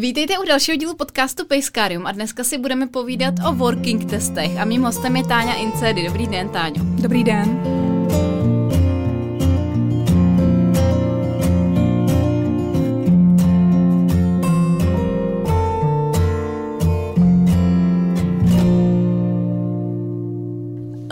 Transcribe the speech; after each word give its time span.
Vítejte 0.00 0.38
u 0.38 0.44
dalšího 0.44 0.76
dílu 0.76 0.94
podcastu 0.94 1.46
Pejskarium 1.46 2.06
a 2.06 2.12
dneska 2.12 2.44
si 2.44 2.58
budeme 2.58 2.86
povídat 2.86 3.34
o 3.48 3.52
working 3.52 4.10
testech 4.10 4.56
a 4.56 4.64
mým 4.64 4.82
hostem 4.82 5.16
je 5.16 5.24
Táňa 5.24 5.54
Incedy. 5.54 6.06
Dobrý 6.06 6.26
den, 6.26 6.48
Táňo. 6.48 6.84
Dobrý 6.84 7.24
den. 7.24 7.48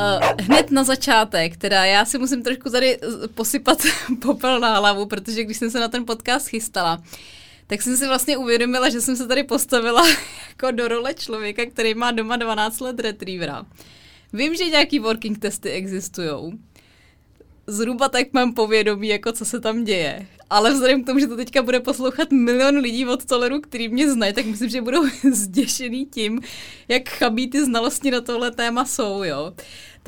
Uh, 0.00 0.20
hned 0.41 0.70
na 0.70 0.84
začátek, 0.84 1.57
teda 1.57 1.84
já 1.84 2.05
si 2.05 2.18
musím 2.18 2.43
trošku 2.43 2.70
tady 2.70 2.98
posypat 3.34 3.79
popel 4.23 4.61
na 4.61 4.79
hlavu, 4.79 5.07
protože 5.07 5.45
když 5.45 5.57
jsem 5.57 5.70
se 5.70 5.80
na 5.80 5.89
ten 5.89 6.05
podcast 6.05 6.46
chystala, 6.46 7.02
tak 7.69 7.82
jsem 7.82 7.96
si 7.96 8.07
vlastně 8.07 8.37
uvědomila, 8.37 8.89
že 8.89 9.01
jsem 9.01 9.16
se 9.16 9.27
tady 9.27 9.45
postavila 9.45 10.09
jako 10.48 10.70
do 10.70 10.88
role 10.88 11.15
člověka, 11.15 11.66
který 11.66 11.95
má 11.95 12.10
doma 12.10 12.37
12 12.37 12.80
let 12.80 13.01
retrievera. 13.01 13.66
Vím, 14.33 14.55
že 14.55 14.65
nějaký 14.65 14.98
working 14.98 15.38
testy 15.38 15.70
existují. 15.70 16.59
Zhruba 17.66 18.09
tak 18.09 18.33
mám 18.33 18.55
povědomí, 18.55 19.09
jako 19.09 19.33
co 19.33 19.45
se 19.45 19.60
tam 19.60 19.84
děje. 19.84 20.27
Ale 20.51 20.73
vzhledem 20.73 21.02
k 21.02 21.07
tomu, 21.07 21.19
že 21.19 21.27
to 21.27 21.37
teďka 21.37 21.62
bude 21.62 21.80
poslouchat 21.80 22.30
milion 22.30 22.77
lidí 22.77 23.07
od 23.07 23.24
Toleru, 23.24 23.60
který 23.60 23.88
mě 23.88 24.12
znají, 24.12 24.32
tak 24.32 24.46
myslím, 24.46 24.69
že 24.69 24.80
budou 24.80 25.02
zděšený 25.32 26.07
tím, 26.07 26.41
jak 26.88 27.09
chabí 27.09 27.51
ty 27.51 27.65
znalosti 27.65 28.10
na 28.10 28.21
tohle 28.21 28.51
téma 28.51 28.85
jsou, 28.85 29.23
jo. 29.23 29.52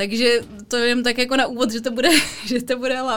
Takže 0.01 0.41
to 0.69 0.77
jen 0.77 1.03
tak 1.03 1.19
jako 1.19 1.37
na 1.37 1.47
úvod, 1.47 1.71
že 1.71 1.81
to 1.81 1.91
bude, 1.91 2.09
že 2.47 2.63
to 2.63 2.79
bude 2.79 3.03
uh, 3.03 3.09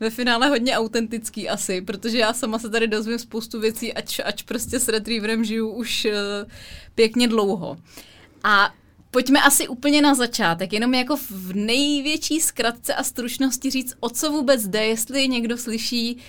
ve 0.00 0.10
finále 0.10 0.48
hodně 0.48 0.76
autentický 0.76 1.48
asi, 1.48 1.80
protože 1.80 2.18
já 2.18 2.32
sama 2.32 2.58
se 2.58 2.70
tady 2.70 2.86
dozvím 2.86 3.18
spoustu 3.18 3.60
věcí, 3.60 3.94
ač, 3.94 4.20
ač 4.24 4.42
prostě 4.42 4.80
s 4.80 4.88
Retrieverem 4.88 5.44
žiju 5.44 5.68
už 5.68 6.04
uh, 6.04 6.12
pěkně 6.94 7.28
dlouho. 7.28 7.76
A 8.44 8.74
Pojďme 9.10 9.42
asi 9.42 9.68
úplně 9.68 10.02
na 10.02 10.14
začátek, 10.14 10.72
jenom 10.72 10.94
jako 10.94 11.16
v 11.16 11.54
největší 11.54 12.40
zkratce 12.40 12.94
a 12.94 13.02
stručnosti 13.02 13.70
říct, 13.70 13.94
o 14.00 14.10
co 14.10 14.30
vůbec 14.30 14.68
jde, 14.68 14.86
jestli 14.86 15.28
někdo 15.28 15.58
slyší 15.58 16.16
uh, 16.16 16.20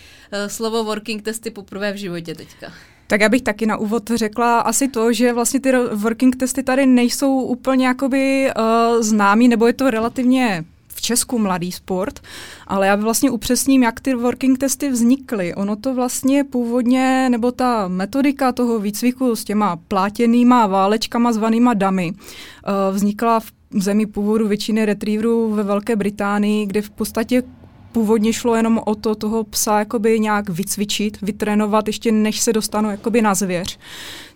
slovo 0.47 0.83
working 0.83 1.23
testy 1.23 1.51
poprvé 1.51 1.93
v 1.93 1.95
životě 1.95 2.35
teďka. 2.35 2.73
Tak 3.07 3.21
já 3.21 3.29
bych 3.29 3.41
taky 3.41 3.65
na 3.65 3.77
úvod 3.77 4.09
řekla 4.15 4.59
asi 4.59 4.87
to, 4.87 5.13
že 5.13 5.33
vlastně 5.33 5.59
ty 5.59 5.71
working 5.93 6.35
testy 6.35 6.63
tady 6.63 6.85
nejsou 6.85 7.41
úplně 7.41 7.87
jakoby 7.87 8.51
uh, 8.57 9.01
známý, 9.01 9.47
nebo 9.47 9.67
je 9.67 9.73
to 9.73 9.89
relativně 9.89 10.65
v 10.87 11.01
Česku 11.01 11.39
mladý 11.39 11.71
sport, 11.71 12.19
ale 12.67 12.87
já 12.87 12.95
vlastně 12.95 13.31
upřesním, 13.31 13.83
jak 13.83 13.99
ty 13.99 14.15
working 14.15 14.59
testy 14.59 14.89
vznikly. 14.89 15.55
Ono 15.55 15.75
to 15.75 15.95
vlastně 15.95 16.43
původně, 16.43 17.29
nebo 17.29 17.51
ta 17.51 17.87
metodika 17.87 18.51
toho 18.51 18.79
výcviku 18.79 19.35
s 19.35 19.43
těma 19.43 19.75
plátěnýma 19.87 20.67
válečkama 20.67 21.33
zvanýma 21.33 21.73
damy, 21.73 22.11
uh, 22.11 22.95
vznikla 22.95 23.39
v 23.39 23.51
zemi 23.73 24.05
původu 24.05 24.47
většiny 24.47 24.85
retrieverů 24.85 25.51
ve 25.53 25.63
Velké 25.63 25.95
Británii, 25.95 26.65
kde 26.65 26.81
v 26.81 26.89
podstatě 26.89 27.43
původně 27.91 28.33
šlo 28.33 28.55
jenom 28.55 28.81
o 28.85 28.95
to 28.95 29.15
toho 29.15 29.43
psa 29.43 29.79
jakoby 29.79 30.19
nějak 30.19 30.49
vycvičit, 30.49 31.21
vytrénovat, 31.21 31.87
ještě 31.87 32.11
než 32.11 32.39
se 32.39 32.53
dostanou 32.53 32.89
jakoby 32.89 33.21
na 33.21 33.35
zvěř. 33.35 33.79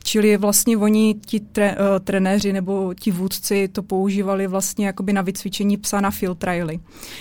Čili 0.03 0.37
vlastně 0.37 0.77
oni, 0.77 1.15
ti 1.25 1.39
tre, 1.39 1.75
uh, 1.75 1.99
trenéři 2.03 2.53
nebo 2.53 2.93
ti 2.93 3.11
vůdci 3.11 3.67
to 3.67 3.83
používali 3.83 4.47
vlastně 4.47 4.85
jakoby 4.85 5.13
na 5.13 5.21
vycvičení 5.21 5.77
psa 5.77 6.01
na 6.01 6.11
field 6.11 6.37
trialy. 6.37 6.79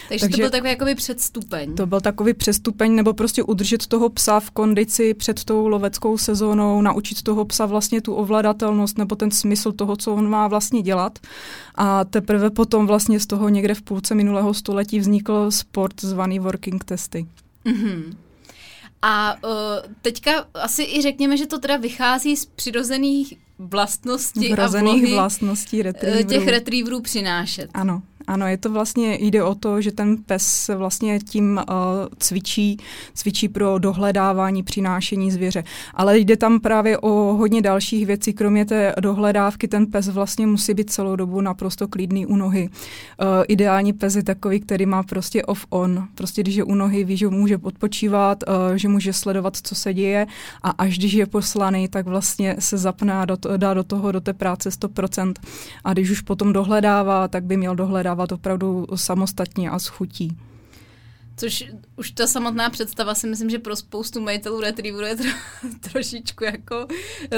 Takže, 0.08 0.20
Takže 0.20 0.36
to 0.36 0.42
byl 0.42 0.50
takový 0.50 0.70
jakoby 0.70 0.94
předstupeň. 0.94 1.74
To 1.74 1.86
byl 1.86 2.00
takový 2.00 2.34
předstupeň, 2.34 2.94
nebo 2.94 3.12
prostě 3.12 3.42
udržet 3.42 3.86
toho 3.86 4.08
psa 4.08 4.40
v 4.40 4.50
kondici 4.50 5.14
před 5.14 5.44
tou 5.44 5.68
loveckou 5.68 6.18
sezónou, 6.18 6.82
naučit 6.82 7.22
toho 7.22 7.44
psa 7.44 7.66
vlastně 7.66 8.00
tu 8.00 8.14
ovladatelnost 8.14 8.98
nebo 8.98 9.16
ten 9.16 9.30
smysl 9.30 9.72
toho, 9.72 9.96
co 9.96 10.14
on 10.14 10.28
má 10.28 10.48
vlastně 10.48 10.82
dělat. 10.82 11.18
A 11.74 12.04
teprve 12.04 12.50
potom 12.50 12.86
vlastně 12.86 13.20
z 13.20 13.26
toho 13.26 13.48
někde 13.48 13.74
v 13.74 13.82
půlce 13.82 14.14
minulého 14.14 14.54
století 14.54 14.98
vznikl 14.98 15.50
sport 15.50 16.00
zvaný 16.00 16.38
working 16.38 16.84
testy. 16.84 17.26
Mm-hmm. 17.66 18.14
A 19.02 19.36
uh, 19.44 19.50
teďka 20.02 20.46
asi 20.54 20.82
i 20.82 21.02
řekněme, 21.02 21.36
že 21.36 21.46
to 21.46 21.58
teda 21.58 21.76
vychází 21.76 22.36
z 22.36 22.46
přirozených 22.46 23.34
vlastností 23.58 24.52
a 24.52 24.66
vlohy 24.66 25.14
vlastností 25.14 25.82
retrieverů. 25.82 26.28
těch 26.28 26.48
retrieverů 26.48 27.00
přinášet. 27.00 27.70
Ano. 27.74 28.02
Ano, 28.30 28.46
je 28.46 28.56
to 28.56 28.70
vlastně, 28.70 29.18
jde 29.20 29.42
o 29.42 29.54
to, 29.54 29.80
že 29.80 29.92
ten 29.92 30.16
pes 30.16 30.70
vlastně 30.76 31.18
tím 31.18 31.60
uh, 31.68 31.74
cvičí, 32.18 32.76
cvičí 33.14 33.48
pro 33.48 33.78
dohledávání, 33.78 34.62
přinášení 34.62 35.30
zvěře. 35.30 35.64
Ale 35.94 36.18
jde 36.18 36.36
tam 36.36 36.60
právě 36.60 36.98
o 36.98 37.10
hodně 37.10 37.62
dalších 37.62 38.06
věcí, 38.06 38.32
kromě 38.32 38.64
té 38.64 38.94
dohledávky, 39.00 39.68
ten 39.68 39.86
pes 39.86 40.08
vlastně 40.08 40.46
musí 40.46 40.74
být 40.74 40.90
celou 40.90 41.16
dobu 41.16 41.40
naprosto 41.40 41.88
klidný 41.88 42.26
u 42.26 42.36
nohy. 42.36 42.68
Uh, 42.68 43.26
ideální 43.48 43.92
pes 43.92 44.16
je 44.16 44.22
takový, 44.22 44.60
který 44.60 44.86
má 44.86 45.02
prostě 45.02 45.42
off-on. 45.42 46.08
Prostě 46.14 46.42
když 46.42 46.54
je 46.54 46.64
u 46.64 46.74
nohy, 46.74 47.04
ví, 47.04 47.16
že 47.16 47.28
může 47.28 47.56
odpočívat, 47.56 48.44
uh, 48.48 48.76
že 48.76 48.88
může 48.88 49.12
sledovat, 49.12 49.56
co 49.62 49.74
se 49.74 49.94
děje 49.94 50.26
a 50.62 50.70
až 50.70 50.98
když 50.98 51.12
je 51.12 51.26
poslaný, 51.26 51.88
tak 51.88 52.06
vlastně 52.06 52.56
se 52.58 52.78
zapne 52.78 53.14
a 53.14 53.24
do 53.24 53.36
to, 53.36 53.56
dá 53.56 53.74
do 53.74 53.84
toho, 53.84 54.12
do 54.12 54.20
té 54.20 54.32
práce 54.32 54.68
100%. 54.68 55.34
A 55.84 55.92
když 55.92 56.10
už 56.10 56.20
potom 56.20 56.52
dohledává, 56.52 57.28
tak 57.28 57.44
by 57.44 57.56
měl 57.56 57.74
dohledávat 57.74 58.19
dávat 58.20 58.32
opravdu 58.32 58.86
samostatně 58.94 59.70
a 59.70 59.78
s 59.78 59.86
chutí. 59.86 60.36
Což 61.36 61.64
už 61.96 62.10
ta 62.10 62.26
samotná 62.26 62.70
představa 62.70 63.14
si 63.14 63.26
myslím, 63.26 63.50
že 63.50 63.58
pro 63.58 63.76
spoustu 63.76 64.20
majitelů 64.20 64.60
retrieveru 64.60 65.06
je 65.06 65.16
tro, 65.16 65.30
trošičku 65.92 66.44
jako 66.44 66.86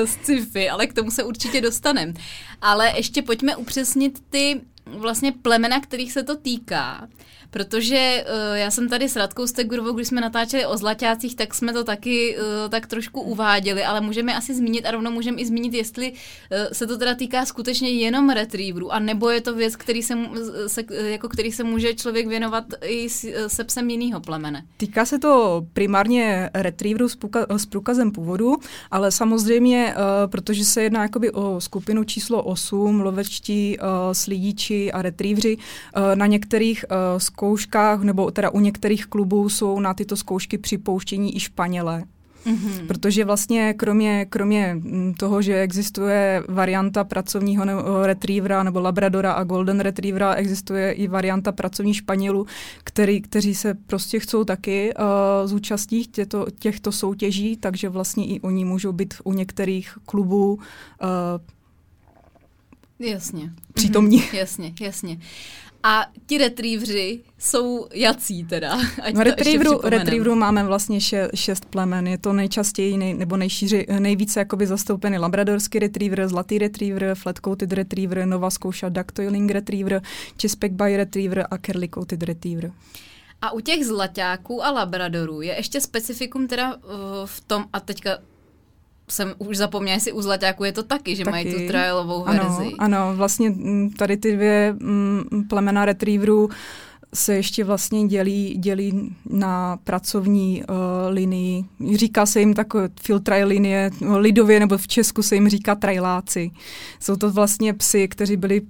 sci-fi, 0.04 0.70
ale 0.70 0.87
k 0.87 0.93
tomu 0.93 1.10
se 1.10 1.25
určitě 1.25 1.60
dostaneme. 1.60 2.12
Ale 2.60 2.93
ještě 2.97 3.22
pojďme 3.22 3.56
upřesnit 3.56 4.22
ty 4.31 4.60
vlastně 4.87 5.32
plemena, 5.32 5.81
kterých 5.81 6.12
se 6.12 6.22
to 6.22 6.37
týká. 6.37 7.09
Protože 7.50 8.25
uh, 8.26 8.56
já 8.56 8.70
jsem 8.70 8.88
tady 8.88 9.09
s 9.09 9.16
Radkou 9.16 9.47
Stegurovou, 9.47 9.93
když 9.93 10.09
jsme 10.09 10.20
natáčeli 10.20 10.66
o 10.66 10.76
zlaťácích, 10.76 11.37
tak 11.37 11.54
jsme 11.54 11.72
to 11.72 11.84
taky 11.84 12.37
uh, 12.37 12.70
tak 12.70 12.87
trošku 12.87 13.20
uváděli, 13.20 13.84
ale 13.84 14.00
můžeme 14.00 14.37
asi 14.37 14.54
zmínit 14.54 14.87
a 14.87 14.91
rovnou 14.91 15.10
můžeme 15.10 15.41
i 15.41 15.47
zmínit, 15.47 15.75
jestli 15.75 16.12
uh, 16.12 16.16
se 16.72 16.87
to 16.87 16.98
teda 16.98 17.15
týká 17.15 17.47
skutečně 17.47 17.91
jenom 17.91 18.31
retrieverů, 18.31 18.93
a 18.93 18.98
nebo 18.98 19.31
je 19.31 19.41
to 19.41 19.54
věc, 19.54 19.76
který 19.76 20.03
se, 20.03 20.19
se, 20.66 20.84
jako 20.91 21.28
který 21.28 21.53
se 21.53 21.64
může 21.64 21.94
člověk 21.94 22.26
věnovat 22.26 22.64
i 22.84 23.09
s, 23.09 23.26
se 23.47 23.64
psem 23.64 23.91
jiného 23.91 24.20
plemene. 24.20 24.64
Týká 24.76 25.04
se 25.04 25.19
to 25.19 25.62
primárně 25.72 26.50
retrieverů 26.54 27.09
s, 27.09 27.16
puka, 27.16 27.47
s 27.49 27.66
průkazem 27.66 28.10
původu, 28.10 28.56
ale 28.91 29.10
samozřejmě, 29.10 29.94
uh, 29.97 30.31
protože 30.31 30.64
se 30.64 30.82
jedná 30.82 31.03
jakoby 31.03 31.31
o 31.31 31.60
skupinu 31.60 32.04
číslo 32.04 32.43
8, 32.43 33.00
lovečtí, 33.00 33.78
uh, 33.78 33.87
slídiči 34.12 34.72
a 34.93 35.03
retrievři, 35.03 35.56
uh, 35.56 36.03
na 36.15 36.27
některých 36.27 36.84
uh, 36.91 37.19
zkouškách, 37.19 38.03
nebo 38.03 38.31
teda 38.31 38.50
u 38.50 38.60
některých 38.60 39.06
klubů 39.06 39.49
jsou 39.49 39.81
na 39.81 39.94
tyto 39.94 40.16
zkoušky 40.16 40.59
připouštění 40.59 41.37
i 41.37 41.41
Španělé. 41.41 42.05
Mm-hmm. 42.47 42.87
Protože 42.87 43.25
vlastně 43.25 43.75
kromě, 43.75 44.27
kromě 44.31 44.75
mm, 44.75 45.15
toho, 45.15 45.43
že 45.43 45.61
existuje 45.61 46.43
varianta 46.49 47.05
pracovního 47.05 47.65
retrievera 48.03 48.62
nebo 48.62 48.81
labradora 48.81 49.32
a 49.32 49.44
golden 49.44 49.81
retrievera, 49.81 50.34
existuje 50.34 50.93
i 50.93 51.09
varianta 51.09 51.53
pracovní 51.53 51.94
španělů, 51.94 52.47
který, 52.84 53.21
kteří 53.21 53.55
se 53.55 53.75
prostě 53.75 54.21
chcou 54.21 54.44
taky 54.44 54.94
uh, 54.94 55.05
zúčastnit 55.49 56.06
těchto, 56.06 56.47
těchto 56.59 56.93
soutěží, 56.93 57.56
takže 57.56 57.88
vlastně 57.88 58.27
i 58.27 58.41
oni 58.41 58.65
můžou 58.65 58.93
být 58.93 59.15
u 59.25 59.32
některých 59.32 59.99
klubů 60.06 60.55
uh, 60.55 60.59
Jasně. 63.11 63.51
Přítomní. 63.75 64.21
Mm-hmm. 64.21 64.37
Jasně, 64.37 64.75
jasně. 64.81 65.19
A 65.83 66.07
ti 66.27 66.39
retrievři 66.39 67.21
jsou 67.39 67.87
jací 67.95 68.45
teda? 68.45 68.79
Ať 69.03 69.15
no, 69.15 69.23
retrieveru, 69.23 69.81
retrieveru 69.85 70.35
máme 70.35 70.65
vlastně 70.65 71.01
še, 71.01 71.29
šest 71.35 71.65
plemen. 71.65 72.07
Je 72.07 72.19
to 72.19 72.33
nejčastěji 72.33 72.97
nej, 72.97 73.15
nebo 73.15 73.37
nejšíři, 73.37 73.87
nejvíce 73.99 74.41
jakoby 74.41 74.67
zastoupený 74.67 75.19
labradorský 75.19 75.79
retriever, 75.79 76.29
zlatý 76.29 76.59
retriever, 76.59 77.15
flat-coated 77.15 77.73
retriever, 77.73 78.26
Nova 78.26 78.50
Scotia 78.50 78.88
ducktoiling 78.88 79.50
retriever, 79.50 80.03
Chesapeake 80.43 80.75
bay 80.75 80.97
retriever 80.97 81.47
a 81.50 81.56
curly-coated 81.56 82.23
retriever. 82.23 82.73
A 83.41 83.50
u 83.50 83.61
těch 83.61 83.87
zlaťáků 83.87 84.65
a 84.65 84.71
labradorů 84.71 85.41
je 85.41 85.55
ještě 85.55 85.81
specifikum 85.81 86.47
teda 86.47 86.75
uh, 86.75 86.81
v 87.25 87.41
tom, 87.41 87.65
a 87.73 87.81
teďka 87.81 88.19
jsem 89.12 89.35
už 89.38 89.56
zapomněla, 89.56 89.94
jestli 89.94 90.12
u 90.12 90.23
Zlaťáku 90.23 90.64
je 90.64 90.73
to 90.73 90.82
taky, 90.82 91.17
že 91.17 91.25
taky. 91.25 91.31
mají 91.31 91.55
tu 91.55 91.67
trialovou 91.67 92.25
ano, 92.25 92.56
verzi. 92.59 92.75
Ano, 92.79 93.12
vlastně 93.17 93.50
mm, 93.50 93.91
tady 93.91 94.17
ty 94.17 94.32
dvě 94.32 94.75
mm, 94.79 95.23
plemena 95.49 95.85
retrieverů 95.85 96.49
se 97.14 97.35
ještě 97.35 97.64
vlastně 97.64 98.06
dělí, 98.06 98.55
dělí 98.59 99.17
na 99.31 99.79
pracovní 99.85 100.64
uh, 100.69 100.76
linii. 101.09 101.64
Říká 101.94 102.26
se 102.26 102.41
jim 102.41 102.55
takové 102.55 102.88
field 103.00 103.25
trial 103.25 103.49
linie, 103.49 103.91
lidově 104.17 104.61
nebo 104.61 104.79
v 104.79 104.88
Česku 104.88 105.23
se 105.23 105.35
jim 105.35 105.49
říká 105.49 105.75
trailáci. 105.75 106.50
Jsou 107.00 107.17
to 107.17 107.31
vlastně 107.31 107.75
psy, 107.75 108.09
kteří 108.09 108.37
byli 108.37 108.62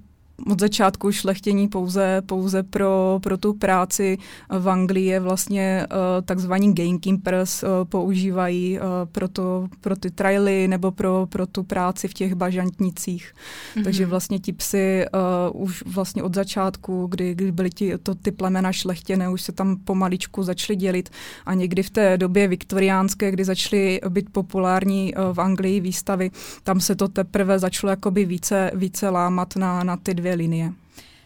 od 0.51 0.59
začátku 0.59 1.11
šlechtění 1.11 1.67
pouze, 1.67 2.21
pouze 2.25 2.63
pro, 2.63 3.19
pro 3.23 3.37
tu 3.37 3.53
práci. 3.53 4.17
V 4.59 4.69
Anglii 4.69 5.05
je 5.05 5.19
vlastně 5.19 5.87
uh, 5.91 5.97
takzvaní 6.25 6.75
gamekeepers 6.75 7.63
uh, 7.63 7.69
používají 7.83 8.79
uh, 8.79 8.85
pro, 9.11 9.27
to, 9.27 9.67
pro 9.81 9.95
ty 9.95 10.11
traily 10.11 10.67
nebo 10.67 10.91
pro, 10.91 11.27
pro 11.29 11.47
tu 11.47 11.63
práci 11.63 12.07
v 12.07 12.13
těch 12.13 12.35
bažantnicích. 12.35 13.33
Mm-hmm. 13.75 13.83
Takže 13.83 14.05
vlastně 14.05 14.39
ti 14.39 14.53
psy 14.53 15.05
uh, 15.53 15.61
už 15.61 15.83
vlastně 15.85 16.23
od 16.23 16.35
začátku, 16.35 17.07
kdy, 17.07 17.35
kdy 17.35 17.51
byly 17.51 17.69
ti, 17.69 17.97
to, 17.97 18.15
ty 18.15 18.31
plemena 18.31 18.71
šlechtěné, 18.71 19.29
už 19.29 19.41
se 19.41 19.51
tam 19.51 19.77
pomaličku 19.77 20.43
začaly 20.43 20.77
dělit 20.77 21.09
a 21.45 21.53
někdy 21.53 21.83
v 21.83 21.89
té 21.89 22.17
době 22.17 22.47
viktoriánské, 22.47 23.31
kdy 23.31 23.43
začaly 23.43 24.01
být 24.09 24.29
populární 24.31 25.13
uh, 25.15 25.33
v 25.33 25.41
Anglii 25.41 25.79
výstavy, 25.79 26.31
tam 26.63 26.79
se 26.79 26.95
to 26.95 27.07
teprve 27.07 27.59
začalo 27.59 27.91
jakoby 27.91 28.25
více, 28.25 28.71
více 28.73 29.09
lámat 29.09 29.55
na, 29.55 29.83
na 29.83 29.97
ty 29.97 30.13
dvě 30.13 30.32
linie. 30.33 30.73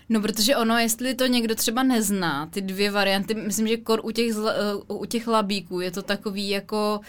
No, 0.09 0.21
protože 0.21 0.55
ono, 0.55 0.77
jestli 0.77 1.15
to 1.15 1.25
někdo 1.25 1.55
třeba 1.55 1.83
nezná, 1.83 2.45
ty 2.45 2.61
dvě 2.61 2.91
varianty, 2.91 3.33
myslím, 3.33 3.67
že 3.67 3.77
kor 3.77 4.01
u 4.03 4.11
těch, 4.11 4.33
zla, 4.33 4.53
u 4.87 5.05
těch 5.05 5.27
labíků 5.27 5.79
je 5.79 5.91
to 5.91 6.01
takový 6.01 6.49
jako 6.49 6.99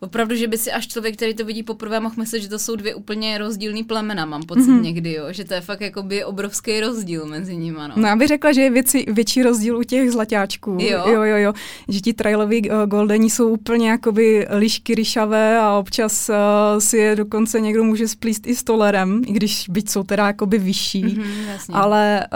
opravdu, 0.00 0.34
že 0.34 0.48
by 0.48 0.58
si 0.58 0.72
až 0.72 0.86
člověk, 0.86 1.16
který 1.16 1.34
to 1.34 1.44
vidí 1.44 1.62
poprvé, 1.62 2.00
mohl 2.00 2.14
myslet, 2.18 2.40
že 2.40 2.48
to 2.48 2.58
jsou 2.58 2.76
dvě 2.76 2.94
úplně 2.94 3.38
rozdílný 3.38 3.84
plemena, 3.84 4.24
mám 4.24 4.42
pocit 4.42 4.60
mm-hmm. 4.60 4.82
někdy, 4.82 5.12
jo? 5.12 5.24
že 5.30 5.44
to 5.44 5.54
je 5.54 5.60
fakt 5.60 5.80
jakoby 5.80 6.24
obrovský 6.24 6.80
rozdíl 6.80 7.26
mezi 7.26 7.56
nimi. 7.56 7.78
No. 7.78 7.92
no 7.96 8.08
já 8.08 8.16
bych 8.16 8.28
řekla, 8.28 8.52
že 8.52 8.60
je 8.60 8.70
věci, 8.70 9.04
větší 9.08 9.42
rozdíl 9.42 9.78
u 9.78 9.82
těch 9.82 10.10
zlatáčků. 10.10 10.78
Jo, 10.80 11.02
jo, 11.06 11.22
jo, 11.22 11.36
jo. 11.36 11.52
že 11.88 12.00
ti 12.00 12.12
trailoví 12.12 12.70
uh, 12.70 12.76
goldeni 12.86 13.30
jsou 13.30 13.48
úplně 13.48 13.90
jakoby 13.90 14.46
lišky 14.50 14.94
ryšavé 14.94 15.58
a 15.58 15.78
občas 15.78 16.28
uh, 16.28 16.34
si 16.78 16.96
je 16.96 17.16
dokonce 17.16 17.60
někdo 17.60 17.84
může 17.84 18.08
splíst 18.08 18.46
i 18.46 18.54
stolerem, 18.54 19.22
i 19.26 19.32
když 19.32 19.66
byť 19.68 19.88
jsou 19.88 20.02
teda 20.02 20.26
jakoby 20.26 20.58
vyšší, 20.58 21.04
mm-hmm, 21.04 21.58
ale 21.72 22.26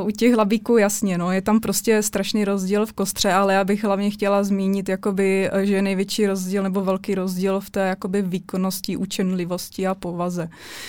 uh, 0.00 0.08
u 0.08 0.10
těch 0.10 0.36
labíků 0.36 0.76
jasně, 0.76 1.18
no, 1.18 1.32
je 1.32 1.42
tam 1.42 1.60
prostě 1.60 2.02
strašný 2.02 2.44
rozdíl 2.44 2.86
v 2.86 2.92
kostře, 2.92 3.32
ale 3.32 3.54
já 3.54 3.64
bych 3.64 3.84
hlavně 3.84 4.10
chtěla 4.10 4.44
zmínit, 4.44 4.88
jakoby, 4.88 5.50
že 5.62 5.82
největší 5.82 6.26
rozdíl 6.26 6.62
nebo 6.62 6.80
velký 6.80 6.99
velký 7.00 7.14
rozdíl 7.14 7.60
v 7.60 7.70
té 7.70 7.80
jakoby 7.80 8.22
výkonnosti, 8.22 8.96
učenlivosti 8.96 9.86
a 9.86 9.94
povaze. 9.94 10.48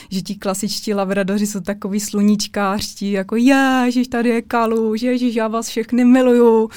Že 0.09 0.21
ti 0.21 0.35
klasičtí 0.35 0.93
labradoři 0.93 1.47
jsou 1.47 1.59
takový 1.59 1.99
sluníčkářští, 1.99 3.11
jako 3.11 3.35
ježiš, 3.35 4.07
tady 4.07 4.29
je 4.29 4.41
kalu, 4.41 4.93
ježiš, 4.95 5.35
já 5.35 5.47
vás 5.47 5.67
všechny 5.67 6.05
miluju 6.05 6.69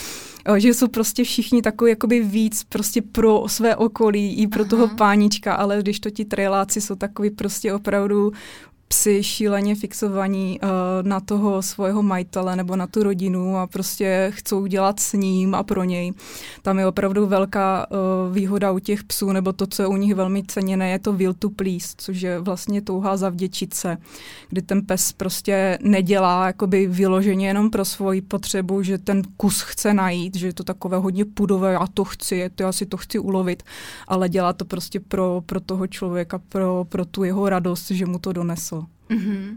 že 0.56 0.68
jsou 0.68 0.88
prostě 0.88 1.24
všichni 1.24 1.62
takový 1.62 1.90
jakoby 1.90 2.20
víc 2.20 2.64
prostě 2.68 3.02
pro 3.02 3.44
své 3.48 3.76
okolí 3.76 4.34
i 4.34 4.46
pro 4.46 4.60
Aha. 4.60 4.70
toho 4.70 4.88
pánička, 4.88 5.54
ale 5.54 5.78
když 5.80 6.00
to 6.00 6.10
ti 6.10 6.24
trailáci 6.24 6.80
jsou 6.80 6.94
takový 6.94 7.30
prostě 7.30 7.72
opravdu 7.72 8.32
psi 8.94 9.22
šíleně 9.22 9.74
fixovaní 9.74 10.60
uh, 10.62 10.68
na 11.02 11.20
toho 11.20 11.62
svého 11.62 12.02
majitele 12.02 12.56
nebo 12.56 12.76
na 12.76 12.86
tu 12.86 13.02
rodinu 13.02 13.58
a 13.58 13.66
prostě 13.66 14.32
chcou 14.34 14.66
dělat 14.66 15.00
s 15.00 15.12
ním 15.12 15.54
a 15.54 15.62
pro 15.62 15.84
něj. 15.84 16.12
Tam 16.62 16.78
je 16.78 16.86
opravdu 16.86 17.26
velká 17.26 17.86
uh, 17.90 18.34
výhoda 18.34 18.72
u 18.72 18.78
těch 18.78 19.04
psů, 19.04 19.32
nebo 19.32 19.52
to, 19.52 19.66
co 19.66 19.82
je 19.82 19.86
u 19.86 19.96
nich 19.96 20.14
velmi 20.14 20.42
ceněné, 20.46 20.90
je 20.90 20.98
to 20.98 21.12
will 21.12 21.34
to 21.34 21.50
please, 21.50 21.94
což 21.96 22.20
je 22.20 22.38
vlastně 22.38 22.82
touha 22.82 23.16
zavděčit 23.16 23.74
se, 23.74 23.96
kdy 24.48 24.62
ten 24.62 24.82
pes 24.82 25.12
prostě 25.12 25.78
nedělá 25.82 26.46
jakoby 26.46 26.86
vyloženě 26.86 27.46
jenom 27.46 27.70
pro 27.70 27.84
svoji 27.84 28.20
potřebu, 28.20 28.82
že 28.82 28.98
ten 28.98 29.22
kus 29.36 29.60
chce 29.60 29.94
najít, 29.94 30.34
že 30.34 30.46
je 30.46 30.52
to 30.52 30.64
takové 30.64 30.96
hodně 30.98 31.24
pudové, 31.24 31.72
já 31.72 31.86
to 31.94 32.04
chci, 32.04 32.50
to 32.54 32.62
já 32.62 32.72
si 32.72 32.86
to 32.86 32.96
chci 32.96 33.18
ulovit, 33.18 33.62
ale 34.08 34.28
dělá 34.28 34.52
to 34.52 34.64
prostě 34.64 35.00
pro, 35.00 35.42
pro 35.46 35.60
toho 35.60 35.86
člověka, 35.86 36.38
pro, 36.48 36.86
pro 36.88 37.04
tu 37.04 37.24
jeho 37.24 37.48
radost, 37.48 37.90
že 37.90 38.06
mu 38.06 38.18
to 38.18 38.32
donesl. 38.32 38.83
Mm-hmm. 39.10 39.54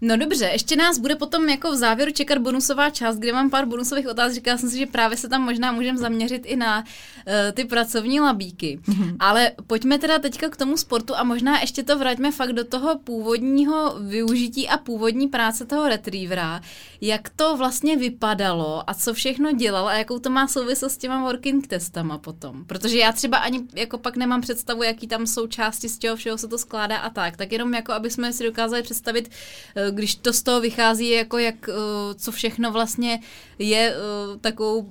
No 0.00 0.16
dobře, 0.16 0.44
ještě 0.52 0.76
nás 0.76 0.98
bude 0.98 1.16
potom 1.16 1.48
jako 1.48 1.72
v 1.72 1.76
závěru 1.76 2.12
čekat 2.12 2.38
bonusová 2.38 2.90
část, 2.90 3.18
kde 3.18 3.32
mám 3.32 3.50
pár 3.50 3.66
bonusových 3.66 4.08
otázek. 4.08 4.34
Říkala 4.34 4.58
jsem 4.58 4.70
si, 4.70 4.78
že 4.78 4.86
právě 4.86 5.16
se 5.16 5.28
tam 5.28 5.42
možná 5.42 5.72
můžeme 5.72 5.98
zaměřit 5.98 6.42
i 6.46 6.56
na 6.56 6.78
uh, 6.78 7.32
ty 7.52 7.64
pracovní 7.64 8.20
labíky. 8.20 8.80
Mm-hmm. 8.88 9.16
Ale 9.20 9.52
pojďme 9.66 9.98
teda 9.98 10.18
teďka 10.18 10.48
k 10.48 10.56
tomu 10.56 10.76
sportu 10.76 11.16
a 11.16 11.24
možná 11.24 11.60
ještě 11.60 11.82
to 11.82 11.98
vraťme 11.98 12.32
fakt 12.32 12.52
do 12.52 12.64
toho 12.64 12.98
původního 12.98 13.96
využití 14.00 14.68
a 14.68 14.78
původní 14.78 15.28
práce 15.28 15.66
toho 15.66 15.88
retrievera. 15.88 16.60
Jak 17.00 17.28
to 17.28 17.56
vlastně 17.56 17.96
vypadalo 17.96 18.90
a 18.90 18.94
co 18.94 19.14
všechno 19.14 19.52
dělal 19.52 19.88
a 19.88 19.94
jakou 19.94 20.18
to 20.18 20.30
má 20.30 20.48
souvislost 20.48 20.92
s 20.92 20.98
těma 20.98 21.22
working 21.22 21.66
testama 21.66 22.18
potom. 22.18 22.64
Protože 22.64 22.98
já 22.98 23.12
třeba 23.12 23.36
ani 23.38 23.60
jako 23.74 23.98
pak 23.98 24.16
nemám 24.16 24.40
představu, 24.40 24.82
jaký 24.82 25.08
tam 25.08 25.26
jsou 25.26 25.46
části, 25.46 25.88
z 25.88 25.98
čeho 25.98 26.16
všeho 26.16 26.38
se 26.38 26.48
to 26.48 26.58
skládá 26.58 26.96
a 26.96 27.10
tak. 27.10 27.36
Tak 27.36 27.52
jenom 27.52 27.74
jako, 27.74 27.92
aby 27.92 28.10
jsme 28.10 28.32
si 28.32 28.44
dokázali 28.44 28.82
představit, 28.82 29.30
uh, 29.76 29.87
když 29.90 30.14
to 30.14 30.32
z 30.32 30.42
toho 30.42 30.60
vychází, 30.60 31.10
jako 31.10 31.38
jak, 31.38 31.68
eh, 31.68 31.72
co 32.14 32.32
všechno 32.32 32.72
vlastně 32.72 33.20
je 33.58 33.94
eh, 33.94 34.38
takovou 34.40 34.88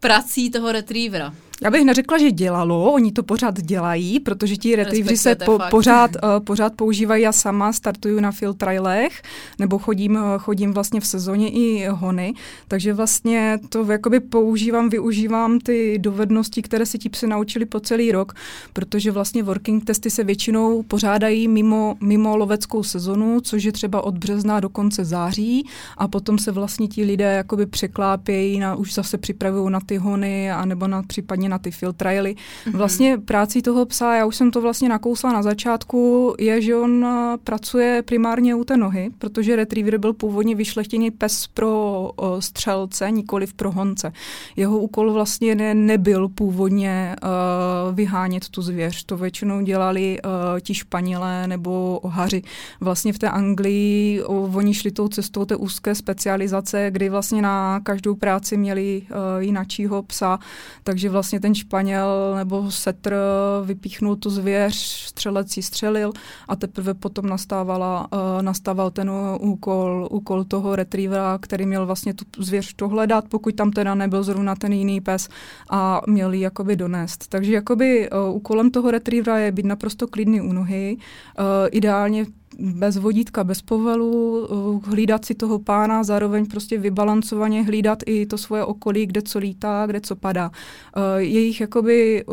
prací 0.00 0.50
toho 0.50 0.72
retrievera. 0.72 1.34
Já 1.64 1.70
bych 1.70 1.84
neřekla, 1.84 2.18
že 2.18 2.30
dělalo, 2.30 2.92
oni 2.92 3.12
to 3.12 3.22
pořád 3.22 3.62
dělají, 3.62 4.20
protože 4.20 4.56
ti 4.56 4.76
retrieveři 4.76 5.16
se 5.16 5.34
po, 5.34 5.58
pořád, 5.70 6.10
uh, 6.10 6.44
pořád 6.44 6.72
používají. 6.76 7.22
Já 7.22 7.32
sama 7.32 7.72
startuju 7.72 8.20
na 8.20 8.32
field 8.32 8.58
trialech, 8.58 9.22
nebo 9.58 9.78
chodím, 9.78 10.16
uh, 10.16 10.22
chodím 10.38 10.72
vlastně 10.72 11.00
v 11.00 11.06
sezóně 11.06 11.50
i 11.50 11.86
hony, 11.90 12.34
takže 12.68 12.92
vlastně 12.92 13.58
to 13.68 13.92
jakoby 13.92 14.20
používám, 14.20 14.88
využívám 14.88 15.58
ty 15.58 15.98
dovednosti, 15.98 16.62
které 16.62 16.86
si 16.86 16.98
ti 16.98 17.08
psy 17.08 17.26
naučili 17.26 17.66
po 17.66 17.80
celý 17.80 18.12
rok, 18.12 18.32
protože 18.72 19.10
vlastně 19.10 19.42
working 19.42 19.84
testy 19.84 20.10
se 20.10 20.24
většinou 20.24 20.82
pořádají 20.82 21.48
mimo, 21.48 21.96
mimo 22.00 22.36
loveckou 22.36 22.82
sezonu, 22.82 23.40
což 23.40 23.64
je 23.64 23.72
třeba 23.72 24.04
od 24.04 24.18
března 24.18 24.60
do 24.60 24.68
konce 24.68 25.04
září 25.04 25.66
a 25.98 26.08
potom 26.08 26.38
se 26.38 26.52
vlastně 26.52 26.88
ti 26.88 27.04
lidé 27.04 27.32
jakoby 27.32 27.66
překlápějí, 27.66 28.58
na, 28.58 28.74
už 28.74 28.94
zase 28.94 29.18
připravují 29.18 29.72
na 29.72 29.80
ty 29.86 29.96
hony, 29.96 30.52
anebo 30.52 30.88
na 30.88 31.02
případně 31.02 31.51
na 31.52 31.58
ty 31.58 31.70
field 31.70 31.96
trialy. 31.96 32.34
Mm-hmm. 32.34 32.76
Vlastně 32.76 33.18
práci 33.18 33.62
toho 33.62 33.86
psa, 33.86 34.14
já 34.14 34.24
už 34.24 34.36
jsem 34.36 34.50
to 34.50 34.60
vlastně 34.60 34.88
nakousla 34.88 35.32
na 35.32 35.42
začátku, 35.42 36.34
je, 36.38 36.62
že 36.62 36.76
on 36.76 37.04
eh, 37.04 37.38
pracuje 37.44 38.02
primárně 38.02 38.54
u 38.54 38.64
té 38.64 38.76
nohy, 38.76 39.10
protože 39.18 39.56
retriever 39.56 39.98
byl 39.98 40.12
původně 40.12 40.54
vyšlechtěný 40.54 41.10
pes 41.10 41.46
pro 41.46 41.70
o, 42.16 42.40
střelce, 42.40 43.10
nikoli 43.10 43.46
pro 43.56 43.70
honce. 43.72 44.12
Jeho 44.56 44.78
úkol 44.78 45.12
vlastně 45.12 45.54
ne, 45.54 45.74
nebyl 45.74 46.28
původně 46.28 47.16
uh, 47.22 47.94
vyhánět 47.94 48.48
tu 48.48 48.62
zvěř. 48.62 49.04
To 49.04 49.16
většinou 49.16 49.60
dělali 49.60 50.18
uh, 50.22 50.60
ti 50.60 50.74
španělé 50.74 51.46
nebo 51.46 51.98
ohaři. 52.02 52.42
Vlastně 52.80 53.12
v 53.12 53.18
té 53.18 53.28
Anglii 53.28 54.22
uh, 54.22 54.56
oni 54.56 54.74
šli 54.74 54.90
tou 54.90 55.08
cestou 55.08 55.44
té 55.44 55.56
úzké 55.56 55.94
specializace, 55.94 56.90
kdy 56.90 57.08
vlastně 57.08 57.42
na 57.42 57.80
každou 57.80 58.14
práci 58.14 58.56
měli 58.56 59.02
uh, 59.02 59.42
jinačího 59.42 60.02
psa, 60.02 60.38
takže 60.84 61.10
vlastně 61.10 61.40
ten 61.42 61.54
Španěl 61.54 62.34
nebo 62.36 62.70
setr 62.70 63.16
vypíchnul 63.64 64.16
tu 64.16 64.30
zvěř, 64.30 64.74
střelec 65.08 65.56
ji 65.56 65.62
střelil 65.62 66.12
a 66.48 66.56
teprve 66.56 66.94
potom 66.94 67.26
nastávala, 67.26 68.08
uh, 68.12 68.42
nastával 68.42 68.90
ten 68.90 69.10
úkol, 69.40 70.08
úkol 70.10 70.44
toho 70.44 70.76
retrievera, 70.76 71.38
který 71.38 71.66
měl 71.66 71.86
vlastně 71.86 72.14
tu 72.14 72.24
zvěř 72.38 72.74
dohledat, 72.78 73.24
pokud 73.28 73.54
tam 73.54 73.70
teda 73.70 73.94
nebyl 73.94 74.22
zrovna 74.22 74.54
ten 74.54 74.72
jiný 74.72 75.00
pes 75.00 75.28
a 75.70 76.00
měl 76.06 76.32
ji 76.32 76.40
jakoby 76.40 76.76
donést. 76.76 77.28
Takže 77.28 77.52
jakoby 77.52 78.10
uh, 78.10 78.36
úkolem 78.36 78.70
toho 78.70 78.90
retrievera 78.90 79.38
je 79.38 79.52
být 79.52 79.66
naprosto 79.66 80.06
klidný 80.06 80.40
u 80.40 80.52
nohy, 80.52 80.96
uh, 80.96 81.44
ideálně 81.70 82.26
bez 82.58 82.96
vodítka, 82.96 83.44
bez 83.44 83.62
povelu, 83.62 84.48
eh, 84.86 84.90
hlídat 84.90 85.24
si 85.24 85.34
toho 85.34 85.58
pána, 85.58 86.04
zároveň 86.04 86.46
prostě 86.46 86.78
vybalancovaně 86.78 87.62
hlídat 87.62 87.98
i 88.06 88.26
to 88.26 88.38
svoje 88.38 88.64
okolí, 88.64 89.06
kde 89.06 89.22
co 89.22 89.38
lítá, 89.38 89.86
kde 89.86 90.00
co 90.00 90.16
padá. 90.16 90.50
Eh, 90.96 91.22
jejich 91.22 91.60
jakoby 91.60 92.24
eh, 92.28 92.32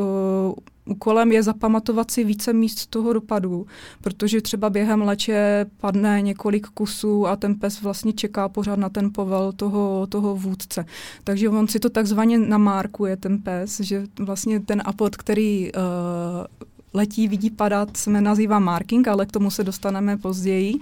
úkolem 0.86 1.32
je 1.32 1.44
zapamatovat 1.44 2.12
si 2.12 2.24
více 2.24 2.54
míst 2.54 2.88
toho 2.88 3.14
dopadu, 3.14 3.68
protože 4.02 4.42
třeba 4.42 4.70
během 4.70 5.02
leče 5.02 5.66
padne 5.78 6.22
několik 6.22 6.68
kusů 6.68 7.28
a 7.28 7.36
ten 7.36 7.56
pes 7.56 7.82
vlastně 7.82 8.14
čeká 8.14 8.50
pořád 8.50 8.80
na 8.80 8.90
ten 8.90 9.14
povel 9.14 9.52
toho, 9.52 10.08
toho 10.08 10.36
vůdce. 10.36 10.86
Takže 11.24 11.50
on 11.50 11.68
si 11.68 11.80
to 11.80 11.90
takzvaně 11.90 12.40
namárkuje, 12.40 13.18
ten 13.18 13.38
pes, 13.38 13.80
že 13.80 14.04
vlastně 14.20 14.60
ten 14.60 14.82
apod, 14.86 15.16
který 15.16 15.72
uh, 15.72 16.70
letí, 16.94 17.28
vidí 17.28 17.50
padat, 17.50 17.98
se 17.98 18.10
nazývá 18.10 18.60
marking, 18.60 19.08
ale 19.08 19.26
k 19.26 19.32
tomu 19.32 19.52
se 19.52 19.64
dostaneme 19.64 20.18
později, 20.18 20.74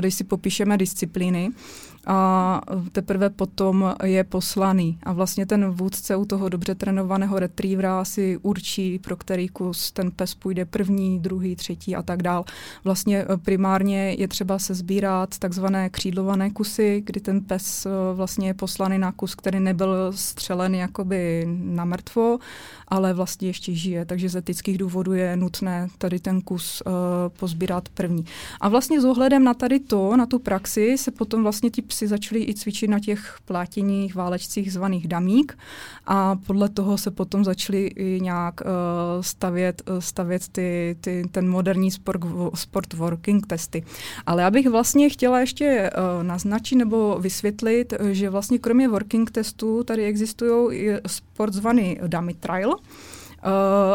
když 0.00 0.14
si 0.14 0.24
popíšeme 0.24 0.78
disciplíny. 0.78 1.50
A 2.06 2.60
teprve 2.92 3.30
potom 3.30 3.94
je 4.04 4.24
poslaný. 4.24 4.98
A 5.02 5.12
vlastně 5.12 5.46
ten 5.46 5.70
vůdce 5.70 6.16
u 6.16 6.24
toho 6.24 6.48
dobře 6.48 6.74
trénovaného 6.74 7.38
retrievera 7.38 8.04
si 8.04 8.38
určí, 8.42 8.98
pro 8.98 9.16
který 9.16 9.48
kus 9.48 9.92
ten 9.92 10.10
pes 10.10 10.34
půjde 10.34 10.64
první, 10.64 11.18
druhý, 11.18 11.56
třetí 11.56 11.96
a 11.96 12.02
tak 12.02 12.22
dál. 12.22 12.44
Vlastně 12.84 13.24
eh, 13.28 13.36
primárně 13.36 14.14
je 14.18 14.28
třeba 14.28 14.58
se 14.58 14.74
sbírat 14.74 15.38
takzvané 15.38 15.90
křídlované 15.90 16.50
kusy, 16.50 17.02
kdy 17.06 17.20
ten 17.20 17.40
pes 17.40 17.86
eh, 17.86 17.90
vlastně 18.14 18.48
je 18.48 18.54
poslaný 18.54 18.98
na 18.98 19.12
kus, 19.12 19.34
který 19.34 19.60
nebyl 19.60 20.12
střelen 20.12 20.74
jakoby 20.74 21.46
na 21.48 21.84
mrtvo, 21.84 22.38
ale 22.88 23.14
vlastně 23.14 23.48
ještě 23.48 23.74
žije. 23.74 24.04
Takže 24.04 24.28
z 24.28 24.36
etických 24.36 24.78
důvodů 24.78 25.12
je 25.12 25.36
nutné 25.36 25.88
tady 25.98 26.20
ten 26.20 26.40
kus 26.40 26.82
uh, 26.86 26.92
pozbírat 27.40 27.88
první. 27.88 28.24
A 28.60 28.68
vlastně 28.68 29.00
s 29.00 29.04
ohledem 29.04 29.44
na 29.44 29.54
tady 29.54 29.80
to, 29.80 30.16
na 30.16 30.26
tu 30.26 30.38
praxi, 30.38 30.98
se 30.98 31.10
potom 31.10 31.42
vlastně 31.42 31.70
ti 31.70 31.82
psi 31.96 32.06
začali 32.06 32.44
i 32.48 32.54
cvičit 32.54 32.90
na 32.90 33.00
těch 33.00 33.38
plátěních 33.44 34.14
válečcích 34.14 34.72
zvaných 34.72 35.08
damík 35.08 35.58
a 36.06 36.36
podle 36.46 36.68
toho 36.68 36.98
se 36.98 37.10
potom 37.10 37.44
začali 37.44 37.86
i 37.86 38.20
nějak 38.20 38.60
uh, 38.60 38.68
stavět, 39.20 39.82
uh, 39.90 39.98
stavět 39.98 40.48
ty, 40.48 40.96
ty, 41.00 41.24
ten 41.30 41.48
moderní 41.48 41.90
sport, 41.90 42.20
sport 42.54 42.92
working 42.92 43.46
testy. 43.46 43.84
Ale 44.26 44.42
já 44.42 44.50
bych 44.50 44.68
vlastně 44.68 45.10
chtěla 45.10 45.40
ještě 45.40 45.90
uh, 45.90 46.22
naznačit 46.22 46.76
nebo 46.76 47.18
vysvětlit, 47.20 47.94
že 48.10 48.30
vlastně 48.30 48.58
kromě 48.58 48.88
working 48.88 49.30
testů 49.30 49.84
tady 49.84 50.04
existují 50.04 50.78
i 50.78 50.96
sport 51.06 51.52
zvaný 51.52 51.98
dummy 52.06 52.34
trial, 52.34 52.74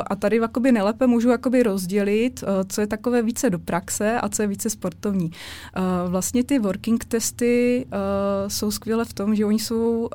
a 0.07 0.15
tady 0.15 0.37
jakoby 0.37 0.71
nejlépe 0.71 1.07
můžu 1.07 1.29
jakoby 1.29 1.63
rozdělit, 1.63 2.43
uh, 2.43 2.49
co 2.67 2.81
je 2.81 2.87
takové 2.87 3.21
více 3.21 3.49
do 3.49 3.59
praxe 3.59 4.19
a 4.19 4.29
co 4.29 4.41
je 4.41 4.47
více 4.47 4.69
sportovní. 4.69 5.25
Uh, 5.25 6.11
vlastně 6.11 6.43
ty 6.43 6.59
working 6.59 7.05
testy 7.05 7.85
jsou 8.47 8.71
skvělé 8.71 9.05
v 9.05 9.13
tom, 9.13 9.35
že 9.35 9.45
oni 9.45 9.59
jsou 9.59 10.09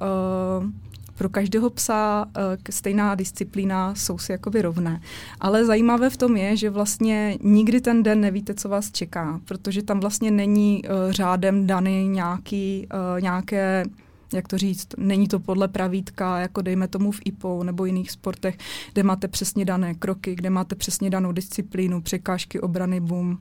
pro 1.14 1.28
každého 1.28 1.70
psa 1.70 2.26
stejná 2.70 3.14
disciplína, 3.14 3.94
jsou 3.94 4.18
si 4.18 4.32
jakoby 4.32 4.62
rovné. 4.62 5.00
Ale 5.40 5.64
zajímavé 5.64 6.10
v 6.10 6.16
tom 6.16 6.36
je, 6.36 6.56
že 6.56 6.70
vlastně 6.70 7.38
nikdy 7.42 7.80
ten 7.80 8.02
den 8.02 8.20
nevíte, 8.20 8.54
co 8.54 8.68
vás 8.68 8.90
čeká, 8.90 9.40
protože 9.44 9.82
tam 9.82 10.00
vlastně 10.00 10.30
není 10.30 10.82
řádem 11.10 11.66
daný 11.66 12.08
nějaký, 12.08 12.88
nějaké 13.20 13.84
jak 14.32 14.48
to 14.48 14.58
říct, 14.58 14.88
není 14.96 15.28
to 15.28 15.40
podle 15.40 15.68
pravítka, 15.68 16.38
jako 16.38 16.62
dejme 16.62 16.88
tomu 16.88 17.12
v 17.12 17.20
IPO 17.24 17.64
nebo 17.64 17.84
jiných 17.84 18.10
sportech, 18.10 18.58
kde 18.92 19.02
máte 19.02 19.28
přesně 19.28 19.64
dané 19.64 19.94
kroky, 19.94 20.34
kde 20.34 20.50
máte 20.50 20.74
přesně 20.74 21.10
danou 21.10 21.32
disciplínu, 21.32 22.02
překážky, 22.02 22.60
obrany, 22.60 23.00
boom, 23.00 23.38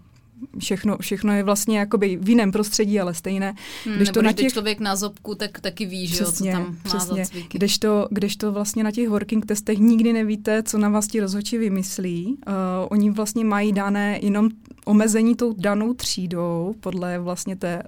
všechno, 0.59 0.97
všechno 0.97 1.33
je 1.33 1.43
vlastně 1.43 1.79
jakoby 1.79 2.17
v 2.21 2.29
jiném 2.29 2.51
prostředí, 2.51 2.99
ale 2.99 3.13
stejné. 3.13 3.55
Hmm, 3.85 3.95
když 3.95 4.09
to 4.09 4.21
na 4.21 4.33
těch... 4.33 4.53
člověk 4.53 4.79
na 4.79 4.95
zobku, 4.95 5.35
tak 5.35 5.59
taky 5.59 5.85
ví, 5.85 6.07
přesně, 6.07 6.51
že 6.51 6.57
jo, 6.57 6.63
co 6.63 6.63
tam 6.65 6.77
přesně. 6.83 7.19
má 7.19 7.25
za 7.25 7.39
Když 7.51 7.77
to, 7.77 8.07
když 8.11 8.35
to 8.35 8.51
vlastně 8.51 8.83
na 8.83 8.91
těch 8.91 9.09
working 9.09 9.45
testech 9.45 9.77
nikdy 9.77 10.13
nevíte, 10.13 10.63
co 10.63 10.77
na 10.77 10.89
vás 10.89 11.07
ti 11.07 11.19
rozhodčí 11.19 11.57
vymyslí. 11.57 12.37
Uh, 12.47 12.53
oni 12.89 13.11
vlastně 13.11 13.45
mají 13.45 13.73
dané 13.73 14.19
jenom 14.21 14.49
omezení 14.85 15.35
tou 15.35 15.53
danou 15.53 15.93
třídou 15.93 16.75
podle 16.79 17.19
vlastně 17.19 17.55
té 17.55 17.83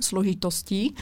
složitostí 0.00 0.94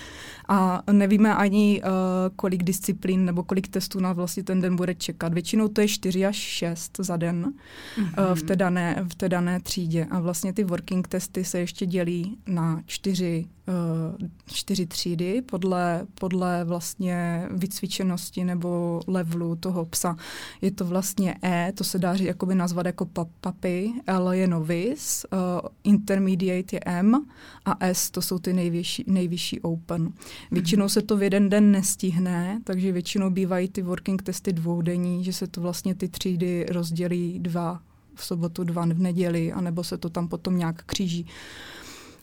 a 0.49 0.83
nevíme 0.93 1.35
ani, 1.35 1.83
uh, 1.85 1.91
kolik 2.37 2.63
disciplín 2.63 3.25
nebo 3.25 3.43
kolik 3.43 3.69
testů 3.69 4.01
na 4.01 4.13
vlastně 4.13 4.43
ten 4.43 4.61
den 4.61 4.77
bude 4.77 4.95
čekat. 4.95 5.35
Většinou 5.35 5.69
to 5.69 5.81
je 5.81 5.89
4 5.89 6.27
až 6.27 6.37
6 6.37 6.97
za 6.99 7.17
den 7.17 7.53
mm-hmm. 7.97 8.31
uh, 8.31 8.35
v, 8.35 8.43
té 8.43 8.57
dané, 8.57 9.05
v 9.13 9.15
té 9.15 9.29
dané 9.29 9.61
třídě 9.61 10.07
a 10.11 10.21
vlastně 10.21 10.53
ty 10.53 10.65
working 10.65 11.09
testy 11.09 11.45
se 11.45 11.59
ještě 11.59 11.87
dělí 11.87 12.39
na 12.47 12.83
čtyři 12.87 13.47
uh, 13.69 14.29
čtyři 14.47 14.87
třídy 14.87 15.43
podle, 15.43 16.07
podle 16.15 16.65
vlastně 16.65 17.49
vycvičenosti 17.51 18.45
nebo 18.45 19.01
levelu 19.07 19.57
toho 19.57 19.85
psa. 19.85 20.17
Je 20.61 20.71
to 20.71 20.85
vlastně 20.85 21.35
E, 21.43 21.73
to 21.73 21.85
se 21.85 21.99
dá 21.99 22.17
říct, 22.17 22.27
jakoby 22.27 22.55
nazvat 22.55 22.87
jako 22.87 23.09
papy, 23.41 23.93
L 24.07 24.33
je 24.33 24.47
novice, 24.47 25.29
uh, 25.33 25.39
intermediate 25.85 26.77
je 26.77 26.81
M 26.87 27.27
a 27.65 27.87
S 27.87 28.11
to 28.11 28.23
jsou 28.23 28.39
ty 28.39 28.53
nejvyšší, 28.53 29.05
nejvyšší 29.07 29.61
open. 29.61 30.13
Většinou 30.51 30.89
se 30.89 31.03
to 31.03 31.17
v 31.17 31.23
jeden 31.23 31.49
den 31.49 31.71
nestihne, 31.71 32.61
takže 32.65 32.93
většinou 32.93 33.31
bývají 33.31 33.69
ty 33.69 33.83
working 33.83 34.23
testy 34.23 34.53
dvoudenní, 34.53 35.25
že 35.25 35.33
se 35.33 35.47
to 35.47 35.61
vlastně 35.61 35.95
ty 35.95 36.09
třídy 36.09 36.67
rozdělí 36.69 37.39
dva 37.39 37.81
v 38.15 38.25
sobotu, 38.25 38.65
dva 38.65 38.85
v 38.85 38.99
neděli, 38.99 39.53
anebo 39.53 39.85
se 39.85 39.99
to 39.99 40.11
tam 40.11 40.29
potom 40.29 40.59
nějak 40.59 40.83
kříží. 40.83 41.27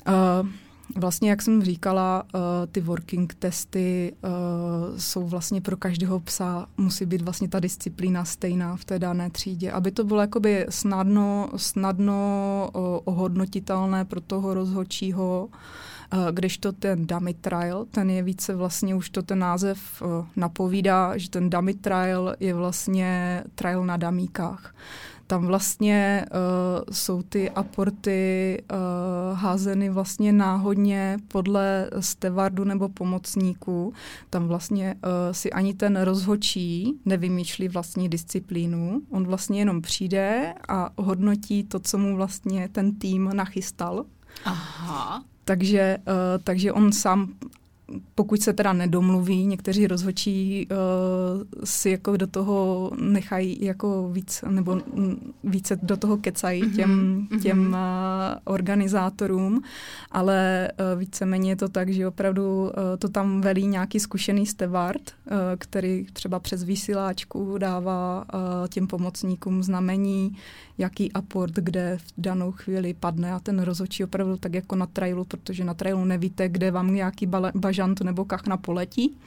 Uh, 0.07 0.47
Vlastně, 0.95 1.29
jak 1.29 1.41
jsem 1.41 1.63
říkala, 1.63 2.23
uh, 2.33 2.41
ty 2.71 2.81
working 2.81 3.33
testy 3.33 4.13
uh, 4.23 4.97
jsou 4.97 5.27
vlastně 5.27 5.61
pro 5.61 5.77
každého 5.77 6.19
psa, 6.19 6.67
musí 6.77 7.05
být 7.05 7.21
vlastně 7.21 7.47
ta 7.47 7.59
disciplína 7.59 8.25
stejná 8.25 8.75
v 8.75 8.85
té 8.85 8.99
dané 8.99 9.29
třídě, 9.29 9.71
aby 9.71 9.91
to 9.91 10.03
bylo 10.03 10.21
jakoby 10.21 10.65
snadno, 10.69 11.49
snadno 11.55 12.69
ohodnotitelné 13.03 14.05
pro 14.05 14.21
toho 14.21 14.53
rozhodčího, 14.53 15.49
když 16.31 16.57
to 16.57 16.71
ten 16.71 17.07
dummy 17.07 17.33
trial, 17.33 17.85
ten 17.91 18.09
je 18.09 18.23
více 18.23 18.55
vlastně, 18.55 18.95
už 18.95 19.09
to 19.09 19.21
ten 19.21 19.39
název 19.39 20.03
napovídá, 20.35 21.17
že 21.17 21.29
ten 21.29 21.49
dummy 21.49 21.73
trial 21.73 22.35
je 22.39 22.53
vlastně 22.53 23.43
trial 23.55 23.85
na 23.85 23.97
damíkách 23.97 24.73
tam 25.31 25.45
vlastně 25.45 26.25
uh, 26.31 26.83
jsou 26.91 27.21
ty 27.21 27.49
aporty 27.49 28.63
uh, 28.71 29.37
házeny 29.37 29.89
vlastně 29.89 30.33
náhodně 30.33 31.17
podle 31.27 31.89
stevardu 31.99 32.63
nebo 32.63 32.89
pomocníků. 32.89 33.93
Tam 34.29 34.47
vlastně 34.47 34.95
uh, 34.95 35.09
si 35.31 35.51
ani 35.51 35.73
ten 35.73 36.01
rozhočí 36.01 36.99
nevymýšlí 37.05 37.67
vlastní 37.67 38.09
disciplínu. 38.09 39.01
On 39.09 39.27
vlastně 39.27 39.59
jenom 39.59 39.81
přijde 39.81 40.53
a 40.67 40.89
hodnotí 40.97 41.63
to, 41.63 41.79
co 41.79 41.97
mu 41.97 42.15
vlastně 42.15 42.69
ten 42.71 42.95
tým 42.95 43.29
nachystal. 43.33 44.05
Aha. 44.45 45.23
Takže, 45.51 45.97
uh, 46.07 46.43
takže 46.43 46.71
on 46.71 46.91
sám 46.91 47.33
pokud 48.15 48.41
se 48.41 48.53
teda 48.53 48.73
nedomluví, 48.73 49.45
někteří 49.45 49.87
rozhodčí 49.87 50.67
uh, 50.71 51.43
si 51.63 51.89
jako 51.89 52.17
do 52.17 52.27
toho 52.27 52.91
nechají 53.01 53.65
jako 53.65 54.09
víc, 54.09 54.43
nebo 54.49 54.81
více 55.43 55.79
do 55.83 55.97
toho 55.97 56.17
kecají 56.17 56.63
mhm, 56.63 56.75
těm, 56.75 57.27
mm-hmm. 57.31 57.41
těm 57.41 57.67
uh, 57.67 57.75
organizátorům, 58.43 59.61
ale 60.11 60.69
uh, 60.93 60.99
víceméně 60.99 61.51
je 61.51 61.55
to 61.55 61.69
tak, 61.69 61.89
že 61.89 62.07
opravdu 62.07 62.61
uh, 62.61 62.69
to 62.99 63.09
tam 63.09 63.41
velí 63.41 63.67
nějaký 63.67 63.99
zkušený 63.99 64.45
steward, 64.45 65.01
uh, 65.01 65.37
který 65.57 66.05
třeba 66.13 66.39
přes 66.39 66.63
vysíláčku 66.63 67.57
dává 67.57 68.25
uh, 68.33 68.67
těm 68.67 68.87
pomocníkům 68.87 69.63
znamení, 69.63 70.37
jaký 70.81 71.11
aport 71.11 71.53
kde 71.53 71.97
v 71.97 72.13
danou 72.17 72.51
chvíli 72.51 72.93
padne 72.93 73.33
a 73.33 73.39
ten 73.39 73.59
rozhodčí 73.59 74.03
opravdu 74.03 74.37
tak 74.37 74.53
jako 74.53 74.75
na 74.75 74.85
trailu, 74.85 75.25
protože 75.25 75.63
na 75.63 75.73
trailu 75.73 76.05
nevíte, 76.05 76.49
kde 76.49 76.71
vám 76.71 76.93
nějaký 76.93 77.27
bažant 77.55 78.01
nebo 78.01 78.25
kachna 78.25 78.57
poletí. 78.57 79.17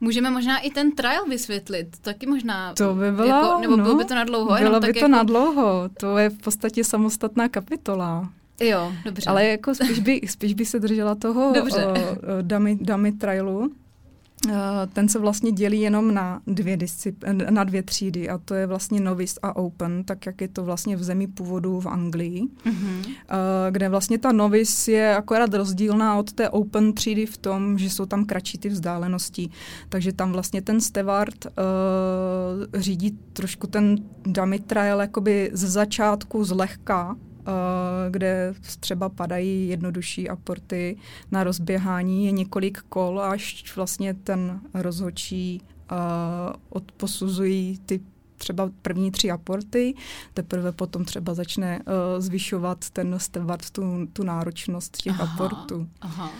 Můžeme 0.00 0.30
možná 0.30 0.58
i 0.58 0.70
ten 0.70 0.92
trial 0.92 1.24
vysvětlit, 1.28 1.98
taky 2.00 2.26
možná. 2.26 2.74
To 2.74 2.94
by 2.94 3.12
bylo, 3.12 3.26
jako, 3.26 3.58
nebo 3.60 3.76
no, 3.76 3.84
bylo 3.84 3.96
by 3.96 4.04
to 4.04 4.14
na 4.14 4.24
dlouho? 4.24 4.56
Bylo 4.58 4.80
by 4.80 4.92
to 4.92 4.98
jako... 4.98 5.08
na 5.08 5.22
dlouho, 5.22 5.90
to 6.00 6.18
je 6.18 6.30
v 6.30 6.38
podstatě 6.38 6.84
samostatná 6.84 7.48
kapitola. 7.48 8.28
Jo, 8.60 8.92
dobře. 9.04 9.30
Ale 9.30 9.46
jako 9.46 9.74
spíš 9.74 9.98
by, 9.98 10.20
spíš 10.28 10.54
by 10.54 10.64
se 10.64 10.80
držela 10.80 11.14
toho 11.14 11.52
dummy 12.82 13.12
trialu, 13.12 13.72
Eh, 13.72 13.81
ten 14.92 15.08
se 15.08 15.18
vlastně 15.18 15.52
dělí 15.52 15.80
jenom 15.80 16.14
na 16.14 16.40
dvě, 16.46 16.76
discipl- 16.76 17.50
na 17.50 17.64
dvě 17.64 17.82
třídy 17.82 18.28
a 18.28 18.38
to 18.38 18.54
je 18.54 18.66
vlastně 18.66 19.00
novice 19.00 19.40
a 19.42 19.56
open, 19.56 20.04
tak 20.04 20.26
jak 20.26 20.40
je 20.40 20.48
to 20.48 20.64
vlastně 20.64 20.96
v 20.96 21.02
zemi 21.02 21.26
původu 21.26 21.80
v 21.80 21.86
Anglii, 21.86 22.42
mm-hmm. 22.42 23.14
kde 23.70 23.88
vlastně 23.88 24.18
ta 24.18 24.32
novice 24.32 24.92
je 24.92 25.16
akorát 25.16 25.54
rozdílná 25.54 26.16
od 26.16 26.32
té 26.32 26.48
open 26.48 26.92
třídy 26.92 27.26
v 27.26 27.38
tom, 27.38 27.78
že 27.78 27.90
jsou 27.90 28.06
tam 28.06 28.24
kratší 28.24 28.58
ty 28.58 28.68
vzdálenosti. 28.68 29.50
Takže 29.88 30.12
tam 30.12 30.32
vlastně 30.32 30.62
ten 30.62 30.80
steward 30.80 31.46
uh, 31.46 31.52
řídí 32.80 33.18
trošku 33.32 33.66
ten 33.66 33.96
dummy 34.26 34.58
trial 34.58 35.00
jakoby 35.00 35.50
z 35.52 35.64
začátku 35.70 36.44
zlehka, 36.44 37.16
Eh, 37.16 37.31
kde 38.10 38.54
třeba 38.80 39.08
padají 39.08 39.68
jednodušší 39.68 40.28
aporty 40.28 40.96
na 41.30 41.44
rozběhání, 41.44 42.26
je 42.26 42.32
několik 42.32 42.78
kol, 42.88 43.20
až 43.20 43.76
vlastně 43.76 44.14
ten 44.14 44.60
rozhodčí 44.74 45.60
uh, 45.92 45.96
odposuzují 46.68 47.78
ty 47.86 48.00
třeba 48.38 48.70
první 48.82 49.10
tři 49.10 49.30
aporty, 49.30 49.94
teprve 50.34 50.72
potom 50.72 51.04
třeba 51.04 51.34
začne 51.34 51.78
uh, 51.78 51.84
zvyšovat 52.20 52.90
ten 52.90 53.14
steward 53.18 53.70
tu, 53.70 54.06
tu 54.12 54.22
náročnost 54.22 54.96
těch 54.96 55.20
aha, 55.20 55.34
aportů. 55.34 55.88
Aha. 56.00 56.30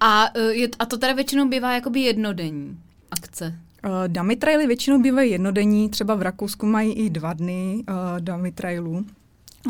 A, 0.00 0.38
je, 0.50 0.68
a 0.78 0.86
to 0.86 0.98
teda 0.98 1.12
většinou 1.12 1.48
bývá 1.48 1.72
jakoby 1.74 2.00
jednodenní 2.00 2.78
akce? 3.10 3.58
Uh, 3.84 3.90
dummy 4.06 4.36
traily 4.36 4.66
většinou 4.66 5.02
bývají 5.02 5.30
jednodenní, 5.30 5.88
třeba 5.88 6.14
v 6.14 6.22
Rakousku 6.22 6.66
mají 6.66 6.92
i 6.92 7.10
dva 7.10 7.32
dny 7.32 7.84
uh, 7.88 8.20
dummy 8.20 8.52
trailů. 8.52 9.04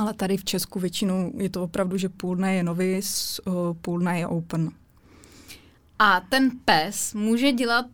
Ale 0.00 0.14
tady 0.14 0.36
v 0.36 0.44
Česku 0.44 0.80
většinou 0.80 1.32
je 1.36 1.50
to 1.50 1.62
opravdu, 1.62 1.96
že 1.96 2.08
půl 2.08 2.36
dne 2.36 2.54
je 2.54 2.62
novice, 2.62 3.42
půl 3.80 3.98
dne 3.98 4.18
je 4.18 4.26
open. 4.26 4.70
A 5.98 6.20
ten 6.20 6.50
pes 6.64 7.14
může 7.14 7.52
dělat 7.52 7.86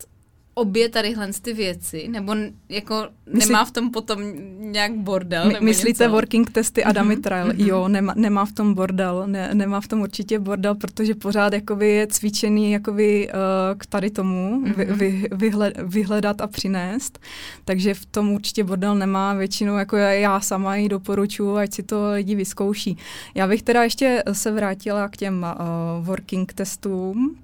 obě 0.58 0.88
tadyhle 0.88 1.28
ty 1.42 1.52
věci, 1.52 2.08
nebo 2.08 2.34
jako 2.68 3.08
Myslí... 3.32 3.52
nemá 3.52 3.64
v 3.64 3.70
tom 3.70 3.90
potom 3.90 4.20
nějak 4.58 4.92
bordel? 4.92 5.46
My, 5.46 5.52
nebo 5.52 5.64
myslíte 5.64 6.04
něco? 6.04 6.14
working 6.14 6.50
testy 6.50 6.84
a 6.84 6.92
dummy 6.92 7.14
mhm. 7.14 7.22
trial? 7.22 7.48
Mm-hmm. 7.48 7.66
Jo, 7.66 7.88
nemá, 7.88 8.14
nemá 8.16 8.44
v 8.44 8.52
tom 8.52 8.74
bordel, 8.74 9.22
ne, 9.26 9.54
nemá 9.54 9.80
v 9.80 9.88
tom 9.88 10.00
určitě 10.00 10.38
bordel, 10.38 10.74
protože 10.74 11.14
pořád 11.14 11.52
jakoby 11.52 11.88
je 11.88 12.06
cvičený 12.06 12.72
jakoby, 12.72 13.28
uh, 13.28 13.78
k 13.78 13.86
tady 13.86 14.10
tomu 14.10 14.62
mm-hmm. 14.64 14.74
vy, 14.76 14.84
vy, 14.84 15.28
vyhled, 15.32 15.78
vyhledat 15.82 16.40
a 16.40 16.46
přinést, 16.46 17.18
takže 17.64 17.94
v 17.94 18.06
tom 18.06 18.30
určitě 18.30 18.64
bordel 18.64 18.94
nemá, 18.94 19.34
většinou 19.34 19.76
jako 19.76 19.96
já, 19.96 20.10
já 20.12 20.40
sama 20.40 20.76
ji 20.76 20.88
doporučuji, 20.88 21.56
ať 21.56 21.74
si 21.74 21.82
to 21.82 22.10
lidi 22.10 22.34
vyzkouší. 22.34 22.96
Já 23.34 23.46
bych 23.46 23.62
teda 23.62 23.82
ještě 23.82 24.22
se 24.32 24.50
vrátila 24.50 25.08
k 25.08 25.16
těm 25.16 25.46
uh, 25.60 26.06
working 26.06 26.52
testům, 26.52 27.36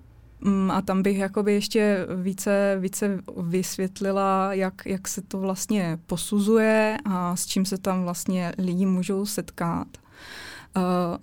a 0.72 0.82
tam 0.82 1.02
bych 1.02 1.18
jakoby 1.18 1.52
ještě 1.54 2.06
více, 2.16 2.76
více 2.80 3.22
vysvětlila, 3.36 4.54
jak, 4.54 4.86
jak 4.86 5.08
se 5.08 5.22
to 5.22 5.38
vlastně 5.38 5.98
posuzuje 6.06 6.96
a 7.04 7.36
s 7.36 7.46
čím 7.46 7.64
se 7.64 7.78
tam 7.78 8.02
vlastně 8.02 8.52
lidi 8.58 8.86
můžou 8.86 9.26
setkat. 9.26 9.88
Uh, 10.76 10.82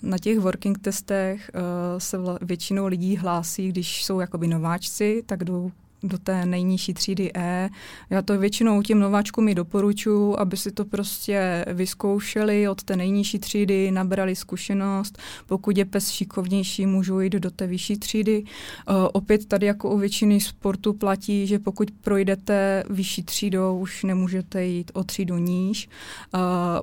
na 0.09 0.17
těch 0.17 0.39
working 0.39 0.79
testech 0.79 1.51
uh, 1.53 1.61
se 1.99 2.17
většinou 2.41 2.87
lidí 2.87 3.17
hlásí, 3.17 3.69
když 3.69 4.05
jsou 4.05 4.19
jakoby 4.19 4.47
nováčci, 4.47 5.23
tak 5.25 5.43
jdou 5.43 5.71
do 6.03 6.17
té 6.17 6.45
nejnižší 6.45 6.93
třídy 6.93 7.31
E. 7.35 7.69
Já 8.09 8.21
to 8.21 8.37
většinou 8.37 8.81
těm 8.81 8.99
nováčkům 8.99 9.49
i 9.49 9.55
doporučuji, 9.55 10.39
aby 10.39 10.57
si 10.57 10.71
to 10.71 10.85
prostě 10.85 11.65
vyzkoušeli 11.73 12.67
od 12.67 12.83
té 12.83 12.95
nejnižší 12.95 13.39
třídy, 13.39 13.91
nabrali 13.91 14.35
zkušenost. 14.35 15.17
Pokud 15.45 15.77
je 15.77 15.85
pes 15.85 16.09
šikovnější, 16.09 16.85
můžou 16.85 17.19
jít 17.19 17.33
do 17.33 17.51
té 17.51 17.67
vyšší 17.67 17.97
třídy. 17.97 18.43
Uh, 18.43 18.95
opět 19.13 19.45
tady 19.45 19.65
jako 19.65 19.89
u 19.89 19.97
většiny 19.97 20.39
sportu 20.39 20.93
platí, 20.93 21.47
že 21.47 21.59
pokud 21.59 21.91
projdete 21.91 22.83
vyšší 22.89 23.23
třídou, 23.23 23.79
už 23.79 24.03
nemůžete 24.03 24.65
jít 24.65 24.91
o 24.93 25.03
třídu 25.03 25.37
níž. 25.37 25.89
Uh, 26.33 26.41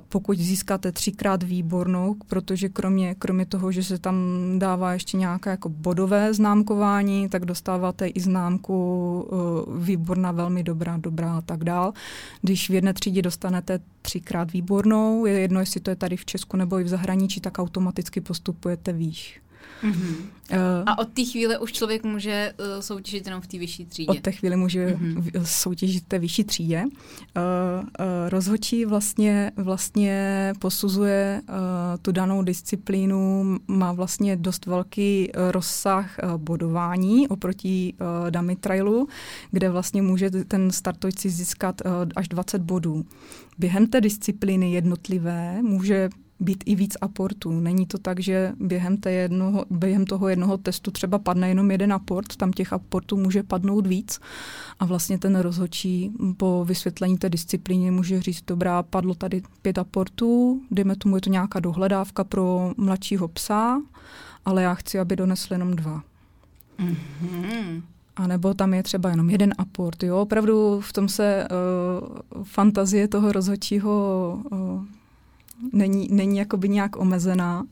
pokud 0.09 0.37
získáte 0.37 0.91
třikrát 0.91 1.43
výbornou, 1.43 2.15
protože 2.27 2.69
kromě, 2.69 3.15
kromě 3.15 3.45
toho, 3.45 3.71
že 3.71 3.83
se 3.83 3.99
tam 3.99 4.15
dává 4.57 4.93
ještě 4.93 5.17
nějaké 5.17 5.49
jako 5.49 5.69
bodové 5.69 6.33
známkování, 6.33 7.29
tak 7.29 7.45
dostáváte 7.45 8.07
i 8.07 8.19
známku 8.19 9.08
uh, 9.09 9.83
výborná, 9.83 10.31
velmi 10.31 10.63
dobrá, 10.63 10.97
dobrá 10.97 11.37
a 11.37 11.41
tak 11.41 11.63
dál. 11.63 11.93
Když 12.41 12.69
v 12.69 12.73
jedné 12.73 12.93
třídě 12.93 13.21
dostanete 13.21 13.79
třikrát 14.01 14.51
výbornou, 14.51 15.25
je 15.25 15.39
jedno, 15.39 15.59
jestli 15.59 15.79
to 15.79 15.89
je 15.89 15.95
tady 15.95 16.17
v 16.17 16.25
Česku 16.25 16.57
nebo 16.57 16.79
i 16.79 16.83
v 16.83 16.87
zahraničí, 16.87 17.41
tak 17.41 17.59
automaticky 17.59 18.21
postupujete 18.21 18.93
výš. 18.93 19.41
Mm-hmm. 19.83 20.15
Uh, 20.51 20.57
a 20.85 20.97
od 20.97 21.09
té 21.09 21.23
chvíle 21.23 21.57
už 21.57 21.71
člověk 21.71 22.03
může 22.03 22.53
uh, 22.59 22.81
soutěžit 22.81 23.25
jenom 23.25 23.41
v 23.41 23.47
té 23.47 23.57
vyšší 23.57 23.85
třídě? 23.85 24.11
Od 24.11 24.21
té 24.21 24.31
chvíle 24.31 24.55
může 24.55 24.87
mm-hmm. 24.87 25.43
soutěžit 25.43 26.03
v 26.03 26.07
té 26.07 26.19
vyšší 26.19 26.43
třídě. 26.43 26.83
Uh, 26.83 26.91
uh, 27.83 27.85
rozhodčí 28.29 28.85
vlastně, 28.85 29.51
vlastně 29.55 30.53
posuzuje 30.59 31.41
uh, 31.49 31.55
tu 32.01 32.11
danou 32.11 32.43
disciplínu, 32.43 33.57
má 33.67 33.91
vlastně 33.91 34.35
dost 34.35 34.65
velký 34.65 35.31
rozsah 35.51 36.17
uh, 36.23 36.37
bodování 36.37 37.27
oproti 37.27 37.93
uh, 37.93 38.31
dummy 38.31 38.55
trailu, 38.55 39.07
kde 39.51 39.69
vlastně 39.69 40.01
může 40.01 40.29
ten 40.29 40.71
startující 40.71 41.29
získat 41.29 41.81
uh, 41.85 41.91
až 42.15 42.27
20 42.27 42.61
bodů. 42.61 43.05
Během 43.57 43.87
té 43.87 44.01
disciplíny 44.01 44.71
jednotlivé 44.71 45.61
může 45.61 46.09
být 46.39 46.63
i 46.65 46.75
víc 46.75 46.97
aportů. 47.01 47.51
Není 47.51 47.85
to 47.85 47.97
tak, 47.97 48.19
že 48.19 48.53
během, 48.59 48.97
té 48.97 49.11
jednoho, 49.11 49.65
během 49.69 50.05
toho 50.05 50.27
jednoho 50.27 50.57
testu 50.57 50.91
třeba 50.91 51.19
padne 51.19 51.49
jenom 51.49 51.71
jeden 51.71 51.93
aport, 51.93 52.35
tam 52.35 52.53
těch 52.53 52.73
aportů 52.73 53.17
může 53.17 53.43
padnout 53.43 53.87
víc 53.87 54.19
a 54.79 54.85
vlastně 54.85 55.19
ten 55.19 55.35
rozhodčí 55.35 56.11
po 56.37 56.65
vysvětlení 56.65 57.17
té 57.17 57.29
disciplíny 57.29 57.91
může 57.91 58.21
říct, 58.21 58.43
dobrá, 58.47 58.83
padlo 58.83 59.15
tady 59.15 59.41
pět 59.61 59.77
aportů, 59.77 60.61
dejme 60.71 60.95
tomu, 60.95 61.15
je 61.15 61.21
to 61.21 61.29
nějaká 61.29 61.59
dohledávka 61.59 62.23
pro 62.23 62.73
mladšího 62.77 63.27
psa, 63.27 63.81
ale 64.45 64.63
já 64.63 64.73
chci, 64.73 64.99
aby 64.99 65.15
donesl 65.15 65.53
jenom 65.53 65.75
dva. 65.75 66.03
Mm-hmm. 66.79 67.81
A 68.15 68.27
nebo 68.27 68.53
tam 68.53 68.73
je 68.73 68.83
třeba 68.83 69.09
jenom 69.09 69.29
jeden 69.29 69.53
aport. 69.57 70.03
Jo? 70.03 70.17
Opravdu 70.17 70.81
v 70.81 70.93
tom 70.93 71.09
se 71.09 71.47
uh, 71.51 72.43
fantazie 72.43 73.07
toho 73.07 73.31
rozhodčího 73.31 74.39
uh, 74.51 74.83
není, 75.73 76.07
není 76.11 76.37
jakoby 76.37 76.69
nějak 76.69 76.95
omezená. 76.95 77.65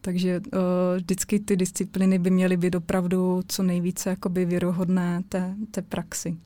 Takže 0.00 0.40
uh, 0.40 0.60
vždycky 0.96 1.40
ty 1.40 1.56
disciplíny 1.56 2.18
by 2.18 2.30
měly 2.30 2.56
být 2.56 2.74
opravdu 2.74 3.42
co 3.48 3.62
nejvíce 3.62 4.10
jakoby 4.10 4.44
věrohodné 4.44 5.22
té, 5.28 5.54
té 5.70 5.82
praxi. 5.82 6.36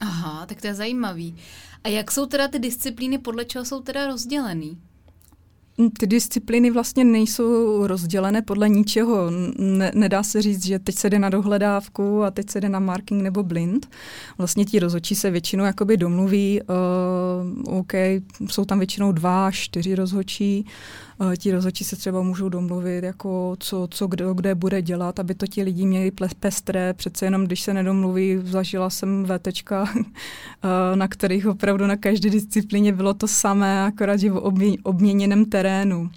Aha, 0.00 0.46
tak 0.46 0.60
to 0.60 0.66
je 0.66 0.74
zajímavý. 0.74 1.36
A 1.84 1.88
jak 1.88 2.10
jsou 2.10 2.26
teda 2.26 2.48
ty 2.48 2.58
disciplíny, 2.58 3.18
podle 3.18 3.44
čeho 3.44 3.64
jsou 3.64 3.80
teda 3.80 4.06
rozdělený? 4.06 4.78
Ty 5.98 6.06
disciplíny 6.06 6.70
vlastně 6.70 7.04
nejsou 7.04 7.86
rozdělené 7.86 8.42
podle 8.42 8.68
ničeho. 8.68 9.30
Ne, 9.58 9.92
nedá 9.94 10.22
se 10.22 10.42
říct, 10.42 10.66
že 10.66 10.78
teď 10.78 10.94
se 10.94 11.10
jde 11.10 11.18
na 11.18 11.30
dohledávku 11.30 12.22
a 12.22 12.30
teď 12.30 12.50
se 12.50 12.60
jde 12.60 12.68
na 12.68 12.78
marking 12.78 13.22
nebo 13.22 13.42
blind. 13.42 13.90
Vlastně 14.38 14.64
ti 14.64 14.78
rozhodčí 14.78 15.14
se 15.14 15.30
většinou 15.30 15.64
jakoby 15.64 15.96
domluví, 15.96 16.60
uh, 16.62 17.78
OK, 17.78 17.92
jsou 18.48 18.64
tam 18.64 18.78
většinou 18.78 19.12
dva, 19.12 19.50
čtyři 19.50 19.94
rozhodčí, 19.94 20.66
ti 21.36 21.52
rozhodčí 21.52 21.84
se 21.84 21.96
třeba 21.96 22.22
můžou 22.22 22.48
domluvit, 22.48 23.04
jako 23.04 23.56
co, 23.58 23.88
co 23.90 24.06
kdo 24.06 24.34
kde 24.34 24.54
bude 24.54 24.82
dělat, 24.82 25.20
aby 25.20 25.34
to 25.34 25.46
ti 25.46 25.62
lidi 25.62 25.86
měli 25.86 26.12
pestré. 26.40 26.94
Přece 26.94 27.26
jenom, 27.26 27.44
když 27.44 27.60
se 27.60 27.74
nedomluví, 27.74 28.38
zažila 28.42 28.90
jsem 28.90 29.26
VTčka, 29.26 29.82
uh, 29.82 30.00
na 30.94 31.08
kterých 31.08 31.46
opravdu 31.46 31.86
na 31.86 31.96
každé 31.96 32.30
disciplíně 32.30 32.92
bylo 32.92 33.14
to 33.14 33.28
samé, 33.28 33.84
akorát, 33.84 34.16
že 34.16 34.30
v 34.30 34.52
obměněném 34.82 35.44
terénu. 35.44 36.10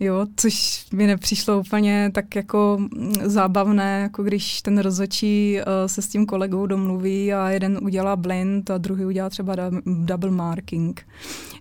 Jo, 0.00 0.26
což 0.36 0.86
mi 0.92 1.06
nepřišlo 1.06 1.60
úplně 1.60 2.10
tak 2.14 2.36
jako 2.36 2.76
mm, 2.78 3.12
zábavné, 3.24 4.00
jako 4.02 4.22
když 4.22 4.62
ten 4.62 4.78
rozhodčí 4.78 5.58
uh, 5.58 5.62
se 5.86 6.02
s 6.02 6.08
tím 6.08 6.26
kolegou 6.26 6.66
domluví 6.66 7.32
a 7.32 7.50
jeden 7.50 7.78
udělá 7.82 8.16
blend 8.16 8.70
a 8.70 8.78
druhý 8.78 9.04
udělá 9.04 9.30
třeba 9.30 9.56
double 9.86 10.30
marking. 10.30 11.06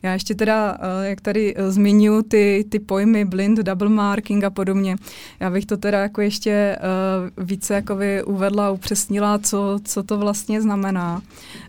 Já 0.04 0.14
ještě 0.14 0.36
teda, 0.36 0.78
jak 1.04 1.22
tady 1.22 1.56
zmiňuji 1.70 2.24
ty, 2.24 2.66
ty 2.70 2.75
pojmy 2.80 3.26
blind, 3.26 3.60
double 3.60 3.90
marking 3.90 4.44
a 4.44 4.50
podobně, 4.50 4.96
já 5.40 5.50
bych 5.50 5.66
to 5.66 5.78
teda 5.78 6.00
jako 6.00 6.22
ještě 6.22 6.78
uh, 7.38 7.46
více 7.46 7.74
jako 7.74 7.98
uvedla, 8.26 8.72
upřesnila, 8.72 9.40
co, 9.40 9.80
co 9.84 10.04
to 10.04 10.18
vlastně 10.18 10.62
znamená, 10.62 11.22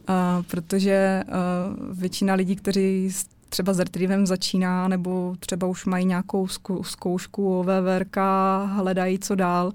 uh, 0.09 0.15
protože 0.51 1.25
uh, 1.29 1.99
většina 1.99 2.35
lidí, 2.35 2.57
kteří 2.57 3.11
třeba 3.49 3.73
s 3.73 3.79
retrievem 3.79 4.27
začíná, 4.27 4.89
nebo 4.89 5.35
třeba 5.41 5.67
už 5.67 5.85
mají 5.87 6.05
nějakou 6.05 6.49
zkoušku 6.83 7.59
o 7.59 7.63
VVRK, 7.63 8.17
hledají 8.67 9.19
co 9.19 9.35
dál, 9.35 9.73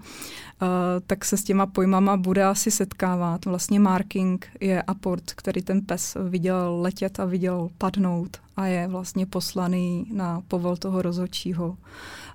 tak 1.07 1.25
se 1.25 1.37
s 1.37 1.43
těma 1.43 1.65
pojmama 1.65 2.17
bude 2.17 2.45
asi 2.45 2.71
setkávat. 2.71 3.45
Vlastně 3.45 3.79
marking 3.79 4.47
je 4.59 4.81
aport, 4.81 5.23
který 5.35 5.61
ten 5.61 5.81
pes 5.81 6.17
viděl 6.29 6.77
letět 6.81 7.19
a 7.19 7.25
viděl 7.25 7.69
padnout 7.77 8.37
a 8.57 8.65
je 8.65 8.87
vlastně 8.87 9.25
poslaný 9.25 10.05
na 10.13 10.41
povol 10.47 10.77
toho 10.77 11.01
rozhodčího. 11.01 11.77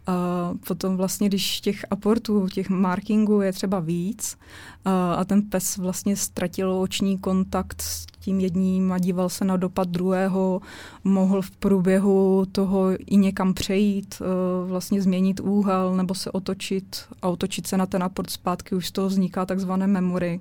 A 0.07 0.51
potom 0.67 0.97
vlastně, 0.97 1.29
když 1.29 1.61
těch 1.61 1.85
aportů, 1.91 2.49
těch 2.49 2.71
markingů 2.71 3.41
je 3.41 3.53
třeba 3.53 3.81
víc 3.81 4.37
a, 4.85 5.15
a 5.15 5.25
ten 5.25 5.43
pes 5.43 5.77
vlastně 5.77 6.17
ztratil 6.17 6.73
oční 6.73 7.19
kontakt 7.19 7.83
s 7.83 8.07
tím 8.21 8.41
jedním 8.41 8.93
a 8.93 8.99
díval 8.99 9.29
se 9.29 9.45
na 9.45 9.57
dopad 9.57 9.89
druhého, 9.89 10.61
mohl 11.05 11.43
v 11.43 11.51
průběhu 11.51 12.45
toho 12.53 12.87
i 13.07 13.17
někam 13.17 13.55
přejít, 13.55 14.23
vlastně 14.67 15.03
změnit 15.03 15.41
úhel 15.41 15.97
nebo 15.97 16.15
se 16.15 16.31
otočit 16.31 16.97
a 17.23 17.29
otočit 17.29 17.67
se 17.67 17.77
na 17.77 17.87
ten 17.87 18.03
aport 18.17 18.31
zpátky, 18.31 18.75
už 18.75 18.89
z 18.89 18.93
toho 18.93 19.09
vzniká 19.09 19.47
takzvané 19.47 19.87
memory, 19.87 20.41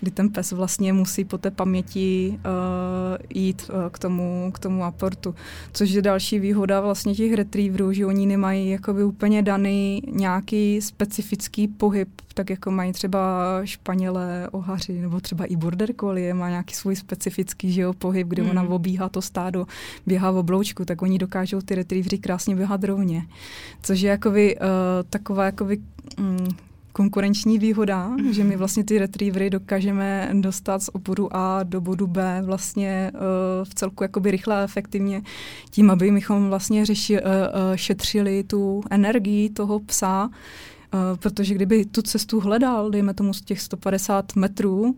kdy 0.00 0.10
ten 0.10 0.30
pes 0.30 0.52
vlastně 0.52 0.92
musí 0.92 1.24
po 1.24 1.38
té 1.38 1.50
paměti 1.50 2.38
uh, 2.38 3.42
jít 3.42 3.70
uh, 3.74 3.90
k, 3.90 3.98
tomu, 3.98 4.52
k 4.54 4.58
tomu 4.58 4.84
aportu. 4.84 5.34
Což 5.72 5.90
je 5.90 6.02
další 6.02 6.38
výhoda 6.38 6.80
vlastně 6.80 7.14
těch 7.14 7.34
retrieverů, 7.34 7.92
že 7.92 8.06
oni 8.06 8.26
nemají 8.26 8.70
jakoby 8.70 9.04
úplně 9.04 9.42
daný 9.42 10.02
nějaký 10.10 10.80
specifický 10.80 11.68
pohyb, 11.68 12.08
tak 12.34 12.50
jako 12.50 12.70
mají 12.70 12.92
třeba 12.92 13.20
Španělé, 13.64 14.48
Ohaři, 14.52 15.00
nebo 15.00 15.20
třeba 15.20 15.44
i 15.44 15.56
Border 15.56 15.94
Collie 16.00 16.34
má 16.34 16.48
nějaký 16.48 16.74
svůj 16.74 16.96
specifický 16.96 17.72
že 17.72 17.80
jo, 17.80 17.92
pohyb, 17.92 18.28
kde 18.28 18.42
mm. 18.42 18.50
ona 18.50 18.62
obíhá 18.62 19.08
to 19.08 19.22
stádo, 19.22 19.66
běhá 20.06 20.30
v 20.30 20.36
obloučku, 20.36 20.84
tak 20.84 21.02
oni 21.02 21.18
dokážou 21.18 21.60
ty 21.60 21.74
retrievery 21.74 22.18
krásně 22.18 22.56
běhat 22.56 22.84
rovně. 22.84 23.26
Což 23.82 24.00
je 24.00 24.10
jakoby, 24.10 24.56
uh, 24.56 24.62
taková 25.10 25.44
jakoby, 25.44 25.78
um, 26.18 26.67
konkurenční 26.98 27.58
výhoda, 27.58 28.10
mm-hmm. 28.10 28.30
že 28.30 28.44
my 28.44 28.56
vlastně 28.56 28.84
ty 28.84 28.98
retrievery 28.98 29.50
dokážeme 29.50 30.30
dostat 30.32 30.82
z 30.82 30.90
obodu 30.92 31.36
A 31.36 31.62
do 31.62 31.80
bodu 31.80 32.06
B 32.06 32.42
vlastně 32.44 33.12
uh, 33.14 33.20
v 33.64 33.74
celku 33.74 34.02
jakoby 34.02 34.30
rychle 34.30 34.56
a 34.56 34.64
efektivně 34.64 35.22
tím, 35.70 35.90
aby 35.90 36.10
bychom 36.10 36.48
vlastně 36.48 36.86
řeši, 36.86 37.14
uh, 37.14 37.20
uh, 37.20 37.76
šetřili 37.76 38.44
tu 38.44 38.82
energii 38.90 39.50
toho 39.50 39.80
psa, 39.80 40.30
protože 41.22 41.54
kdyby 41.54 41.84
tu 41.84 42.02
cestu 42.02 42.40
hledal, 42.40 42.90
dejme 42.90 43.14
tomu 43.14 43.34
z 43.34 43.42
těch 43.42 43.60
150 43.60 44.36
metrů, 44.36 44.96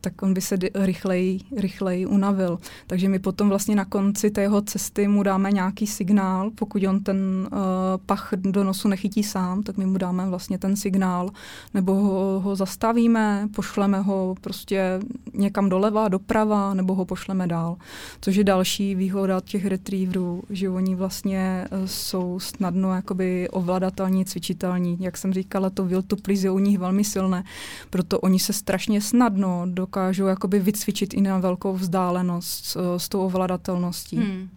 tak 0.00 0.22
on 0.22 0.34
by 0.34 0.40
se 0.40 0.58
rychleji, 0.74 1.40
rychleji 1.56 2.06
unavil. 2.06 2.58
Takže 2.86 3.08
my 3.08 3.18
potom 3.18 3.48
vlastně 3.48 3.76
na 3.76 3.84
konci 3.84 4.30
té 4.30 4.42
jeho 4.42 4.62
cesty 4.62 5.08
mu 5.08 5.22
dáme 5.22 5.52
nějaký 5.52 5.86
signál, 5.86 6.50
pokud 6.54 6.84
on 6.84 7.00
ten 7.00 7.48
uh, 7.52 7.58
pach 8.06 8.30
do 8.36 8.64
nosu 8.64 8.88
nechytí 8.88 9.22
sám, 9.22 9.62
tak 9.62 9.76
my 9.76 9.86
mu 9.86 9.98
dáme 9.98 10.28
vlastně 10.28 10.58
ten 10.58 10.76
signál, 10.76 11.30
nebo 11.74 11.94
ho, 11.94 12.40
ho 12.40 12.56
zastavíme, 12.56 13.48
pošleme 13.54 14.00
ho 14.00 14.34
prostě 14.40 15.00
někam 15.34 15.68
doleva, 15.68 16.08
doprava, 16.08 16.74
nebo 16.74 16.94
ho 16.94 17.04
pošleme 17.04 17.46
dál. 17.46 17.76
Což 18.20 18.36
je 18.36 18.44
další 18.44 18.94
výhoda 18.94 19.40
těch 19.40 19.66
retrieverů, 19.66 20.42
že 20.50 20.70
oni 20.70 20.94
vlastně 20.94 21.68
uh, 21.70 21.78
jsou 21.86 22.40
snadno 22.40 22.94
jakoby 22.94 23.48
ovladatelní, 23.48 24.24
cvičitelní. 24.24 24.96
Jak 25.00 25.16
jsem 25.16 25.32
říkala, 25.32 25.70
to 25.70 25.84
will 25.84 26.02
to 26.02 26.16
please 26.16 26.46
je 26.46 26.50
u 26.50 26.58
nich 26.58 26.78
velmi 26.78 27.04
silné, 27.04 27.44
proto 27.90 28.20
oni 28.20 28.38
se 28.38 28.52
strašně 28.52 29.00
snadno 29.00 29.62
do 29.66 29.86
dokážou 29.90 30.26
jakoby 30.26 30.58
vycvičit 30.58 31.14
i 31.14 31.20
na 31.20 31.38
velkou 31.38 31.72
vzdálenost 31.72 32.64
s, 32.64 32.96
s 32.96 33.08
tou 33.08 33.20
ovladatelností. 33.20 34.16
Hmm. 34.16 34.48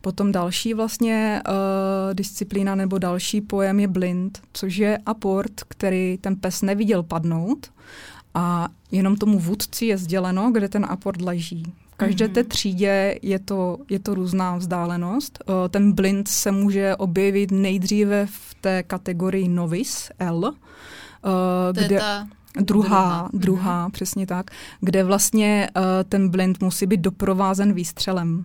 Potom 0.00 0.32
další 0.32 0.74
vlastně 0.74 1.42
uh, 1.48 2.14
disciplína 2.14 2.74
nebo 2.74 2.98
další 2.98 3.40
pojem 3.40 3.80
je 3.80 3.88
blind, 3.88 4.42
což 4.52 4.76
je 4.76 4.98
aport, 5.06 5.52
který 5.68 6.18
ten 6.20 6.36
pes 6.36 6.62
neviděl 6.62 7.02
padnout 7.02 7.70
a 8.34 8.68
jenom 8.90 9.16
tomu 9.16 9.38
vůdci 9.38 9.86
je 9.86 9.98
sděleno, 9.98 10.50
kde 10.50 10.68
ten 10.68 10.86
aport 10.88 11.20
leží. 11.22 11.62
V 11.92 11.94
každé 11.96 12.26
mm-hmm. 12.26 12.32
té 12.32 12.44
třídě 12.44 13.18
je 13.22 13.38
to, 13.38 13.78
je 13.90 13.98
to 13.98 14.14
různá 14.14 14.56
vzdálenost. 14.56 15.38
Uh, 15.46 15.54
ten 15.68 15.92
blind 15.92 16.28
se 16.28 16.50
může 16.50 16.96
objevit 16.96 17.50
nejdříve 17.50 18.26
v 18.26 18.54
té 18.60 18.82
kategorii 18.82 19.48
novice 19.48 20.12
L, 20.18 20.44
uh, 20.44 20.52
to 21.74 21.80
kde... 21.80 21.94
je 21.94 22.00
ta 22.00 22.26
Druhá, 22.58 23.28
druhá, 23.32 23.86
mm-hmm. 23.86 23.90
přesně 23.90 24.26
tak, 24.26 24.50
kde 24.80 25.04
vlastně 25.04 25.70
uh, 25.76 25.82
ten 26.08 26.28
blind 26.28 26.62
musí 26.62 26.86
být 26.86 27.00
doprovázen 27.00 27.72
výstřelem. 27.72 28.44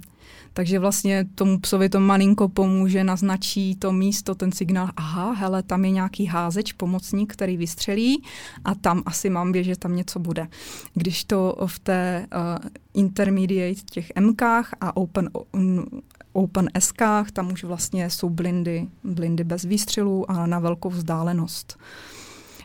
Takže 0.54 0.80
vlastně 0.80 1.26
tomu 1.36 1.60
psovi 1.60 1.90
to 1.90 2.00
malinko 2.00 2.50
pomůže, 2.50 3.04
naznačí 3.04 3.76
to 3.76 3.92
místo, 3.92 4.36
ten 4.36 4.52
signál, 4.52 4.90
aha, 4.98 5.32
hele, 5.32 5.64
tam 5.64 5.86
je 5.86 5.92
nějaký 5.92 6.26
házeč, 6.26 6.74
pomocník, 6.74 7.34
který 7.34 7.58
vystřelí 7.58 8.24
a 8.66 8.76
tam 8.76 9.04
asi 9.06 9.30
mám 9.30 9.54
že 9.56 9.76
tam 9.76 9.96
něco 9.96 10.20
bude. 10.20 10.48
Když 10.94 11.24
to 11.24 11.56
v 11.66 11.80
té 11.80 12.28
uh, 12.36 12.70
intermediate 12.94 13.82
těch 13.92 14.12
MKách 14.20 14.74
a 14.82 14.98
open, 14.98 15.30
um, 15.52 15.86
open 16.34 16.70
SKách, 16.80 17.32
tam 17.32 17.52
už 17.52 17.64
vlastně 17.64 18.10
jsou 18.10 18.30
blindy, 18.30 18.88
blindy 19.04 19.44
bez 19.44 19.64
výstřelů 19.64 20.32
a 20.32 20.46
na 20.46 20.60
velkou 20.60 20.90
vzdálenost. 20.90 21.78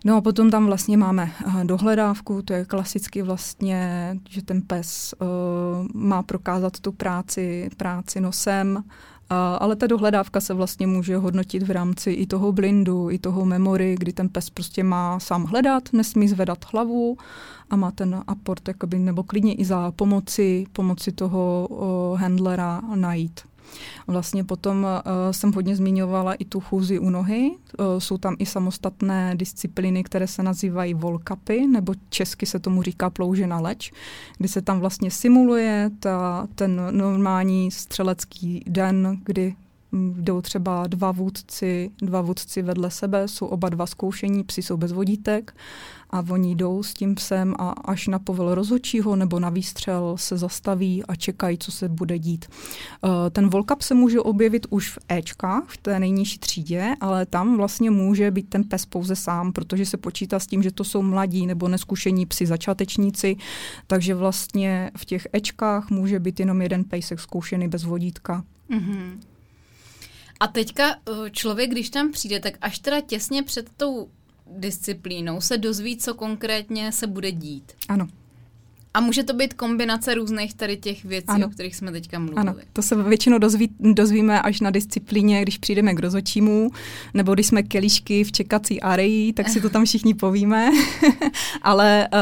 No 0.05 0.17
a 0.17 0.21
potom 0.21 0.51
tam 0.51 0.67
vlastně 0.67 0.97
máme 0.97 1.33
eh, 1.47 1.65
dohledávku, 1.65 2.43
to 2.43 2.53
je 2.53 2.65
klasicky 2.65 3.23
vlastně, 3.23 4.17
že 4.29 4.43
ten 4.43 4.63
pes 4.63 5.15
uh, 5.21 5.29
má 5.95 6.23
prokázat 6.23 6.81
tu 6.81 6.93
práci, 6.93 7.71
práci 7.77 8.21
nosem, 8.21 8.77
uh, 8.77 8.83
ale 9.59 9.77
ta 9.77 9.87
dohledávka 9.87 10.41
se 10.41 10.55
vlastně 10.55 10.87
může 10.87 11.17
hodnotit 11.17 11.63
v 11.63 11.71
rámci 11.71 12.11
i 12.11 12.27
toho 12.27 12.53
blindu, 12.53 13.11
i 13.11 13.19
toho 13.19 13.45
memory, 13.45 13.97
kdy 13.99 14.13
ten 14.13 14.29
pes 14.29 14.51
prostě 14.51 14.85
má 14.85 15.21
sám 15.21 15.45
hledat, 15.45 15.83
nesmí 15.93 16.29
zvedat 16.29 16.59
hlavu 16.73 17.17
a 17.71 17.77
má 17.77 17.91
ten 17.91 18.25
aport 18.27 18.69
jakoby, 18.69 18.99
nebo 18.99 19.23
klidně 19.23 19.55
i 19.55 19.65
za 19.65 19.91
pomoci, 19.91 20.67
pomoci 20.73 21.13
toho 21.13 21.69
uh, 21.71 22.21
handlera 22.21 22.83
najít. 22.95 23.41
Vlastně 24.07 24.45
potom 24.45 24.85
uh, 24.85 24.91
jsem 25.31 25.53
hodně 25.53 25.77
zmiňovala 25.77 26.35
i 26.35 26.45
tu 26.45 26.61
chůzi 26.61 26.99
u 26.99 27.11
nohy. 27.11 27.51
Uh, 27.51 27.87
jsou 27.99 28.19
tam 28.19 28.37
i 28.39 28.47
samostatné 28.47 29.37
disciplíny, 29.37 30.05
které 30.05 30.27
se 30.27 30.43
nazývají 30.43 30.95
volkapy, 30.95 31.67
nebo 31.67 31.95
česky 32.09 32.47
se 32.47 32.59
tomu 32.59 32.83
říká 32.83 33.11
ploužena 33.11 33.61
leč, 33.61 33.93
kdy 34.39 34.49
se 34.49 34.63
tam 34.63 34.81
vlastně 34.81 35.11
simuluje 35.11 35.91
ta, 36.01 36.47
ten 36.55 36.83
normální 36.91 37.71
střelecký 37.71 38.65
den, 38.67 39.19
kdy 39.25 39.55
jdou 39.93 40.41
třeba 40.41 40.87
dva 40.87 41.13
vůdci, 41.13 41.91
dva 42.03 42.21
vůdci 42.21 42.63
vedle 42.63 42.91
sebe, 42.91 43.29
jsou 43.29 43.47
oba 43.47 43.69
dva 43.69 43.87
zkoušení, 43.87 44.45
psi 44.45 44.63
jsou 44.63 44.77
bez 44.77 44.93
vodítek 44.93 45.55
a 46.11 46.25
oni 46.31 46.55
jdou 46.55 46.83
s 46.83 46.95
tím 46.95 47.15
psem 47.15 47.55
a 47.59 47.71
až 47.71 48.07
na 48.09 48.19
povel 48.19 48.55
rozhodčího 48.55 49.17
nebo 49.17 49.41
na 49.41 49.51
výstřel 49.51 50.15
se 50.17 50.37
zastaví 50.39 51.05
a 51.05 51.15
čekají, 51.15 51.59
co 51.59 51.73
se 51.73 51.89
bude 51.89 52.19
dít. 52.19 52.47
Eh, 53.05 53.31
ten 53.31 53.49
volkap 53.49 53.83
se 53.83 53.95
může 53.95 54.21
objevit 54.21 54.67
už 54.71 54.91
v 54.91 54.99
Ečkách, 55.09 55.65
v 55.67 55.77
té 55.77 56.01
nejnižší 56.01 56.39
třídě, 56.39 56.95
ale 57.01 57.27
tam 57.27 57.57
vlastně 57.57 57.91
může 57.91 58.31
být 58.31 58.49
ten 58.49 58.65
pes 58.65 58.87
pouze 58.87 59.17
sám, 59.17 59.53
protože 59.53 59.87
se 59.87 59.97
počítá 59.97 60.39
s 60.39 60.47
tím, 60.47 60.63
že 60.63 60.71
to 60.71 60.85
jsou 60.85 61.03
mladí 61.03 61.47
nebo 61.47 61.69
neskušení 61.69 62.27
psi 62.27 62.47
začátečníci, 62.47 63.37
takže 63.87 64.15
vlastně 64.15 64.91
v 64.97 65.05
těch 65.05 65.27
Ečkách 65.33 65.91
může 65.91 66.21
být 66.21 66.41
jenom 66.41 66.63
jeden 66.63 66.85
pejsek 66.85 67.21
zkoušený 67.21 67.69
bez 67.69 67.85
vodítka. 67.85 68.45
Mm-hmm. 68.71 69.30
A 70.41 70.47
teďka 70.47 70.91
eh, 70.91 71.31
člověk, 71.31 71.71
když 71.71 71.91
tam 71.91 72.13
přijde, 72.13 72.41
tak 72.41 72.55
až 72.61 72.79
teda 72.79 73.01
těsně 73.01 73.43
před 73.43 73.71
tou 73.77 74.11
disciplínou 74.47 75.41
se 75.41 75.59
dozví, 75.59 75.97
co 75.97 76.15
konkrétně 76.15 76.93
se 76.93 77.07
bude 77.07 77.33
dít. 77.33 77.73
Ano. 77.89 78.09
A 78.95 79.01
může 79.01 79.23
to 79.23 79.33
být 79.33 79.55
kombinace 79.55 80.15
různých 80.15 80.55
tady 80.55 80.77
těch 80.77 81.05
věcí, 81.05 81.27
ano. 81.29 81.47
o 81.47 81.51
kterých 81.51 81.77
jsme 81.77 81.93
teďka 81.93 82.19
mluvili. 82.19 82.41
Ano, 82.41 82.55
to 82.73 82.83
se 82.83 83.03
většinou 83.03 83.39
dozví, 83.39 83.71
dozvíme 83.81 84.43
až 84.43 84.61
na 84.61 84.71
disciplíně, 84.71 85.43
když 85.43 85.59
přijdeme 85.59 85.95
k 85.95 85.99
rozočímu, 85.99 86.71
nebo 87.15 87.35
když 87.35 87.47
jsme 87.47 87.63
kelíšky 87.63 88.25
v 88.25 88.33
čekací 88.33 88.81
areji, 88.81 89.33
tak 89.33 89.49
si 89.49 89.61
to 89.61 89.71
tam 89.71 89.85
všichni 89.85 90.15
povíme. 90.15 90.71
ale, 91.63 92.09
uh, 92.13 92.19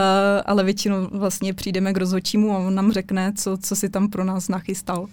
ale 0.46 0.64
většinou 0.64 1.09
vlastně 1.11 1.54
přijdeme 1.54 1.92
k 1.92 1.96
rozočímu 1.96 2.52
a 2.52 2.59
on 2.59 2.74
nám 2.74 2.92
řekne, 2.92 3.33
co, 3.37 3.57
co 3.57 3.76
si 3.76 3.88
tam 3.88 4.09
pro 4.09 4.24
nás 4.24 4.48
nachystal. 4.48 5.09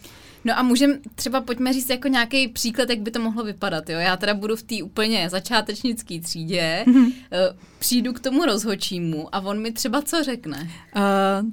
No 0.45 0.59
a 0.59 0.63
můžem 0.63 0.97
třeba 1.15 1.41
pojďme 1.41 1.73
říct 1.73 1.89
jako 1.89 2.07
nějaký 2.07 2.47
příklad, 2.47 2.89
jak 2.89 2.99
by 2.99 3.11
to 3.11 3.19
mohlo 3.19 3.43
vypadat. 3.43 3.89
Jo? 3.89 3.99
Já 3.99 4.17
teda 4.17 4.33
budu 4.33 4.55
v 4.55 4.63
té 4.63 4.83
úplně 4.83 5.29
začátečnické 5.29 6.19
třídě, 6.19 6.83
mm-hmm. 6.87 7.11
přijdu 7.79 8.13
k 8.13 8.19
tomu 8.19 8.45
rozhočímu 8.45 9.35
a 9.35 9.39
on 9.39 9.61
mi 9.61 9.71
třeba 9.71 10.01
co 10.01 10.23
řekne? 10.23 10.69
Uh, 10.95 11.49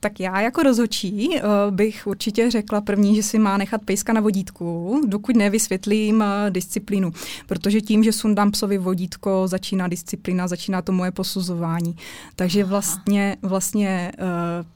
tak 0.00 0.20
já 0.20 0.40
jako 0.40 0.62
rozhodčí 0.62 1.28
uh, 1.28 1.74
bych 1.74 2.06
určitě 2.06 2.50
řekla 2.50 2.80
první, 2.80 3.16
že 3.16 3.22
si 3.22 3.38
má 3.38 3.56
nechat 3.56 3.80
pejska 3.84 4.12
na 4.12 4.20
vodítku, 4.20 5.00
dokud 5.06 5.36
nevysvětlím 5.36 6.16
uh, 6.16 6.50
disciplínu. 6.50 7.12
Protože 7.46 7.80
tím, 7.80 8.04
že 8.04 8.12
sundám 8.12 8.50
psovi 8.50 8.78
vodítko, 8.78 9.48
začíná 9.48 9.88
disciplína, 9.88 10.48
začíná 10.48 10.82
to 10.82 10.92
moje 10.92 11.10
posuzování. 11.10 11.96
Takže 12.36 12.64
vlastně, 12.64 13.36
vlastně 13.42 14.12
uh, 14.18 14.66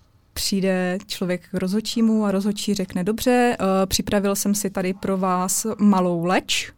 přijde 0.40 0.98
člověk 1.07 1.48
k 1.50 1.55
rozhodčímu 1.55 2.24
a 2.24 2.31
rozhodčí 2.31 2.74
řekne, 2.74 3.05
dobře, 3.05 3.57
uh, 3.61 3.66
připravil 3.87 4.37
jsem 4.37 4.55
si 4.55 4.70
tady 4.70 4.94
pro 4.94 5.16
vás 5.16 5.66
malou 5.79 6.24
leč. 6.24 6.72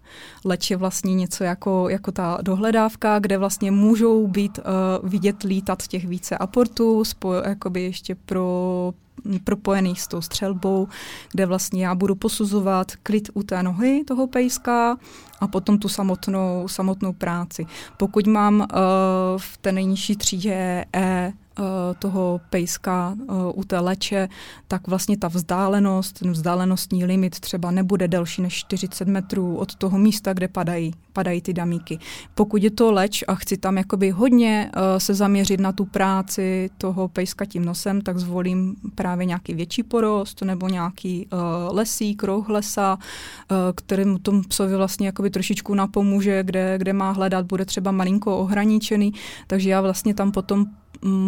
Leč 0.44 0.70
je 0.70 0.76
vlastně 0.76 1.14
něco 1.14 1.44
jako, 1.44 1.88
jako 1.88 2.12
ta 2.12 2.38
dohledávka, 2.42 3.18
kde 3.18 3.38
vlastně 3.38 3.70
můžou 3.70 4.26
být 4.26 4.58
uh, 4.58 5.08
vidět 5.08 5.42
lítat 5.42 5.86
těch 5.86 6.04
více 6.04 6.38
aportů, 6.38 7.04
spo, 7.04 7.32
jakoby 7.32 7.82
ještě 7.82 8.14
pro 8.14 8.94
propojených 9.44 10.00
s 10.00 10.08
tou 10.08 10.20
střelbou, 10.20 10.88
kde 11.32 11.46
vlastně 11.46 11.86
já 11.86 11.94
budu 11.94 12.14
posuzovat 12.14 12.92
klid 13.02 13.30
u 13.34 13.42
té 13.42 13.62
nohy 13.62 14.04
toho 14.04 14.26
pejska 14.26 14.96
a 15.40 15.46
potom 15.46 15.78
tu 15.78 15.88
samotnou, 15.88 16.68
samotnou 16.68 17.12
práci. 17.12 17.66
Pokud 17.96 18.26
mám 18.26 18.60
uh, 18.60 18.66
v 19.36 19.56
té 19.56 19.72
nejnižší 19.72 20.16
třídě 20.16 20.84
E 20.96 21.32
toho 21.98 22.40
pejska 22.50 23.14
eh, 23.20 23.24
u 23.54 23.64
té 23.64 23.78
leče, 23.80 24.28
tak 24.68 24.88
vlastně 24.88 25.16
ta 25.16 25.28
vzdálenost, 25.28 26.18
ten 26.18 26.32
vzdálenostní 26.32 27.04
limit 27.04 27.40
třeba 27.40 27.70
nebude 27.70 28.08
delší 28.08 28.42
než 28.42 28.54
40 28.54 29.08
metrů 29.08 29.56
od 29.56 29.74
toho 29.74 29.98
místa, 29.98 30.32
kde 30.32 30.48
padají, 30.48 30.94
padají 31.12 31.40
ty 31.42 31.52
damíky. 31.52 31.98
Pokud 32.34 32.62
je 32.62 32.70
to 32.70 32.92
leč 32.92 33.24
a 33.28 33.34
chci 33.34 33.56
tam 33.56 33.78
jakoby 33.78 34.10
hodně 34.10 34.70
uh, 34.76 34.82
se 34.98 35.14
zaměřit 35.14 35.60
na 35.60 35.72
tu 35.72 35.84
práci 35.84 36.70
toho 36.78 37.08
pejska 37.08 37.44
tím 37.44 37.64
nosem, 37.64 38.00
tak 38.00 38.18
zvolím 38.18 38.76
právě 38.94 39.26
nějaký 39.26 39.54
větší 39.54 39.82
porost 39.82 40.42
nebo 40.42 40.68
nějaký 40.68 41.28
lesík, 41.70 42.22
roh 42.22 42.48
lesa, 42.48 42.98
uh, 43.50 43.56
kterým 43.74 44.18
tomu 44.18 44.42
psovi 44.42 44.76
vlastně 44.76 45.06
jakoby 45.06 45.30
trošičku 45.30 45.74
napomůže, 45.74 46.42
kde, 46.42 46.78
kde 46.78 46.92
má 46.92 47.10
hledat, 47.10 47.46
bude 47.46 47.64
třeba 47.64 47.90
malinko 47.90 48.38
ohraničený, 48.38 49.12
takže 49.46 49.70
já 49.70 49.80
vlastně 49.80 50.14
tam 50.14 50.32
potom 50.32 50.66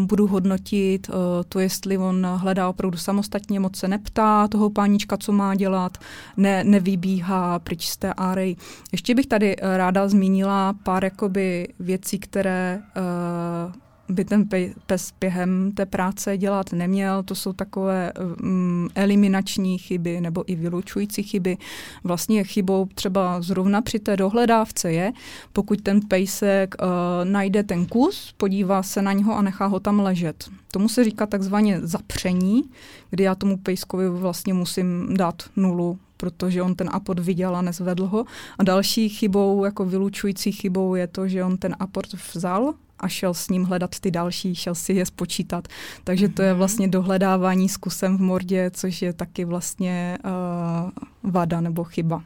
budu 0.04 0.26
hodnotit 0.26 1.08
uh, 1.08 1.14
to, 1.48 1.60
jestli 1.60 1.98
on 1.98 2.26
hledá 2.36 2.68
opravdu 2.68 2.98
samostatně, 2.98 3.60
moc 3.60 3.76
se 3.76 3.88
neptá 3.88 4.48
toho 4.48 4.70
pánička, 4.70 5.16
co 5.16 5.32
má 5.32 5.54
dělat, 5.54 5.98
ne, 6.36 6.64
nevybíhá 6.64 7.58
pryč 7.58 7.88
z 7.88 7.96
té 7.96 8.12
árej. 8.12 8.56
Ještě 8.92 9.14
bych 9.14 9.26
tady 9.26 9.56
uh, 9.56 9.76
ráda 9.76 10.08
zmínila 10.08 10.74
pár 10.82 11.04
jakoby 11.04 11.68
věcí, 11.78 12.18
které 12.18 12.82
uh, 12.96 13.83
by 14.08 14.24
ten 14.24 14.48
pes 14.86 15.12
během 15.20 15.72
té 15.72 15.86
práce 15.86 16.38
dělat 16.38 16.72
neměl. 16.72 17.22
To 17.22 17.34
jsou 17.34 17.52
takové 17.52 18.12
um, 18.42 18.88
eliminační 18.94 19.78
chyby 19.78 20.20
nebo 20.20 20.44
i 20.46 20.54
vylučující 20.54 21.22
chyby. 21.22 21.56
Vlastně 22.04 22.44
chybou 22.44 22.88
třeba 22.94 23.40
zrovna 23.40 23.82
při 23.82 23.98
té 23.98 24.16
dohledávce 24.16 24.92
je, 24.92 25.12
pokud 25.52 25.80
ten 25.80 26.00
pejsek 26.00 26.74
uh, 26.82 26.88
najde 27.24 27.62
ten 27.62 27.86
kus, 27.86 28.34
podívá 28.36 28.82
se 28.82 29.02
na 29.02 29.12
něho 29.12 29.36
a 29.36 29.42
nechá 29.42 29.66
ho 29.66 29.80
tam 29.80 30.00
ležet. 30.00 30.44
Tomu 30.70 30.88
se 30.88 31.04
říká 31.04 31.26
takzvaně 31.26 31.80
zapření, 31.80 32.62
kdy 33.10 33.24
já 33.24 33.34
tomu 33.34 33.56
pejskovi 33.56 34.08
vlastně 34.08 34.54
musím 34.54 35.16
dát 35.16 35.42
nulu 35.56 35.98
protože 36.16 36.62
on 36.62 36.74
ten 36.74 36.88
aport 36.92 37.18
viděl 37.18 37.56
a 37.56 37.62
nezvedl 37.62 38.06
ho. 38.06 38.24
A 38.58 38.62
další 38.62 39.08
chybou, 39.08 39.64
jako 39.64 39.84
vylučující 39.84 40.52
chybou 40.52 40.94
je 40.94 41.06
to, 41.06 41.28
že 41.28 41.44
on 41.44 41.56
ten 41.56 41.76
aport 41.78 42.12
vzal 42.34 42.74
a 43.04 43.08
šel 43.08 43.34
s 43.34 43.48
ním 43.48 43.64
hledat 43.64 43.98
ty 44.00 44.10
další, 44.10 44.54
šel 44.54 44.74
si 44.74 44.92
je 44.92 45.06
spočítat. 45.06 45.68
Takže 46.04 46.28
to 46.28 46.42
je 46.42 46.50
mhm. 46.50 46.58
vlastně 46.58 46.88
dohledávání 46.88 47.68
s 47.68 47.76
kusem 47.76 48.18
v 48.18 48.20
mordě, 48.20 48.70
což 48.70 49.02
je 49.02 49.12
taky 49.12 49.44
vlastně 49.44 50.18
uh, 50.24 50.90
vada 51.24 51.60
nebo 51.60 51.84
chyba. 51.84 52.22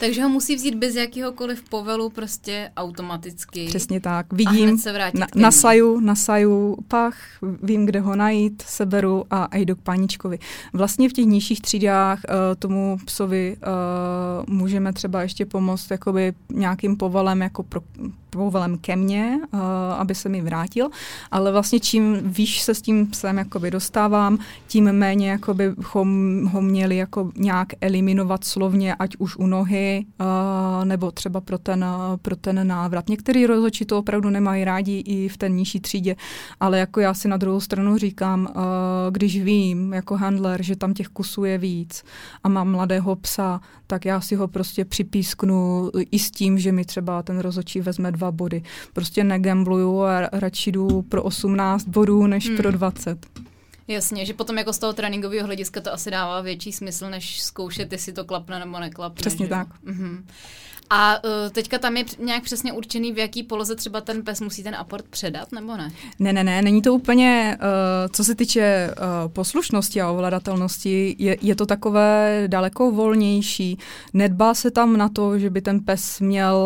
Takže 0.00 0.22
ho 0.22 0.28
musí 0.28 0.56
vzít 0.56 0.74
bez 0.74 0.94
jakéhokoliv 0.94 1.62
povelu 1.68 2.10
prostě 2.10 2.70
automaticky. 2.76 3.66
Přesně 3.66 4.00
tak. 4.00 4.32
Vidím, 4.32 4.78
se 4.78 4.92
na, 5.14 5.26
nasaju, 5.34 6.00
nasaju 6.00 6.76
pach, 6.88 7.16
vím, 7.62 7.86
kde 7.86 8.00
ho 8.00 8.16
najít, 8.16 8.62
seberu 8.66 9.24
a, 9.30 9.44
a 9.44 9.56
jdu 9.56 9.76
k 9.76 9.80
páničkovi. 9.80 10.38
Vlastně 10.72 11.08
v 11.08 11.12
těch 11.12 11.24
nižších 11.24 11.60
třídách 11.60 12.20
uh, 12.28 12.34
tomu 12.58 12.98
psovi 13.04 13.56
uh, 13.56 14.54
můžeme 14.54 14.92
třeba 14.92 15.22
ještě 15.22 15.46
pomoct 15.46 15.90
jakoby 15.90 16.32
nějakým 16.48 16.96
povolem 16.96 17.42
jako 17.42 17.62
pro, 17.62 17.80
povolem 18.30 18.78
ke 18.78 18.96
mně, 18.96 19.38
uh, 19.52 19.60
aby 19.98 20.14
se 20.14 20.28
mi 20.28 20.40
vrátil, 20.40 20.88
ale 21.30 21.52
vlastně 21.52 21.80
čím 21.80 22.18
výš 22.22 22.62
se 22.62 22.74
s 22.74 22.82
tím 22.82 23.06
psem 23.06 23.38
jakoby 23.38 23.70
dostávám, 23.70 24.38
tím 24.66 24.92
méně 24.92 25.30
jakoby 25.30 25.72
ho, 25.92 26.06
ho 26.50 26.62
měli 26.62 26.96
jako 26.96 27.32
nějak 27.36 27.68
eliminovat 27.80 28.41
slovně, 28.44 28.94
ať 28.94 29.16
už 29.18 29.36
u 29.36 29.46
nohy, 29.46 30.06
uh, 30.20 30.84
nebo 30.84 31.10
třeba 31.10 31.40
pro 31.40 31.58
ten, 31.58 31.84
uh, 31.84 32.16
pro 32.16 32.36
ten 32.36 32.66
návrat. 32.66 33.08
Některý 33.08 33.46
rozhodčí 33.46 33.84
to 33.84 33.98
opravdu 33.98 34.30
nemají 34.30 34.64
rádi 34.64 34.98
i 35.06 35.28
v 35.28 35.36
té 35.36 35.48
nižší 35.48 35.80
třídě, 35.80 36.16
ale 36.60 36.78
jako 36.78 37.00
já 37.00 37.14
si 37.14 37.28
na 37.28 37.36
druhou 37.36 37.60
stranu 37.60 37.98
říkám, 37.98 38.48
uh, 38.50 38.62
když 39.10 39.42
vím 39.42 39.92
jako 39.92 40.16
handler, 40.16 40.62
že 40.62 40.76
tam 40.76 40.94
těch 40.94 41.08
kusů 41.08 41.44
je 41.44 41.58
víc 41.58 42.04
a 42.44 42.48
mám 42.48 42.70
mladého 42.70 43.16
psa, 43.16 43.60
tak 43.86 44.04
já 44.04 44.20
si 44.20 44.34
ho 44.34 44.48
prostě 44.48 44.84
připísknu 44.84 45.90
i 46.10 46.18
s 46.18 46.30
tím, 46.30 46.58
že 46.58 46.72
mi 46.72 46.84
třeba 46.84 47.22
ten 47.22 47.38
rozhodčí 47.38 47.80
vezme 47.80 48.12
dva 48.12 48.30
body. 48.30 48.62
Prostě 48.92 49.24
negambluju 49.24 50.02
a 50.02 50.20
radši 50.32 50.72
jdu 50.72 51.02
pro 51.02 51.22
18 51.22 51.88
bodů, 51.88 52.26
než 52.26 52.48
hmm. 52.48 52.56
pro 52.56 52.70
20. 52.70 53.26
Jasně, 53.88 54.26
že 54.26 54.34
potom 54.34 54.58
jako 54.58 54.72
z 54.72 54.78
toho 54.78 54.92
tréninkového 54.92 55.46
hlediska 55.46 55.80
to 55.80 55.92
asi 55.92 56.10
dává 56.10 56.40
větší 56.40 56.72
smysl, 56.72 57.10
než 57.10 57.42
zkoušet, 57.42 57.92
jestli 57.92 58.12
to 58.12 58.24
klapne 58.24 58.58
nebo 58.58 58.80
neklapne. 58.80 59.20
Přesně 59.20 59.46
že? 59.46 59.50
tak. 59.50 59.68
Mhm. 59.82 60.26
A 60.90 61.24
uh, 61.24 61.30
teďka 61.52 61.78
tam 61.78 61.96
je 61.96 62.04
nějak 62.18 62.42
přesně 62.42 62.72
určený, 62.72 63.12
v 63.12 63.18
jaký 63.18 63.42
poloze 63.42 63.76
třeba 63.76 64.00
ten 64.00 64.22
pes 64.22 64.40
musí 64.40 64.62
ten 64.62 64.74
aport 64.74 65.04
předat, 65.08 65.52
nebo 65.52 65.76
ne? 65.76 65.92
Ne, 66.18 66.32
ne, 66.32 66.44
ne, 66.44 66.62
není 66.62 66.82
to 66.82 66.94
úplně, 66.94 67.58
uh, 67.60 68.12
co 68.12 68.24
se 68.24 68.34
týče 68.34 68.90
uh, 68.90 69.32
poslušnosti 69.32 70.00
a 70.00 70.10
ovladatelnosti, 70.10 71.16
je, 71.18 71.36
je 71.42 71.54
to 71.54 71.66
takové 71.66 72.44
daleko 72.46 72.90
volnější. 72.90 73.78
Nedbá 74.12 74.54
se 74.54 74.70
tam 74.70 74.96
na 74.96 75.08
to, 75.08 75.38
že 75.38 75.50
by 75.50 75.60
ten 75.60 75.80
pes 75.80 76.20
měl 76.20 76.56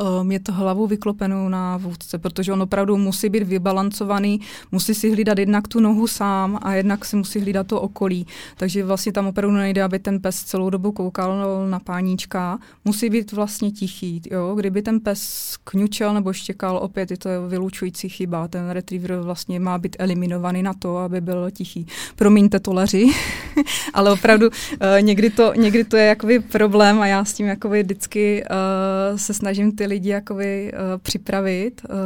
uh, 0.00 0.24
mít 0.24 0.48
hlavu 0.48 0.86
vyklopenou 0.86 1.48
na 1.48 1.76
vůdce, 1.76 2.18
protože 2.18 2.52
on 2.52 2.62
opravdu 2.62 2.96
musí 2.96 3.28
být 3.28 3.42
vybalancovaný, 3.42 4.40
musí 4.72 4.94
si 4.94 5.10
hlídat 5.10 5.38
jednak 5.38 5.68
tu 5.68 5.80
nohu 5.80 6.06
sám 6.06 6.58
a 6.62 6.74
jednak 6.74 7.04
si 7.04 7.16
musí 7.16 7.40
hlídat 7.40 7.66
to 7.66 7.80
okolí. 7.80 8.26
Takže 8.56 8.84
vlastně 8.84 9.12
tam 9.12 9.26
opravdu 9.26 9.56
nejde, 9.56 9.82
aby 9.82 9.98
ten 9.98 10.20
pes 10.20 10.42
celou 10.42 10.70
dobu 10.70 10.92
koukal 10.92 11.36
na 11.70 11.78
páníčka. 11.78 12.58
Musí 12.84 13.10
být 13.10 13.32
vlastně 13.32 13.59
vlastně 13.60 13.78
tichý. 13.78 14.22
Jo? 14.30 14.54
Kdyby 14.54 14.82
ten 14.82 15.00
pes 15.00 15.56
kňučel 15.64 16.14
nebo 16.14 16.32
štěkal, 16.32 16.76
opět 16.76 17.10
je 17.10 17.16
to 17.16 17.28
vylučující 17.48 18.08
chyba. 18.08 18.48
Ten 18.48 18.70
retriever 18.70 19.16
vlastně 19.16 19.60
má 19.60 19.78
být 19.78 19.96
eliminovaný 19.98 20.62
na 20.62 20.74
to, 20.74 20.96
aby 20.96 21.20
byl 21.20 21.50
tichý. 21.50 21.86
Promiňte 22.16 22.60
toleři, 22.60 23.06
ale 23.94 24.12
opravdu 24.12 24.46
uh, 24.48 24.54
někdy, 25.00 25.30
to, 25.30 25.52
někdy 25.54 25.84
to 25.84 25.96
je 25.96 26.06
jakoby 26.06 26.40
problém 26.40 27.00
a 27.00 27.06
já 27.06 27.24
s 27.24 27.34
tím 27.34 27.46
jakoby 27.46 27.82
vždycky 27.82 28.44
uh, 28.44 29.18
se 29.18 29.34
snažím 29.34 29.76
ty 29.76 29.86
lidi 29.86 30.08
jakoby, 30.08 30.72
uh, 30.72 30.98
připravit. 31.02 31.82
Uh, 31.84 31.96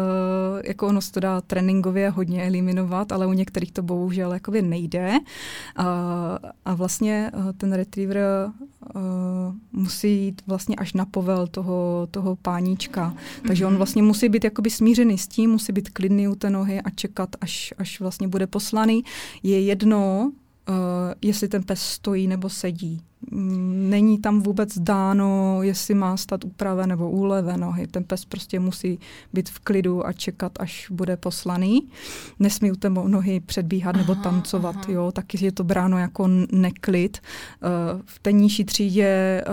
jako 0.64 0.86
ono 0.86 1.00
se 1.00 1.12
to 1.12 1.20
dá 1.20 1.40
tréninkově 1.40 2.10
hodně 2.10 2.46
eliminovat, 2.46 3.12
ale 3.12 3.26
u 3.26 3.32
některých 3.32 3.72
to 3.72 3.82
bohužel 3.82 4.32
jakoby 4.32 4.62
nejde. 4.62 5.10
Uh, 5.78 5.84
a 6.64 6.74
vlastně 6.74 7.30
uh, 7.36 7.52
ten 7.52 7.72
retriever 7.72 8.18
musí 9.72 10.24
jít 10.24 10.42
vlastně 10.46 10.76
až 10.76 10.92
na 10.92 11.04
povel 11.04 11.46
toho, 11.46 12.08
toho 12.10 12.36
páníčka. 12.36 13.14
Takže 13.46 13.66
on 13.66 13.72
mhm. 13.72 13.78
vlastně 13.78 14.02
musí 14.02 14.28
být 14.28 14.44
jakoby 14.44 14.70
smířený 14.70 15.18
s 15.18 15.28
tím, 15.28 15.50
musí 15.50 15.72
být 15.72 15.90
klidný 15.90 16.28
u 16.28 16.34
té 16.34 16.50
nohy 16.50 16.80
a 16.80 16.90
čekat, 16.90 17.36
až, 17.40 17.74
až 17.78 18.00
vlastně 18.00 18.28
bude 18.28 18.46
poslaný. 18.46 19.04
Je 19.42 19.60
jedno, 19.60 20.32
uh, 20.68 20.74
jestli 21.22 21.48
ten 21.48 21.62
pes 21.62 21.80
stojí 21.80 22.26
nebo 22.26 22.48
sedí. 22.48 23.00
Mm, 23.30 23.90
není 23.90 24.18
tam 24.18 24.40
vůbec 24.40 24.78
dáno, 24.78 25.58
jestli 25.62 25.94
má 25.94 26.16
stát 26.16 26.44
úprave 26.44 26.86
nebo 26.86 27.10
úleve 27.10 27.56
nohy. 27.56 27.86
Ten 27.86 28.04
pes 28.04 28.24
prostě 28.24 28.60
musí 28.60 28.98
být 29.32 29.48
v 29.48 29.58
klidu 29.58 30.06
a 30.06 30.12
čekat, 30.12 30.52
až 30.60 30.86
bude 30.90 31.16
poslaný. 31.16 31.88
Nesmí 32.38 32.72
u 32.72 32.76
té 32.76 32.90
nohy 32.90 33.40
předbíhat 33.40 33.96
nebo 33.96 34.14
tancovat, 34.14 34.76
aha. 34.76 34.92
jo, 34.92 35.12
taky 35.12 35.44
je 35.44 35.52
to 35.52 35.64
bráno 35.64 35.98
jako 35.98 36.28
neklid. 36.52 37.18
Eh, 37.18 37.68
v 38.04 38.18
té 38.18 38.32
nižší 38.32 38.64
třídě, 38.64 39.06
eh, 39.06 39.44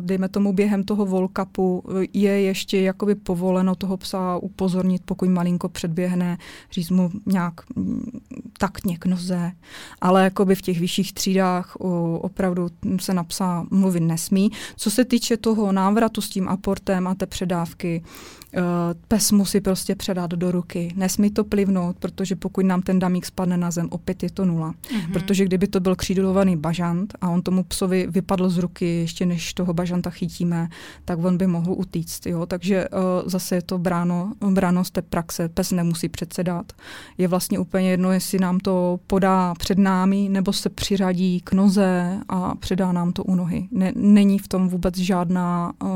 dejme 0.00 0.28
tomu 0.28 0.52
během 0.52 0.84
toho 0.84 1.06
volkapu, 1.06 1.84
je 2.12 2.40
ještě 2.40 2.80
jakoby 2.80 3.14
povoleno 3.14 3.74
toho 3.74 3.96
psa 3.96 4.36
upozornit, 4.36 5.02
pokud 5.04 5.28
malinko 5.28 5.68
předběhne, 5.68 6.38
říct 6.72 6.90
mu 6.90 7.10
nějak 7.26 7.54
mm, 7.76 8.20
taktně 8.58 8.98
k 8.98 9.06
noze, 9.06 9.52
ale 10.00 10.24
jakoby 10.24 10.54
v 10.54 10.62
těch 10.62 10.80
vyšších 10.80 11.12
třídách 11.12 11.76
opravdu 12.20 12.68
se 13.00 13.14
na 13.20 13.24
psa 13.24 13.66
mluvit 13.70 14.00
nesmí. 14.00 14.50
Co 14.76 14.90
se 14.90 15.04
týče 15.04 15.36
toho 15.36 15.72
návratu 15.72 16.20
s 16.20 16.28
tím 16.28 16.48
aportem 16.48 17.06
a 17.06 17.14
té 17.14 17.26
předávky, 17.26 18.02
uh, 18.02 18.62
pes 19.08 19.32
musí 19.32 19.60
prostě 19.60 19.94
předat 19.94 20.30
do 20.30 20.50
ruky. 20.50 20.92
Nesmí 20.96 21.30
to 21.30 21.44
plivnout, 21.44 21.96
protože 21.98 22.36
pokud 22.36 22.64
nám 22.64 22.82
ten 22.82 22.98
damík 22.98 23.26
spadne 23.26 23.56
na 23.56 23.70
zem, 23.70 23.88
opět 23.90 24.22
je 24.22 24.30
to 24.30 24.44
nula. 24.44 24.72
Mm-hmm. 24.72 25.12
Protože 25.12 25.44
kdyby 25.44 25.66
to 25.66 25.80
byl 25.80 25.96
křídlovaný 25.96 26.56
bažant 26.56 27.14
a 27.20 27.28
on 27.28 27.42
tomu 27.42 27.62
psovi 27.62 28.06
vypadl 28.10 28.48
z 28.48 28.58
ruky, 28.58 28.86
ještě 28.86 29.26
než 29.26 29.54
toho 29.54 29.74
bažanta 29.74 30.10
chytíme, 30.10 30.68
tak 31.04 31.24
on 31.24 31.36
by 31.36 31.46
mohl 31.46 31.72
utíct. 31.72 32.26
Jo? 32.26 32.46
Takže 32.46 32.88
uh, 32.88 32.98
zase 33.26 33.54
je 33.54 33.62
to 33.62 33.78
bráno, 33.78 34.32
bráno 34.50 34.84
z 34.84 34.90
té 34.90 35.02
praxe. 35.02 35.48
Pes 35.48 35.72
nemusí 35.72 36.08
předsedat. 36.08 36.72
Je 37.18 37.28
vlastně 37.28 37.58
úplně 37.58 37.90
jedno, 37.90 38.12
jestli 38.12 38.38
nám 38.38 38.58
to 38.58 39.00
podá 39.06 39.54
před 39.54 39.78
námi, 39.78 40.28
nebo 40.30 40.52
se 40.52 40.68
přiřadí 40.68 41.40
k 41.40 41.52
noze 41.52 42.18
a 42.28 42.54
předá 42.54 42.92
nám 42.92 43.09
to 43.12 43.24
u 43.24 43.34
nohy. 43.34 43.68
Ne, 43.70 43.92
není 43.96 44.38
v 44.38 44.48
tom 44.48 44.68
vůbec 44.68 44.96
žádná, 44.96 45.72
uh, 45.82 45.90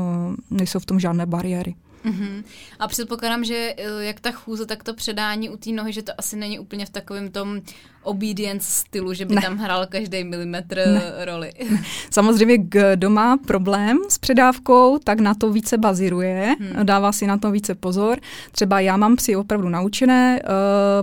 nejsou 0.51 0.79
v 0.79 0.85
tom 0.85 0.99
žádné 0.99 1.25
bariéry. 1.25 1.75
Uh-huh. 2.05 2.43
A 2.79 2.87
předpokládám, 2.87 3.43
že 3.43 3.73
eh, 3.77 4.05
jak 4.05 4.19
ta 4.19 4.31
chůze, 4.31 4.65
tak 4.65 4.83
to 4.83 4.93
předání 4.93 5.49
u 5.49 5.57
té 5.57 5.71
nohy, 5.71 5.93
že 5.93 6.03
to 6.03 6.11
asi 6.17 6.35
není 6.35 6.59
úplně 6.59 6.85
v 6.85 6.89
takovém 6.89 7.31
tom 7.31 7.61
obedience 8.05 8.71
stylu, 8.71 9.13
že 9.13 9.25
by 9.25 9.35
ne. 9.35 9.41
tam 9.41 9.57
hrál 9.57 9.85
každý 9.89 10.23
milimetr 10.23 10.75
ne. 10.75 11.25
roli. 11.25 11.51
Samozřejmě, 12.11 12.57
kdo 12.57 13.09
má 13.09 13.37
problém 13.37 13.99
s 14.09 14.17
předávkou, 14.17 14.99
tak 15.03 15.19
na 15.19 15.33
to 15.33 15.51
více 15.51 15.77
baziruje, 15.77 16.55
hmm. 16.59 16.85
dává 16.85 17.11
si 17.11 17.27
na 17.27 17.37
to 17.37 17.51
více 17.51 17.75
pozor. 17.75 18.19
Třeba 18.51 18.79
já 18.79 18.97
mám 18.97 19.15
psi 19.15 19.35
opravdu 19.35 19.69
naučené 19.69 20.41
uh, 20.41 20.49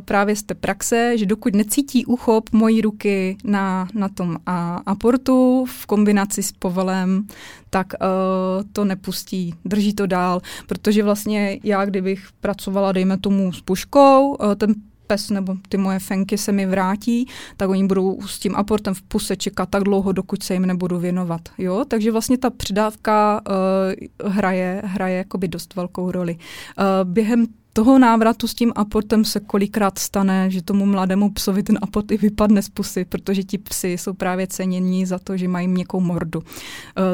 právě 0.04 0.36
z 0.36 0.42
té 0.42 0.54
praxe, 0.54 1.18
že 1.18 1.26
dokud 1.26 1.54
necítí 1.54 2.06
uchop 2.06 2.50
mojí 2.52 2.80
ruky 2.80 3.36
na, 3.44 3.88
na 3.94 4.08
tom 4.08 4.36
a, 4.46 4.82
aportu 4.86 5.64
v 5.68 5.86
kombinaci 5.86 6.42
s 6.42 6.52
povelem, 6.52 7.26
tak 7.72 7.86
uh, 8.00 8.08
to 8.72 8.84
nepustí, 8.84 9.54
drží 9.64 9.94
to 9.94 10.06
dál, 10.06 10.40
protože 10.66 11.02
vlastně 11.02 11.58
já, 11.64 11.84
kdybych 11.84 12.28
pracovala, 12.40 12.92
dejme 12.92 13.18
tomu 13.18 13.52
s 13.52 13.60
puškou, 13.60 14.36
uh, 14.40 14.54
ten 14.54 14.74
pes 15.06 15.30
nebo 15.30 15.56
ty 15.68 15.76
moje 15.76 15.98
fenky 15.98 16.38
se 16.38 16.52
mi 16.52 16.66
vrátí, 16.66 17.28
tak 17.56 17.70
oni 17.70 17.86
budou 17.86 18.20
s 18.22 18.38
tím 18.38 18.56
aportem 18.56 18.94
v 18.94 19.02
puse 19.02 19.36
čekat 19.36 19.68
tak 19.68 19.82
dlouho, 19.82 20.12
dokud 20.12 20.42
se 20.42 20.54
jim 20.54 20.66
nebudu 20.66 20.98
věnovat. 20.98 21.40
Jo? 21.58 21.84
Takže 21.88 22.12
vlastně 22.12 22.38
ta 22.38 22.50
předávka 22.50 23.40
uh, 24.20 24.30
hraje, 24.32 24.82
hraje 24.84 25.16
jakoby 25.16 25.48
dost 25.48 25.74
velkou 25.74 26.10
roli. 26.10 26.36
Uh, 26.36 27.10
během 27.10 27.46
toho 27.72 27.98
návratu 27.98 28.48
s 28.48 28.54
tím 28.54 28.72
aportem 28.76 29.24
se 29.24 29.40
kolikrát 29.40 29.98
stane, 29.98 30.50
že 30.50 30.62
tomu 30.62 30.86
mladému 30.86 31.30
psovi 31.30 31.62
ten 31.62 31.78
aport 31.82 32.10
i 32.10 32.16
vypadne 32.16 32.62
z 32.62 32.68
pusy, 32.68 33.04
protože 33.04 33.42
ti 33.42 33.58
psy 33.58 33.92
jsou 33.92 34.12
právě 34.12 34.46
cenění 34.46 35.06
za 35.06 35.18
to, 35.18 35.36
že 35.36 35.48
mají 35.48 35.68
měkkou 35.68 36.00
mordu. 36.00 36.38
Uh, 36.38 36.44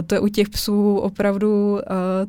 to 0.06 0.14
je 0.14 0.20
u 0.20 0.28
těch 0.28 0.48
psů 0.48 0.96
opravdu 0.96 1.72
uh, 1.72 1.80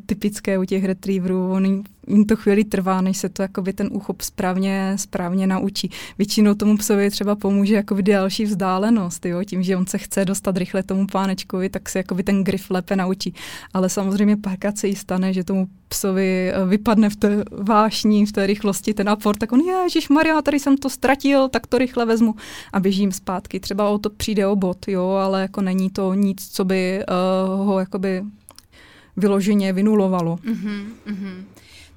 typické, 0.05 0.57
u 0.57 0.63
těch 0.63 0.85
retrieverů. 0.85 1.51
Oni 1.51 1.83
jim 2.07 2.25
to 2.25 2.35
chvíli 2.35 2.63
trvá, 2.63 3.01
než 3.01 3.17
se 3.17 3.29
to 3.29 3.41
jakoby 3.41 3.73
ten 3.73 3.89
úchop 3.91 4.21
správně, 4.21 4.93
správně 4.95 5.47
naučí. 5.47 5.91
Většinou 6.17 6.53
tomu 6.53 6.77
psovi 6.77 7.09
třeba 7.09 7.35
pomůže 7.35 7.75
jakoby 7.75 8.03
další 8.03 8.45
vzdálenost, 8.45 9.25
jo? 9.25 9.43
tím, 9.43 9.63
že 9.63 9.77
on 9.77 9.87
se 9.87 9.97
chce 9.97 10.25
dostat 10.25 10.57
rychle 10.57 10.83
tomu 10.83 11.07
pánečkovi, 11.07 11.69
tak 11.69 11.89
se 11.89 11.99
jakoby 11.99 12.23
ten 12.23 12.43
grif 12.43 12.69
lépe 12.69 12.95
naučí. 12.95 13.33
Ale 13.73 13.89
samozřejmě 13.89 14.37
párkrát 14.37 14.77
se 14.77 14.87
jí 14.87 14.95
stane, 14.95 15.33
že 15.33 15.43
tomu 15.43 15.67
psovi 15.89 16.51
eh, 16.51 16.65
vypadne 16.65 17.09
v 17.09 17.15
té 17.15 17.43
vášní, 17.51 18.25
v 18.25 18.31
té 18.31 18.47
rychlosti 18.47 18.93
ten 18.93 19.09
aport, 19.09 19.39
tak 19.39 19.51
on, 19.51 19.59
ježiš 19.59 20.09
Maria, 20.09 20.41
tady 20.41 20.59
jsem 20.59 20.77
to 20.77 20.89
ztratil, 20.89 21.49
tak 21.49 21.67
to 21.67 21.77
rychle 21.77 22.05
vezmu 22.05 22.35
a 22.73 22.79
běžím 22.79 23.11
zpátky. 23.11 23.59
Třeba 23.59 23.89
o 23.89 23.97
to 23.97 24.09
přijde 24.09 24.47
o 24.47 24.55
bod, 24.55 24.87
jo, 24.87 25.09
ale 25.09 25.41
jako 25.41 25.61
není 25.61 25.89
to 25.89 26.13
nic, 26.13 26.49
co 26.49 26.65
by 26.65 27.03
uh, 27.09 27.65
ho 27.65 27.79
jakoby 27.79 28.23
vyloženě 29.17 29.73
vynulovalo. 29.73 30.35
Mm-hmm, 30.35 30.83
mm-hmm. 31.07 31.43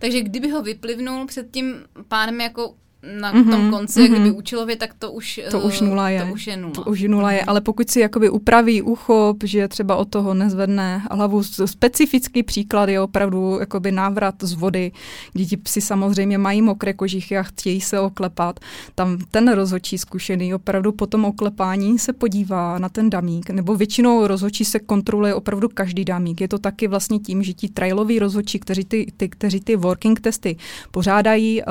Takže 0.03 0.21
kdyby 0.21 0.49
ho 0.51 0.63
vyplivnul 0.63 1.27
před 1.27 1.51
tím 1.51 1.85
pánem 2.09 2.41
jako 2.41 2.75
na 3.03 3.35
mm-hmm, 3.35 3.51
tom 3.51 3.71
konci, 3.71 4.01
mm-hmm. 4.01 4.11
kdyby 4.11 4.31
účelově, 4.31 4.77
tak 4.77 4.95
to 4.99 5.13
už, 5.13 5.41
to 5.51 5.61
už 5.61 5.81
eh, 5.81 5.85
nula 5.85 6.09
je. 6.09 6.25
To 6.25 6.33
už 6.33 6.47
je 6.47 6.57
nula. 6.57 6.73
To 6.73 6.83
už 6.83 7.03
nula 7.03 7.33
je, 7.33 7.43
ale 7.43 7.61
pokud 7.61 7.91
si 7.91 8.01
jakoby 8.01 8.31
upraví 8.31 8.83
uchop, 8.83 9.37
že 9.45 9.69
třeba 9.69 9.97
od 9.97 10.09
toho 10.09 10.35
nezvedne 10.35 11.03
hlavu, 11.11 11.43
specifický 11.65 12.43
příklad 12.43 12.89
je 12.89 13.01
opravdu 13.01 13.59
jakoby 13.61 13.93
návrat 13.93 14.35
z 14.43 14.53
vody, 14.53 14.93
kdy 15.33 15.47
ti 15.47 15.57
psi 15.57 15.81
samozřejmě 15.81 16.39
mají 16.39 16.63
mokré 16.63 16.93
kožichy 16.93 17.39
a 17.39 17.43
chtějí 17.43 17.81
se 17.81 18.01
oklepat. 18.01 18.61
Tam 18.95 19.19
ten 19.31 19.53
rozhodčí 19.53 19.99
zkušený 19.99 20.55
opravdu 20.55 20.93
po 20.93 21.07
tom 21.07 21.25
oklepání 21.25 21.99
se 21.99 22.13
podívá 22.13 22.79
na 22.79 22.89
ten 22.89 23.11
damík, 23.11 23.51
nebo 23.51 23.75
většinou 23.75 24.27
rozhodčí 24.27 24.65
se 24.65 24.79
kontroluje 24.79 25.35
opravdu 25.35 25.69
každý 25.69 26.05
damík. 26.05 26.41
Je 26.41 26.49
to 26.49 26.59
taky 26.59 26.89
vlastně 26.89 27.19
tím, 27.19 27.43
že 27.43 27.53
ti 27.53 27.69
trailoví 27.69 28.19
rozhodčí, 28.19 28.59
kteří 28.59 28.85
ty, 28.85 29.13
ty, 29.17 29.29
kteří 29.29 29.61
ty 29.61 29.77
working 29.77 30.21
testy 30.21 30.57
pořádají, 30.91 31.63
uh, 31.63 31.67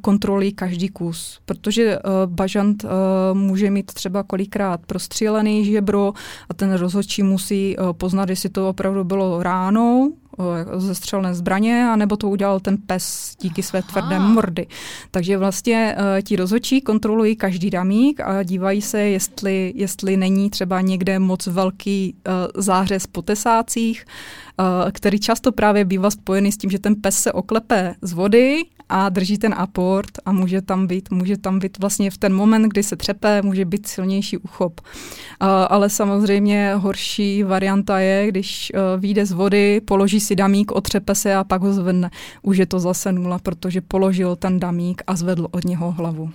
kontrolují 0.00 0.52
každý 0.58 0.88
kus, 0.88 1.40
protože 1.44 1.98
uh, 1.98 2.02
bažant 2.26 2.84
uh, 2.84 2.90
může 3.32 3.70
mít 3.70 3.86
třeba 3.94 4.22
kolikrát 4.22 4.80
prostřílený 4.86 5.64
žebro 5.64 6.12
a 6.48 6.54
ten 6.54 6.74
rozhodčí 6.74 7.22
musí 7.22 7.76
uh, 7.76 7.92
poznat, 7.92 8.28
jestli 8.28 8.48
to 8.48 8.68
opravdu 8.68 9.04
bylo 9.04 9.42
ránou, 9.42 10.12
ze 10.76 10.94
střelné 10.94 11.34
zbraně, 11.34 11.88
anebo 11.92 12.16
to 12.16 12.28
udělal 12.28 12.60
ten 12.60 12.76
pes 12.76 13.34
díky 13.40 13.62
své 13.62 13.82
tvrdé 13.82 14.18
mordy. 14.18 14.66
Takže 15.10 15.38
vlastně 15.38 15.96
uh, 15.98 16.04
ti 16.22 16.36
rozhodčí 16.36 16.80
kontrolují 16.80 17.36
každý 17.36 17.70
damík 17.70 18.20
a 18.20 18.42
dívají 18.42 18.82
se, 18.82 19.00
jestli, 19.00 19.72
jestli 19.76 20.16
není 20.16 20.50
třeba 20.50 20.80
někde 20.80 21.18
moc 21.18 21.46
velký 21.46 22.14
uh, 22.14 22.32
zářez 22.62 23.06
po 23.06 23.22
tesácích, 23.22 24.04
uh, 24.60 24.66
který 24.92 25.18
často 25.20 25.52
právě 25.52 25.84
bývá 25.84 26.10
spojený 26.10 26.52
s 26.52 26.56
tím, 26.56 26.70
že 26.70 26.78
ten 26.78 26.94
pes 26.94 27.18
se 27.18 27.32
oklepe 27.32 27.94
z 28.02 28.12
vody 28.12 28.64
a 28.88 29.08
drží 29.08 29.38
ten 29.38 29.54
aport 29.58 30.10
a 30.24 30.32
může 30.32 30.62
tam 30.62 30.86
být, 30.86 31.10
může 31.10 31.36
tam 31.36 31.58
být 31.58 31.78
vlastně 31.78 32.10
v 32.10 32.18
ten 32.18 32.34
moment, 32.34 32.62
kdy 32.62 32.82
se 32.82 32.96
třepe, 32.96 33.42
může 33.42 33.64
být 33.64 33.86
silnější 33.86 34.38
uchop. 34.38 34.80
Uh, 34.80 35.48
ale 35.68 35.90
samozřejmě 35.90 36.74
horší 36.74 37.42
varianta 37.42 37.98
je, 37.98 38.28
když 38.28 38.72
uh, 38.74 39.00
vyjde 39.00 39.26
z 39.26 39.32
vody, 39.32 39.80
položí 39.80 40.20
si 40.28 40.36
damík, 40.36 40.72
otřepe 40.72 41.14
se 41.14 41.34
a 41.34 41.44
pak 41.44 41.62
ho 41.62 41.72
zvedne. 41.72 42.10
Už 42.42 42.56
je 42.56 42.66
to 42.66 42.80
zase 42.80 43.12
nula, 43.12 43.38
protože 43.38 43.80
položil 43.80 44.36
ten 44.36 44.60
damík 44.60 45.02
a 45.06 45.16
zvedl 45.16 45.48
od 45.50 45.64
něho 45.64 45.92
hlavu. 45.92 46.30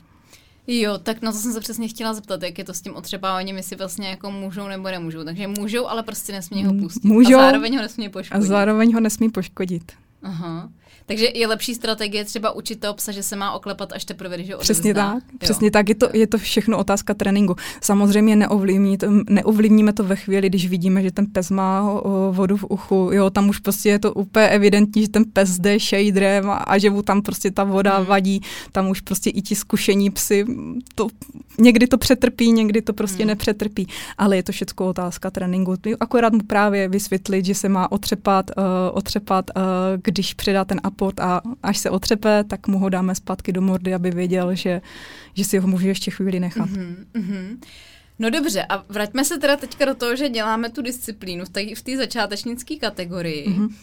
Jo, 0.67 0.97
tak 0.97 1.21
na 1.21 1.32
to 1.32 1.38
jsem 1.38 1.53
se 1.53 1.60
přesně 1.60 1.88
chtěla 1.88 2.13
zeptat, 2.13 2.43
jak 2.43 2.58
je 2.58 2.63
to 2.63 2.73
s 2.73 2.82
tím 2.82 2.95
otřepáváním, 2.95 3.58
jestli 3.58 3.75
vlastně 3.75 4.08
jako 4.10 4.32
můžou 4.32 4.67
nebo 4.67 4.88
nemůžou. 4.88 5.23
Takže 5.23 5.47
můžou, 5.47 5.88
ale 5.88 6.03
prostě 6.03 6.32
nesmí 6.32 6.65
ho 6.65 6.73
pustit. 6.73 7.03
Můžou, 7.03 7.38
a 7.38 7.41
zároveň 7.41 7.75
ho 7.75 7.82
nesmí 7.82 8.10
poškodit. 8.10 8.43
A 8.43 8.47
zároveň 8.47 8.93
ho 8.93 8.99
nesmí 8.99 9.29
poškodit. 9.29 9.91
Aha. 10.24 10.70
Takže 11.06 11.28
je 11.36 11.48
lepší 11.48 11.76
strategie 11.76 12.26
třeba 12.26 12.52
učit 12.52 12.80
toho 12.80 12.94
psa, 12.94 13.12
že 13.12 13.24
se 13.24 13.36
má 13.36 13.52
oklepat 13.52 13.94
až 13.94 14.06
teprve, 14.06 14.36
když 14.36 14.54
ho 14.54 14.58
Přesně 14.58 14.94
tak, 14.94 15.14
jo. 15.14 15.38
přesně 15.40 15.72
tak, 15.72 15.90
je 15.90 15.96
to, 15.96 16.10
je 16.14 16.28
to 16.28 16.38
všechno 16.38 16.78
otázka 16.78 17.14
tréninku. 17.14 17.56
Samozřejmě 17.82 18.36
neovlivní, 18.36 18.98
neovlivníme 19.30 19.94
to 19.94 20.04
ve 20.04 20.16
chvíli, 20.16 20.50
když 20.50 20.68
vidíme, 20.68 21.04
že 21.04 21.12
ten 21.12 21.26
pes 21.26 21.50
má 21.50 22.02
vodu 22.32 22.58
v 22.58 22.66
uchu, 22.70 23.10
jo, 23.14 23.30
tam 23.30 23.50
už 23.50 23.60
prostě 23.60 23.90
je 23.90 24.00
to 24.00 24.14
úplně 24.14 24.48
evidentní, 24.48 25.02
že 25.02 25.10
ten 25.10 25.26
pes 25.34 25.60
jde 25.60 25.80
shaderem 25.80 26.50
a, 26.50 26.56
a 26.56 26.78
že 26.78 26.90
mu 26.90 27.02
tam 27.02 27.22
prostě 27.22 27.52
ta 27.52 27.64
voda 27.64 27.98
hmm. 27.98 28.06
vadí, 28.06 28.42
tam 28.72 28.90
už 28.90 29.02
prostě 29.02 29.30
i 29.30 29.42
ti 29.42 29.56
zkušení 29.56 30.10
psy, 30.10 30.46
to, 30.96 31.08
někdy 31.60 31.88
to 31.88 31.98
přetrpí, 31.98 32.52
někdy 32.52 32.82
to 32.82 32.94
prostě 32.94 33.24
hmm. 33.24 33.28
nepřetrpí, 33.28 33.88
ale 34.18 34.36
je 34.36 34.44
to 34.44 34.52
všechno 34.52 34.86
otázka 34.86 35.32
tréninku. 35.32 35.76
Akorát 36.00 36.34
mu 36.34 36.44
právě 36.48 36.88
vysvětlit, 36.88 37.46
že 37.46 37.56
se 37.56 37.70
má 37.70 37.92
otřepat, 37.92 38.52
uh, 38.58 38.64
otřepat, 38.94 39.46
uh, 39.56 39.64
když 40.13 40.34
předá 40.34 40.65
ten 40.65 40.82
aport 40.84 41.19
a 41.19 41.41
až 41.63 41.78
se 41.78 41.89
otřepe, 41.89 42.43
tak 42.43 42.67
mu 42.67 42.80
ho 42.80 42.89
dáme 42.89 43.15
zpátky 43.15 43.52
do 43.52 43.62
mordy, 43.62 43.93
aby 43.93 44.12
věděl, 44.12 44.56
že, 44.56 44.82
že 45.34 45.43
si 45.43 45.58
ho 45.58 45.67
může 45.67 45.88
ještě 45.88 46.12
chvíli 46.12 46.39
nechat. 46.39 46.69
Mm-hmm, 46.69 47.58
No 48.19 48.30
dobře, 48.30 48.65
a 48.69 48.86
vraťme 48.89 49.26
se 49.26 49.38
teda 49.38 49.58
teďka 49.58 49.86
do 49.86 49.95
toho, 49.95 50.15
že 50.15 50.30
děláme 50.30 50.69
tu 50.69 50.82
disciplínu 50.82 51.45
v 51.76 51.82
té 51.82 51.97
začátečnické 51.97 52.76
kategorii. 52.76 53.47
Mm-hmm. 53.49 53.73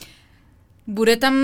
Bude 0.86 1.16
tam 1.16 1.34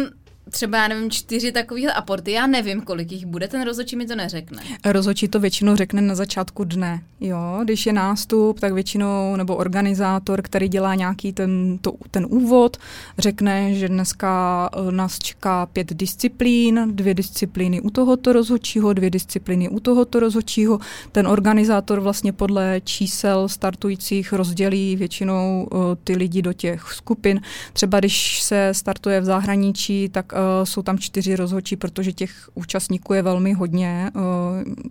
třeba, 0.50 0.78
já 0.78 0.88
nevím, 0.88 1.10
čtyři 1.10 1.52
takových 1.52 1.96
aporty, 1.96 2.32
já 2.32 2.46
nevím, 2.46 2.80
kolik 2.80 3.12
jich 3.12 3.26
bude, 3.26 3.48
ten 3.48 3.64
rozhodčí 3.64 3.96
mi 3.96 4.06
to 4.06 4.16
neřekne. 4.16 4.62
Rozhodčí 4.84 5.28
to 5.28 5.40
většinou 5.40 5.76
řekne 5.76 6.02
na 6.02 6.14
začátku 6.14 6.64
dne, 6.64 7.02
jo, 7.20 7.60
když 7.64 7.86
je 7.86 7.92
nástup, 7.92 8.60
tak 8.60 8.72
většinou, 8.72 9.36
nebo 9.36 9.56
organizátor, 9.56 10.42
který 10.42 10.68
dělá 10.68 10.94
nějaký 10.94 11.32
ten, 11.32 11.78
to, 11.80 11.92
ten 12.10 12.26
úvod, 12.28 12.76
řekne, 13.18 13.74
že 13.74 13.88
dneska 13.88 14.70
eh, 14.72 14.92
nás 14.92 15.18
čeká 15.18 15.66
pět 15.66 15.92
disciplín, 15.92 16.82
dvě 16.92 17.14
disciplíny 17.14 17.80
u 17.80 17.90
tohoto 17.90 18.32
rozhodčího, 18.32 18.92
dvě 18.92 19.10
disciplíny 19.10 19.68
u 19.68 19.80
tohoto 19.80 20.20
rozhodčího. 20.20 20.78
Ten 21.12 21.26
organizátor 21.26 22.00
vlastně 22.00 22.32
podle 22.32 22.80
čísel 22.84 23.48
startujících 23.48 24.32
rozdělí 24.32 24.96
většinou 24.96 25.68
uh, 25.72 25.80
ty 26.04 26.16
lidi 26.16 26.42
do 26.42 26.52
těch 26.52 26.92
skupin. 26.92 27.40
Třeba 27.72 27.98
když 27.98 28.42
se 28.42 28.68
startuje 28.72 29.20
v 29.20 29.24
zahraničí, 29.24 30.08
tak 30.08 30.32
uh, 30.36 30.64
jsou 30.64 30.82
tam 30.82 30.98
čtyři 30.98 31.36
rozhodčí, 31.36 31.76
protože 31.76 32.12
těch 32.12 32.48
účastníků 32.54 33.12
je 33.12 33.22
velmi 33.22 33.52
hodně. 33.52 34.10
Uh, 34.14 34.22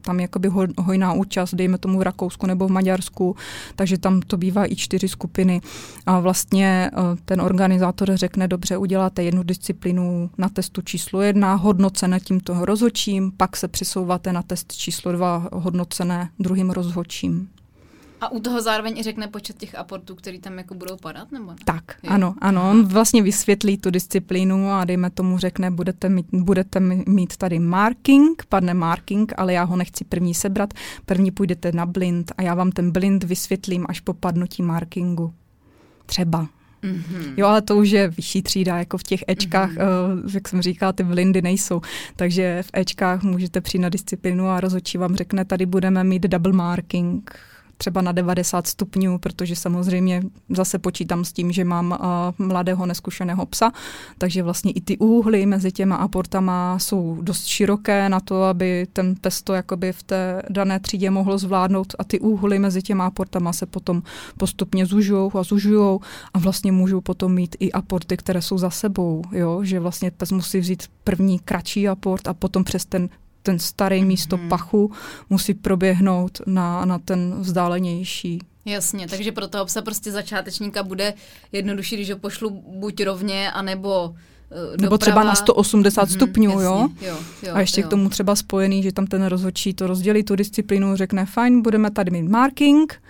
tam 0.01 0.19
je 0.19 0.21
jakoby 0.21 0.47
ho, 0.47 0.67
hojná 0.77 1.13
účast, 1.13 1.55
dejme 1.55 1.77
tomu 1.77 1.99
v 1.99 2.01
Rakousku 2.01 2.47
nebo 2.47 2.67
v 2.67 2.71
Maďarsku, 2.71 3.35
takže 3.75 3.97
tam 3.97 4.21
to 4.21 4.37
bývá 4.37 4.71
i 4.71 4.75
čtyři 4.75 5.07
skupiny. 5.07 5.61
A 6.05 6.19
vlastně 6.19 6.91
uh, 6.97 7.17
ten 7.25 7.41
organizátor 7.41 8.17
řekne, 8.17 8.47
dobře, 8.47 8.77
uděláte 8.77 9.23
jednu 9.23 9.43
disciplínu 9.43 10.29
na 10.37 10.49
testu 10.49 10.81
číslo 10.81 11.21
jedna, 11.21 11.55
hodnocené 11.55 12.19
tímto 12.19 12.65
rozhodčím, 12.65 13.31
pak 13.37 13.57
se 13.57 13.67
přesouváte 13.67 14.33
na 14.33 14.41
test 14.41 14.73
číslo 14.75 15.11
dva, 15.11 15.49
hodnocené 15.53 16.29
druhým 16.39 16.69
rozhodčím. 16.69 17.54
A 18.21 18.31
u 18.31 18.39
toho 18.39 18.61
zároveň 18.61 18.97
i 18.97 19.03
řekne 19.03 19.27
počet 19.27 19.57
těch 19.57 19.75
aportů, 19.75 20.15
který 20.15 20.39
tam 20.39 20.57
jako 20.57 20.73
budou 20.73 20.97
padat, 20.97 21.31
nebo 21.31 21.51
ne? 21.51 21.55
Tak, 21.65 21.83
jo. 22.03 22.09
ano, 22.11 22.35
ano. 22.41 22.69
On 22.69 22.85
vlastně 22.85 23.21
vysvětlí 23.21 23.77
tu 23.77 23.89
disciplínu 23.89 24.71
a 24.71 24.85
dejme 24.85 25.09
tomu 25.09 25.37
řekne, 25.37 25.71
budete 25.71 26.09
mít, 26.09 26.25
budete 26.31 26.79
mít 27.07 27.37
tady 27.37 27.59
marking, 27.59 28.45
padne 28.49 28.73
marking, 28.73 29.33
ale 29.37 29.53
já 29.53 29.63
ho 29.63 29.75
nechci 29.75 30.03
první 30.03 30.33
sebrat. 30.33 30.73
První 31.05 31.31
půjdete 31.31 31.71
na 31.71 31.85
blind 31.85 32.31
a 32.37 32.41
já 32.41 32.53
vám 32.55 32.71
ten 32.71 32.91
blind 32.91 33.23
vysvětlím 33.23 33.85
až 33.89 33.99
po 33.99 34.13
padnutí 34.13 34.63
markingu. 34.63 35.33
Třeba. 36.05 36.47
Mm-hmm. 36.83 37.33
Jo, 37.37 37.47
ale 37.47 37.61
to 37.61 37.77
už 37.77 37.89
je 37.89 38.07
vyšší 38.07 38.41
třída, 38.41 38.77
jako 38.77 38.97
v 38.97 39.03
těch 39.03 39.23
Ečkách, 39.27 39.71
mm-hmm. 39.71 40.23
uh, 40.25 40.33
jak 40.33 40.47
jsem 40.47 40.61
říkala, 40.61 40.93
ty 40.93 41.03
blindy 41.03 41.41
nejsou. 41.41 41.81
Takže 42.15 42.63
v 42.63 42.69
Ečkách 42.73 43.23
můžete 43.23 43.61
přijít 43.61 43.81
na 43.81 43.89
disciplínu 43.89 44.47
a 44.47 44.59
rozhodčí 44.59 44.97
vám 44.97 45.15
řekne, 45.15 45.45
tady 45.45 45.65
budeme 45.65 46.03
mít 46.03 46.21
double 46.21 46.53
marking 46.53 47.39
třeba 47.77 48.01
na 48.01 48.11
90 48.11 48.67
stupňů, 48.67 49.17
protože 49.17 49.55
samozřejmě 49.55 50.23
zase 50.49 50.79
počítám 50.79 51.25
s 51.25 51.33
tím, 51.33 51.51
že 51.51 51.63
mám 51.63 51.91
uh, 52.39 52.47
mladého 52.47 52.85
neskušeného 52.85 53.45
psa, 53.45 53.71
takže 54.17 54.43
vlastně 54.43 54.71
i 54.71 54.81
ty 54.81 54.97
úhly 54.97 55.45
mezi 55.45 55.71
těma 55.71 55.95
aportama 55.95 56.79
jsou 56.79 57.17
dost 57.21 57.45
široké 57.45 58.09
na 58.09 58.19
to, 58.19 58.43
aby 58.43 58.87
ten 58.93 59.15
pes 59.15 59.41
to 59.41 59.53
jakoby 59.53 59.93
v 59.93 60.03
té 60.03 60.41
dané 60.49 60.79
třídě 60.79 61.09
mohl 61.09 61.37
zvládnout 61.37 61.95
a 61.99 62.03
ty 62.03 62.19
úhly 62.19 62.59
mezi 62.59 62.81
těma 62.81 63.05
aportama 63.05 63.53
se 63.53 63.65
potom 63.65 64.03
postupně 64.37 64.85
zužují 64.85 65.31
a 65.39 65.43
zužují 65.43 65.99
a 66.33 66.39
vlastně 66.39 66.71
můžou 66.71 67.01
potom 67.01 67.33
mít 67.33 67.55
i 67.59 67.71
aporty, 67.71 68.17
které 68.17 68.41
jsou 68.41 68.57
za 68.57 68.69
sebou, 68.69 69.21
jo? 69.31 69.63
že 69.63 69.79
vlastně 69.79 70.11
pes 70.11 70.31
musí 70.31 70.59
vzít 70.59 70.83
první 71.03 71.39
kratší 71.39 71.87
aport 71.87 72.27
a 72.27 72.33
potom 72.33 72.63
přes 72.63 72.85
ten 72.85 73.09
ten 73.45 73.59
starý 73.59 74.01
mm-hmm. 74.01 74.05
místo 74.05 74.37
pachu 74.37 74.91
musí 75.29 75.53
proběhnout 75.53 76.41
na, 76.45 76.85
na 76.85 76.99
ten 76.99 77.35
vzdálenější. 77.39 78.39
Jasně, 78.65 79.07
takže 79.07 79.31
pro 79.31 79.47
toho 79.47 79.65
psa 79.65 79.81
prostě 79.81 80.11
začátečníka 80.11 80.83
bude 80.83 81.13
jednodušší, 81.51 81.95
když 81.95 82.11
ho 82.11 82.17
pošlu 82.17 82.63
buď 82.79 83.03
rovně, 83.03 83.51
anebo 83.51 84.07
uh, 84.09 84.77
nebo 84.81 84.97
třeba 84.97 85.23
na 85.23 85.35
180 85.35 86.01
mm-hmm, 86.01 86.13
stupňů, 86.13 86.49
jasně, 86.49 86.65
jo? 86.65 86.89
jo? 87.01 87.17
jo? 87.43 87.53
A 87.53 87.59
ještě 87.59 87.81
jo. 87.81 87.87
k 87.87 87.89
tomu 87.89 88.09
třeba 88.09 88.35
spojený, 88.35 88.83
že 88.83 88.91
tam 88.91 89.07
ten 89.07 89.25
rozhodčí 89.25 89.73
to 89.73 89.87
rozdělí, 89.87 90.23
tu 90.23 90.35
disciplínu, 90.35 90.95
řekne, 90.95 91.25
fajn, 91.25 91.61
budeme 91.61 91.91
tady 91.91 92.11
mít 92.11 92.29
marking, 92.29 93.01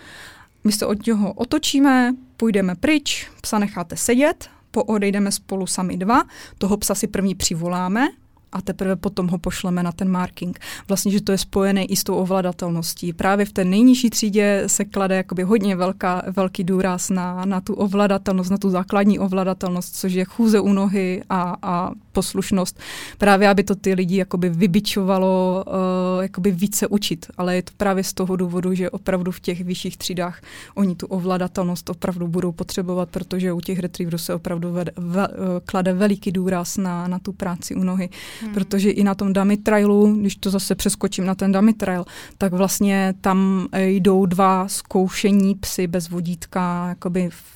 my 0.64 0.72
se 0.72 0.86
od 0.86 1.06
něho 1.08 1.34
otočíme, 1.34 2.16
půjdeme 2.38 2.76
pryč, 2.76 3.28
psa 3.42 3.60
necháte 3.60 3.98
sedět, 3.98 4.50
poodejdeme 4.72 5.32
spolu 5.32 5.68
sami 5.68 5.98
dva, 5.98 6.24
toho 6.58 6.78
psa 6.78 6.96
si 6.96 7.08
první 7.08 7.36
přivoláme, 7.36 8.08
a 8.56 8.62
teprve 8.62 8.96
potom 8.96 9.28
ho 9.28 9.38
pošleme 9.38 9.84
na 9.84 9.92
ten 9.92 10.10
marking. 10.10 10.60
Vlastně, 10.88 11.12
že 11.12 11.22
to 11.22 11.32
je 11.32 11.38
spojené 11.38 11.84
i 11.86 11.96
s 11.96 12.04
tou 12.04 12.16
ovladatelností. 12.16 13.14
Právě 13.14 13.46
v 13.46 13.52
té 13.52 13.66
nejnižší 13.66 14.10
třídě 14.10 14.64
se 14.68 14.86
klade 14.86 15.16
jakoby 15.16 15.44
hodně 15.44 15.76
velká, 15.76 16.24
velký 16.36 16.64
důraz 16.64 17.10
na, 17.10 17.46
na 17.46 17.62
tu 17.62 17.74
ovladatelnost, 17.74 18.52
na 18.52 18.58
tu 18.58 18.70
základní 18.70 19.20
ovladatelnost, 19.20 19.96
což 19.96 20.14
je 20.14 20.26
chůze 20.26 20.60
u 20.60 20.74
nohy 20.74 21.24
a, 21.30 21.56
a 21.62 21.92
poslušnost. 22.16 22.80
Právě, 23.18 23.50
aby 23.50 23.64
to 23.64 23.76
ty 23.76 23.94
lidi 23.94 24.18
jakoby 24.18 24.50
vybičovalo 24.50 25.64
uh, 25.68 26.24
jakoby 26.24 26.52
více 26.52 26.88
učit. 26.88 27.26
Ale 27.38 27.56
je 27.56 27.62
to 27.62 27.72
právě 27.78 28.04
z 28.04 28.14
toho 28.14 28.36
důvodu, 28.36 28.74
že 28.74 28.90
opravdu 28.90 29.32
v 29.32 29.40
těch 29.40 29.62
vyšších 29.62 29.98
třídách 29.98 30.42
oni 30.76 30.96
tu 30.96 31.08
ovladatelnost 31.08 31.90
opravdu 31.90 32.28
budou 32.28 32.52
potřebovat, 32.52 33.10
protože 33.10 33.54
u 33.54 33.62
těch 33.62 33.80
retrieverů 33.80 34.18
se 34.18 34.34
opravdu 34.34 34.72
ve, 34.72 34.86
ve, 34.98 35.28
klade 35.66 35.94
veliký 35.94 36.32
důraz 36.32 36.78
na, 36.78 37.08
na 37.08 37.20
tu 37.20 37.34
práci 37.34 37.76
u 37.76 37.84
nohy. 37.84 38.10
Hmm. 38.42 38.54
Protože 38.54 38.90
i 38.90 39.04
na 39.04 39.16
tom 39.16 39.34
dummy 39.34 39.58
trailu, 39.58 40.16
když 40.16 40.36
to 40.36 40.50
zase 40.50 40.76
přeskočím 40.76 41.26
na 41.26 41.36
ten 41.36 41.52
dummy 41.52 41.74
trail, 41.74 42.06
tak 42.38 42.54
vlastně 42.54 43.14
tam 43.22 43.68
jdou 43.78 44.26
dva 44.26 44.68
zkoušení 44.68 45.56
psy 45.56 45.88
bez 45.88 46.10
vodítka, 46.10 46.88
jakoby 46.90 47.26
Eh, 47.26 47.55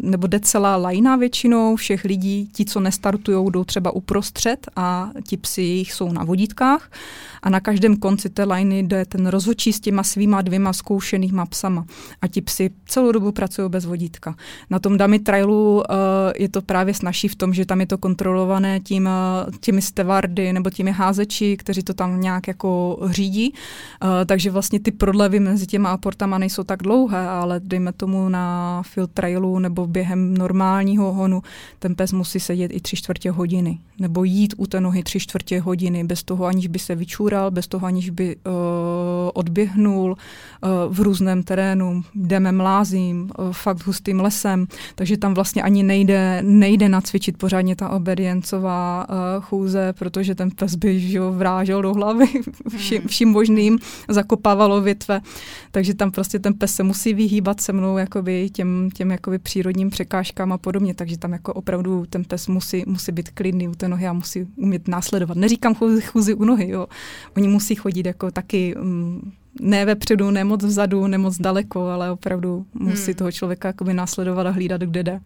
nebo 0.00 0.26
jde 0.26 0.40
celá 0.40 0.76
lajna 0.76 1.16
většinou 1.16 1.76
všech 1.76 2.04
lidí, 2.04 2.48
ti, 2.52 2.64
co 2.64 2.80
nestartují, 2.80 3.50
jdou 3.50 3.64
třeba 3.64 3.90
uprostřed 3.90 4.66
a 4.76 5.10
ti 5.26 5.36
psi 5.36 5.62
jich 5.62 5.92
jsou 5.92 6.12
na 6.12 6.24
vodítkách. 6.24 6.90
A 7.42 7.50
na 7.50 7.60
každém 7.60 7.96
konci 7.96 8.28
té 8.28 8.44
lajny 8.44 8.82
jde 8.82 9.04
ten 9.04 9.26
rozhodčí 9.26 9.72
s 9.72 9.80
těma 9.80 10.02
svýma 10.02 10.42
dvěma 10.42 10.72
zkoušenýma 10.72 11.46
psama. 11.46 11.84
A 12.22 12.26
ti 12.26 12.40
psi 12.40 12.70
celou 12.86 13.12
dobu 13.12 13.32
pracují 13.32 13.70
bez 13.70 13.84
vodítka. 13.84 14.34
Na 14.70 14.78
tom 14.78 14.98
dummy 14.98 15.18
trailu 15.18 15.76
uh, 15.76 15.84
je 16.38 16.48
to 16.48 16.62
právě 16.62 16.94
snažší 16.94 17.28
v 17.28 17.36
tom, 17.36 17.54
že 17.54 17.66
tam 17.66 17.80
je 17.80 17.86
to 17.86 17.98
kontrolované 17.98 18.80
tím, 18.80 19.06
uh, 19.06 19.52
těmi 19.60 19.82
stevardy 19.82 20.52
nebo 20.52 20.70
těmi 20.70 20.90
házeči, 20.90 21.56
kteří 21.56 21.82
to 21.82 21.94
tam 21.94 22.20
nějak 22.20 22.48
jako 22.48 22.98
řídí, 23.10 23.54
uh, 24.02 24.08
takže 24.26 24.50
vlastně 24.50 24.80
ty 24.80 24.90
prodlevy 24.90 25.40
mezi 25.40 25.66
těma 25.66 25.90
aportama 25.90 26.38
nejsou 26.38 26.62
tak 26.62 26.82
dlouhé, 26.82 27.28
ale 27.28 27.60
dejme 27.64 27.92
tomu 27.92 28.28
na 28.28 28.82
field 28.82 29.10
trailu 29.12 29.57
nebo 29.58 29.86
během 29.86 30.34
normálního 30.34 31.12
honu 31.12 31.42
ten 31.78 31.94
pes 31.94 32.12
musí 32.12 32.40
sedět 32.40 32.70
i 32.74 32.80
tři 32.80 32.96
čtvrtě 32.96 33.30
hodiny. 33.30 33.78
Nebo 33.98 34.24
jít 34.24 34.54
u 34.56 34.66
té 34.66 34.80
nohy 34.80 35.02
tři 35.02 35.20
čtvrtě 35.20 35.60
hodiny, 35.60 36.04
bez 36.04 36.22
toho 36.22 36.44
aniž 36.44 36.66
by 36.66 36.78
se 36.78 36.94
vyčůral, 36.94 37.50
bez 37.50 37.68
toho 37.68 37.86
aniž 37.86 38.10
by 38.10 38.36
uh, 38.36 38.52
odběhnul 39.34 40.10
uh, 40.10 40.94
v 40.94 41.00
různém 41.00 41.42
terénu, 41.42 42.02
jdeme 42.14 42.52
mlázím, 42.52 43.30
uh, 43.38 43.52
fakt 43.52 43.86
hustým 43.86 44.20
lesem, 44.20 44.66
takže 44.94 45.16
tam 45.16 45.34
vlastně 45.34 45.62
ani 45.62 45.82
nejde, 45.82 46.42
nejde 46.42 46.88
nacvičit 46.88 47.38
pořádně 47.38 47.76
ta 47.76 47.88
obediencová 47.88 49.06
uh, 49.08 49.44
chůze, 49.44 49.92
protože 49.98 50.34
ten 50.34 50.50
pes 50.50 50.74
by 50.74 51.00
že 51.00 51.20
vrážel 51.20 51.82
do 51.82 51.94
hlavy 51.94 52.26
vším, 52.76 52.98
hmm. 52.98 53.08
vším 53.08 53.28
možným, 53.28 53.78
zakopávalo 54.08 54.80
větve, 54.80 55.20
takže 55.70 55.94
tam 55.94 56.10
prostě 56.10 56.38
ten 56.38 56.54
pes 56.54 56.74
se 56.74 56.82
musí 56.82 57.14
vyhýbat 57.14 57.60
se 57.60 57.72
mnou 57.72 57.98
jakoby 57.98 58.50
těm, 58.50 58.90
těm 58.94 59.10
jakoby 59.10 59.38
přírodním 59.48 59.90
překážkám 59.90 60.52
a 60.52 60.58
podobně, 60.58 60.94
takže 60.94 61.18
tam 61.18 61.32
jako 61.32 61.52
opravdu 61.52 62.06
ten 62.10 62.24
pes 62.24 62.48
musí, 62.48 62.84
musí 62.86 63.12
být 63.12 63.30
klidný 63.30 63.68
u 63.68 63.74
té 63.74 63.88
nohy 63.88 64.06
a 64.06 64.12
musí 64.12 64.46
umět 64.56 64.88
následovat. 64.88 65.36
Neříkám 65.36 65.74
chůzi 66.06 66.34
u 66.34 66.44
nohy, 66.44 66.68
jo. 66.68 66.86
Oni 67.36 67.48
musí 67.48 67.74
chodit 67.74 68.06
jako 68.06 68.30
taky 68.30 68.76
um, 68.76 69.32
ne 69.60 69.84
vepředu, 69.84 70.30
ne 70.30 70.44
moc 70.44 70.64
vzadu, 70.64 71.06
ne 71.06 71.18
moc 71.18 71.38
daleko, 71.38 71.88
ale 71.88 72.10
opravdu 72.10 72.66
musí 72.74 73.04
hmm. 73.04 73.14
toho 73.14 73.32
člověka 73.32 73.68
jakoby 73.68 73.94
následovat 73.94 74.46
a 74.46 74.50
hlídat, 74.50 74.80
kde 74.80 75.02
jde. 75.02 75.20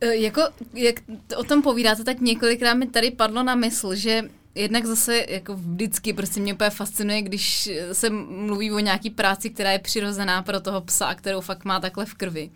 E, 0.00 0.16
jako, 0.16 0.42
jak 0.74 1.00
o 1.36 1.44
tom 1.44 1.62
povídáte, 1.62 2.04
tak 2.04 2.20
několikrát 2.20 2.74
mi 2.74 2.86
tady 2.86 3.10
padlo 3.10 3.42
na 3.42 3.54
mysl, 3.54 3.94
že 3.94 4.22
jednak 4.54 4.86
zase 4.86 5.24
jako 5.28 5.54
vždycky 5.56 6.12
prostě 6.12 6.40
mě 6.40 6.54
úplně 6.54 6.70
fascinuje, 6.70 7.22
když 7.22 7.70
se 7.92 8.10
mluví 8.10 8.72
o 8.72 8.78
nějaký 8.78 9.10
práci, 9.10 9.50
která 9.50 9.72
je 9.72 9.78
přirozená 9.78 10.42
pro 10.42 10.60
toho 10.60 10.80
psa, 10.80 11.14
kterou 11.14 11.40
fakt 11.40 11.64
má 11.64 11.80
takhle 11.80 12.06
v 12.06 12.14
krvi. 12.14 12.50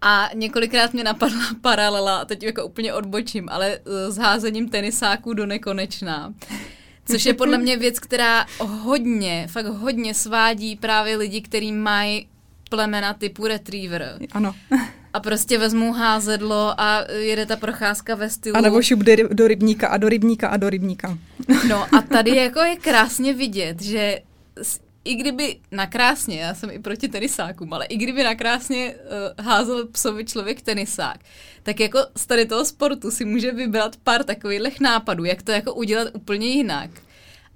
A 0.00 0.30
několikrát 0.34 0.92
mě 0.92 1.04
napadla 1.04 1.44
paralela, 1.60 2.24
teď 2.24 2.42
jako 2.42 2.64
úplně 2.64 2.94
odbočím, 2.94 3.48
ale 3.48 3.78
s 4.08 4.16
házením 4.16 4.68
tenisáků 4.68 5.34
do 5.34 5.46
nekonečná. 5.46 6.34
Což 7.04 7.26
je 7.26 7.34
podle 7.34 7.58
mě 7.58 7.76
věc, 7.76 7.98
která 7.98 8.46
hodně, 8.58 9.46
fakt 9.50 9.66
hodně 9.66 10.14
svádí 10.14 10.76
právě 10.76 11.16
lidi, 11.16 11.40
kteří 11.40 11.72
mají 11.72 12.28
plemena 12.70 13.14
typu 13.14 13.46
retriever. 13.46 14.18
Ano 14.32 14.54
a 15.12 15.20
prostě 15.20 15.58
vezmu 15.58 15.92
házedlo 15.92 16.80
a 16.80 17.04
jede 17.10 17.46
ta 17.46 17.56
procházka 17.56 18.14
ve 18.14 18.30
stylu. 18.30 18.56
A 18.56 18.60
nebo 18.60 18.82
šup 18.82 19.00
do, 19.32 19.48
rybníka 19.48 19.88
a 19.88 19.96
do 19.96 20.08
rybníka 20.08 20.48
a 20.48 20.56
do 20.56 20.70
rybníka. 20.70 21.18
No 21.68 21.86
a 21.94 22.02
tady 22.02 22.36
jako 22.36 22.60
je 22.60 22.76
krásně 22.76 23.32
vidět, 23.32 23.82
že 23.82 24.18
i 25.04 25.14
kdyby 25.14 25.56
nakrásně, 25.70 26.40
já 26.40 26.54
jsem 26.54 26.70
i 26.70 26.78
proti 26.78 27.08
tenisákům, 27.08 27.72
ale 27.72 27.86
i 27.86 27.96
kdyby 27.96 28.24
nakrásně 28.24 28.94
uh, 28.94 29.44
házel 29.46 29.86
psovi 29.86 30.24
člověk 30.24 30.62
tenisák, 30.62 31.18
tak 31.62 31.80
jako 31.80 31.98
z 32.16 32.26
tady 32.26 32.46
toho 32.46 32.64
sportu 32.64 33.10
si 33.10 33.24
může 33.24 33.52
vybrat 33.52 33.96
pár 33.96 34.24
takových 34.24 34.80
nápadů, 34.80 35.24
jak 35.24 35.42
to 35.42 35.52
jako 35.52 35.74
udělat 35.74 36.08
úplně 36.12 36.46
jinak 36.46 36.90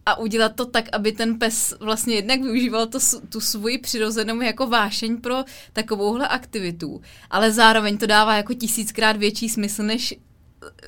a 0.07 0.19
udělat 0.19 0.57
to 0.57 0.67
tak, 0.67 0.85
aby 0.93 1.13
ten 1.13 1.39
pes 1.39 1.75
vlastně 1.81 2.15
jednak 2.15 2.43
využíval 2.43 2.87
to, 2.87 2.99
tu 3.29 3.41
svoji 3.41 3.79
přirozenou 3.79 4.41
jako 4.41 4.67
vášeň 4.67 5.21
pro 5.21 5.45
takovouhle 5.73 6.29
aktivitu, 6.29 7.01
ale 7.31 7.53
zároveň 7.53 7.99
to 7.99 8.07
dává 8.07 8.37
jako 8.37 8.55
tisíckrát 8.55 9.17
větší 9.17 9.49
smysl, 9.49 9.83
než 9.83 10.15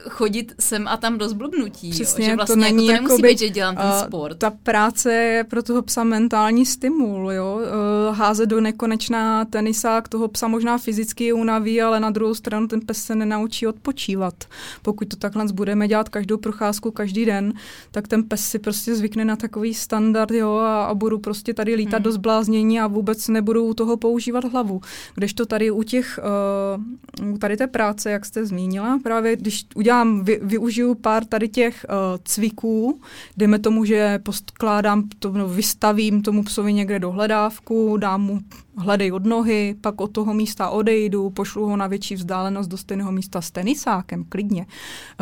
chodit 0.09 0.55
sem 0.61 0.89
a 0.89 0.97
tam 0.97 1.19
do 1.19 1.29
zblbnutí. 1.29 1.91
Přesně, 1.91 2.25
jo? 2.25 2.31
Že 2.31 2.37
vlastně 2.37 2.55
to, 2.55 2.61
není 2.61 2.87
jako 2.87 2.97
to 2.97 3.03
nemusí 3.03 3.23
by, 3.23 3.29
být, 3.29 3.39
že 3.39 3.51
dělám 3.51 3.77
ten 3.77 3.93
sport. 4.07 4.39
Ta 4.39 4.51
práce 4.51 5.13
je 5.13 5.45
pro 5.45 5.63
toho 5.63 5.83
psa 5.83 6.05
mentální 6.05 6.67
stimul. 6.67 7.33
Jo? 7.33 7.61
Uh, 7.61 8.17
házet 8.17 8.47
do 8.47 8.61
nekonečná 8.61 9.45
tenisák 9.45 10.09
toho 10.09 10.29
psa 10.29 10.49
možná 10.49 10.79
fyzicky 10.79 11.33
unaví, 11.33 11.83
ale 11.83 12.01
na 12.01 12.11
druhou 12.11 12.35
stranu 12.35 12.69
ten 12.69 12.81
pes 12.81 13.05
se 13.05 13.15
nenaučí 13.15 13.67
odpočívat. 13.67 14.45
Pokud 14.83 15.09
to 15.09 15.17
takhle 15.17 15.45
budeme 15.53 15.89
dělat 15.89 16.09
každou 16.09 16.37
procházku 16.37 16.91
každý 16.91 17.25
den, 17.25 17.53
tak 17.91 18.09
ten 18.09 18.23
pes 18.23 18.41
si 18.41 18.59
prostě 18.59 18.95
zvykne 18.95 19.25
na 19.25 19.37
takový 19.37 19.75
standard 19.75 20.31
jo? 20.31 20.57
A, 20.57 20.85
a 20.85 20.95
budu 20.95 21.19
prostě 21.19 21.55
tady 21.55 21.75
lítat 21.75 21.99
hmm. 21.99 22.03
do 22.03 22.13
zbláznění 22.13 22.81
a 22.81 22.87
vůbec 22.87 23.29
nebudu 23.29 23.65
u 23.65 23.75
toho 23.75 23.97
používat 23.97 24.45
hlavu. 24.45 24.81
Kdežto 25.15 25.47
tady 25.47 25.71
u 25.71 25.83
těch, 25.83 26.21
uh, 27.23 27.39
tady 27.39 27.57
té 27.57 27.67
práce, 27.67 28.11
jak 28.11 28.25
jste 28.25 28.47
zmínila, 28.47 28.99
právě 29.03 29.37
když 29.37 29.66
udělám, 29.75 30.25
vy, 30.25 30.41
využiju 30.43 30.95
pár 30.95 31.25
tady 31.25 31.49
těch 31.49 31.87
uh, 31.89 31.97
cviků, 32.25 33.01
dejme 33.37 33.59
tomu, 33.59 33.85
že 33.85 34.19
poskládám, 34.19 35.09
to, 35.19 35.33
no, 35.33 35.49
vystavím 35.49 36.23
tomu 36.23 36.43
psovi 36.43 36.73
někde 36.73 36.99
dohledávku, 36.99 37.97
dám 37.97 38.23
mu 38.23 38.41
hledej 38.77 39.13
od 39.13 39.25
nohy, 39.27 39.75
pak 39.81 40.01
od 40.01 40.13
toho 40.13 40.35
místa 40.35 40.69
odejdu, 40.71 41.31
pošlu 41.31 41.67
ho 41.67 41.77
na 41.77 41.87
větší 41.87 42.15
vzdálenost 42.15 42.69
do 42.69 42.77
stejného 42.77 43.13
místa 43.13 43.41
s 43.41 43.51
tenisákem, 43.51 44.25
klidně. 44.29 44.67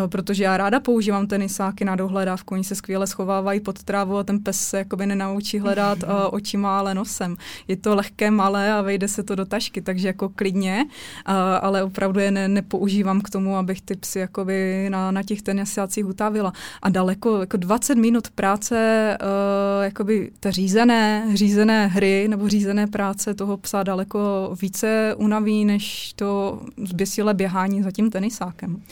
Eh, 0.04 0.08
protože 0.08 0.44
já 0.44 0.56
ráda 0.56 0.80
používám 0.80 1.26
tenisáky 1.26 1.84
na 1.84 1.96
dohledávku, 1.96 2.54
oni 2.54 2.64
se 2.64 2.74
skvěle 2.74 3.06
schovávají 3.06 3.60
pod 3.60 3.82
trávu 3.82 4.16
a 4.16 4.24
ten 4.24 4.40
pes 4.40 4.60
se 4.60 4.78
jakoby 4.78 5.06
nenaučí 5.06 5.58
hledat 5.58 6.02
uh, 6.02 6.08
očima, 6.30 6.78
ale 6.78 6.94
nosem. 6.94 7.36
Je 7.68 7.76
to 7.76 7.94
lehké, 7.94 8.30
malé 8.30 8.72
a 8.72 8.82
vejde 8.82 9.08
se 9.08 9.22
to 9.22 9.34
do 9.34 9.44
tašky, 9.44 9.82
takže 9.82 10.08
jako 10.08 10.28
klidně, 10.28 10.84
uh, 10.84 11.34
ale 11.60 11.82
opravdu 11.82 12.20
je 12.20 12.30
ne, 12.30 12.48
nepoužívám 12.48 13.20
k 13.20 13.30
tomu, 13.30 13.56
abych 13.56 13.82
ty 13.82 13.96
psy 13.96 14.18
jakoby 14.18 14.86
na, 14.90 15.10
na 15.10 15.22
těch 15.22 15.42
tenisácích 15.42 16.06
utávila. 16.06 16.52
A 16.82 16.88
daleko, 16.88 17.40
jako 17.40 17.56
20 17.56 17.94
minut 17.94 18.30
práce, 18.30 18.76
uh, 19.20 19.84
jakoby 19.84 20.30
té 20.40 20.52
řízené, 20.52 21.26
řízené 21.34 21.86
hry 21.86 22.26
nebo 22.28 22.48
řízené 22.48 22.86
práce, 22.86 23.34
to 23.34 23.43
toho 23.44 23.56
psa 23.56 23.82
daleko 23.82 24.50
více 24.60 25.14
unaví, 25.18 25.64
než 25.64 26.12
to 26.12 26.60
zběsilé 26.84 27.34
běhání 27.34 27.82
za 27.82 27.90
tím 27.90 28.10
tenisákem. 28.10 28.82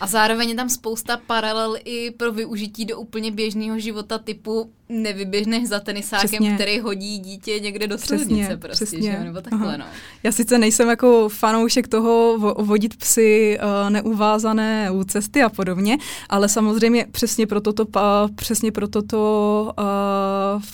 A 0.00 0.06
zároveň 0.06 0.48
je 0.48 0.54
tam 0.54 0.68
spousta 0.68 1.16
paralel 1.16 1.76
i 1.84 2.10
pro 2.10 2.32
využití 2.32 2.84
do 2.84 2.98
úplně 2.98 3.30
běžného 3.30 3.78
života 3.78 4.18
typu 4.18 4.72
nevyběhneš 4.88 5.68
za 5.68 5.80
tenisákem, 5.80 6.28
přesně. 6.28 6.54
který 6.54 6.80
hodí 6.80 7.18
dítě 7.18 7.60
někde 7.60 7.86
do 7.86 7.98
silnice 7.98 8.56
prostě, 8.56 8.84
přesně. 8.84 9.02
Že? 9.02 9.24
nebo 9.24 9.40
takhle, 9.40 9.78
no. 9.78 9.84
Já 10.22 10.32
sice 10.32 10.58
nejsem 10.58 10.88
jako 10.88 11.28
fanoušek 11.28 11.88
toho 11.88 12.38
vodit 12.58 12.96
psy 12.96 13.58
uh, 13.58 13.90
neuvázané 13.90 14.90
u 14.90 15.04
cesty 15.04 15.42
a 15.42 15.48
podobně, 15.48 15.98
ale 16.28 16.48
samozřejmě 16.48 17.06
přesně 17.10 17.46
proto 17.46 17.72
to, 17.72 17.86
uh, 17.86 18.02
přesně 18.34 18.72
proto 18.72 19.02
to 19.02 19.72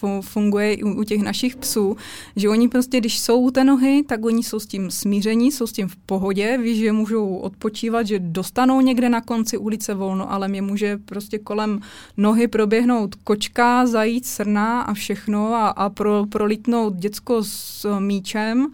uh, 0.02 0.20
funguje 0.20 0.74
i 0.74 0.82
u, 0.82 1.00
u 1.00 1.04
těch 1.04 1.22
našich 1.22 1.56
psů, 1.56 1.96
že 2.36 2.48
oni 2.48 2.68
prostě, 2.68 2.98
když 2.98 3.20
jsou 3.20 3.40
u 3.40 3.50
té 3.50 3.64
nohy, 3.64 4.02
tak 4.08 4.24
oni 4.24 4.42
jsou 4.42 4.60
s 4.60 4.66
tím 4.66 4.90
smíření, 4.90 5.52
jsou 5.52 5.66
s 5.66 5.72
tím 5.72 5.88
v 5.88 5.96
pohodě, 5.96 6.58
ví, 6.58 6.78
že 6.78 6.92
můžou 6.92 7.36
odpočívat, 7.36 8.06
že 8.06 8.18
dostanou 8.18 8.80
někde 8.80 9.08
na 9.08 9.20
konci 9.20 9.58
ulice 9.58 9.94
volno, 9.94 10.32
ale 10.32 10.48
mě 10.48 10.62
může 10.62 10.98
prostě 11.04 11.38
kolem 11.38 11.80
nohy 12.16 12.48
proběhnout 12.48 13.14
kočka, 13.14 13.86
zajít, 14.04 14.26
srna 14.26 14.82
a 14.82 14.94
všechno 14.94 15.54
a, 15.54 15.68
a 15.68 15.88
pro, 15.88 16.26
prolítnout 16.26 16.94
děcko 16.94 17.44
s 17.44 17.98
míčem 17.98 18.66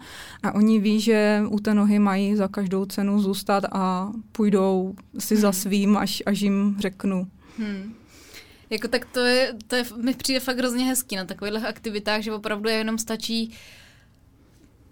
a 0.43 0.51
oni 0.51 0.79
ví, 0.79 0.99
že 0.99 1.43
u 1.49 1.59
té 1.59 1.73
nohy 1.73 1.99
mají 1.99 2.35
za 2.35 2.47
každou 2.47 2.85
cenu 2.85 3.21
zůstat 3.21 3.63
a 3.71 4.11
půjdou 4.31 4.95
si 5.19 5.35
hmm. 5.35 5.41
za 5.41 5.51
svým, 5.51 5.97
až, 5.97 6.23
až 6.25 6.41
jim 6.41 6.75
řeknu. 6.79 7.27
Hmm. 7.57 7.93
Jako 8.69 8.87
tak 8.87 9.05
to 9.05 9.19
je, 9.19 9.53
to 9.67 9.75
je, 9.75 9.83
mi 10.03 10.13
přijde 10.13 10.39
fakt 10.39 10.57
hrozně 10.57 10.85
hezký 10.85 11.15
na 11.15 11.25
takových 11.25 11.65
aktivitách, 11.65 12.21
že 12.21 12.33
opravdu 12.33 12.69
jenom 12.69 12.97
stačí 12.97 13.53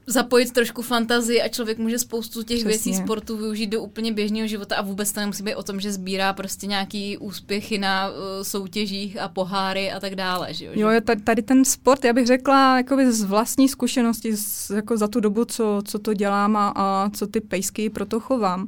zapojit 0.09 0.51
trošku 0.51 0.81
fantazii 0.81 1.41
a 1.41 1.47
člověk 1.47 1.77
může 1.77 1.99
spoustu 1.99 2.43
těch 2.43 2.59
Přesně. 2.59 2.69
věcí 2.69 2.93
sportu 2.93 3.37
využít 3.37 3.67
do 3.67 3.81
úplně 3.81 4.11
běžného 4.11 4.47
života 4.47 4.75
a 4.75 4.81
vůbec 4.81 5.11
to 5.11 5.19
nemusí 5.19 5.43
být 5.43 5.55
o 5.55 5.63
tom, 5.63 5.79
že 5.79 5.91
sbírá 5.91 6.33
prostě 6.33 6.67
nějaký 6.67 7.17
úspěchy 7.17 7.77
na 7.77 8.09
uh, 8.09 8.15
soutěžích 8.41 9.19
a 9.19 9.27
poháry 9.27 9.91
a 9.91 9.99
tak 9.99 10.15
dále. 10.15 10.53
Že 10.53 10.65
jo, 10.65 10.71
jo 10.75 11.01
tady, 11.01 11.21
tady 11.21 11.41
ten 11.41 11.65
sport, 11.65 12.05
já 12.05 12.13
bych 12.13 12.27
řekla 12.27 12.77
jakoby 12.77 13.11
z 13.11 13.23
vlastní 13.23 13.69
zkušenosti, 13.69 14.37
z, 14.37 14.69
jako 14.69 14.97
za 14.97 15.07
tu 15.07 15.19
dobu, 15.19 15.45
co, 15.45 15.81
co 15.85 15.99
to 15.99 16.13
dělám 16.13 16.55
a, 16.55 16.73
a 16.75 17.09
co 17.09 17.27
ty 17.27 17.41
pejsky 17.41 17.89
proto 17.89 18.19
chovám, 18.19 18.67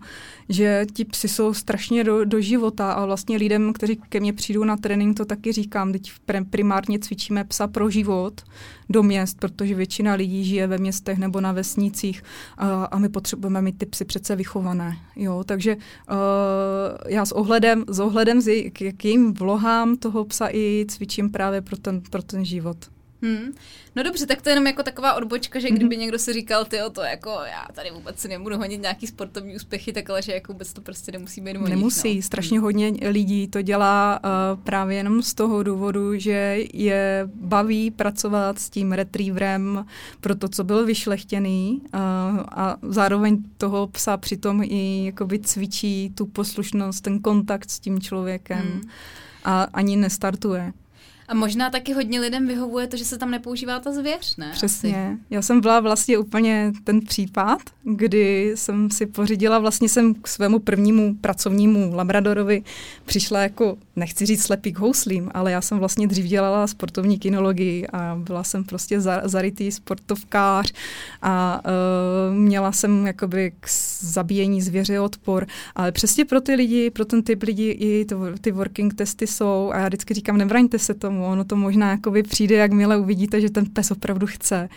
že 0.50 0.86
ti 0.94 1.06
psy 1.06 1.28
jsou 1.28 1.54
strašně 1.54 2.04
do, 2.04 2.26
do 2.26 2.42
života 2.42 2.92
a 2.92 3.06
vlastně 3.06 3.38
lidem, 3.38 3.74
kteří 3.74 3.96
ke 4.10 4.20
mně 4.20 4.34
přijdou 4.34 4.64
na 4.64 4.78
trénink, 4.78 5.18
to 5.18 5.26
taky 5.26 5.52
říkám, 5.52 5.92
teď 5.92 6.12
primárně 6.50 7.00
cvičíme 7.00 7.44
psa 7.44 7.68
pro 7.68 7.89
život 7.89 8.42
do 8.92 9.04
měst, 9.04 9.39
protože 9.39 9.76
většina 9.76 10.14
lidí 10.14 10.46
žije 10.46 10.68
ve 10.68 10.78
městech 10.78 11.18
nebo 11.18 11.42
na 11.42 11.52
vesnicích 11.52 12.24
a, 12.58 12.84
a 12.84 12.98
my 13.00 13.10
potřebujeme 13.10 13.62
mít 13.62 13.78
ty 13.78 13.86
psy 13.86 14.06
přece 14.06 14.36
vychované. 14.36 14.98
Jo? 15.16 15.44
Takže 15.44 15.76
uh, 15.76 15.82
já 17.08 17.26
s 17.26 17.32
ohledem, 17.32 17.86
s 17.88 18.00
ohledem 18.00 18.42
k, 18.74 19.06
jejím 19.06 19.34
vlohám 19.34 19.98
toho 19.98 20.26
psa 20.26 20.50
i 20.52 20.86
cvičím 20.88 21.30
právě 21.30 21.62
pro 21.62 21.78
ten, 21.78 22.02
pro 22.10 22.24
ten 22.24 22.46
život. 22.46 22.78
Hmm. 23.22 23.54
No 23.96 24.04
dobře, 24.04 24.26
tak 24.26 24.42
to 24.42 24.50
je 24.50 24.52
jenom 24.52 24.68
jako 24.68 24.84
taková 24.84 25.14
odbočka, 25.14 25.60
že 25.60 25.70
kdyby 25.70 25.96
mm-hmm. 25.96 26.00
někdo 26.00 26.20
si 26.20 26.34
říkal, 26.34 26.66
ty 26.66 26.78
to 26.92 27.02
jako 27.02 27.30
já 27.30 27.68
tady 27.74 27.92
vůbec 27.92 28.20
si 28.20 28.28
nebudu 28.28 28.58
honit 28.58 28.82
nějaký 28.82 29.08
sportovní 29.08 29.56
úspěchy, 29.56 29.94
tak 29.94 30.10
ale 30.10 30.22
že 30.22 30.34
jako 30.34 30.54
vůbec 30.54 30.74
to 30.74 30.82
prostě 30.82 31.12
nemusí 31.12 31.42
být 31.42 31.54
Nemusí, 31.54 32.16
no. 32.16 32.22
strašně 32.22 32.58
hmm. 32.58 32.64
hodně 32.64 32.94
lidí 33.10 33.48
to 33.48 33.62
dělá 33.62 34.20
uh, 34.24 34.64
právě 34.64 34.98
jenom 34.98 35.24
z 35.24 35.34
toho 35.34 35.64
důvodu, 35.64 36.18
že 36.18 36.58
je 36.74 37.30
baví 37.34 37.92
pracovat 37.92 38.60
s 38.60 38.70
tím 38.70 38.92
retrieverem 38.92 39.86
pro 40.22 40.36
to, 40.36 40.50
co 40.50 40.64
byl 40.64 40.86
vyšlechtěný 40.86 41.82
uh, 41.82 42.00
a 42.48 42.78
zároveň 42.82 43.44
toho 43.58 43.88
psa 43.88 44.18
přitom 44.18 44.64
i 44.64 45.06
jakoby 45.06 45.40
cvičí 45.40 46.12
tu 46.16 46.26
poslušnost, 46.26 47.02
ten 47.02 47.20
kontakt 47.20 47.72
s 47.72 47.80
tím 47.80 48.02
člověkem. 48.02 48.60
Hmm 48.60 48.82
a 49.44 49.64
ani 49.74 49.96
nestartuje. 49.96 50.74
A 51.32 51.34
možná 51.34 51.70
taky 51.70 51.94
hodně 51.94 52.20
lidem 52.20 52.48
vyhovuje 52.48 52.88
to, 52.88 52.98
že 52.98 53.06
se 53.06 53.18
tam 53.18 53.32
nepoužívá 53.32 53.80
ta 53.80 53.92
zvěř, 53.92 54.38
ne? 54.38 54.52
Přesně. 54.54 55.08
Asi. 55.08 55.18
Já 55.30 55.42
jsem 55.42 55.62
byla 55.62 55.80
vlastně 55.80 56.18
úplně 56.18 56.72
ten 56.84 57.02
případ, 57.02 57.60
kdy 57.84 58.52
jsem 58.56 58.92
si 58.92 59.06
pořídila, 59.06 59.60
vlastně 59.60 59.90
jsem 59.90 60.14
k 60.14 60.28
svému 60.28 60.60
prvnímu 60.60 61.16
pracovnímu 61.22 61.96
labradorovi 61.96 62.64
přišla 63.06 63.40
jako, 63.40 63.78
nechci 63.96 64.26
říct 64.26 64.44
slepý 64.44 64.74
k 64.74 64.80
houslím, 64.80 65.32
ale 65.34 65.52
já 65.52 65.62
jsem 65.62 65.80
vlastně 65.80 66.08
dřív 66.08 66.26
dělala 66.26 66.68
sportovní 66.68 67.20
kinologii 67.20 67.88
a 67.88 68.16
byla 68.24 68.44
jsem 68.44 68.64
prostě 68.64 69.02
za, 69.02 69.22
zarytý 69.24 69.72
sportovkář 69.72 70.74
a 71.22 71.62
uh, 71.66 72.36
měla 72.36 72.72
jsem 72.72 73.08
jakoby 73.08 73.52
k 73.60 73.70
zabíjení 74.02 74.62
zvěře 74.62 75.00
odpor, 75.00 75.48
ale 75.76 75.92
přesně 75.92 76.26
pro 76.26 76.42
ty 76.42 76.56
lidi, 76.56 76.90
pro 76.90 77.06
ten 77.06 77.24
typ 77.24 77.44
lidí 77.44 77.70
i 77.70 78.06
to, 78.06 78.18
ty 78.42 78.52
working 78.52 78.94
testy 78.94 79.28
jsou 79.28 79.72
a 79.74 79.80
já 79.80 79.88
vždycky 79.88 80.14
říkám, 80.14 80.38
nevraňte 80.38 80.80
se 80.80 80.94
tomu, 80.94 81.21
ono 81.28 81.44
to 81.44 81.56
možná 81.56 81.92
jakoby 81.92 82.24
přijde, 82.24 82.56
jakmile 82.56 82.98
uvidíte, 82.98 83.42
že 83.42 83.50
ten 83.50 83.66
pes 83.66 83.92
opravdu 83.92 84.28
chce. 84.28 84.70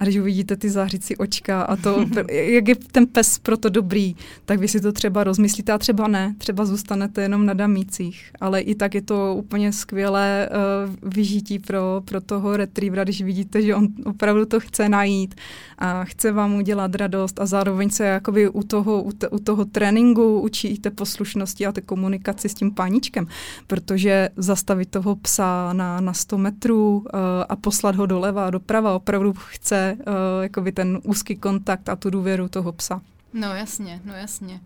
A 0.00 0.04
když 0.04 0.16
uvidíte 0.16 0.56
ty 0.56 0.70
zářící 0.70 1.16
očka 1.16 1.62
a 1.62 1.76
to, 1.76 2.04
jak 2.32 2.68
je 2.68 2.74
ten 2.76 3.06
pes 3.06 3.38
proto 3.38 3.68
dobrý, 3.68 4.16
tak 4.44 4.58
vy 4.58 4.68
si 4.68 4.80
to 4.80 4.92
třeba 4.92 5.24
rozmyslíte 5.24 5.72
a 5.72 5.78
třeba 5.78 6.08
ne. 6.08 6.34
Třeba 6.38 6.64
zůstanete 6.64 7.22
jenom 7.22 7.46
na 7.46 7.54
damících. 7.54 8.30
Ale 8.40 8.60
i 8.60 8.74
tak 8.74 8.94
je 8.94 9.02
to 9.02 9.34
úplně 9.34 9.72
skvělé 9.72 10.48
uh, 10.50 11.12
vyžití 11.12 11.58
pro, 11.58 12.02
pro 12.04 12.20
toho 12.20 12.56
retrievera, 12.56 13.04
když 13.04 13.22
vidíte, 13.22 13.62
že 13.62 13.74
on 13.74 13.88
opravdu 14.04 14.46
to 14.46 14.60
chce 14.60 14.88
najít 14.88 15.34
a 15.78 16.04
chce 16.04 16.32
vám 16.32 16.54
udělat 16.54 16.94
radost 16.94 17.40
a 17.40 17.46
zároveň 17.46 17.90
se 17.90 18.04
jakoby 18.04 18.48
u 18.48 18.62
toho, 18.62 19.02
u, 19.02 19.12
te, 19.12 19.28
u 19.28 19.38
toho 19.38 19.64
tréninku 19.64 20.40
učíte 20.40 20.90
poslušnosti 20.90 21.66
a 21.66 21.72
té 21.72 21.80
komunikaci 21.80 22.48
s 22.48 22.54
tím 22.54 22.74
páničkem, 22.74 23.26
protože 23.66 24.28
zastavit 24.36 24.90
toho 24.90 25.16
psa 25.16 25.72
na, 25.72 26.00
na 26.00 26.12
100 26.12 26.38
metrů 26.38 26.96
uh, 26.96 27.20
a 27.48 27.56
poslat 27.56 27.96
ho 27.96 28.06
doleva 28.06 28.46
a 28.46 28.50
doprava 28.50 28.94
opravdu 28.94 29.32
chce 29.36 29.89
uh, 29.94 30.42
jakoby 30.42 30.72
ten 30.72 30.98
úzký 31.02 31.36
kontakt 31.36 31.88
a 31.88 31.96
tu 31.96 32.10
důvěru 32.10 32.48
toho 32.48 32.72
psa. 32.72 33.00
No 33.32 33.54
jasně, 33.54 34.00
no 34.04 34.14
jasně. 34.14 34.60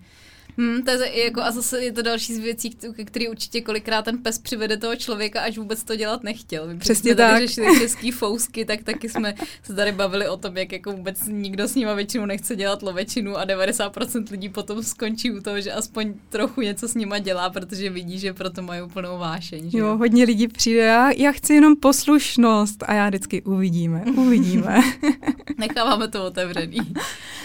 Hmm, 0.59 0.83
to 0.83 0.91
je 0.91 1.25
jako, 1.25 1.41
a 1.41 1.51
zase 1.51 1.85
je 1.85 1.93
to 1.93 2.03
další 2.03 2.35
z 2.35 2.39
věcí, 2.39 2.77
který 3.05 3.29
určitě 3.29 3.61
kolikrát 3.61 4.05
ten 4.05 4.19
pes 4.19 4.39
přivede 4.39 4.77
toho 4.77 4.97
člověka, 4.97 5.41
až 5.41 5.59
vůbec 5.59 5.85
to 5.85 5.97
dělat 5.97 6.25
nechtěl. 6.25 6.67
My 6.67 6.79
Přesně 6.79 7.15
jsme 7.15 7.17
tak. 7.17 7.39
Řešili 7.43 7.79
český 7.79 8.11
fousky, 8.11 8.65
tak 8.65 8.83
taky 8.83 9.09
jsme 9.09 9.35
se 9.63 9.75
tady 9.75 9.93
bavili 9.93 10.29
o 10.29 10.37
tom, 10.37 10.57
jak 10.57 10.73
jako 10.73 10.93
vůbec 10.93 11.21
nikdo 11.27 11.69
s 11.69 11.75
nima 11.75 11.95
většinou 11.95 12.27
nechce 12.27 12.57
dělat 12.57 12.83
lovečinu 12.83 13.37
a 13.37 13.47
90% 13.47 14.31
lidí 14.31 14.49
potom 14.49 14.83
skončí 14.83 15.31
u 15.31 15.41
toho, 15.41 15.61
že 15.61 15.73
aspoň 15.73 16.15
trochu 16.29 16.61
něco 16.61 16.89
s 16.89 16.95
nima 16.95 17.19
dělá, 17.19 17.51
protože 17.51 17.91
vidí, 17.91 18.19
že 18.19 18.33
proto 18.33 18.63
mají 18.63 18.83
úplnou 18.83 19.19
vášeň. 19.19 19.71
Že? 19.71 19.79
Jo, 19.79 19.97
hodně 19.97 20.25
lidí 20.25 20.49
přijde, 20.49 20.81
já, 20.81 21.11
já 21.11 21.33
chci 21.33 21.55
jenom 21.55 21.77
poslušnost 21.77 22.83
a 22.87 22.95
já 22.95 23.09
vždycky 23.09 23.43
uvidíme, 23.43 24.05
uvidíme. 24.17 24.81
Necháváme 25.59 26.09
to 26.09 26.25
otevřený. 26.25 26.79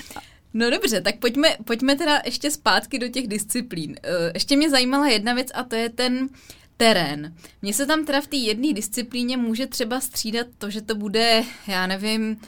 No 0.53 0.69
dobře, 0.69 1.01
tak 1.01 1.19
pojďme, 1.19 1.57
pojďme 1.65 1.95
teda 1.95 2.21
ještě 2.25 2.51
zpátky 2.51 2.99
do 2.99 3.07
těch 3.07 3.27
disciplín. 3.27 3.95
Eh, 4.03 4.31
ještě 4.33 4.57
mě 4.57 4.69
zajímala 4.69 5.07
jedna 5.07 5.33
věc 5.33 5.47
a 5.53 5.63
to 5.63 5.75
je 5.75 5.89
ten 5.89 6.29
terén. 6.77 7.35
Mně 7.61 7.73
se 7.73 7.85
tam 7.85 8.05
teda 8.05 8.21
v 8.21 8.27
té 8.27 8.35
jedné 8.35 8.73
disciplíně 8.73 9.37
může 9.37 9.67
třeba 9.67 9.99
střídat 9.99 10.47
to, 10.57 10.69
že 10.69 10.81
to 10.81 10.95
bude, 10.95 11.43
já 11.67 11.87
nevím, 11.87 12.41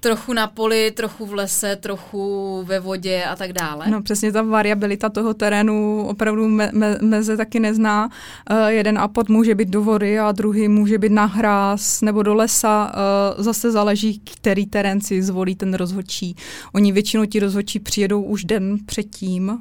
trochu 0.00 0.32
na 0.32 0.46
poli, 0.46 0.90
trochu 0.90 1.26
v 1.26 1.34
lese, 1.34 1.76
trochu 1.76 2.62
ve 2.66 2.80
vodě 2.80 3.24
a 3.24 3.36
tak 3.36 3.52
dále. 3.52 3.86
No 3.90 4.02
přesně 4.02 4.32
ta 4.32 4.42
variabilita 4.42 5.08
toho 5.08 5.34
terénu 5.34 6.06
opravdu 6.08 6.48
me, 6.48 6.70
me, 6.72 6.98
meze 7.02 7.36
taky 7.36 7.60
nezná. 7.60 8.10
Uh, 8.50 8.66
jeden 8.66 8.98
apod 8.98 9.28
může 9.28 9.54
být 9.54 9.68
do 9.68 9.82
vody 9.82 10.18
a 10.18 10.32
druhý 10.32 10.68
může 10.68 10.98
být 10.98 11.12
na 11.12 11.24
hráz 11.24 12.00
nebo 12.00 12.22
do 12.22 12.34
lesa. 12.34 12.92
Uh, 13.36 13.44
zase 13.44 13.70
záleží, 13.70 14.18
který 14.18 14.66
terén 14.66 15.00
si 15.00 15.22
zvolí 15.22 15.54
ten 15.54 15.74
rozhodčí. 15.74 16.36
Oni 16.72 16.92
většinou 16.92 17.24
ti 17.24 17.40
rozhodčí 17.40 17.78
přijedou 17.78 18.22
už 18.22 18.44
den 18.44 18.78
předtím 18.86 19.48
uh, 19.48 19.56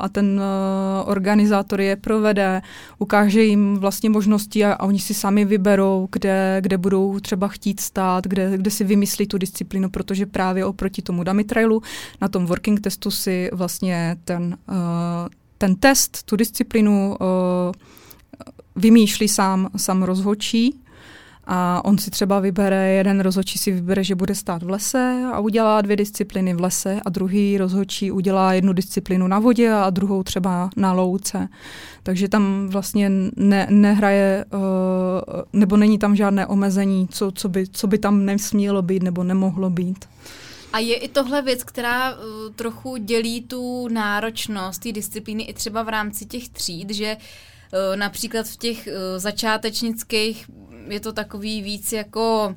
a 0.00 0.08
ten 0.08 0.40
uh, 0.40 1.10
organizátor 1.10 1.80
je 1.80 1.96
provede, 1.96 2.62
ukáže 2.98 3.42
jim 3.42 3.76
vlastně 3.76 4.10
možnosti 4.10 4.64
a, 4.64 4.72
a 4.72 4.84
oni 4.84 4.98
si 4.98 5.14
sami 5.14 5.44
vyberou, 5.44 6.08
kde, 6.12 6.58
kde 6.60 6.78
budou 6.78 7.20
třeba 7.20 7.48
chtít 7.48 7.80
stát, 7.80 8.26
kde, 8.26 8.56
kde 8.56 8.70
si 8.70 8.84
vymyslí 8.84 9.26
tu 9.26 9.38
disciplínu 9.38 9.71
disciplínu, 9.72 9.90
protože 9.90 10.26
právě 10.26 10.64
oproti 10.64 11.02
tomu 11.02 11.24
dummy 11.24 11.44
trailu 11.44 11.82
na 12.20 12.28
tom 12.28 12.46
working 12.46 12.80
testu 12.80 13.10
si 13.10 13.50
vlastně 13.52 14.16
ten, 14.24 14.58
uh, 14.68 14.76
ten 15.58 15.76
test, 15.76 16.22
tu 16.22 16.36
disciplínu 16.36 17.16
uh, 17.20 17.26
vymýšlí 18.76 19.28
sám, 19.28 19.70
sám 19.76 20.02
rozhodčí 20.02 20.81
a 21.44 21.84
on 21.84 21.98
si 21.98 22.10
třeba 22.10 22.40
vybere, 22.40 22.92
jeden 22.92 23.20
rozhodčí 23.20 23.58
si 23.58 23.72
vybere, 23.72 24.04
že 24.04 24.14
bude 24.14 24.34
stát 24.34 24.62
v 24.62 24.70
lese 24.70 25.22
a 25.32 25.40
udělá 25.40 25.80
dvě 25.80 25.96
disciplíny 25.96 26.54
v 26.54 26.60
lese 26.60 27.00
a 27.04 27.10
druhý 27.10 27.58
rozhodčí 27.58 28.10
udělá 28.10 28.52
jednu 28.52 28.72
disciplínu 28.72 29.28
na 29.28 29.38
vodě 29.38 29.72
a 29.72 29.90
druhou 29.90 30.22
třeba 30.22 30.70
na 30.76 30.92
louce. 30.92 31.48
Takže 32.02 32.28
tam 32.28 32.68
vlastně 32.68 33.10
ne, 33.36 33.66
nehraje, 33.70 34.44
uh, 34.52 34.60
nebo 35.52 35.76
není 35.76 35.98
tam 35.98 36.16
žádné 36.16 36.46
omezení, 36.46 37.08
co, 37.08 37.32
co, 37.32 37.48
by, 37.48 37.68
co 37.68 37.86
by 37.86 37.98
tam 37.98 38.24
nesmělo 38.24 38.82
být 38.82 39.02
nebo 39.02 39.24
nemohlo 39.24 39.70
být. 39.70 40.04
A 40.72 40.78
je 40.78 40.96
i 40.96 41.08
tohle 41.08 41.42
věc, 41.42 41.64
která 41.64 42.12
uh, 42.12 42.18
trochu 42.56 42.96
dělí 42.96 43.42
tu 43.42 43.88
náročnost 43.88 44.82
té 44.82 44.92
disciplíny 44.92 45.42
i 45.42 45.52
třeba 45.52 45.82
v 45.82 45.88
rámci 45.88 46.26
těch 46.26 46.48
tříd, 46.48 46.90
že 46.90 47.16
uh, 47.16 47.96
například 47.96 48.46
v 48.46 48.56
těch 48.56 48.88
začátečnických 49.16 50.46
je 50.88 51.00
to 51.00 51.12
takový 51.12 51.62
víc 51.62 51.92
jako 51.92 52.54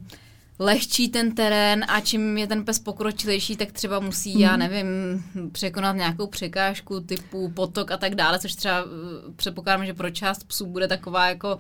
lehčí 0.60 1.10
ten 1.10 1.36
terén 1.36 1.86
a 1.88 2.00
čím 2.00 2.38
je 2.38 2.48
ten 2.48 2.66
pes 2.66 2.80
pokročilejší, 2.80 3.56
tak 3.56 3.72
třeba 3.72 4.00
musí, 4.00 4.36
mm. 4.36 4.42
já 4.42 4.52
mhm. 4.52 4.60
nevím, 4.60 5.24
překonat 5.52 5.96
nějakou 5.96 6.28
překážku 6.28 7.00
typu 7.00 7.50
potok 7.50 7.92
a 7.92 7.98
tak 7.98 8.16
dále, 8.16 8.40
což 8.40 8.56
třeba 8.56 8.86
předpokládám, 9.36 9.86
že 9.86 9.94
pro 9.94 10.10
část 10.10 10.44
psů 10.44 10.66
bude 10.66 10.88
taková 10.88 11.30
jako 11.30 11.58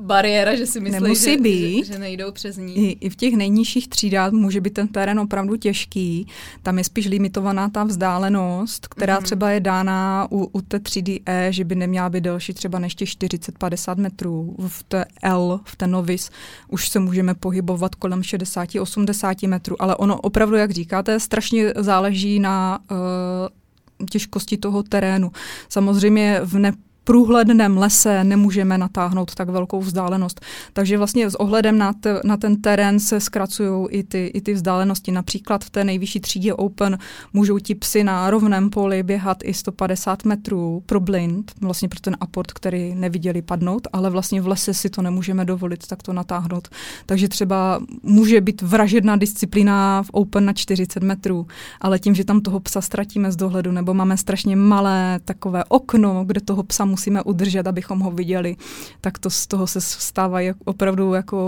bariéra, 0.00 0.56
že 0.56 0.66
si 0.66 0.80
myslí, 0.80 1.02
Nemusí 1.02 1.30
že, 1.30 1.36
být. 1.36 1.86
Že, 1.86 1.92
že 1.92 1.98
nejdou 1.98 2.32
přes 2.32 2.56
ní. 2.56 2.76
I, 2.76 2.98
I 3.00 3.10
v 3.10 3.16
těch 3.16 3.34
nejnižších 3.34 3.88
třídách 3.88 4.32
může 4.32 4.60
být 4.60 4.74
ten 4.74 4.88
terén 4.88 5.20
opravdu 5.20 5.56
těžký. 5.56 6.26
Tam 6.62 6.78
je 6.78 6.84
spíš 6.84 7.06
limitovaná 7.06 7.68
ta 7.68 7.84
vzdálenost, 7.84 8.86
která 8.86 9.18
mm-hmm. 9.18 9.22
třeba 9.22 9.50
je 9.50 9.60
dána 9.60 10.28
u, 10.30 10.44
u 10.52 10.60
té 10.60 10.78
třídy 10.78 11.20
E, 11.26 11.52
že 11.52 11.64
by 11.64 11.74
neměla 11.74 12.08
být 12.08 12.24
delší 12.24 12.54
třeba 12.54 12.78
než 12.78 12.94
těch 12.94 13.08
40-50 13.08 13.96
metrů. 13.96 14.56
V 14.68 14.82
té 14.82 15.04
L, 15.22 15.60
v 15.64 15.76
té 15.76 15.86
novis, 15.86 16.30
už 16.68 16.88
se 16.88 16.98
můžeme 16.98 17.34
pohybovat 17.34 17.94
kolem 17.94 18.20
60-80 18.20 19.48
metrů, 19.48 19.82
ale 19.82 19.96
ono 19.96 20.20
opravdu, 20.20 20.56
jak 20.56 20.70
říkáte, 20.70 21.20
strašně 21.20 21.72
záleží 21.76 22.38
na 22.38 22.78
uh, 22.90 24.06
těžkosti 24.06 24.56
toho 24.56 24.82
terénu. 24.82 25.32
Samozřejmě 25.68 26.40
v 26.44 26.58
ne 26.58 26.72
průhledném 27.04 27.78
lese 27.78 28.24
nemůžeme 28.24 28.78
natáhnout 28.78 29.34
tak 29.34 29.48
velkou 29.48 29.80
vzdálenost. 29.80 30.40
Takže 30.72 30.98
vlastně 30.98 31.30
s 31.30 31.34
ohledem 31.34 31.78
na, 31.78 31.92
t, 31.92 32.20
na 32.24 32.36
ten 32.36 32.62
terén 32.62 33.00
se 33.00 33.20
zkracují 33.20 33.88
i 33.90 34.02
ty, 34.02 34.26
i 34.34 34.40
ty 34.40 34.54
vzdálenosti. 34.54 35.12
Například 35.12 35.64
v 35.64 35.70
té 35.70 35.84
nejvyšší 35.84 36.20
třídě 36.20 36.54
Open 36.54 36.98
můžou 37.32 37.58
ti 37.58 37.74
psy 37.74 38.04
na 38.04 38.30
rovném 38.30 38.70
poli 38.70 39.02
běhat 39.02 39.38
i 39.44 39.54
150 39.54 40.24
metrů 40.24 40.82
pro 40.86 41.00
blind, 41.00 41.52
vlastně 41.60 41.88
pro 41.88 42.00
ten 42.00 42.16
aport, 42.20 42.52
který 42.52 42.94
neviděli 42.94 43.42
padnout, 43.42 43.88
ale 43.92 44.10
vlastně 44.10 44.40
v 44.40 44.48
lese 44.48 44.74
si 44.74 44.90
to 44.90 45.02
nemůžeme 45.02 45.44
dovolit 45.44 45.86
tak 45.86 46.02
to 46.02 46.12
natáhnout. 46.12 46.68
Takže 47.06 47.28
třeba 47.28 47.80
může 48.02 48.40
být 48.40 48.62
vražedná 48.62 49.16
disciplína 49.16 50.02
v 50.02 50.10
Open 50.12 50.44
na 50.44 50.52
40 50.52 51.02
metrů, 51.02 51.46
ale 51.80 51.98
tím, 51.98 52.14
že 52.14 52.24
tam 52.24 52.40
toho 52.40 52.60
psa 52.60 52.80
ztratíme 52.80 53.32
z 53.32 53.36
dohledu, 53.36 53.72
nebo 53.72 53.94
máme 53.94 54.16
strašně 54.16 54.56
malé 54.56 55.20
takové 55.24 55.64
okno, 55.64 56.24
kde 56.24 56.40
toho 56.40 56.62
psa 56.62 56.84
musíme 56.90 57.22
udržet, 57.22 57.66
abychom 57.66 58.00
ho 58.00 58.10
viděli, 58.10 58.56
tak 59.00 59.18
to 59.18 59.30
z 59.30 59.46
toho 59.46 59.66
se 59.66 59.80
stávají 59.80 60.52
opravdu 60.64 61.14
jako 61.14 61.40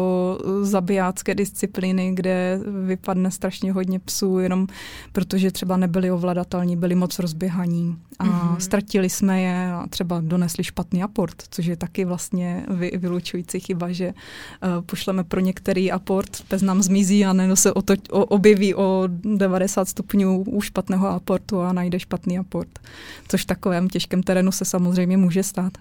zabijácké 0.63 1.35
disciplíny, 1.35 2.13
kde 2.15 2.61
vypadne 2.87 3.31
strašně 3.31 3.73
hodně 3.73 3.99
psů, 3.99 4.39
jenom 4.39 4.67
protože 5.13 5.51
třeba 5.51 5.77
nebyli 5.77 6.11
ovladatelní, 6.11 6.77
byli 6.77 6.95
moc 6.95 7.19
rozběhaní 7.19 7.97
a 8.19 8.25
mm-hmm. 8.25 8.57
ztratili 8.57 9.11
jsme 9.11 9.43
je 9.43 9.73
a 9.73 9.87
třeba 9.91 10.21
donesli 10.21 10.65
špatný 10.65 11.03
aport, 11.03 11.43
což 11.51 11.67
je 11.67 11.77
taky 11.77 12.05
vlastně 12.05 12.65
vy, 12.69 12.91
vylučující 12.95 13.61
chyba, 13.61 13.93
že 13.93 14.09
uh, 14.09 14.85
pošleme 14.85 15.25
pro 15.25 15.41
některý 15.41 15.93
aport, 15.93 16.43
pes 16.49 16.63
nám 16.63 16.83
zmizí 16.83 17.25
a 17.25 17.33
nebo 17.33 17.57
se 17.57 17.73
oto, 17.73 17.95
o, 18.11 18.25
objeví 18.25 18.75
o 18.75 19.09
90 19.37 19.89
stupňů 19.89 20.43
u 20.43 20.61
špatného 20.61 21.09
aportu 21.09 21.61
a 21.61 21.73
najde 21.73 22.01
špatný 22.01 22.39
aport, 22.39 22.79
což 23.29 23.43
v 23.43 23.47
takovém 23.47 23.89
těžkém 23.89 24.23
terénu 24.23 24.53
se 24.53 24.65
samozřejmě 24.65 25.17
může 25.17 25.32
může 25.33 25.43
stát. 25.43 25.73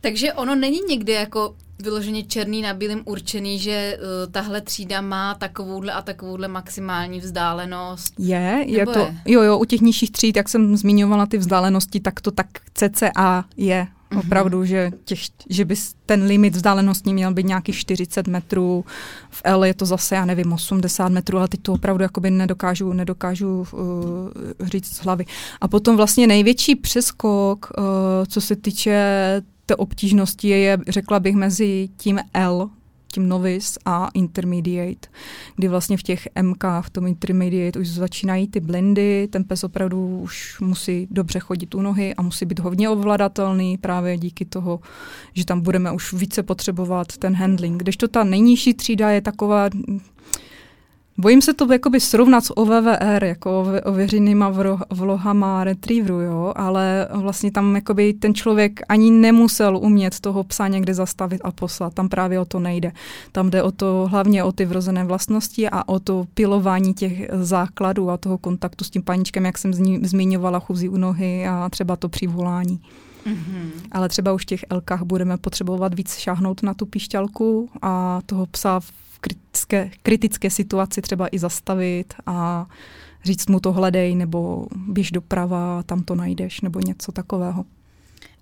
Takže 0.00 0.32
ono 0.32 0.54
není 0.54 0.78
někdy 0.88 1.12
jako 1.12 1.54
vyloženě 1.78 2.22
černý 2.22 2.62
na 2.62 2.74
bílým 2.74 3.02
určený, 3.04 3.58
že 3.58 3.98
uh, 3.98 4.32
tahle 4.32 4.60
třída 4.60 5.00
má 5.00 5.34
takovouhle 5.34 5.92
a 5.92 6.02
takovouhle 6.02 6.48
maximální 6.48 7.20
vzdálenost? 7.20 8.14
Je, 8.18 8.64
je 8.66 8.86
to, 8.86 8.98
je? 8.98 9.16
jo, 9.26 9.42
jo, 9.42 9.58
u 9.58 9.64
těch 9.64 9.80
nižších 9.80 10.12
tříd, 10.12 10.36
jak 10.36 10.48
jsem 10.48 10.76
zmiňovala 10.76 11.26
ty 11.26 11.38
vzdálenosti, 11.38 12.00
tak 12.00 12.20
to 12.20 12.30
tak 12.30 12.46
cca 12.74 13.44
je. 13.56 13.86
Mm-hmm. 14.10 14.18
Opravdu, 14.18 14.64
že, 14.64 14.90
těch, 15.04 15.18
že 15.50 15.64
by 15.64 15.74
ten 16.06 16.22
limit 16.22 16.54
vzdálenostní 16.54 17.14
měl 17.14 17.34
být 17.34 17.46
nějaký 17.46 17.72
40 17.72 18.26
metrů, 18.26 18.84
v 19.30 19.40
L 19.44 19.64
je 19.64 19.74
to 19.74 19.86
zase, 19.86 20.14
já 20.14 20.24
nevím, 20.24 20.52
80 20.52 21.08
metrů, 21.08 21.38
ale 21.38 21.48
teď 21.48 21.60
to 21.62 21.72
opravdu 21.72 22.02
jakoby 22.02 22.30
nedokážu, 22.30 22.92
nedokážu 22.92 23.66
uh, 23.72 23.78
říct 24.60 24.96
z 24.96 25.04
hlavy. 25.04 25.24
A 25.60 25.68
potom 25.68 25.96
vlastně 25.96 26.26
největší 26.26 26.76
přeskok, 26.76 27.72
uh, 27.78 27.84
co 28.28 28.40
se 28.40 28.56
týče 28.56 29.42
té 29.66 29.76
obtížnosti, 29.76 30.48
je, 30.48 30.78
řekla 30.88 31.20
bych, 31.20 31.34
mezi 31.34 31.88
tím 31.96 32.20
L, 32.34 32.70
tím 33.14 33.28
novice 33.28 33.80
a 33.84 34.08
intermediate, 34.14 35.08
kdy 35.56 35.68
vlastně 35.68 35.96
v 35.96 36.02
těch 36.02 36.28
MK, 36.42 36.64
v 36.80 36.90
tom 36.90 37.06
intermediate 37.06 37.78
už 37.78 37.88
začínají 37.88 38.48
ty 38.48 38.60
blindy, 38.60 39.28
ten 39.30 39.44
pes 39.44 39.64
opravdu 39.64 40.18
už 40.18 40.60
musí 40.60 41.08
dobře 41.10 41.38
chodit 41.38 41.74
u 41.74 41.82
nohy 41.82 42.14
a 42.14 42.22
musí 42.22 42.46
být 42.46 42.58
hodně 42.58 42.88
ovladatelný 42.88 43.78
právě 43.78 44.18
díky 44.18 44.44
toho, 44.44 44.80
že 45.32 45.44
tam 45.44 45.60
budeme 45.60 45.92
už 45.92 46.12
více 46.12 46.42
potřebovat 46.42 47.16
ten 47.16 47.34
handling. 47.34 47.82
Když 47.82 47.96
to 47.96 48.08
ta 48.08 48.24
nejnižší 48.24 48.74
třída 48.74 49.10
je 49.10 49.20
taková 49.20 49.70
Bojím 51.18 51.42
se 51.42 51.54
to 51.54 51.72
jakoby 51.72 52.00
srovnat 52.00 52.44
s 52.44 52.56
OVVR, 52.56 53.24
jako 53.24 53.66
ověřenýma 53.84 54.52
vlohama 54.90 55.64
retrieveru, 55.64 56.20
jo, 56.20 56.52
ale 56.56 57.08
vlastně 57.10 57.50
tam 57.50 57.74
jakoby 57.74 58.12
ten 58.12 58.34
člověk 58.34 58.80
ani 58.88 59.10
nemusel 59.10 59.76
umět 59.76 60.20
toho 60.20 60.44
psa 60.44 60.68
někde 60.68 60.94
zastavit 60.94 61.40
a 61.44 61.52
poslat. 61.52 61.94
Tam 61.94 62.08
právě 62.08 62.40
o 62.40 62.44
to 62.44 62.60
nejde. 62.60 62.92
Tam 63.32 63.50
jde 63.50 63.62
o 63.62 63.72
to 63.72 64.08
hlavně 64.10 64.44
o 64.44 64.52
ty 64.52 64.64
vrozené 64.64 65.04
vlastnosti 65.04 65.68
a 65.70 65.88
o 65.88 66.00
to 66.00 66.26
pilování 66.34 66.94
těch 66.94 67.28
základů 67.32 68.10
a 68.10 68.16
toho 68.16 68.38
kontaktu 68.38 68.84
s 68.84 68.90
tím 68.90 69.02
paničkem, 69.02 69.44
jak 69.44 69.58
jsem 69.58 69.72
zmiňovala, 70.02 70.58
chůzí 70.58 70.88
u 70.88 70.96
nohy 70.96 71.46
a 71.46 71.68
třeba 71.68 71.96
to 71.96 72.08
přivolání. 72.08 72.80
Mm-hmm. 73.26 73.70
Ale 73.92 74.08
třeba 74.08 74.32
už 74.32 74.42
v 74.42 74.46
těch 74.46 74.64
elkách 74.70 75.02
budeme 75.02 75.36
potřebovat 75.36 75.94
víc 75.94 76.16
šáhnout 76.16 76.62
na 76.62 76.74
tu 76.74 76.86
píšťalku 76.86 77.68
a 77.82 78.20
toho 78.26 78.46
psa 78.46 78.80
kritické, 79.24 79.90
kritické 80.02 80.50
situaci 80.50 81.02
třeba 81.02 81.28
i 81.32 81.38
zastavit 81.38 82.14
a 82.26 82.66
říct 83.24 83.46
mu 83.46 83.60
to 83.60 83.72
hledej 83.72 84.14
nebo 84.14 84.66
běž 84.76 85.10
doprava, 85.10 85.82
tam 85.82 86.02
to 86.02 86.14
najdeš 86.14 86.60
nebo 86.60 86.80
něco 86.80 87.12
takového. 87.12 87.64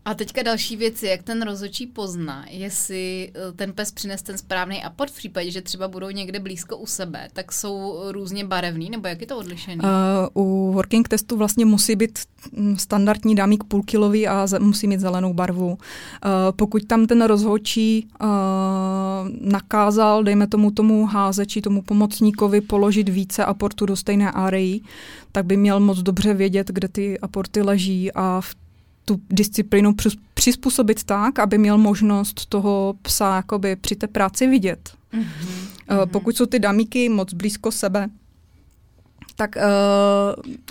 A 0.05 0.15
teďka 0.15 0.43
další 0.43 0.77
věc 0.77 1.03
je, 1.03 1.11
jak 1.11 1.23
ten 1.23 1.43
rozhodčí 1.43 1.87
pozná, 1.87 2.45
jestli 2.51 3.33
eh, 3.35 3.53
ten 3.53 3.73
pes 3.73 3.93
přines 3.93 4.23
ten 4.23 4.39
správný 4.39 4.83
aport 4.83 5.13
v 5.13 5.17
případě, 5.17 5.51
že 5.51 5.63
třeba 5.63 5.89
budou 5.89 6.11
někde 6.11 6.41
blízko 6.41 6.77
u 6.77 6.87
sebe, 6.87 7.29
tak 7.33 7.53
jsou 7.53 8.03
různě 8.09 8.45
barevný, 8.45 8.91
nebo 8.91 9.09
jak 9.09 9.21
je 9.21 9.27
to 9.27 9.39
odlišený? 9.39 9.81
Uh, 10.35 10.43
u 10.43 10.73
working 10.73 11.09
testu 11.09 11.37
vlastně 11.37 11.65
musí 11.65 11.97
být 11.97 12.19
mm, 12.53 12.79
standardní 12.79 13.35
dámík 13.35 13.65
půlkilový 13.65 14.29
a 14.29 14.47
musí 14.59 14.87
mít 14.87 15.01
zelenou 15.01 15.35
barvu. 15.35 15.69
Uh, 15.69 15.77
pokud 16.57 16.85
tam 16.87 17.07
ten 17.07 17.23
rozhodčí 17.23 18.09
uh, 18.23 18.29
nakázal, 19.41 20.23
dejme 20.25 20.47
tomu 20.47 20.71
tomu 20.71 21.07
házeči, 21.07 21.61
tomu 21.61 21.83
pomocníkovi 21.83 22.61
položit 22.61 23.09
více 23.09 23.45
aportu 23.45 23.87
do 23.87 23.97
stejné 23.97 24.31
areji, 24.31 24.81
tak 25.33 25.47
by 25.47 25.57
měl 25.57 25.81
moc 25.81 25.99
dobře 25.99 26.35
vědět, 26.35 26.69
kde 26.69 26.89
ty 26.89 27.21
aporty 27.21 27.63
leží 27.63 28.13
a 28.13 28.41
v 28.41 28.62
tu 29.05 29.21
disciplínu 29.31 29.95
přizpůsobit 30.35 31.05
tak, 31.05 31.39
aby 31.39 31.59
měl 31.59 31.79
možnost 31.79 32.47
toho 32.47 32.95
psa 33.03 33.37
jakoby 33.37 33.77
při 33.77 33.97
té 33.97 34.07
práci 34.07 34.47
vidět. 34.47 34.91
Mm-hmm. 35.15 36.07
Pokud 36.07 36.37
jsou 36.37 36.47
ty 36.47 36.59
damíky 36.59 37.09
moc 37.09 37.35
blízko 37.35 37.73
sebe, 37.73 38.09
tak 39.37 39.57
uh, 39.57 39.63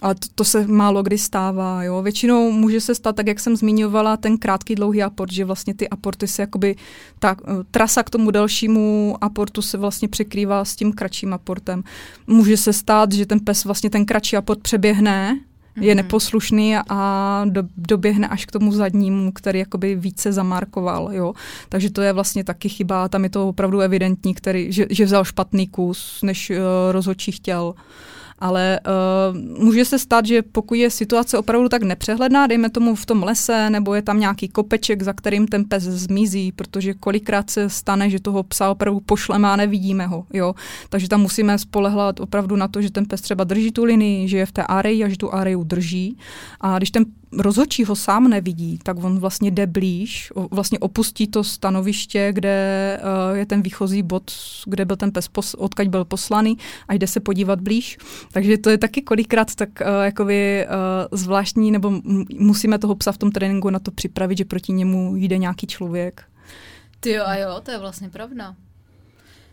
ale 0.02 0.16
to, 0.16 0.28
to 0.36 0.44
se 0.44 0.68
málo 0.68 1.04
kdy 1.04 1.18
stává. 1.18 1.84
Jo. 1.84 2.02
Většinou 2.02 2.52
může 2.52 2.82
se 2.82 2.96
stát, 2.96 3.16
tak 3.16 3.28
jak 3.28 3.40
jsem 3.40 3.56
zmiňovala, 3.56 4.18
ten 4.18 4.38
krátký 4.38 4.76
dlouhý 4.76 5.04
aport, 5.04 5.32
že 5.32 5.46
vlastně 5.46 5.74
ty 5.74 5.90
aporty 5.90 6.28
se 6.28 6.42
jakoby, 6.42 6.76
ta 7.20 7.36
uh, 7.42 7.64
trasa 7.72 8.04
k 8.04 8.10
tomu 8.10 8.32
dalšímu 8.32 9.18
aportu 9.22 9.62
se 9.62 9.78
vlastně 9.78 10.08
překrývá 10.08 10.66
s 10.66 10.76
tím 10.76 10.94
kratším 10.94 11.34
aportem. 11.34 11.84
Může 12.28 12.58
se 12.58 12.74
stát, 12.74 13.12
že 13.12 13.26
ten 13.26 13.40
pes 13.40 13.66
vlastně 13.66 13.90
ten 13.90 14.06
kratší 14.06 14.38
aport 14.38 14.62
přeběhne 14.62 15.40
je 15.76 15.96
mhm. 15.96 15.98
neposlušný 15.98 16.76
a 16.90 17.44
do, 17.50 17.64
doběhne 17.78 18.28
až 18.28 18.46
k 18.46 18.52
tomu 18.52 18.72
zadnímu, 18.72 19.32
který 19.32 19.60
jakoby 19.60 19.96
více 19.96 20.32
zamarkoval, 20.34 21.10
jo. 21.12 21.34
Takže 21.70 21.90
to 21.90 22.02
je 22.02 22.14
vlastně 22.14 22.44
taky 22.44 22.70
chyba, 22.70 23.08
tam 23.08 23.24
je 23.24 23.30
to 23.30 23.50
opravdu 23.50 23.80
evidentní, 23.80 24.34
který, 24.34 24.72
že, 24.72 24.86
že 24.90 25.06
vzal 25.06 25.24
špatný 25.24 25.68
kus, 25.68 26.20
než 26.24 26.50
uh, 26.50 26.58
rozhodčí 26.92 27.32
chtěl. 27.32 27.74
Ale 28.42 28.80
uh, 29.32 29.64
může 29.64 29.86
se 29.86 30.00
stát, 30.00 30.26
že 30.26 30.42
pokud 30.42 30.76
je 30.76 30.90
situace 30.90 31.38
opravdu 31.38 31.70
tak 31.70 31.84
nepřehledná, 31.84 32.48
dejme 32.48 32.70
tomu 32.70 32.96
v 32.96 33.06
tom 33.06 33.24
lese, 33.24 33.70
nebo 33.70 33.96
je 33.96 34.02
tam 34.02 34.20
nějaký 34.20 34.48
kopeček, 34.48 35.02
za 35.02 35.14
kterým 35.14 35.48
ten 35.48 35.66
pes 35.66 35.84
zmizí, 35.84 36.52
protože 36.52 36.94
kolikrát 36.94 37.50
se 37.50 37.70
stane, 37.70 38.10
že 38.10 38.20
toho 38.20 38.44
psa 38.44 38.70
opravdu 38.72 39.00
pošleme 39.00 39.48
a 39.48 39.56
nevidíme 39.56 40.08
ho. 40.08 40.26
Jo? 40.34 40.56
Takže 40.90 41.10
tam 41.10 41.22
musíme 41.22 41.58
spolehlat 41.58 42.20
opravdu 42.20 42.56
na 42.56 42.68
to, 42.68 42.82
že 42.82 42.92
ten 42.92 43.06
pes 43.06 43.22
třeba 43.22 43.44
drží 43.44 43.72
tu 43.72 43.84
linii, 43.84 44.28
že 44.28 44.38
je 44.38 44.46
v 44.46 44.52
té 44.52 44.64
areji 44.64 45.04
a 45.04 45.10
že 45.10 45.18
tu 45.18 45.34
areju 45.34 45.64
drží. 45.64 46.18
A 46.62 46.78
když 46.78 46.92
ten 46.92 47.06
rozhodčí 47.38 47.84
ho 47.84 47.96
sám 47.96 48.28
nevidí, 48.28 48.80
tak 48.84 49.04
on 49.04 49.20
vlastně 49.20 49.52
jde 49.52 49.68
blíž, 49.68 50.34
vlastně 50.52 50.80
opustí 50.80 51.28
to 51.28 51.44
stanoviště, 51.44 52.30
kde 52.34 53.00
uh, 53.04 53.38
je 53.38 53.46
ten 53.46 53.62
výchozí 53.62 54.04
bod, 54.04 54.32
kde 54.66 54.86
byl 54.86 54.96
ten 54.96 55.12
pes, 55.12 55.28
pos, 55.28 55.54
odkaď 55.54 55.88
byl 55.88 56.06
poslaný 56.06 56.58
a 56.88 56.94
jde 56.94 57.08
se 57.08 57.20
podívat 57.20 57.62
blíž. 57.62 57.98
Takže 58.32 58.58
to 58.58 58.70
je 58.70 58.78
taky 58.78 59.02
kolikrát 59.02 59.56
tak 59.56 59.70
uh, 59.82 59.88
jakoby 60.04 60.66
uh, 60.66 61.18
zvláštní, 61.18 61.72
nebo 61.72 62.02
musíme 62.40 62.80
toho 62.80 62.96
psa 62.96 63.12
v 63.12 63.18
tom 63.18 63.32
tréninku 63.32 63.70
na 63.70 63.80
to 63.80 63.92
připravit, 63.92 64.38
že 64.38 64.46
proti 64.46 64.74
němu 64.74 65.16
jde 65.16 65.38
nějaký 65.38 65.68
člověk. 65.68 66.24
Ty 67.00 67.12
jo 67.12 67.24
a 67.26 67.36
jo, 67.36 67.62
to 67.64 67.72
je 67.72 67.78
vlastně 67.78 68.10
pravda. 68.10 68.56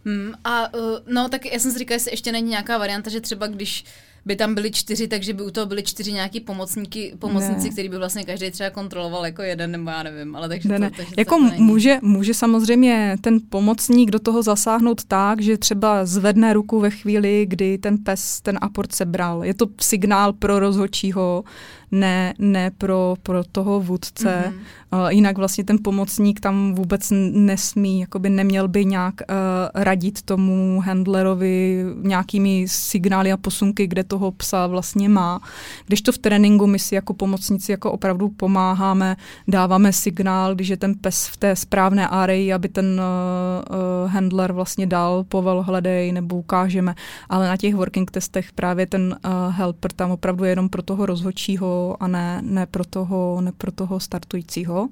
Hmm, 0.05 0.33
a 0.45 0.75
uh, 0.75 0.83
no, 1.07 1.29
tak 1.29 1.47
já 1.47 1.59
jsem 1.59 1.73
si 1.73 1.79
říkala, 1.79 1.95
jestli 1.95 2.13
ještě 2.13 2.33
není 2.33 2.51
nějaká 2.51 2.79
varianta, 2.79 3.11
že 3.11 3.21
třeba 3.21 3.47
když 3.47 3.85
by 4.25 4.37
tam 4.37 4.55
byli 4.55 4.71
čtyři, 4.71 5.09
takže 5.09 5.33
by 5.33 5.43
u 5.43 5.51
toho 5.51 5.67
byli 5.67 5.83
čtyři 5.83 6.13
nějaký 6.13 6.41
pomocníky, 6.41 7.15
pomocníci, 7.19 7.71
který 7.71 7.89
by 7.89 7.99
vlastně 7.99 8.25
každý 8.25 8.51
třeba 8.51 8.71
kontroloval 8.71 9.27
jako 9.27 9.43
jeden, 9.43 9.71
nebo 9.71 9.91
já 9.91 10.03
nevím, 10.03 10.37
ale 10.37 10.49
takže 10.49 10.69
ne, 10.69 10.77
to, 10.77 10.83
ne. 10.83 10.91
takže 10.97 11.15
jako 11.17 11.37
to 11.37 11.51
může, 11.59 11.99
může 12.03 12.35
samozřejmě 12.35 13.17
ten 13.21 13.39
pomocník 13.49 14.11
do 14.11 14.19
toho 14.19 14.43
zasáhnout 14.43 15.05
tak, 15.05 15.41
že 15.41 15.59
třeba 15.59 16.07
zvedne 16.07 16.53
ruku 16.53 16.81
ve 16.81 16.91
chvíli, 16.91 17.47
kdy 17.49 17.79
ten 17.79 17.99
pes 17.99 18.41
ten 18.41 18.59
aport 18.61 18.93
sebral. 18.95 19.45
Je 19.45 19.55
to 19.55 19.67
signál 19.81 20.33
pro 20.33 20.59
rozhodčího, 20.59 21.45
ne, 21.93 22.35
ne 22.39 22.71
pro, 22.79 23.15
pro 23.23 23.45
toho 23.53 23.81
vůdce. 23.81 24.45
Mm-hmm. 24.49 25.03
Uh, 25.03 25.09
jinak 25.09 25.39
vlastně 25.39 25.65
ten 25.65 25.79
pomocník 25.85 26.41
tam 26.41 26.75
vůbec 26.75 27.13
nesmí, 27.33 28.01
jakoby 28.01 28.31
neměl 28.31 28.69
by 28.69 28.85
nějak 28.85 29.15
uh, 29.21 29.37
radit 29.75 30.23
tomu 30.23 30.83
handlerovi 30.87 31.85
nějakými 32.03 32.65
signály 32.69 33.33
a 33.33 33.37
posunky, 33.37 33.87
kde 33.87 34.05
toho 34.05 34.31
psa 34.31 34.67
vlastně 34.67 35.09
má. 35.09 35.41
Když 35.87 36.03
to 36.03 36.13
v 36.13 36.19
tréninku 36.19 36.67
my 36.67 36.79
si 36.79 36.95
jako 36.95 37.15
pomocníci 37.15 37.73
jako 37.73 37.93
opravdu 37.93 38.29
pomáháme, 38.29 39.17
dáváme 39.49 39.93
signál, 39.93 40.55
když 40.55 40.69
je 40.69 40.77
ten 40.77 40.95
pes 40.95 41.27
v 41.27 41.37
té 41.37 41.57
správné 41.57 42.09
áreji, 42.09 42.53
aby 42.53 42.69
ten 42.69 43.01
uh, 43.01 43.77
uh, 43.77 44.11
handler 44.11 44.53
vlastně 44.53 44.87
dal 44.87 45.25
povel 45.25 45.63
hledej 45.63 46.13
nebo 46.13 46.37
ukážeme. 46.37 46.95
Ale 47.29 47.49
na 47.49 47.57
těch 47.57 47.75
working 47.75 48.11
testech 48.11 48.53
právě 48.53 48.87
ten 48.87 49.17
uh, 49.25 49.31
helper 49.55 49.93
tam 49.93 50.11
opravdu 50.11 50.45
je 50.45 50.51
jenom 50.51 50.69
pro 50.69 50.83
toho 50.83 51.07
rozhodčího 51.07 51.78
a 52.01 52.09
ne, 52.09 52.41
ne, 52.43 52.67
pro 52.67 52.85
toho, 52.85 53.41
ne 53.41 53.53
pro 53.53 53.73
toho 53.73 54.01
startujícího. 54.01 54.89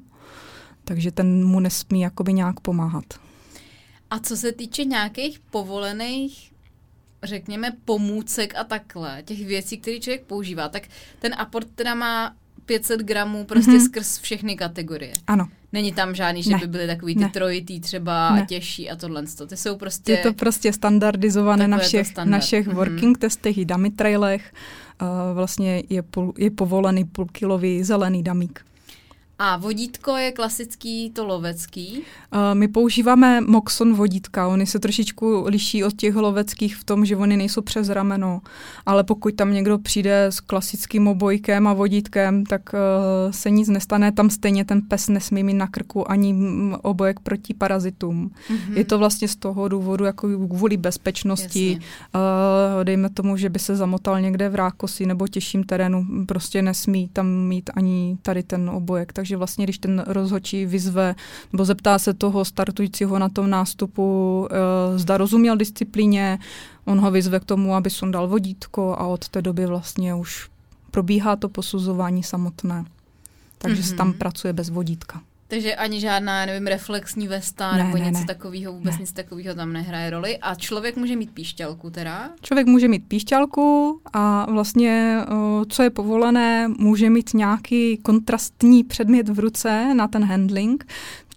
Takže 0.85 1.11
ten 1.11 1.47
mu 1.47 1.61
nesmí 1.61 2.01
jakoby 2.01 2.33
nějak 2.33 2.61
pomáhat. 2.61 3.05
A 4.11 4.19
co 4.19 4.37
se 4.37 4.53
týče 4.53 4.85
nějakých 4.85 5.39
povolených 5.39 6.53
řekněme, 7.23 7.73
pomůcek 7.85 8.55
a 8.57 8.65
takhle, 8.65 9.23
těch 9.25 9.47
věcí, 9.47 9.79
které 9.79 9.99
člověk 9.99 10.23
používá, 10.23 10.69
tak 10.69 10.83
ten 11.19 11.35
aport 11.39 11.69
teda 11.75 11.95
má 11.95 12.35
500 12.67 13.01
gramů 13.01 13.45
prostě 13.45 13.71
mm-hmm. 13.71 13.85
skrz 13.85 14.19
všechny 14.19 14.57
kategorie. 14.57 15.13
Ano. 15.27 15.49
Není 15.73 15.93
tam 15.93 16.15
žádný, 16.15 16.43
že 16.43 16.51
ne. 16.51 16.59
by 16.59 16.67
byly 16.67 16.87
takový 16.87 17.15
ty 17.15 17.21
ne. 17.21 17.29
trojitý 17.29 17.81
třeba 17.81 18.35
ne. 18.35 18.43
a 18.43 18.45
těžší 18.45 18.91
a 18.91 18.97
tohle. 18.97 19.25
Ty 19.47 19.57
jsou 19.57 19.77
prostě... 19.77 20.13
Je 20.13 20.19
to 20.19 20.33
prostě 20.33 20.73
standardizované 20.73 21.69
na 21.69 21.79
všech, 21.79 22.17
na 22.25 22.39
všech 22.39 22.69
mm-hmm. 22.69 22.75
working 22.75 23.19
testech 23.19 23.59
i 23.59 23.65
dummy 23.65 23.91
trailech. 23.91 24.53
Uh, 24.53 24.86
vlastně 25.35 25.83
je, 25.89 26.03
je 26.39 26.51
povolený 26.51 27.05
půlkilový 27.05 27.85
zelený 27.85 28.23
damík. 28.23 28.67
A 29.39 29.57
vodítko 29.57 30.17
je 30.17 30.33
klasický 30.33 31.11
to 31.11 31.27
lovecký? 31.27 32.03
Uh, 32.33 32.39
my 32.55 32.69
používáme 32.69 33.41
Moxon 33.41 33.95
vodítka. 33.95 34.49
Oni 34.49 34.67
se 34.67 34.79
trošičku 34.79 35.45
liší 35.47 35.85
od 35.85 35.97
těch 35.97 36.17
loveckých 36.17 36.77
v 36.77 36.85
tom, 36.85 37.05
že 37.05 37.17
oni 37.17 37.37
nejsou 37.37 37.63
přes 37.63 37.89
rameno. 37.89 38.41
Ale 38.87 39.05
pokud 39.05 39.35
tam 39.35 39.53
někdo 39.53 39.79
přijde 39.79 40.25
s 40.25 40.41
klasickým 40.41 41.09
obojkem 41.09 41.67
a 41.67 41.73
vodítkem, 41.73 42.47
tak 42.47 42.63
uh, 42.73 43.33
se 43.33 43.51
nic 43.51 43.69
nestane. 43.69 44.13
Tam 44.13 44.31
stejně 44.31 44.65
ten 44.65 44.83
pes 44.83 45.09
nesmí 45.09 45.43
mít 45.43 45.55
na 45.55 45.67
krku 45.67 46.11
ani 46.11 46.35
obojek 46.83 47.21
proti 47.21 47.55
parazitům. 47.55 48.31
Mm-hmm. 48.49 48.77
Je 48.77 48.85
to 48.85 48.99
vlastně 48.99 49.29
z 49.29 49.37
toho 49.37 49.69
důvodu 49.69 50.05
jako 50.05 50.29
kvůli 50.29 50.77
bezpečnosti. 50.77 51.79
Uh, 52.15 52.85
dejme 52.85 53.11
tomu, 53.11 53.37
že 53.37 53.51
by 53.51 53.59
se 53.59 53.77
zamotal 53.77 54.21
někde 54.21 54.49
v 54.49 54.55
rákosi 54.55 55.07
nebo 55.07 55.29
těžším 55.29 55.65
terénu. 55.65 56.07
Prostě 56.27 56.63
nesmí 56.63 57.09
tam 57.13 57.27
mít 57.27 57.71
ani 57.75 58.19
tady 58.23 58.43
ten 58.43 58.71
obojek. 58.71 59.13
Tak 59.13 59.26
takže 59.27 59.37
vlastně, 59.37 59.65
když 59.67 59.79
ten 59.79 60.05
rozhodčí 60.07 60.67
vyzve 60.67 61.15
nebo 61.53 61.65
zeptá 61.65 61.99
se 61.99 62.15
toho 62.15 62.45
startujícího 62.45 63.19
na 63.19 63.29
tom 63.29 63.51
nástupu, 63.51 64.49
e, 64.51 64.99
zda 64.99 65.17
rozuměl 65.17 65.57
disciplíně, 65.57 66.39
on 66.85 67.01
ho 67.01 67.11
vyzve 67.11 67.41
k 67.41 67.45
tomu, 67.45 67.75
aby 67.75 67.91
sundal 67.91 68.29
vodítko 68.29 68.95
a 68.99 69.07
od 69.07 69.29
té 69.29 69.43
doby 69.43 69.67
vlastně 69.67 70.15
už 70.15 70.49
probíhá 70.91 71.37
to 71.37 71.49
posuzování 71.49 72.23
samotné. 72.23 72.85
Takže 73.59 73.83
mm-hmm. 73.83 73.89
se 73.89 73.95
tam 73.95 74.09
mhm. 74.09 74.19
pracuje 74.19 74.53
bez 74.53 74.71
vodítka. 74.71 75.21
Takže 75.49 75.75
ani 75.75 76.01
žádná, 76.01 76.47
nevím, 76.47 76.67
reflexní 76.67 77.29
vesta 77.29 77.77
ne, 77.77 77.85
nebo 77.85 77.97
ne, 77.97 78.05
něco 78.05 78.21
ne. 78.21 78.27
takového, 78.27 78.73
vůbec 78.73 78.95
ne. 78.95 79.01
nic 79.01 79.13
takového 79.13 79.55
tam 79.55 79.73
nehraje 79.73 80.11
roli. 80.11 80.39
A 80.39 80.55
člověk 80.55 80.97
může 80.97 81.17
mít 81.17 81.31
píšťalku 81.31 81.91
teda? 81.91 82.31
Člověk 82.43 82.67
může 82.67 82.89
mít 82.89 83.05
píšťalku 83.09 84.01
a 84.13 84.51
vlastně, 84.51 85.19
co 85.69 85.83
je 85.83 85.91
povolené, 85.91 86.69
může 86.79 87.11
mít 87.11 87.35
nějaký 87.35 87.97
kontrastní 87.97 88.85
předmět 88.85 89.29
v 89.29 89.39
ruce 89.39 89.95
na 89.95 90.09
ten 90.09 90.25
handling, 90.25 90.87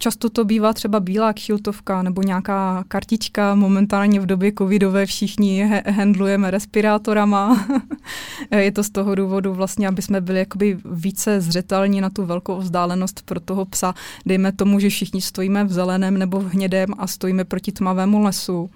Často 0.02 0.30
to 0.30 0.44
bývá 0.44 0.72
třeba 0.72 1.00
bílá 1.00 1.32
kšiltovka 1.32 2.02
nebo 2.02 2.22
nějaká 2.22 2.84
kartička. 2.88 3.54
Momentálně 3.54 4.20
v 4.20 4.26
době 4.26 4.52
covidové 4.58 5.06
všichni 5.06 5.70
handlujeme 5.90 6.50
respirátorama. 6.50 7.66
je 8.56 8.72
to 8.72 8.84
z 8.84 8.90
toho 8.90 9.14
důvodu 9.14 9.54
vlastně, 9.54 9.88
aby 9.88 10.02
jsme 10.02 10.20
byli 10.20 10.38
jakoby 10.38 10.78
více 10.84 11.40
zřetelní 11.40 12.00
na 12.00 12.10
tu 12.10 12.24
velkou 12.24 12.58
vzdálenost 12.58 13.22
pro 13.24 13.40
toho 13.40 13.64
psa. 13.64 13.94
Dejme 14.26 14.52
tomu, 14.52 14.80
že 14.80 14.88
všichni 14.88 15.20
stojíme 15.20 15.64
v 15.64 15.72
zeleném 15.72 16.18
nebo 16.18 16.40
v 16.40 16.52
hnědém 16.52 16.88
a 16.98 17.06
stojíme 17.06 17.44
proti 17.44 17.72
tmavému 17.72 18.22
lesu. 18.22 18.70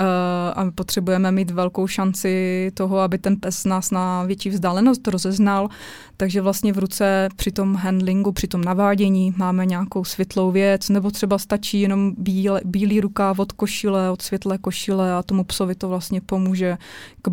Eh, 0.00 0.52
a 0.52 0.70
potřebujeme 0.74 1.32
mít 1.32 1.50
velkou 1.50 1.86
šanci 1.86 2.70
toho, 2.74 2.98
aby 2.98 3.18
ten 3.18 3.36
pes 3.36 3.64
nás 3.64 3.90
na 3.90 4.22
větší 4.22 4.50
vzdálenost 4.50 5.08
rozeznal. 5.08 5.68
Takže 6.16 6.40
vlastně 6.40 6.72
v 6.72 6.78
ruce 6.78 7.28
při 7.36 7.52
tom 7.52 7.74
handlingu, 7.74 8.32
při 8.32 8.48
tom 8.48 8.64
navádění 8.64 9.34
máme 9.36 9.66
nějakou 9.66 10.04
světlou 10.04 10.50
věc, 10.50 10.88
nebo 10.88 11.10
třeba 11.10 11.38
stačí 11.38 11.80
jenom 11.80 12.14
bíle, 12.18 12.60
bílý 12.64 13.00
rukáv 13.00 13.38
od 13.38 13.52
košile, 13.52 14.10
od 14.10 14.22
světlé 14.22 14.58
košile 14.58 15.12
a 15.12 15.22
tomu 15.22 15.44
psovi 15.44 15.74
to 15.74 15.88
vlastně 15.88 16.20
pomůže 16.20 16.78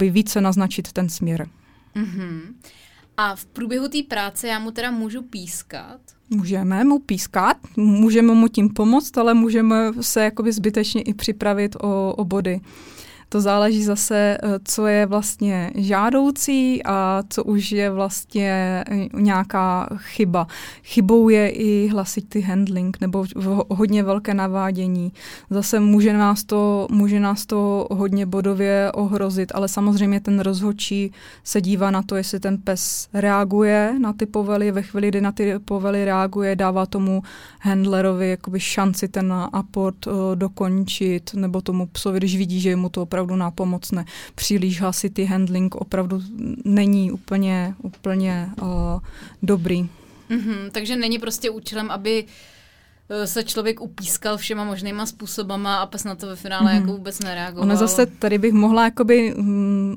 více 0.01 0.41
naznačit 0.41 0.91
ten 0.91 1.09
směr. 1.09 1.47
Mm-hmm. 1.95 2.41
A 3.17 3.35
v 3.35 3.45
průběhu 3.45 3.87
té 3.87 3.97
práce 4.07 4.47
já 4.47 4.59
mu 4.59 4.71
teda 4.71 4.91
můžu 4.91 5.21
pískat? 5.21 6.16
Můžeme 6.29 6.83
mu 6.83 6.99
pískat, 6.99 7.57
můžeme 7.77 8.33
mu 8.33 8.47
tím 8.47 8.69
pomoct, 8.69 9.17
ale 9.17 9.33
můžeme 9.33 9.91
se 10.01 10.23
jakoby 10.23 10.51
zbytečně 10.51 11.01
i 11.01 11.13
připravit 11.13 11.75
o, 11.75 12.13
o 12.17 12.25
body. 12.25 12.61
To 13.29 13.41
záleží 13.41 13.83
zase, 13.83 14.37
eh, 14.43 14.59
co 14.63 14.87
je 14.87 15.05
vlastně 15.05 15.71
žádoucí 15.75 16.83
a 16.83 17.23
co 17.29 17.43
už 17.43 17.71
je 17.71 17.89
vlastně 17.89 18.83
eh, 18.89 19.07
nějaká 19.13 19.89
chyba. 19.97 20.47
Chybou 20.83 21.29
je 21.29 21.49
i 21.49 21.87
hlasitý 21.87 22.41
handling 22.41 23.01
nebo 23.01 23.25
hodně 23.69 24.03
velké 24.03 24.33
navádění. 24.33 25.11
Zase 25.49 25.79
může 25.79 26.13
nás 26.13 26.43
to, 26.43 26.87
může 26.91 27.19
nás 27.19 27.45
to 27.45 27.87
hodně 27.91 28.25
bodově 28.25 28.91
ohrozit, 28.91 29.51
ale 29.55 29.67
samozřejmě 29.67 30.19
ten 30.19 30.39
rozhodčí 30.39 31.11
se 31.43 31.61
dívá 31.61 31.91
na 31.91 32.01
to, 32.01 32.15
jestli 32.15 32.39
ten 32.39 32.57
pes 32.57 33.07
reaguje 33.13 33.95
na 33.99 34.13
ty 34.13 34.25
povely, 34.25 34.71
ve 34.71 34.81
chvíli, 34.81 35.07
kdy 35.07 35.21
na 35.21 35.31
ty 35.31 35.59
povely 35.59 36.05
reaguje, 36.05 36.55
dává 36.55 36.85
tomu 36.85 37.23
handlerovi 37.59 38.29
jakoby 38.29 38.59
šanci 38.59 39.07
ten 39.07 39.33
aport 39.53 40.07
uh, 40.07 40.13
dokončit, 40.35 41.33
nebo 41.33 41.61
tomu 41.61 41.85
psovi, 41.85 42.17
když 42.17 42.37
vidí, 42.37 42.59
že 42.59 42.75
mu 42.75 42.89
to 42.89 43.01
opravdu 43.01 43.16
nápomocné. 43.25 44.05
Příliš 44.35 44.81
hlasitý 44.81 45.25
handling 45.25 45.75
opravdu 45.75 46.21
není 46.65 47.11
úplně, 47.11 47.75
úplně 47.81 48.49
uh, 48.61 48.67
dobrý. 49.43 49.89
Mm-hmm, 50.29 50.71
takže 50.71 50.95
není 50.95 51.19
prostě 51.19 51.49
účelem, 51.49 51.91
aby 51.91 52.25
eh, 53.09 53.27
se 53.27 53.43
člověk 53.43 53.81
upískal 53.81 54.37
všema 54.37 54.63
možnýma 54.63 55.05
způsobama 55.05 55.75
a 55.75 55.85
pas 55.85 56.03
na 56.03 56.15
to 56.15 56.27
ve 56.27 56.35
finále 56.35 56.71
mm-hmm. 56.71 56.75
jako 56.75 56.91
vůbec 56.91 57.19
nereagoval. 57.19 57.63
Ono 57.63 57.75
zase 57.75 58.05
tady 58.05 58.37
bych 58.37 58.53
mohla 58.53 58.83
jakoby 58.83 59.33
mm, 59.37 59.95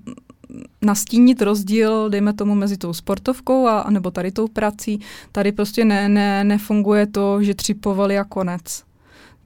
nastínit 0.83 1.43
rozdíl, 1.43 2.11
dejme 2.11 2.33
tomu, 2.33 2.55
mezi 2.55 2.77
tou 2.77 2.93
sportovkou 2.93 3.67
a, 3.67 3.91
nebo 3.91 4.11
tady 4.11 4.33
tou 4.33 4.49
prací. 4.49 5.01
Tady 5.33 5.53
prostě 5.53 5.85
ne, 5.85 6.09
ne, 6.09 6.45
nefunguje 6.45 7.07
to, 7.07 7.43
že 7.43 7.55
tři 7.55 7.75
povely 7.75 8.19
a 8.19 8.25
konec 8.25 8.90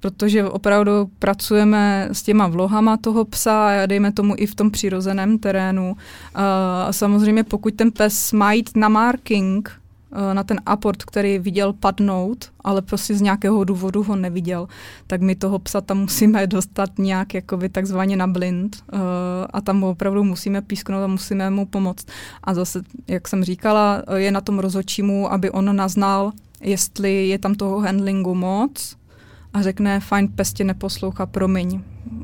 protože 0.05 0.45
opravdu 0.45 1.11
pracujeme 1.19 2.09
s 2.13 2.23
těma 2.23 2.47
vlohama 2.47 2.97
toho 2.97 3.25
psa, 3.25 3.87
dejme 3.87 4.13
tomu 4.13 4.35
i 4.37 4.47
v 4.47 4.55
tom 4.55 4.71
přirozeném 4.71 5.39
terénu. 5.39 5.97
A 6.35 6.93
samozřejmě 6.93 7.45
pokud 7.45 7.75
ten 7.75 7.93
pes 7.93 8.33
má 8.33 8.53
jít 8.53 8.71
na 8.77 8.89
marking, 8.89 9.73
na 10.33 10.45
ten 10.45 10.61
aport, 10.67 11.05
který 11.05 11.39
viděl 11.39 11.73
padnout, 11.73 12.45
ale 12.65 12.83
prostě 12.83 13.15
z 13.15 13.21
nějakého 13.21 13.65
důvodu 13.65 14.03
ho 14.03 14.17
neviděl, 14.17 14.69
tak 15.07 15.21
my 15.21 15.35
toho 15.35 15.59
psa 15.59 15.81
tam 15.81 15.99
musíme 15.99 16.47
dostat 16.47 16.91
nějak 16.99 17.35
jakoby 17.35 17.69
takzvaně 17.69 18.17
na 18.17 18.27
blind 18.27 18.85
a 19.51 19.61
tam 19.61 19.81
ho 19.81 19.91
opravdu 19.91 20.25
musíme 20.25 20.63
písknout 20.63 21.05
a 21.05 21.07
musíme 21.07 21.51
mu 21.51 21.67
pomoct. 21.67 22.07
A 22.43 22.55
zase, 22.55 22.83
jak 23.09 23.29
jsem 23.29 23.45
říkala, 23.45 24.03
je 24.15 24.33
na 24.33 24.41
tom 24.41 24.59
rozhodčímu, 24.59 25.33
aby 25.33 25.51
on 25.51 25.77
naznal, 25.77 26.33
jestli 26.61 27.29
je 27.29 27.39
tam 27.39 27.55
toho 27.55 27.81
handlingu 27.81 28.35
moc, 28.35 28.97
a 29.55 29.63
řekne, 29.63 30.01
fajn, 30.01 30.29
pes 30.29 30.53
tě 30.53 30.65
neposlouchá, 30.65 31.27
promiň, 31.27 31.83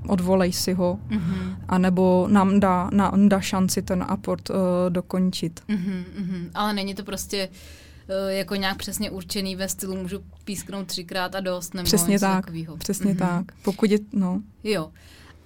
odvolej 0.09 0.53
si 0.53 0.73
ho, 0.73 0.99
mm-hmm. 1.09 1.57
anebo 1.69 2.29
nám 2.31 2.61
dá, 2.61 2.91
nám 2.93 3.29
dá 3.29 3.41
šanci 3.41 3.83
ten 3.83 4.05
aport 4.09 4.51
uh, 4.51 4.57
dokončit. 4.89 5.61
Mm-hmm, 5.69 6.05
mm-hmm. 6.21 6.51
Ale 6.55 6.73
není 6.73 6.95
to 6.95 7.05
prostě 7.05 7.49
uh, 7.49 8.29
jako 8.29 8.55
nějak 8.55 8.77
přesně 8.77 9.11
určený 9.11 9.57
ve 9.57 9.69
stylu, 9.69 9.97
můžu 9.97 10.19
písknout 10.45 10.87
třikrát 10.87 11.35
a 11.35 11.41
dost, 11.41 11.75
nebo 11.75 11.85
Přesně 11.85 12.19
tak, 12.21 12.45
takovýho. 12.45 12.77
přesně 12.77 13.15
mm-hmm. 13.15 13.19
tak. 13.19 13.45
Pokud 13.63 13.91
je, 13.91 13.99
no. 14.13 14.43
Jo. 14.65 14.91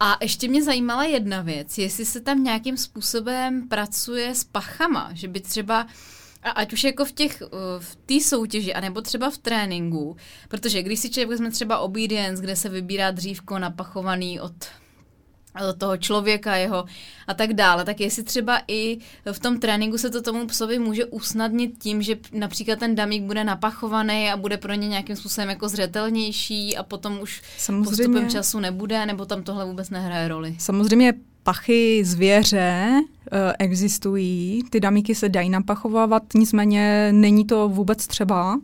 A 0.00 0.16
ještě 0.22 0.48
mě 0.48 0.62
zajímala 0.64 1.04
jedna 1.04 1.42
věc, 1.42 1.78
jestli 1.78 2.04
se 2.04 2.20
tam 2.20 2.44
nějakým 2.44 2.76
způsobem 2.76 3.68
pracuje 3.68 4.34
s 4.34 4.44
pachama, 4.44 5.10
že 5.12 5.28
by 5.28 5.40
třeba 5.40 5.86
a 6.44 6.50
ať 6.50 6.72
už 6.72 6.84
jako 6.84 7.04
v 7.04 7.12
těch, 7.12 7.42
eh, 7.42 7.46
v 7.78 7.96
té 7.96 8.20
soutěži, 8.20 8.74
anebo 8.74 9.00
třeba 9.00 9.30
v 9.30 9.38
tréninku, 9.38 10.16
protože 10.48 10.82
když 10.82 11.00
si 11.00 11.10
člověk 11.10 11.28
vezme 11.28 11.50
třeba 11.50 11.78
obedience, 11.78 12.42
kde 12.42 12.56
se 12.56 12.68
vybírá 12.68 13.10
dřívko 13.10 13.58
napachovaný 13.58 14.40
od 14.40 14.54
toho 15.78 15.96
člověka 15.96 16.56
jeho 16.56 16.84
a 17.26 17.34
tak 17.34 17.52
dále, 17.52 17.84
tak 17.84 18.00
jestli 18.00 18.22
třeba 18.22 18.62
i 18.68 18.98
v 19.32 19.38
tom 19.38 19.60
tréninku 19.60 19.98
se 19.98 20.10
to 20.10 20.22
tomu 20.22 20.46
psovi 20.46 20.78
může 20.78 21.04
usnadnit 21.04 21.78
tím, 21.78 22.02
že 22.02 22.16
například 22.32 22.78
ten 22.78 22.94
damík 22.94 23.22
bude 23.22 23.44
napachovaný 23.44 24.30
a 24.30 24.36
bude 24.36 24.56
pro 24.56 24.74
ně 24.74 24.88
nějakým 24.88 25.16
způsobem 25.16 25.48
jako 25.48 25.68
zřetelnější 25.68 26.76
a 26.76 26.82
potom 26.82 27.20
už 27.20 27.42
Samozřejmě. 27.58 27.84
postupem 27.90 28.30
času 28.30 28.60
nebude, 28.60 29.06
nebo 29.06 29.24
tam 29.24 29.42
tohle 29.42 29.64
vůbec 29.64 29.90
nehraje 29.90 30.28
roli? 30.28 30.56
Samozřejmě 30.58 31.14
pachy 31.44 32.04
zvěře 32.04 32.90
uh, 32.94 33.38
existují, 33.58 34.62
ty 34.70 34.80
damíky 34.80 35.14
se 35.14 35.28
dají 35.28 35.50
napachovávat, 35.50 36.22
nicméně 36.34 37.08
není 37.12 37.44
to 37.44 37.68
vůbec 37.68 38.06
třeba. 38.06 38.54
Uh, 38.54 38.60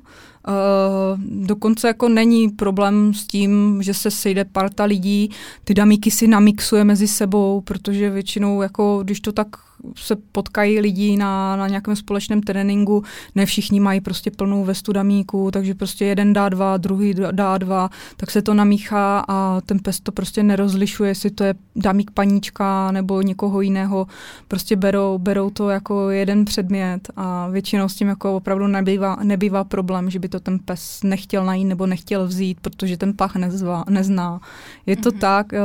dokonce 1.46 1.86
jako 1.88 2.08
není 2.08 2.48
problém 2.48 3.14
s 3.14 3.26
tím, 3.26 3.82
že 3.82 3.94
se 3.94 4.10
sejde 4.10 4.44
parta 4.44 4.84
lidí, 4.84 5.30
ty 5.64 5.74
damíky 5.74 6.10
si 6.10 6.26
namixuje 6.26 6.84
mezi 6.84 7.08
sebou, 7.08 7.60
protože 7.60 8.10
většinou, 8.10 8.62
jako, 8.62 9.00
když 9.02 9.20
to 9.20 9.32
tak 9.32 9.48
se 9.96 10.16
potkají 10.16 10.80
lidi 10.80 11.16
na, 11.16 11.56
na 11.56 11.68
nějakém 11.68 11.96
společném 11.96 12.42
tréninku, 12.42 13.04
ne 13.34 13.46
všichni 13.46 13.80
mají 13.80 14.00
prostě 14.00 14.30
plnou 14.30 14.64
vestu 14.64 14.92
damíku, 14.92 15.50
takže 15.50 15.74
prostě 15.74 16.04
jeden 16.04 16.32
dá 16.32 16.48
dva, 16.48 16.76
druhý 16.76 17.14
dá 17.30 17.58
dva, 17.58 17.90
tak 18.16 18.30
se 18.30 18.42
to 18.42 18.54
namíchá 18.54 19.24
a 19.28 19.60
ten 19.60 19.78
pes 19.78 20.00
to 20.00 20.12
prostě 20.12 20.42
nerozlišuje, 20.42 21.10
jestli 21.10 21.30
to 21.30 21.44
je 21.44 21.54
damík 21.76 22.10
paníčka 22.10 22.92
nebo 22.92 23.22
někoho 23.22 23.60
jiného, 23.60 24.06
prostě 24.48 24.76
berou, 24.76 25.18
berou 25.18 25.50
to 25.50 25.70
jako 25.70 26.10
jeden 26.10 26.44
předmět 26.44 27.08
a 27.16 27.48
většinou 27.48 27.88
s 27.88 27.94
tím 27.94 28.08
jako 28.08 28.36
opravdu 28.36 28.66
nebývá, 28.66 29.16
nebývá 29.22 29.64
problém, 29.64 30.10
že 30.10 30.18
by 30.18 30.28
to 30.28 30.40
ten 30.40 30.58
pes 30.58 31.00
nechtěl 31.04 31.44
najít 31.44 31.64
nebo 31.64 31.86
nechtěl 31.86 32.26
vzít, 32.26 32.60
protože 32.60 32.96
ten 32.96 33.12
pach 33.16 33.36
nezvá, 33.36 33.84
nezná. 33.88 34.40
Je 34.86 34.96
to 34.96 35.10
mm-hmm. 35.10 35.18
tak, 35.18 35.52
eh, 35.52 35.60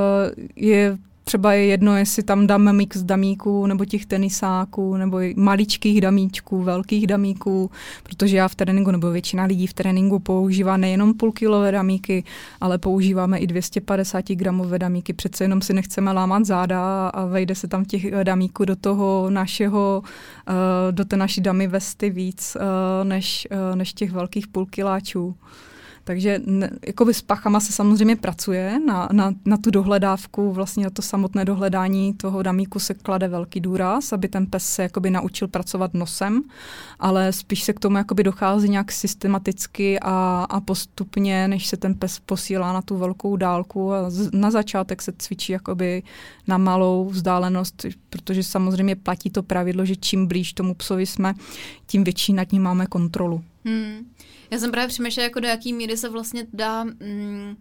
je 0.55 0.97
třeba 1.27 1.53
je 1.53 1.65
jedno, 1.65 1.97
jestli 1.97 2.23
tam 2.23 2.47
dáme 2.47 2.73
mix 2.73 3.03
damíků 3.03 3.67
nebo 3.67 3.85
těch 3.85 4.05
tenisáků 4.05 4.97
nebo 4.97 5.19
maličkých 5.35 6.01
damíčků, 6.01 6.63
velkých 6.63 7.07
damíků, 7.07 7.71
protože 8.03 8.37
já 8.37 8.47
v 8.47 8.55
tréninku 8.55 8.91
nebo 8.91 9.11
většina 9.11 9.43
lidí 9.43 9.67
v 9.67 9.73
tréninku 9.73 10.19
používá 10.19 10.77
nejenom 10.77 11.13
půlkilové 11.13 11.71
damíky, 11.71 12.23
ale 12.61 12.77
používáme 12.77 13.37
i 13.37 13.47
250 13.47 14.25
gramové 14.29 14.79
damíky. 14.79 15.13
Přece 15.13 15.43
jenom 15.43 15.61
si 15.61 15.73
nechceme 15.73 16.11
lámat 16.11 16.45
záda 16.45 17.07
a 17.07 17.25
vejde 17.25 17.55
se 17.55 17.67
tam 17.67 17.85
těch 17.85 18.11
damíků 18.23 18.65
do 18.65 18.75
toho 18.75 19.29
našeho, 19.29 20.03
eh, 20.47 20.91
do 20.91 21.05
té 21.05 21.17
naší 21.17 21.41
damy 21.41 21.67
vesty 21.67 22.09
víc 22.09 22.57
eh, 22.59 23.05
než, 23.05 23.47
eh, 23.51 23.75
než 23.75 23.93
těch 23.93 24.11
velkých 24.11 24.47
půlkiláčů. 24.47 25.35
Takže 26.07 26.41
ne, 26.45 26.69
jakoby 26.87 27.13
s 27.13 27.21
pachama 27.21 27.59
se 27.59 27.73
samozřejmě 27.73 28.15
pracuje 28.15 28.79
na, 28.85 29.09
na, 29.11 29.33
na 29.45 29.57
tu 29.57 29.71
dohledávku, 29.71 30.51
vlastně 30.51 30.83
na 30.83 30.89
to 30.89 31.01
samotné 31.01 31.45
dohledání 31.45 32.13
toho 32.13 32.43
damíku 32.43 32.79
se 32.79 32.93
klade 32.93 33.27
velký 33.27 33.59
důraz, 33.59 34.13
aby 34.13 34.27
ten 34.27 34.45
pes 34.47 34.65
se 34.65 34.83
jakoby 34.83 35.09
naučil 35.09 35.47
pracovat 35.47 35.93
nosem, 35.93 36.43
ale 36.99 37.33
spíš 37.33 37.63
se 37.63 37.73
k 37.73 37.79
tomu 37.79 37.97
jakoby 37.97 38.23
dochází 38.23 38.69
nějak 38.69 38.91
systematicky 38.91 39.99
a, 39.99 40.45
a 40.49 40.61
postupně, 40.61 41.47
než 41.47 41.67
se 41.67 41.77
ten 41.77 41.95
pes 41.95 42.19
posílá 42.19 42.73
na 42.73 42.81
tu 42.81 42.97
velkou 42.97 43.35
dálku 43.35 43.93
a 43.93 44.09
z, 44.09 44.29
na 44.33 44.51
začátek 44.51 45.01
se 45.01 45.13
cvičí 45.17 45.51
jakoby 45.51 46.03
na 46.47 46.57
malou 46.57 47.09
vzdálenost, 47.09 47.85
protože 48.09 48.43
samozřejmě 48.43 48.95
platí 48.95 49.29
to 49.29 49.43
pravidlo, 49.43 49.85
že 49.85 49.95
čím 49.95 50.27
blíž 50.27 50.53
tomu 50.53 50.73
psovi 50.73 51.05
jsme, 51.05 51.33
tím 51.87 52.03
větší 52.03 52.33
nad 52.33 52.51
ním 52.51 52.61
máme 52.61 52.85
kontrolu. 52.85 53.43
Hmm. 53.65 54.05
Já 54.55 54.59
jsem 54.59 54.71
právě 54.71 54.87
přemýšlela, 54.87 55.23
jako 55.23 55.39
do 55.39 55.47
jaký 55.47 55.73
míry 55.73 55.97
se 55.97 56.09
vlastně 56.09 56.47
dá 56.53 56.83
mm, 56.83 57.55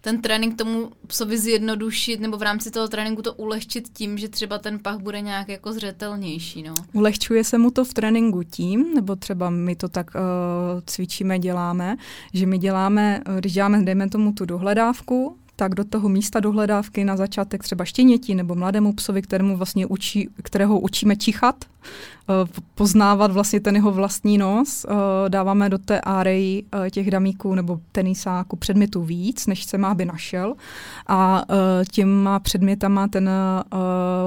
ten 0.00 0.22
trénink 0.22 0.58
tomu 0.58 0.90
psovi 1.06 1.38
zjednodušit, 1.38 2.20
nebo 2.20 2.36
v 2.36 2.42
rámci 2.42 2.70
toho 2.70 2.88
tréninku 2.88 3.22
to 3.22 3.34
ulehčit 3.34 3.88
tím, 3.88 4.18
že 4.18 4.28
třeba 4.28 4.58
ten 4.58 4.78
pach 4.78 4.98
bude 4.98 5.20
nějak 5.20 5.48
jako 5.48 5.72
zřetelnější. 5.72 6.62
No. 6.62 6.74
Ulehčuje 6.92 7.44
se 7.44 7.58
mu 7.58 7.70
to 7.70 7.84
v 7.84 7.94
tréninku 7.94 8.42
tím, 8.42 8.94
nebo 8.94 9.16
třeba 9.16 9.50
my 9.50 9.76
to 9.76 9.88
tak 9.88 10.10
uh, 10.14 10.20
cvičíme, 10.86 11.38
děláme, 11.38 11.96
že 12.34 12.46
my 12.46 12.58
děláme, 12.58 13.22
když 13.40 13.52
děláme, 13.52 13.82
dejme 13.82 14.08
tomu 14.08 14.32
tu 14.32 14.44
dohledávku, 14.44 15.36
tak 15.56 15.74
do 15.74 15.84
toho 15.84 16.08
místa 16.08 16.40
dohledávky 16.40 17.04
na 17.04 17.16
začátek 17.16 17.62
třeba 17.62 17.84
štěněti 17.84 18.34
nebo 18.34 18.54
mladému 18.54 18.92
psovi, 18.92 19.22
kterému 19.22 19.56
vlastně 19.56 19.86
učí, 19.86 20.28
kterého 20.42 20.80
učíme 20.80 21.16
čichat, 21.16 21.56
Eh, 21.64 21.75
poznávat 22.74 23.32
vlastně 23.32 23.60
ten 23.60 23.76
jeho 23.76 23.92
vlastní 23.92 24.38
nos. 24.38 24.86
Eh, 24.88 25.28
dáváme 25.28 25.68
do 25.68 25.78
té 25.78 26.00
áry 26.00 26.64
eh, 26.86 26.90
těch 26.90 27.10
damíků 27.10 27.54
nebo 27.54 27.80
tenisáků 27.92 28.56
předmětů 28.56 29.02
víc, 29.02 29.46
než 29.46 29.64
se 29.64 29.78
má, 29.78 29.88
aby 29.88 30.04
našel. 30.04 30.54
A 31.08 31.44
těma 31.92 32.38
předmětama 32.38 33.08
ten 33.08 33.30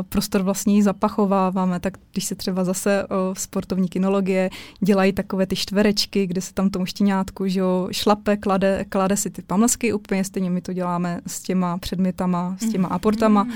prostor 0.09 0.41
vlastní 0.41 0.83
zapachováváme. 0.83 1.79
Tak 1.79 1.97
když 2.11 2.25
se 2.25 2.35
třeba 2.35 2.63
zase 2.63 3.05
sportovní 3.33 3.87
kinologie 3.87 4.49
dělají 4.79 5.13
takové 5.13 5.45
ty 5.45 5.55
čtverečky, 5.55 6.27
kde 6.27 6.41
se 6.41 6.53
tam 6.53 6.69
tomu 6.69 6.85
štěňátku 6.85 7.47
že 7.47 7.59
jo, 7.59 7.87
šlape, 7.91 8.37
klade, 8.37 8.85
klade 8.89 9.17
si 9.17 9.29
ty 9.29 9.41
pamlsky, 9.41 9.93
úplně 9.93 10.23
stejně 10.23 10.49
my 10.49 10.61
to 10.61 10.73
děláme 10.73 11.21
s 11.27 11.41
těma 11.41 11.77
předmětama, 11.77 12.55
s 12.59 12.69
těma 12.69 12.87
aportama, 12.87 13.43
mm. 13.43 13.51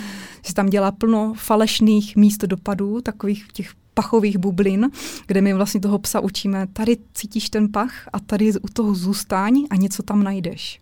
že 0.45 0.54
tam 0.54 0.70
dělá 0.70 0.91
plno 0.91 1.34
falešných 1.38 2.16
míst 2.16 2.41
dopadů, 2.41 3.01
takových 3.01 3.47
těch 3.54 3.70
pachových 3.93 4.37
bublin, 4.37 4.89
kde 5.27 5.41
my 5.41 5.53
vlastně 5.53 5.79
toho 5.79 5.99
psa 5.99 6.19
učíme, 6.19 6.67
tady 6.73 6.97
cítíš 7.13 7.49
ten 7.49 7.71
pach 7.71 7.93
a 8.13 8.19
tady 8.19 8.51
u 8.53 8.67
toho 8.73 8.95
zůstaň 8.95 9.63
a 9.69 9.75
něco 9.75 10.03
tam 10.03 10.23
najdeš. 10.23 10.81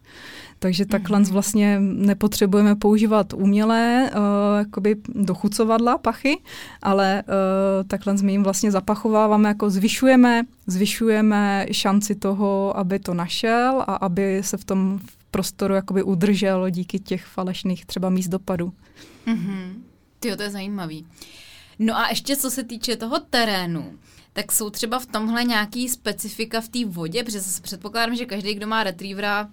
Takže 0.60 0.86
takhle 0.86 1.20
mm-hmm. 1.20 1.32
vlastně 1.32 1.80
nepotřebujeme 1.80 2.76
používat 2.76 3.34
umělé 3.34 4.12
uh, 4.14 4.20
jakoby 4.58 4.96
dochucovadla, 5.10 5.98
pachy, 5.98 6.42
ale 6.82 7.24
uh, 7.24 7.88
takhle 7.88 8.16
my 8.22 8.32
jim 8.32 8.44
vlastně 8.44 8.72
zapachováváme, 8.72 9.50
jako 9.50 9.70
zvyšujeme, 9.70 10.44
zvyšujeme 10.68 11.66
šanci 11.72 12.16
toho, 12.16 12.78
aby 12.78 13.00
to 13.00 13.14
našel 13.14 13.84
a 13.88 13.96
aby 13.96 14.42
se 14.44 14.58
v 14.58 14.66
tom 14.66 15.00
prostoru 15.32 15.74
jakoby 15.74 16.04
udržel 16.04 16.70
díky 16.70 17.00
těch 17.00 17.26
falešných 17.26 17.86
třeba 17.86 18.10
míst 18.10 18.28
dopadu. 18.28 18.74
Mm-hmm. 19.28 19.74
Tyjo, 20.20 20.36
to 20.36 20.44
je 20.44 20.50
zajímavý. 20.50 21.06
No 21.84 21.98
a 21.98 22.10
ještě 22.10 22.36
co 22.36 22.52
se 22.52 22.64
týče 22.64 22.96
toho 22.96 23.20
terénu, 23.20 24.00
tak 24.34 24.52
jsou 24.52 24.70
třeba 24.70 25.00
v 25.00 25.06
tomhle 25.06 25.44
nějaký 25.44 25.90
specifika 25.90 26.62
v 26.62 26.68
té 26.68 26.86
vodě, 26.86 27.24
protože 27.24 27.40
předpokládám, 27.62 28.16
že 28.16 28.26
každý, 28.26 28.54
kdo 28.54 28.68
má 28.68 28.84
retrievera, 28.84 29.50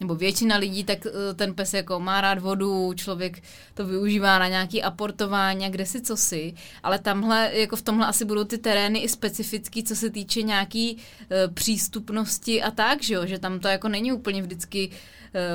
nebo 0.00 0.14
většina 0.14 0.56
lidí, 0.56 0.84
tak 0.84 1.06
eh, 1.06 1.34
ten 1.34 1.54
pes 1.54 1.74
jako 1.74 2.00
má 2.00 2.20
rád 2.20 2.38
vodu, 2.38 2.92
člověk 2.94 3.42
to 3.74 3.86
využívá 3.86 4.38
na 4.38 4.48
nějaký 4.48 4.82
aportování 4.82 5.70
kde 5.70 5.86
si 5.86 6.00
co 6.00 6.16
si, 6.16 6.54
ale 6.82 6.98
tamhle, 6.98 7.50
jako 7.52 7.76
v 7.76 7.82
tomhle 7.82 8.06
asi 8.06 8.24
budou 8.24 8.44
ty 8.44 8.58
terény 8.58 8.98
i 8.98 9.08
specifický, 9.08 9.84
co 9.84 9.96
se 9.96 10.10
týče 10.10 10.42
nějaký 10.42 10.96
uh, 10.96 11.54
přístupnosti 11.54 12.62
a 12.62 12.70
tak, 12.70 13.02
že 13.02 13.14
jo, 13.14 13.26
že 13.26 13.38
tam 13.38 13.60
to 13.60 13.68
jako 13.68 13.88
není 13.88 14.12
úplně 14.12 14.42
vždycky 14.42 14.90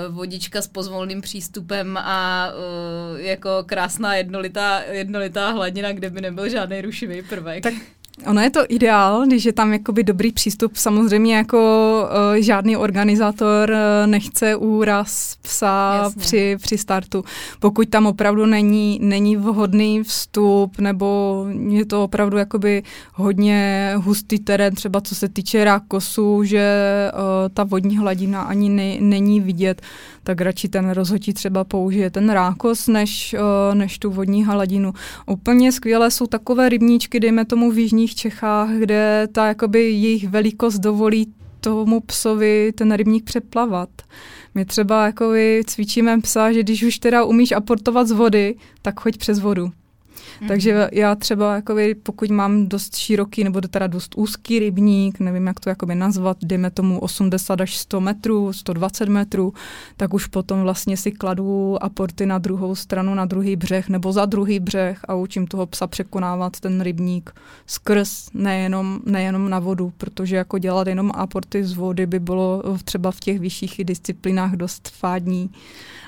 vodička 0.10 0.62
s 0.62 0.68
pozvolným 0.68 1.22
přístupem 1.22 1.98
a 1.98 2.50
uh, 2.52 3.20
jako 3.20 3.50
krásná 3.66 4.16
jednolitá, 4.16 4.84
jednolitá 4.84 5.50
hladina, 5.50 5.92
kde 5.92 6.10
by 6.10 6.22
nebyl 6.22 6.50
žádný 6.50 6.82
rušivý 6.82 7.22
prvek. 7.22 7.64
Tak 7.64 7.74
Ono 8.28 8.42
je 8.42 8.50
to 8.50 8.60
ideál, 8.70 9.26
když 9.26 9.46
je 9.46 9.54
tam 9.54 9.74
jakoby 9.74 10.04
dobrý 10.04 10.32
přístup. 10.32 10.76
Samozřejmě 10.76 11.36
jako 11.36 11.60
uh, 12.04 12.42
žádný 12.42 12.78
organizátor 12.78 13.70
uh, 13.70 14.08
nechce 14.08 14.56
úraz 14.56 15.36
psa 15.42 16.12
při, 16.18 16.58
při 16.62 16.78
startu. 16.78 17.24
Pokud 17.60 17.90
tam 17.90 18.06
opravdu 18.06 18.46
není, 18.46 19.00
není 19.02 19.36
vhodný 19.38 20.04
vstup 20.04 20.80
nebo 20.80 21.46
je 21.70 21.86
to 21.86 22.04
opravdu 22.04 22.38
jakoby 22.38 22.84
hodně 23.14 23.92
hustý 23.96 24.40
terén, 24.40 24.76
třeba 24.76 25.02
co 25.02 25.16
se 25.16 25.30
týče 25.30 25.66
rákosu, 25.66 26.44
že 26.44 26.66
uh, 27.14 27.20
ta 27.54 27.64
vodní 27.64 27.98
hladina 27.98 28.42
ani 28.42 28.70
ne, 28.70 28.96
není 29.00 29.40
vidět, 29.40 29.82
tak 30.26 30.42
radši 30.42 30.70
ten 30.70 30.90
rozhodí 30.90 31.34
třeba 31.34 31.64
použije 31.64 32.10
ten 32.10 32.30
rákos, 32.30 32.88
než, 32.88 33.36
uh, 33.40 33.76
než 33.76 34.00
tu 34.00 34.12
vodní 34.12 34.46
hladinu. 34.46 34.94
Úplně 35.28 35.72
skvělé 35.72 36.12
jsou 36.12 36.28
takové 36.28 36.70
rybníčky, 36.70 37.20
dejme 37.20 37.46
tomu 37.46 37.72
v 37.72 37.80
jižních 37.80 38.16
Čechách, 38.16 38.70
kde 38.70 39.28
ta 39.32 39.48
jakoby 39.48 39.80
jejich 39.80 40.30
velikost 40.30 40.80
dovolí 40.80 41.34
tomu 41.60 42.00
psovi 42.00 42.72
ten 42.78 42.94
rybník 42.94 43.24
přeplavat. 43.24 43.90
My 44.56 44.66
třeba 44.66 45.06
jakoby 45.06 45.64
cvičíme 45.68 46.22
psa, 46.22 46.52
že 46.52 46.64
když 46.64 46.84
už 46.84 47.00
teda 47.00 47.24
umíš 47.24 47.52
aportovat 47.52 48.08
z 48.08 48.12
vody, 48.12 48.56
tak 48.82 49.00
choď 49.00 49.18
přes 49.18 49.40
vodu. 49.40 49.72
Mm. 50.42 50.48
Takže 50.48 50.90
já 50.92 51.16
třeba, 51.16 51.56
jakoby, 51.56 51.96
pokud 51.96 52.30
mám 52.30 52.68
dost 52.68 52.96
široký 52.96 53.44
nebo 53.44 53.62
teda 53.62 53.88
dost 53.88 54.16
úzký 54.18 54.60
rybník, 54.60 55.20
nevím, 55.20 55.48
jak 55.48 55.60
to 55.60 55.70
jakoby 55.70 55.96
nazvat, 55.96 56.38
dejme 56.44 56.72
tomu 56.72 57.00
80 57.00 57.62
až 57.62 57.78
100 57.78 58.02
metrů, 58.02 58.54
120 58.54 59.10
metrů, 59.10 59.54
tak 59.98 60.14
už 60.14 60.26
potom 60.26 60.62
vlastně 60.62 60.98
si 60.98 61.12
kladu 61.12 61.84
aporty 61.84 62.26
na 62.26 62.38
druhou 62.38 62.76
stranu, 62.76 63.16
na 63.16 63.26
druhý 63.26 63.56
břeh 63.56 63.90
nebo 63.90 64.12
za 64.12 64.26
druhý 64.26 64.60
břeh 64.60 65.00
a 65.08 65.16
učím 65.16 65.48
toho 65.48 65.66
psa 65.66 65.88
překonávat 65.88 66.60
ten 66.60 66.82
rybník 66.82 67.32
skrz 67.68 68.30
nejenom, 68.34 69.00
nejenom 69.06 69.50
na 69.50 69.60
vodu, 69.60 69.94
protože 69.98 70.36
jako 70.36 70.58
dělat 70.58 70.88
jenom 70.88 71.12
aporty 71.16 71.64
z 71.64 71.74
vody 71.74 72.06
by 72.06 72.20
bylo 72.20 72.64
třeba 72.84 73.12
v 73.12 73.20
těch 73.20 73.40
vyšších 73.40 73.84
disciplinách 73.84 74.52
dost 74.52 74.90
fádní. 74.90 75.50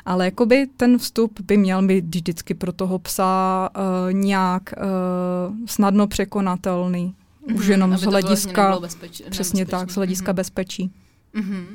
Ale 0.07 0.25
jakoby 0.25 0.67
ten 0.77 0.97
vstup 0.97 1.39
by 1.41 1.57
měl 1.57 1.87
být 1.87 2.15
vždycky 2.15 2.53
pro 2.53 2.71
toho 2.71 2.99
psa 2.99 3.69
uh, 3.75 4.13
nějak 4.13 4.73
uh, 4.77 5.55
snadno 5.65 6.07
překonatelný. 6.07 7.13
Mm-hmm, 7.47 7.55
Už 7.55 7.67
jenom 7.67 7.97
z 7.97 8.03
hlediska, 8.03 8.79
bezpeč, 8.79 9.21
přesně 9.29 9.65
tak, 9.65 9.91
z 9.91 9.95
hlediska 9.95 10.31
mm-hmm. 10.31 10.35
bezpečí. 10.35 10.91
Mm-hmm. 11.35 11.65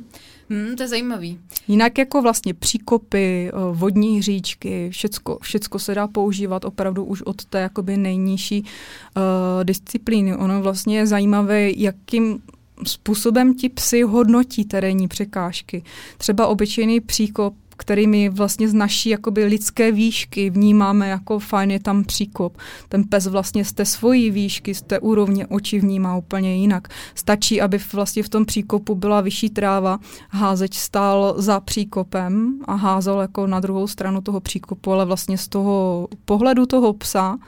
Hmm, 0.51 0.77
to 0.77 0.83
je 0.83 0.89
zajímavý. 0.89 1.39
Jinak 1.69 1.99
jako 1.99 2.23
vlastně 2.23 2.55
příkopy, 2.55 3.49
eh, 3.49 3.53
vodní 3.73 4.19
hříčky, 4.19 4.91
všecko, 4.91 5.39
všecko 5.43 5.79
se 5.79 5.95
dá 5.95 6.09
používat 6.09 6.65
opravdu 6.65 7.05
už 7.05 7.23
od 7.23 7.45
té 7.45 7.61
jakoby 7.61 7.97
nejnižší 7.97 8.61
uh, 8.63 9.65
disciplíny. 9.65 10.37
Ono 10.37 10.63
vlastně 10.63 10.99
je 10.99 11.07
zajímavé, 11.07 11.71
jakým 11.77 12.43
způsobem 12.87 13.55
ti 13.55 13.69
psy 13.69 14.03
hodnotí 14.03 14.65
terénní 14.65 15.09
překážky. 15.09 15.83
Třeba 16.19 16.47
obyčejný 16.47 17.01
příkop 17.01 17.55
který 17.83 18.07
my 18.07 18.29
vlastně 18.29 18.69
z 18.69 18.75
naší 18.75 19.09
jakoby 19.09 19.45
lidské 19.45 19.93
výšky 19.93 20.51
vnímáme 20.51 21.09
jako 21.09 21.39
fajn 21.39 21.71
je 21.71 21.81
tam 21.81 22.05
příkop. 22.05 22.59
Ten 22.89 23.05
pes 23.05 23.27
vlastně 23.27 23.65
z 23.65 23.73
té 23.73 23.85
svojí 23.85 24.31
výšky, 24.31 24.75
z 24.75 24.83
té 24.83 24.99
úrovně 24.99 25.47
očí 25.47 25.79
vnímá 25.79 26.17
úplně 26.17 26.57
jinak. 26.57 26.89
Stačí, 27.15 27.61
aby 27.61 27.79
vlastně 27.93 28.23
v 28.23 28.29
tom 28.29 28.45
příkopu 28.45 28.95
byla 28.95 29.21
vyšší 29.21 29.51
tráva, 29.51 29.99
házeč 30.31 30.75
stál 30.75 31.35
za 31.37 31.61
příkopem 31.61 32.59
a 32.65 32.75
házel 32.75 33.21
jako 33.21 33.47
na 33.47 33.61
druhou 33.61 33.87
stranu 33.87 34.21
toho 34.21 34.41
příkopu, 34.41 34.93
ale 34.93 35.05
vlastně 35.05 35.39
z 35.39 35.49
toho 35.49 36.09
pohledu 36.25 36.67
toho 36.67 36.93
psa 36.93 37.39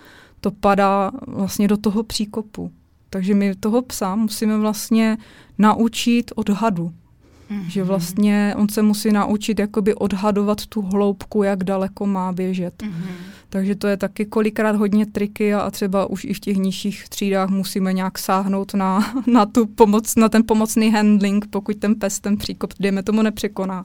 to 0.40 0.50
padá 0.50 1.10
vlastně 1.26 1.68
do 1.68 1.76
toho 1.76 2.02
příkopu. 2.02 2.70
Takže 3.10 3.34
my 3.34 3.54
toho 3.54 3.82
psa 3.82 4.14
musíme 4.14 4.58
vlastně 4.58 5.18
naučit 5.58 6.32
odhadu. 6.34 6.92
Mm-hmm. 7.50 7.68
Že 7.68 7.84
vlastně 7.84 8.54
on 8.56 8.68
se 8.68 8.82
musí 8.82 9.12
naučit 9.12 9.58
jakoby 9.58 9.94
odhadovat 9.94 10.66
tu 10.66 10.82
hloubku, 10.82 11.42
jak 11.42 11.64
daleko 11.64 12.06
má 12.06 12.32
běžet. 12.32 12.82
Mm-hmm. 12.82 13.34
Takže 13.48 13.74
to 13.74 13.86
je 13.86 13.96
taky 13.96 14.26
kolikrát 14.26 14.76
hodně 14.76 15.06
triky 15.06 15.54
a 15.54 15.70
třeba 15.70 16.06
už 16.10 16.24
i 16.24 16.34
v 16.34 16.40
těch 16.40 16.56
nižších 16.56 17.08
třídách 17.08 17.48
musíme 17.48 17.92
nějak 17.92 18.18
sáhnout 18.18 18.74
na, 18.74 19.14
na, 19.26 19.46
tu 19.46 19.66
pomoc, 19.66 20.16
na 20.16 20.28
ten 20.28 20.42
pomocný 20.46 20.90
handling, 20.90 21.46
pokud 21.50 21.76
ten 21.76 21.94
pes 21.94 22.20
ten 22.20 22.36
příkop, 22.36 22.72
dejme 22.80 23.02
tomu, 23.02 23.22
nepřekoná. 23.22 23.84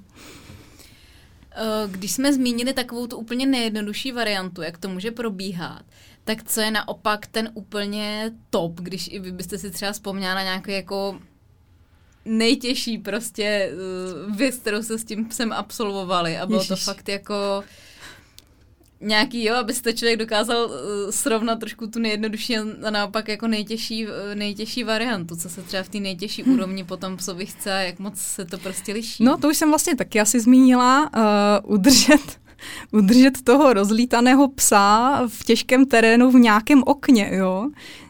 Eh, 1.55 1.87
když 1.91 2.11
jsme 2.11 2.33
zmínili 2.33 2.73
takovou 2.73 3.07
tu 3.07 3.17
úplně 3.17 3.45
nejjednodušší 3.45 4.11
variantu, 4.11 4.61
jak 4.61 4.77
to 4.77 4.89
může 4.89 5.11
probíhat, 5.11 5.81
tak 6.23 6.43
co 6.43 6.61
je 6.61 6.71
naopak 6.71 7.27
ten 7.27 7.49
úplně 7.53 8.31
top, 8.49 8.81
když 8.81 9.09
i 9.11 9.19
vy 9.19 9.31
byste 9.31 9.57
si 9.57 9.71
třeba 9.71 9.91
vzpomněla 9.91 10.35
na 10.35 10.43
nějaký 10.43 10.71
jako 10.71 11.19
nejtěžší 12.25 12.97
prostě 12.97 13.71
uh, 14.27 14.35
věc, 14.35 14.55
kterou 14.55 14.83
se 14.83 14.99
s 14.99 15.03
tím 15.03 15.25
psem 15.25 15.53
absolvovali 15.53 16.37
a 16.37 16.45
bylo 16.45 16.59
Ježiš. 16.59 16.67
to 16.67 16.75
fakt 16.75 17.09
jako 17.09 17.63
nějaký, 19.01 19.43
jo, 19.43 19.55
abyste 19.55 19.93
člověk 19.93 20.19
dokázal 20.19 20.65
uh, 20.65 20.75
srovnat 21.09 21.59
trošku 21.59 21.87
tu 21.87 21.99
nejjednodušší 21.99 22.57
a 22.57 22.89
naopak 22.89 23.27
jako 23.27 23.47
nejtěžší, 23.47 24.07
uh, 24.07 24.11
nejtěžší 24.33 24.83
variantu, 24.83 25.35
co 25.35 25.49
se 25.49 25.61
třeba 25.61 25.83
v 25.83 25.89
té 25.89 25.99
nejtěžší 25.99 26.43
hmm. 26.43 26.53
úrovni 26.53 26.83
potom 26.83 27.17
psovi 27.17 27.45
chce 27.45 27.73
a 27.73 27.77
jak 27.77 27.99
moc 27.99 28.17
se 28.17 28.45
to 28.45 28.57
prostě 28.57 28.93
liší. 28.93 29.23
No 29.23 29.37
to 29.37 29.49
už 29.49 29.57
jsem 29.57 29.69
vlastně 29.69 29.95
taky 29.95 30.19
asi 30.19 30.39
zmínila, 30.39 31.09
uh, 31.63 31.73
udržet 31.73 32.39
udržet 32.91 33.41
toho 33.43 33.73
rozlítaného 33.73 34.47
psa 34.47 35.21
v 35.27 35.43
těžkém 35.43 35.85
terénu 35.85 36.31
v 36.31 36.35
nějakém 36.35 36.83
okně, 36.85 37.29
jo 37.33 37.69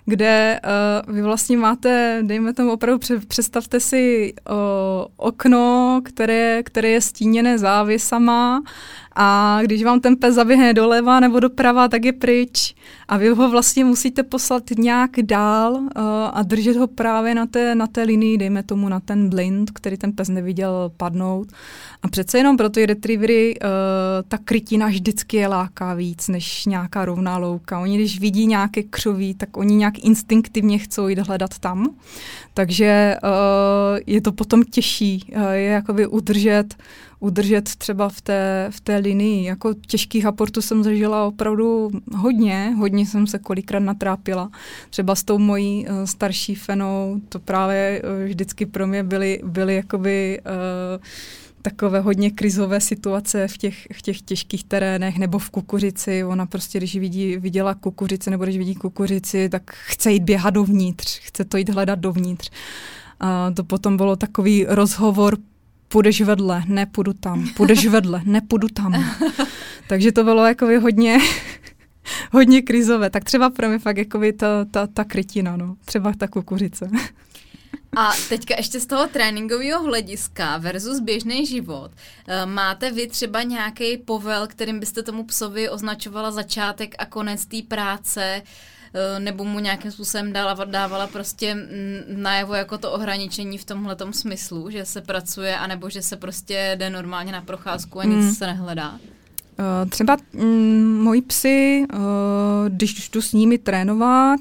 kde 0.09 0.59
uh, 1.07 1.15
vy 1.15 1.21
vlastně 1.21 1.57
máte, 1.57 2.19
dejme 2.21 2.53
tomu 2.53 2.71
opravdu, 2.71 2.99
představte 3.27 3.79
si 3.79 4.33
uh, 4.49 4.55
okno, 5.17 6.01
které, 6.05 6.63
které 6.63 6.89
je 6.89 7.01
stíněné 7.01 7.57
závěsama 7.57 8.63
a 9.21 9.59
když 9.61 9.83
vám 9.83 9.99
ten 9.99 10.15
pes 10.15 10.35
zaběhne 10.35 10.73
doleva 10.73 11.19
nebo 11.19 11.39
doprava, 11.39 11.87
tak 11.87 12.05
je 12.05 12.13
pryč 12.13 12.75
a 13.07 13.17
vy 13.17 13.29
ho 13.29 13.49
vlastně 13.49 13.85
musíte 13.85 14.23
poslat 14.23 14.63
nějak 14.77 15.11
dál 15.21 15.73
uh, 15.73 15.89
a 16.33 16.43
držet 16.43 16.77
ho 16.77 16.87
právě 16.87 17.35
na 17.35 17.45
té, 17.45 17.75
na 17.75 17.87
té 17.87 18.03
linii, 18.03 18.37
dejme 18.37 18.63
tomu 18.63 18.89
na 18.89 18.99
ten 18.99 19.29
blind, 19.29 19.71
který 19.71 19.97
ten 19.97 20.11
pes 20.11 20.29
neviděl 20.29 20.91
padnout. 20.97 21.47
A 22.03 22.07
přece 22.07 22.37
jenom 22.37 22.57
pro 22.57 22.69
ty 22.69 22.85
retrievery 22.85 23.59
uh, 23.59 23.69
ta 24.27 24.37
krytina 24.37 24.87
vždycky 24.87 25.37
je 25.37 25.47
láká 25.47 25.93
víc 25.93 26.27
než 26.27 26.65
nějaká 26.65 27.05
rovná 27.05 27.37
louka. 27.37 27.79
Oni 27.79 27.97
když 27.97 28.19
vidí 28.19 28.45
nějaké 28.45 28.83
křoví, 28.83 29.33
tak 29.33 29.57
oni 29.57 29.75
nějak 29.75 29.99
instinktivně 29.99 30.77
chcou 30.77 31.07
jít 31.07 31.19
hledat 31.19 31.59
tam. 31.59 31.95
Takže 32.53 33.15
uh, 33.23 33.99
je 34.07 34.21
to 34.21 34.31
potom 34.31 34.63
těžší 34.63 35.25
uh, 35.35 35.49
je 35.51 35.63
jakoby 35.63 36.07
udržet 36.07 36.75
udržet 37.19 37.75
třeba 37.75 38.09
v 38.09 38.21
té, 38.21 38.67
v 38.69 38.81
té 38.81 38.97
linii. 38.97 39.45
Jako 39.45 39.73
těžkých 39.73 40.25
aportů 40.25 40.61
jsem 40.61 40.83
zažila 40.83 41.25
opravdu 41.25 41.91
hodně, 42.15 42.73
hodně 42.77 43.05
jsem 43.05 43.27
se 43.27 43.39
kolikrát 43.39 43.79
natrápila. 43.79 44.51
Třeba 44.89 45.15
s 45.15 45.23
tou 45.23 45.37
mojí 45.37 45.87
uh, 45.87 46.03
starší 46.05 46.55
fenou, 46.55 47.21
to 47.29 47.39
právě 47.39 48.01
uh, 48.01 48.25
vždycky 48.25 48.65
pro 48.65 48.87
mě 48.87 49.03
byly, 49.03 49.41
byly 49.43 49.75
jakoby 49.75 50.41
uh, 50.45 51.03
takové 51.61 51.99
hodně 51.99 52.31
krizové 52.31 52.81
situace 52.81 53.47
v 53.47 53.57
těch, 53.57 53.87
v 53.93 54.01
těch 54.01 54.21
těžkých 54.21 54.63
terénech 54.63 55.17
nebo 55.17 55.39
v 55.39 55.49
kukuřici. 55.49 56.23
Ona 56.23 56.45
prostě, 56.45 56.77
když 56.77 56.95
vidí, 56.95 57.37
viděla 57.37 57.73
kukuřici 57.73 58.29
nebo 58.29 58.43
když 58.43 58.57
vidí 58.57 58.75
kukuřici, 58.75 59.49
tak 59.49 59.71
chce 59.75 60.11
jít 60.11 60.23
běhat 60.23 60.53
dovnitř, 60.53 61.19
chce 61.19 61.45
to 61.45 61.57
jít 61.57 61.69
hledat 61.69 61.99
dovnitř. 61.99 62.49
A 63.19 63.51
to 63.51 63.63
potom 63.63 63.97
bylo 63.97 64.15
takový 64.15 64.65
rozhovor 64.67 65.37
půjdeš 65.89 66.21
vedle, 66.21 66.63
nepůjdu 66.67 67.13
tam, 67.13 67.49
půjdeš 67.55 67.87
vedle, 67.87 68.21
nepůjdu 68.25 68.67
tam. 68.67 69.15
Takže 69.87 70.11
to 70.11 70.23
bylo 70.23 70.45
jako 70.45 70.65
hodně, 70.81 71.17
hodně 72.31 72.61
krizové. 72.61 73.09
Tak 73.09 73.23
třeba 73.23 73.49
pro 73.49 73.69
mě 73.69 73.79
fakt 73.79 73.97
jako 73.97 74.21
ta, 74.37 74.65
ta, 74.71 74.87
ta 74.87 75.03
krytina, 75.03 75.57
no. 75.57 75.75
třeba 75.85 76.13
ta 76.17 76.27
kukuřice. 76.27 76.89
A 77.97 78.11
teďka 78.29 78.55
ještě 78.57 78.79
z 78.79 78.85
toho 78.85 79.07
tréninkového 79.07 79.83
hlediska 79.83 80.57
versus 80.57 80.99
běžný 80.99 81.45
život. 81.45 81.91
Eh, 82.27 82.45
máte 82.45 82.91
vy 82.91 83.07
třeba 83.07 83.43
nějaký 83.43 83.97
povel, 83.97 84.47
kterým 84.47 84.79
byste 84.79 85.03
tomu 85.03 85.23
psovi 85.23 85.69
označovala 85.69 86.31
začátek 86.31 86.95
a 86.99 87.05
konec 87.05 87.45
té 87.45 87.57
práce? 87.67 88.21
Eh, 88.23 88.43
nebo 89.19 89.43
mu 89.43 89.59
nějakým 89.59 89.91
způsobem 89.91 90.33
dala, 90.33 90.65
dávala 90.65 91.07
prostě 91.07 91.55
mm, 91.55 92.21
najevo 92.21 92.53
jako 92.53 92.77
to 92.77 92.91
ohraničení 92.91 93.57
v 93.57 93.65
tomhle 93.65 93.95
smyslu, 94.11 94.69
že 94.69 94.85
se 94.85 95.01
pracuje, 95.01 95.57
anebo 95.57 95.89
že 95.89 96.01
se 96.01 96.15
prostě 96.15 96.75
jde 96.79 96.89
normálně 96.89 97.31
na 97.31 97.41
procházku 97.41 97.99
a 97.99 98.03
nic 98.03 98.25
mm. 98.25 98.33
se 98.33 98.47
nehledá? 98.47 98.91
Uh, 98.91 99.89
třeba 99.89 100.17
mm, 100.33 100.97
moji 101.03 101.21
psy, 101.21 101.85
uh, 101.93 101.99
když 102.67 103.09
jdu 103.09 103.21
s 103.21 103.33
nimi 103.33 103.57
trénovat, 103.57 104.39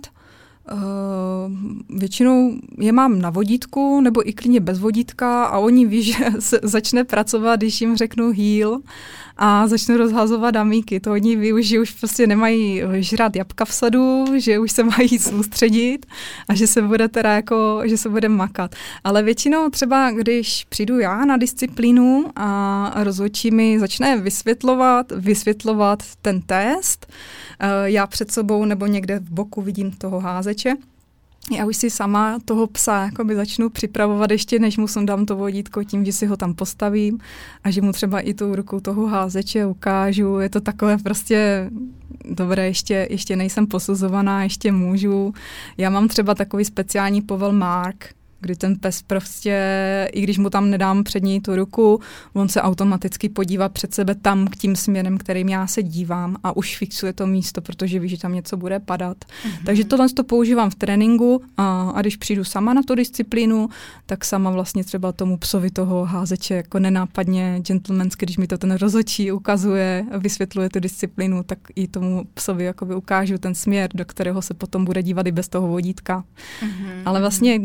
Uh, 0.73 1.53
většinou 1.99 2.53
je 2.79 2.93
mám 2.93 3.19
na 3.19 3.31
vodítku 3.31 4.01
nebo 4.01 4.29
i 4.29 4.33
klidně 4.33 4.61
bez 4.61 4.79
vodítka 4.79 5.45
a 5.45 5.59
oni 5.59 5.87
ví, 5.87 6.03
že 6.13 6.15
se 6.39 6.61
začne 6.63 7.05
pracovat, 7.05 7.57
když 7.57 7.81
jim 7.81 7.97
řeknu 7.97 8.33
heal 8.33 8.81
a 9.39 9.67
začnu 9.67 9.97
rozhazovat 9.97 10.55
damíky. 10.55 11.01
To 11.01 11.13
oni 11.13 11.37
ví, 11.37 11.63
že 11.63 11.81
už 11.81 11.91
prostě 11.91 12.27
nemají 12.27 12.83
žrat 12.93 13.37
jabka 13.37 13.65
v 13.65 13.73
sadu, 13.73 14.25
že 14.37 14.59
už 14.59 14.73
se 14.73 14.85
mají 14.85 15.19
soustředit 15.19 16.07
a 16.49 16.55
že 16.55 16.67
se 16.67 16.83
bude 16.83 17.09
teda 17.09 17.33
jako, 17.33 17.83
že 17.85 17.97
se 17.97 18.09
bude 18.09 18.29
makat. 18.29 18.75
Ale 19.05 19.23
většinou 19.23 19.71
třeba, 19.71 20.11
když 20.11 20.67
přijdu 20.69 20.99
já 20.99 21.25
na 21.25 21.37
disciplínu 21.37 22.25
a 22.37 22.93
rozhodčí 22.97 23.51
mi 23.51 23.79
začne 23.79 24.17
vysvětlovat, 24.17 25.13
vysvětlovat 25.13 26.03
ten 26.23 26.41
test, 26.41 27.07
uh, 27.09 27.69
já 27.85 28.07
před 28.07 28.31
sebou 28.31 28.65
nebo 28.65 28.87
někde 28.87 29.19
v 29.19 29.31
boku 29.31 29.63
vidím 29.63 29.91
toho 29.91 30.21
házeče, 30.21 30.75
já 31.51 31.67
už 31.67 31.77
si 31.77 31.91
sama 31.91 32.39
toho 32.45 32.67
psa 32.67 33.03
jakoby 33.05 33.35
začnu 33.35 33.71
připravovat 33.71 34.31
ještě, 34.31 34.59
než 34.59 34.77
mu 34.77 34.87
dám 35.05 35.27
to 35.27 35.37
vodítko 35.37 35.85
tím, 35.85 36.05
že 36.05 36.13
si 36.13 36.27
ho 36.27 36.37
tam 36.37 36.55
postavím 36.55 37.19
a 37.65 37.71
že 37.71 37.83
mu 37.83 37.93
třeba 37.93 38.21
i 38.21 38.35
tou 38.35 38.55
rukou 38.55 38.81
toho 38.81 39.07
házeče 39.07 39.67
ukážu. 39.67 40.39
Je 40.39 40.49
to 40.49 40.61
takové 40.61 40.99
prostě 40.99 41.71
dobré, 42.31 42.67
ještě, 42.67 43.07
ještě 43.11 43.37
nejsem 43.37 43.67
posuzovaná, 43.67 44.43
ještě 44.43 44.73
můžu. 44.73 45.35
Já 45.79 45.91
mám 45.91 46.09
třeba 46.09 46.35
takový 46.35 46.65
speciální 46.65 47.23
povel 47.23 47.53
Mark, 47.53 48.18
kdy 48.41 48.57
ten 48.57 48.77
pes 48.77 49.03
prostě, 49.03 49.55
i 50.13 50.21
když 50.21 50.39
mu 50.39 50.51
tam 50.51 50.71
nedám 50.71 51.05
před 51.05 51.23
ní 51.23 51.41
tu 51.41 51.57
ruku, 51.57 52.01
on 52.33 52.49
se 52.49 52.63
automaticky 52.63 53.29
podívá 53.29 53.69
před 53.69 53.95
sebe 53.95 54.15
tam 54.15 54.47
k 54.47 54.57
tím 54.57 54.77
směrem, 54.77 55.19
kterým 55.19 55.49
já 55.49 55.67
se 55.67 55.83
dívám 55.83 56.37
a 56.45 56.57
už 56.57 56.79
fixuje 56.79 57.13
to 57.13 57.27
místo, 57.27 57.61
protože 57.61 57.99
ví, 57.99 58.09
že 58.09 58.19
tam 58.19 58.35
něco 58.35 58.57
bude 58.57 58.79
padat. 58.79 59.17
Mm-hmm. 59.25 59.65
Takže 59.65 59.85
tohle 59.85 60.09
to 60.09 60.25
používám 60.25 60.71
v 60.71 60.75
tréninku 60.75 61.43
a, 61.57 61.91
a 61.91 62.01
když 62.01 62.17
přijdu 62.17 62.45
sama 62.45 62.75
na 62.75 62.83
tu 62.83 62.95
disciplínu, 62.95 63.69
tak 64.07 64.25
sama 64.25 64.51
vlastně 64.51 64.85
třeba 64.85 65.13
tomu 65.13 65.37
psovi 65.37 65.71
toho 65.71 66.05
házeče 66.05 66.55
jako 66.55 66.79
nenápadně, 66.79 67.61
gentlemansky, 67.63 68.27
když 68.27 68.37
mi 68.37 68.47
to 68.47 68.59
ten 68.59 68.73
rozočí 68.73 69.33
ukazuje, 69.33 70.07
vysvětluje 70.19 70.69
tu 70.69 70.81
disciplínu, 70.81 71.43
tak 71.43 71.59
i 71.75 71.89
tomu 71.89 72.25
psovi 72.35 72.65
jakoby 72.65 72.95
ukážu 72.95 73.39
ten 73.39 73.55
směr, 73.55 73.91
do 73.95 74.05
kterého 74.05 74.43
se 74.43 74.55
potom 74.55 74.85
bude 74.85 75.03
dívat 75.03 75.27
i 75.27 75.33
bez 75.33 75.49
toho 75.49 75.69
vodítka. 75.69 76.25
Mm-hmm. 76.61 77.03
Ale 77.05 77.21
vlastně 77.21 77.61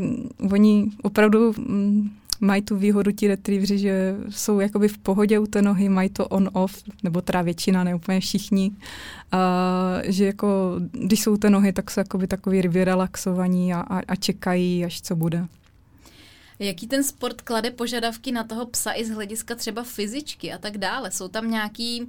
oni 0.52 0.63
oni 0.64 0.92
opravdu 1.04 1.54
mm, 1.58 2.10
mají 2.40 2.62
tu 2.62 2.76
výhodu 2.76 3.12
ti 3.12 3.28
retrievři, 3.28 3.78
že 3.78 4.16
jsou 4.30 4.60
jakoby 4.60 4.88
v 4.88 4.98
pohodě 4.98 5.40
u 5.40 5.46
té 5.46 5.62
nohy, 5.62 5.90
mají 5.90 6.10
to 6.10 6.28
on-off, 6.28 6.84
nebo 7.04 7.22
teda 7.22 7.42
většina, 7.42 7.84
ne 7.84 7.96
úplně 7.96 8.20
všichni. 8.20 8.72
A, 9.32 10.00
že 10.04 10.26
jako, 10.26 10.76
když 10.92 11.22
jsou 11.22 11.38
ty 11.38 11.50
nohy, 11.50 11.74
tak 11.74 11.92
jsou 11.92 12.00
jakoby 12.00 12.28
takový 12.28 12.62
vyrelaxovaní 12.62 13.74
a, 13.74 13.80
a, 13.80 14.02
a 14.08 14.16
čekají, 14.16 14.86
až 14.86 15.02
co 15.02 15.16
bude. 15.16 15.48
Jaký 16.60 16.88
ten 16.88 17.04
sport 17.04 17.42
klade 17.42 17.72
požadavky 17.72 18.32
na 18.32 18.44
toho 18.44 18.66
psa 18.66 18.94
i 18.96 19.06
z 19.06 19.10
hlediska 19.10 19.56
třeba 19.56 19.84
fyzičky 19.84 20.54
a 20.54 20.58
tak 20.58 20.78
dále? 20.78 21.12
Jsou 21.12 21.28
tam 21.28 21.52
nějaký 21.52 22.02
uh, 22.02 22.08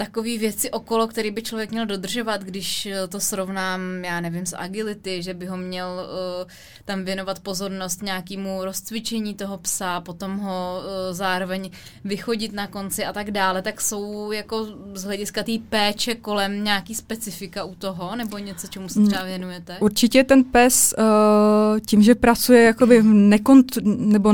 takové 0.00 0.38
věci 0.38 0.70
okolo, 0.70 1.06
které 1.06 1.30
by 1.30 1.42
člověk 1.42 1.70
měl 1.70 1.86
dodržovat, 1.86 2.44
když 2.44 2.86
eh, 2.86 3.08
to 3.08 3.20
srovnám, 3.20 3.80
já 4.04 4.20
nevím, 4.20 4.46
s 4.46 4.56
agility, 4.56 5.22
že 5.22 5.34
by 5.34 5.46
ho 5.46 5.56
měl 5.56 5.88
uh, 5.88 6.50
tam 6.84 7.04
věnovat 7.04 7.40
pozornost 7.40 8.02
nějakému 8.02 8.64
rozcvičení 8.64 9.34
toho 9.34 9.58
psa, 9.58 10.00
potom 10.00 10.38
ho 10.38 10.80
uh, 10.80 11.14
zároveň 11.14 11.70
vychodit 12.04 12.52
na 12.52 12.66
konci 12.66 13.04
a 13.04 13.12
tak 13.12 13.30
dále, 13.30 13.62
tak 13.62 13.80
jsou 13.80 14.32
jako 14.32 14.66
z 14.94 15.04
hlediska 15.04 15.42
té 15.42 15.52
péče 15.68 16.14
kolem 16.14 16.64
nějaký 16.64 16.94
specifika 16.94 17.64
u 17.64 17.74
toho, 17.74 18.16
nebo 18.16 18.38
něco, 18.38 18.66
čemu 18.66 18.88
se 18.88 19.00
třeba 19.06 19.24
věnujete? 19.24 19.76
Určitě 19.80 20.24
ten 20.24 20.44
pes 20.44 20.94
uh, 20.98 21.80
tím, 21.86 22.02
že 22.02 22.14
pracuje 22.14 22.62
jakoby 22.62 23.02
v 23.02 23.04
nekont- 23.04 23.82
nebo 23.84 24.32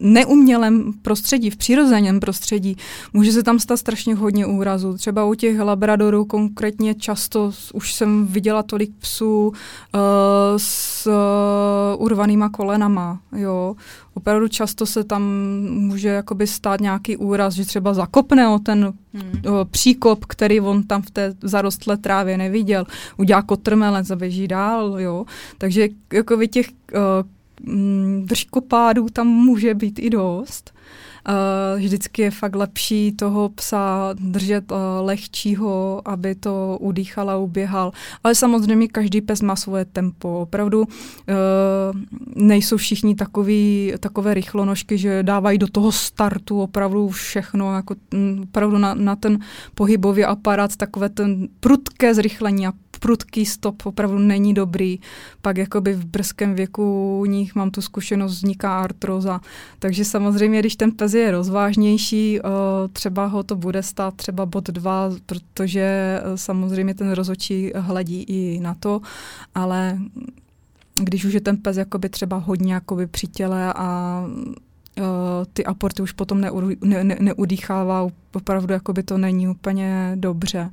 neumělém 0.00 0.92
prostředí, 1.02 1.50
v 1.50 1.56
přirozeném 1.56 2.20
prostředí, 2.20 2.76
může 3.12 3.32
se 3.32 3.42
tam 3.42 3.58
stát 3.58 3.76
strašně 3.76 4.14
hodně 4.14 4.46
úrazů. 4.46 4.94
Třeba 4.94 5.24
u 5.24 5.34
těch 5.34 5.60
labradorů 5.60 6.24
konkrétně 6.24 6.94
často 6.94 7.52
už 7.74 7.94
jsem 7.94 8.26
viděla 8.26 8.62
tolik 8.62 8.90
psů 8.98 9.48
uh, 9.48 9.52
s 10.56 11.06
uh, 11.06 12.02
urvanýma 12.04 12.48
kolenama. 12.48 13.20
Jo. 13.36 13.76
Opravdu 14.14 14.48
často 14.48 14.86
se 14.86 15.04
tam 15.04 15.22
může 15.68 16.08
jakoby 16.08 16.46
stát 16.46 16.80
nějaký 16.80 17.16
úraz, 17.16 17.54
že 17.54 17.64
třeba 17.64 17.94
zakopne 17.94 18.48
o 18.48 18.58
ten 18.58 18.92
hmm. 19.14 19.30
uh, 19.46 19.64
příkop, 19.70 20.24
který 20.24 20.60
on 20.60 20.82
tam 20.82 21.02
v 21.02 21.10
té 21.10 21.34
zarostlé 21.42 21.96
trávě 21.96 22.38
neviděl. 22.38 22.84
Udělá 23.16 23.42
kotrmelec 23.42 24.10
a 24.10 24.16
běží 24.16 24.48
dál. 24.48 25.00
Jo. 25.00 25.24
Takže 25.58 25.88
jako 26.12 26.46
těch 26.46 26.66
uh, 26.92 27.00
držkopádů 28.24 29.06
tam 29.12 29.26
může 29.26 29.74
být 29.74 29.98
i 29.98 30.10
dost. 30.10 30.72
Uh, 31.28 31.80
vždycky 31.80 32.22
je 32.22 32.30
fakt 32.30 32.54
lepší 32.54 33.12
toho 33.12 33.48
psa 33.48 34.14
držet 34.20 34.72
uh, 34.72 34.78
lehčího, 35.00 36.02
aby 36.04 36.34
to 36.34 36.78
udýchal 36.80 37.30
a 37.30 37.36
uběhal. 37.36 37.92
Ale 38.24 38.34
samozřejmě 38.34 38.88
každý 38.88 39.20
pes 39.20 39.42
má 39.42 39.56
svoje 39.56 39.84
tempo. 39.84 40.40
Opravdu 40.40 40.80
uh, 40.80 40.86
nejsou 42.34 42.76
všichni 42.76 43.14
takový, 43.14 43.92
takové 44.00 44.34
rychlonožky, 44.34 44.98
že 44.98 45.22
dávají 45.22 45.58
do 45.58 45.68
toho 45.68 45.92
startu 45.92 46.60
opravdu 46.60 47.08
všechno, 47.08 47.74
jako 47.74 47.94
mm, 48.14 48.40
opravdu 48.42 48.78
na, 48.78 48.94
na 48.94 49.16
ten 49.16 49.38
pohybový 49.74 50.24
aparát, 50.24 50.76
takové 50.76 51.08
ten 51.08 51.48
prudké 51.60 52.14
zrychlení 52.14 52.66
a 52.66 52.72
prudký 53.00 53.46
stop 53.46 53.86
opravdu 53.86 54.18
není 54.18 54.54
dobrý. 54.54 54.98
Pak 55.42 55.58
jakoby 55.58 55.92
v 55.92 56.04
brzkém 56.04 56.54
věku 56.54 57.18
u 57.20 57.24
nich 57.24 57.54
mám 57.54 57.70
tu 57.70 57.82
zkušenost, 57.82 58.32
vzniká 58.32 58.78
artroza. 58.78 59.40
Takže 59.78 60.04
samozřejmě, 60.04 60.60
když 60.60 60.76
ten 60.76 60.92
pes 60.92 61.14
je 61.14 61.30
rozvážnější, 61.30 62.40
třeba 62.92 63.26
ho 63.26 63.42
to 63.42 63.56
bude 63.56 63.82
stát 63.82 64.14
třeba 64.14 64.46
bod 64.46 64.68
dva, 64.68 65.10
protože 65.26 65.80
e, 65.80 66.20
samozřejmě 66.34 66.94
ten 66.94 67.10
rozočí 67.12 67.72
hledí 67.74 68.22
i 68.22 68.60
na 68.60 68.74
to, 68.74 69.00
ale 69.54 69.98
když 71.00 71.24
už 71.24 71.32
je 71.32 71.40
ten 71.40 71.56
pes 71.56 71.76
jakoby 71.76 72.08
třeba 72.08 72.36
hodně 72.36 72.74
jakoby 72.74 73.06
při 73.06 73.26
těle 73.26 73.72
a 73.72 74.22
uh, 74.98 75.04
ty 75.52 75.64
aporty 75.64 76.02
už 76.02 76.12
potom 76.12 76.40
neu, 76.40 76.60
ne, 76.84 77.04
ne, 77.04 77.16
neudýchává, 77.20 78.08
opravdu 78.34 78.72
jakoby 78.72 79.02
to 79.02 79.18
není 79.18 79.48
úplně 79.48 80.12
dobře. 80.14 80.70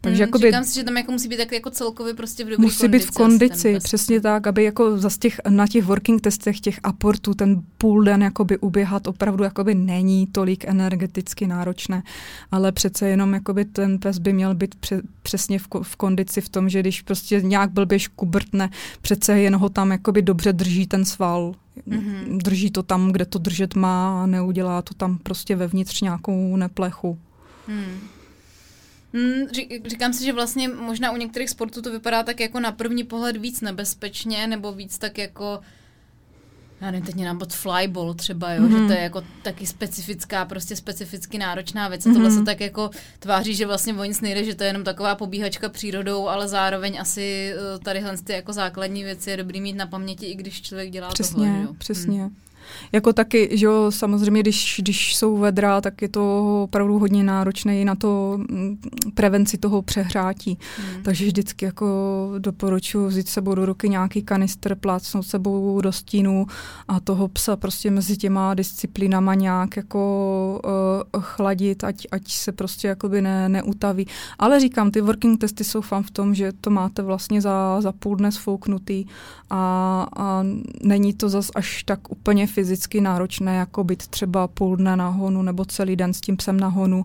Takže 0.00 0.22
hmm, 0.22 0.28
jakoby, 0.28 0.46
říkám 0.46 0.64
si, 0.64 0.74
že 0.74 0.84
tam 0.84 0.96
jako 0.96 1.12
musí 1.12 1.28
být 1.28 1.36
tak 1.36 1.52
jako 1.52 1.70
celkově 1.70 2.14
prostě 2.14 2.44
v 2.44 2.48
dobré 2.48 2.62
Musí 2.62 2.78
kondici, 2.78 3.04
být 3.04 3.10
v 3.10 3.16
kondici, 3.16 3.70
prostě. 3.72 3.80
přesně 3.84 4.20
tak, 4.20 4.46
aby 4.46 4.64
jako 4.64 4.98
za 4.98 5.10
těch, 5.18 5.40
na 5.48 5.66
těch 5.66 5.84
working 5.84 6.20
testech 6.20 6.60
těch 6.60 6.80
aportů 6.82 7.34
ten 7.34 7.62
půl 7.78 8.04
den 8.04 8.22
jakoby 8.22 8.58
uběhat 8.58 9.06
opravdu 9.06 9.44
jakoby 9.44 9.74
není 9.74 10.26
tolik 10.26 10.64
energeticky 10.64 11.46
náročné, 11.46 12.02
ale 12.50 12.72
přece 12.72 13.08
jenom 13.08 13.34
jakoby 13.34 13.64
ten 13.64 13.98
pes 13.98 14.18
by 14.18 14.32
měl 14.32 14.54
být 14.54 14.74
pře, 14.74 15.02
přesně 15.22 15.58
v, 15.58 15.68
v 15.82 15.96
kondici 15.96 16.40
v 16.40 16.48
tom, 16.48 16.68
že 16.68 16.80
když 16.80 17.02
prostě 17.02 17.42
nějak 17.42 17.70
blbě 17.70 17.98
škubrtne, 17.98 18.70
přece 19.02 19.38
jen 19.38 19.56
ho 19.56 19.68
tam 19.68 19.90
jakoby 19.90 20.22
dobře 20.22 20.52
drží 20.52 20.86
ten 20.86 21.04
sval, 21.04 21.54
mm-hmm. 21.88 22.36
drží 22.36 22.70
to 22.70 22.82
tam, 22.82 23.12
kde 23.12 23.24
to 23.24 23.38
držet 23.38 23.74
má 23.74 24.22
a 24.22 24.26
neudělá 24.26 24.82
to 24.82 24.94
tam 24.94 25.18
prostě 25.18 25.56
vevnitř 25.56 26.00
nějakou 26.00 26.56
neplechu. 26.56 27.18
Hmm. 27.66 28.15
Hmm, 29.16 29.46
říkám 29.86 30.12
si, 30.12 30.24
že 30.24 30.32
vlastně 30.32 30.68
možná 30.68 31.10
u 31.10 31.16
některých 31.16 31.50
sportů 31.50 31.82
to 31.82 31.90
vypadá 31.90 32.22
tak 32.22 32.40
jako 32.40 32.60
na 32.60 32.72
první 32.72 33.04
pohled 33.04 33.36
víc 33.36 33.60
nebezpečně, 33.60 34.46
nebo 34.46 34.72
víc 34.72 34.98
tak 34.98 35.18
jako 35.18 35.60
já 36.80 36.90
nevím, 36.90 37.06
teď 37.06 37.14
mě 37.14 37.24
nám 37.24 37.40
flyball 37.48 38.14
třeba, 38.14 38.52
jo, 38.52 38.62
mm-hmm. 38.62 38.82
že 38.82 38.86
to 38.86 38.92
je 38.92 39.00
jako 39.00 39.22
taky 39.42 39.66
specifická, 39.66 40.44
prostě 40.44 40.76
specificky 40.76 41.38
náročná 41.38 41.88
věc. 41.88 42.06
A 42.06 42.12
tohle 42.12 42.28
mm-hmm. 42.28 42.38
se 42.38 42.44
tak 42.44 42.60
jako 42.60 42.90
tváří, 43.18 43.54
že 43.54 43.66
vlastně 43.66 43.94
o 43.94 44.04
nic 44.04 44.20
nejde, 44.20 44.44
že 44.44 44.54
to 44.54 44.62
je 44.62 44.68
jenom 44.68 44.84
taková 44.84 45.14
pobíhačka 45.14 45.68
přírodou, 45.68 46.28
ale 46.28 46.48
zároveň 46.48 47.00
asi 47.00 47.52
eh, 47.54 47.78
tadyhle 47.78 48.16
ty 48.16 48.32
jako 48.32 48.52
základní 48.52 49.04
věci 49.04 49.30
je 49.30 49.36
dobrý 49.36 49.60
mít 49.60 49.76
na 49.76 49.86
paměti, 49.86 50.26
i 50.26 50.34
když 50.34 50.62
člověk 50.62 50.90
dělá 50.90 51.08
přesně, 51.08 51.34
tohle. 51.34 51.62
Jo? 51.62 51.74
Přesně, 51.78 52.22
hmm. 52.22 52.36
Jako 52.92 53.12
taky, 53.12 53.48
že 53.52 53.66
jo, 53.66 53.90
samozřejmě, 53.90 54.40
když, 54.40 54.80
když 54.82 55.16
jsou 55.16 55.36
vedra, 55.36 55.80
tak 55.80 56.02
je 56.02 56.08
to 56.08 56.62
opravdu 56.62 56.98
hodně 56.98 57.24
náročné 57.24 57.80
i 57.80 57.84
na 57.84 57.94
to 57.94 58.38
mm, 58.38 58.78
prevenci 59.14 59.58
toho 59.58 59.82
přehrátí. 59.82 60.58
Hmm. 60.76 61.02
Takže 61.02 61.26
vždycky 61.26 61.64
jako 61.64 61.86
doporučuji 62.38 63.06
vzít 63.06 63.28
sebou 63.28 63.54
do 63.54 63.66
ruky 63.66 63.88
nějaký 63.88 64.22
kanistr, 64.22 64.74
plácnout 64.74 65.26
sebou 65.26 65.80
do 65.80 65.92
stínu 65.92 66.46
a 66.88 67.00
toho 67.00 67.28
psa 67.28 67.56
prostě 67.56 67.90
mezi 67.90 68.16
těma 68.16 68.54
disciplínama 68.54 69.34
nějak 69.34 69.76
jako 69.76 70.60
uh, 71.14 71.22
chladit, 71.22 71.84
ať, 71.84 72.06
ať 72.10 72.32
se 72.32 72.52
prostě 72.52 72.88
jakoby 72.88 73.22
ne, 73.22 73.48
neutaví. 73.48 74.06
Ale 74.38 74.60
říkám, 74.60 74.90
ty 74.90 75.00
working 75.00 75.40
testy 75.40 75.64
jsou 75.64 75.80
fan 75.80 76.02
v 76.02 76.10
tom, 76.10 76.34
že 76.34 76.52
to 76.60 76.70
máte 76.70 77.02
vlastně 77.02 77.40
za, 77.40 77.80
za 77.80 77.92
půl 77.92 78.16
dne 78.16 78.32
sfouknutý 78.32 79.04
a, 79.50 80.06
a 80.16 80.44
není 80.82 81.14
to 81.14 81.28
zas 81.28 81.50
až 81.54 81.84
tak 81.84 82.10
úplně 82.10 82.46
fyzicky 82.56 83.00
náročné, 83.00 83.56
jako 83.56 83.84
být 83.84 84.06
třeba 84.06 84.48
půl 84.48 84.76
dne 84.76 84.96
na 84.96 85.08
honu 85.08 85.42
nebo 85.42 85.64
celý 85.64 85.96
den 85.96 86.12
s 86.12 86.20
tím 86.20 86.36
psem 86.36 86.60
na 86.60 86.68
honu, 86.68 87.04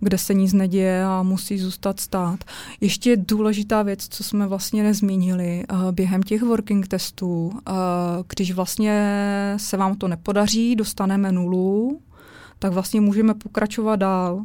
kde 0.00 0.18
se 0.18 0.34
nic 0.34 0.52
neděje 0.52 1.04
a 1.04 1.22
musí 1.22 1.58
zůstat 1.58 2.00
stát. 2.00 2.44
Ještě 2.80 3.16
důležitá 3.16 3.82
věc, 3.82 4.06
co 4.08 4.24
jsme 4.24 4.46
vlastně 4.46 4.82
nezmínili 4.82 5.64
uh, 5.72 5.92
během 5.92 6.22
těch 6.22 6.42
working 6.42 6.88
testů, 6.88 7.46
uh, 7.46 7.52
když 8.28 8.52
vlastně 8.52 8.94
se 9.56 9.76
vám 9.76 9.96
to 9.96 10.08
nepodaří, 10.08 10.76
dostaneme 10.76 11.32
nulu, 11.32 12.00
tak 12.58 12.72
vlastně 12.72 13.00
můžeme 13.00 13.34
pokračovat 13.34 13.96
dál. 13.96 14.44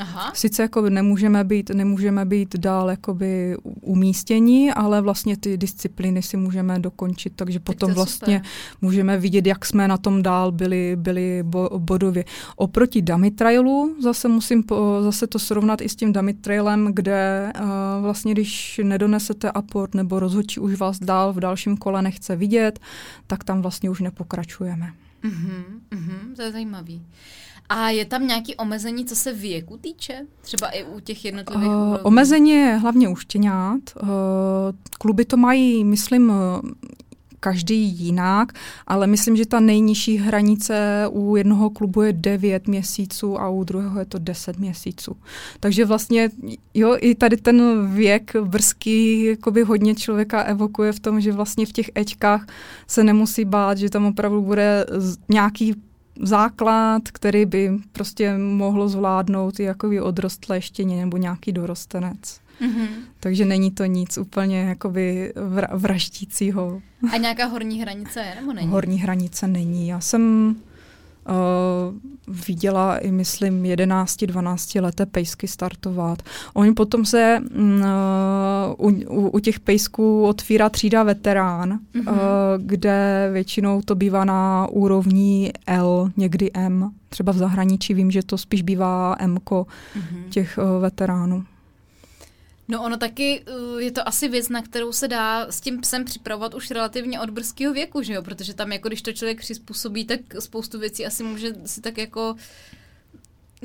Aha. 0.00 0.32
Sice 0.34 0.62
jako 0.62 0.90
nemůžeme 0.90 1.44
být, 1.44 1.70
nemůžeme 1.70 2.24
být 2.24 2.56
dál 2.56 2.90
jakoby 2.90 3.56
umístění, 3.80 4.72
ale 4.72 5.00
vlastně 5.00 5.36
ty 5.36 5.56
disciplíny 5.56 6.22
si 6.22 6.36
můžeme 6.36 6.78
dokončit, 6.78 7.32
takže 7.36 7.58
tak 7.58 7.64
potom 7.64 7.94
vlastně 7.94 8.36
super. 8.36 8.50
můžeme 8.80 9.18
vidět, 9.18 9.46
jak 9.46 9.66
jsme 9.66 9.88
na 9.88 9.96
tom 9.96 10.22
dál 10.22 10.52
byli, 10.52 10.96
byli 10.96 11.42
bo, 11.42 11.70
bodově. 11.78 12.24
Oproti 12.56 13.02
dummy 13.02 13.30
trailu 13.30 13.96
zase 14.02 14.28
musím 14.28 14.62
po, 14.62 14.98
zase 15.02 15.26
to 15.26 15.38
srovnat 15.38 15.80
i 15.80 15.88
s 15.88 15.96
tím 15.96 16.12
dummy 16.12 16.34
trailem, 16.34 16.88
kde 16.94 17.52
uh, 17.60 17.68
vlastně 18.02 18.32
když 18.32 18.80
nedonesete 18.84 19.50
aport 19.50 19.94
nebo 19.94 20.20
rozhodčí 20.20 20.60
už 20.60 20.74
vás 20.74 20.98
dál 20.98 21.32
v 21.32 21.40
dalším 21.40 21.76
kole 21.76 22.02
nechce 22.02 22.36
vidět, 22.36 22.78
tak 23.26 23.44
tam 23.44 23.62
vlastně 23.62 23.90
už 23.90 24.00
nepokračujeme. 24.00 24.92
Mm-hmm, 25.24 25.64
mm-hmm, 25.90 26.36
to 26.36 26.42
je 26.42 26.52
zajímavý. 26.52 27.02
A 27.70 27.90
je 27.90 28.04
tam 28.04 28.26
nějaký 28.26 28.56
omezení, 28.56 29.04
co 29.04 29.16
se 29.16 29.32
věku 29.32 29.76
týče? 29.76 30.26
Třeba 30.40 30.68
i 30.68 30.84
u 30.84 31.00
těch 31.00 31.24
jednotlivých 31.24 31.68
uh, 31.68 31.96
Omezení 32.02 32.50
je 32.50 32.76
hlavně 32.76 33.08
u 33.08 33.16
štěňát. 33.16 33.80
Uh, 34.02 34.08
kluby 34.98 35.24
to 35.24 35.36
mají, 35.36 35.84
myslím, 35.84 36.32
každý 37.40 37.82
jinak, 37.82 38.52
ale 38.86 39.06
myslím, 39.06 39.36
že 39.36 39.46
ta 39.46 39.60
nejnižší 39.60 40.16
hranice 40.16 41.04
u 41.10 41.36
jednoho 41.36 41.70
klubu 41.70 42.02
je 42.02 42.12
9 42.12 42.68
měsíců 42.68 43.40
a 43.40 43.48
u 43.48 43.64
druhého 43.64 43.98
je 43.98 44.04
to 44.04 44.18
10 44.18 44.58
měsíců. 44.58 45.16
Takže 45.60 45.84
vlastně, 45.84 46.30
jo, 46.74 46.96
i 47.00 47.14
tady 47.14 47.36
ten 47.36 47.88
věk 47.94 48.36
brzký 48.36 49.24
jakoby 49.24 49.62
hodně 49.62 49.94
člověka 49.94 50.42
evokuje 50.42 50.92
v 50.92 51.00
tom, 51.00 51.20
že 51.20 51.32
vlastně 51.32 51.66
v 51.66 51.72
těch 51.72 51.90
Ečkách 51.94 52.46
se 52.86 53.04
nemusí 53.04 53.44
bát, 53.44 53.78
že 53.78 53.90
tam 53.90 54.06
opravdu 54.06 54.42
bude 54.42 54.86
nějaký 55.28 55.74
základ, 56.22 57.02
který 57.12 57.46
by 57.46 57.70
prostě 57.92 58.38
mohlo 58.38 58.88
zvládnout 58.88 59.60
i 59.60 59.62
jakoby 59.62 60.00
odrostlé 60.00 60.60
štěně 60.60 61.00
nebo 61.00 61.16
nějaký 61.16 61.52
dorostenec. 61.52 62.40
Mm-hmm. 62.60 62.88
Takže 63.20 63.44
není 63.44 63.70
to 63.70 63.84
nic 63.84 64.18
úplně 64.18 64.60
jakoby 64.60 65.32
vraždícího. 65.72 66.82
A 67.12 67.16
nějaká 67.16 67.46
horní 67.46 67.80
hranice 67.80 68.20
je, 68.20 68.34
nebo 68.40 68.52
není? 68.52 68.68
Horní 68.68 68.98
hranice 68.98 69.46
není. 69.46 69.88
Já 69.88 70.00
jsem 70.00 70.54
uh, 71.28 72.34
viděla 72.46 72.98
i, 72.98 73.10
myslím, 73.12 73.62
11-12 73.62 74.82
leté 74.82 75.06
pejsky 75.06 75.48
startovat. 75.48 76.22
Oni 76.54 76.72
potom 76.72 77.04
se 77.04 77.42
uh, 78.78 78.90
u, 78.90 79.28
u, 79.28 79.38
těch 79.38 79.60
pejsků 79.60 80.26
otvírá 80.26 80.68
třída 80.68 81.02
veterán, 81.02 81.78
mm-hmm. 81.94 82.12
uh, 82.12 82.16
kde 82.56 83.28
většinou 83.32 83.82
to 83.82 83.94
bývá 83.94 84.24
na 84.24 84.66
úrovni 84.70 85.52
L, 85.66 86.10
někdy 86.16 86.50
M. 86.54 86.90
Třeba 87.08 87.32
v 87.32 87.36
zahraničí 87.36 87.94
vím, 87.94 88.10
že 88.10 88.22
to 88.22 88.38
spíš 88.38 88.62
bývá 88.62 89.16
M 89.18 89.34
mm-hmm. 89.36 89.64
těch 90.30 90.58
uh, 90.58 90.82
veteránů. 90.82 91.44
No 92.70 92.82
ono 92.82 92.96
taky 92.96 93.40
uh, 93.40 93.78
je 93.78 93.90
to 93.90 94.08
asi 94.08 94.28
věc, 94.28 94.48
na 94.48 94.62
kterou 94.62 94.92
se 94.92 95.08
dá 95.08 95.46
s 95.50 95.60
tím 95.60 95.80
psem 95.80 96.04
připravovat 96.04 96.54
už 96.54 96.70
relativně 96.70 97.20
od 97.20 97.30
brzkého 97.30 97.74
věku, 97.74 98.02
že 98.02 98.12
jo? 98.12 98.22
Protože 98.22 98.54
tam 98.54 98.72
jako 98.72 98.88
když 98.88 99.02
to 99.02 99.12
člověk 99.12 99.38
přizpůsobí, 99.38 100.04
tak 100.04 100.20
spoustu 100.38 100.78
věcí 100.78 101.06
asi 101.06 101.22
může 101.22 101.54
si 101.66 101.80
tak 101.80 101.98
jako 101.98 102.36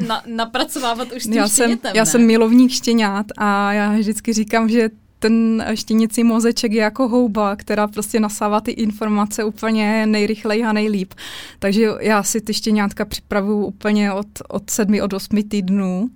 na, 0.07 0.23
napracovávat 0.25 1.11
už 1.11 1.23
s 1.23 1.25
tím 1.25 1.33
já 1.33 1.47
jsem, 1.47 1.79
já 1.93 2.05
jsem 2.05 2.25
milovník 2.25 2.71
štěňat 2.71 3.25
a 3.37 3.73
já 3.73 3.91
vždycky 3.91 4.33
říkám, 4.33 4.69
že 4.69 4.89
ten 5.19 5.65
štěnicí 5.73 6.23
mozeček 6.23 6.71
je 6.71 6.81
jako 6.81 7.07
houba, 7.07 7.55
která 7.55 7.87
prostě 7.87 8.19
nasává 8.19 8.61
ty 8.61 8.71
informace 8.71 9.43
úplně 9.43 10.05
nejrychleji 10.05 10.63
a 10.63 10.73
nejlíp. 10.73 11.13
Takže 11.59 11.87
já 11.99 12.23
si 12.23 12.41
ty 12.41 12.53
štěňátka 12.53 13.05
připravuju 13.05 13.65
úplně 13.65 14.11
od, 14.13 14.27
od 14.49 14.69
sedmi, 14.69 15.01
od 15.01 15.13
osmi 15.13 15.43
týdnů 15.43 16.01
uh, 16.01 16.09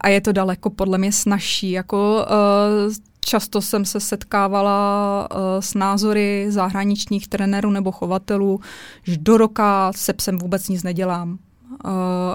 a 0.00 0.08
je 0.08 0.20
to 0.20 0.32
daleko 0.32 0.70
podle 0.70 0.98
mě 0.98 1.12
snažší. 1.12 1.70
Jako 1.70 2.26
uh, 2.86 2.92
Často 3.28 3.62
jsem 3.62 3.84
se 3.84 4.00
setkávala 4.00 5.28
uh, 5.30 5.38
s 5.60 5.74
názory 5.74 6.46
zahraničních 6.48 7.28
trenérů 7.28 7.70
nebo 7.70 7.92
chovatelů, 7.92 8.60
že 9.02 9.16
do 9.16 9.36
roka 9.36 9.92
se 9.96 10.12
psem 10.12 10.38
vůbec 10.38 10.68
nic 10.68 10.82
nedělám. 10.82 11.38
Uh, 11.84 11.90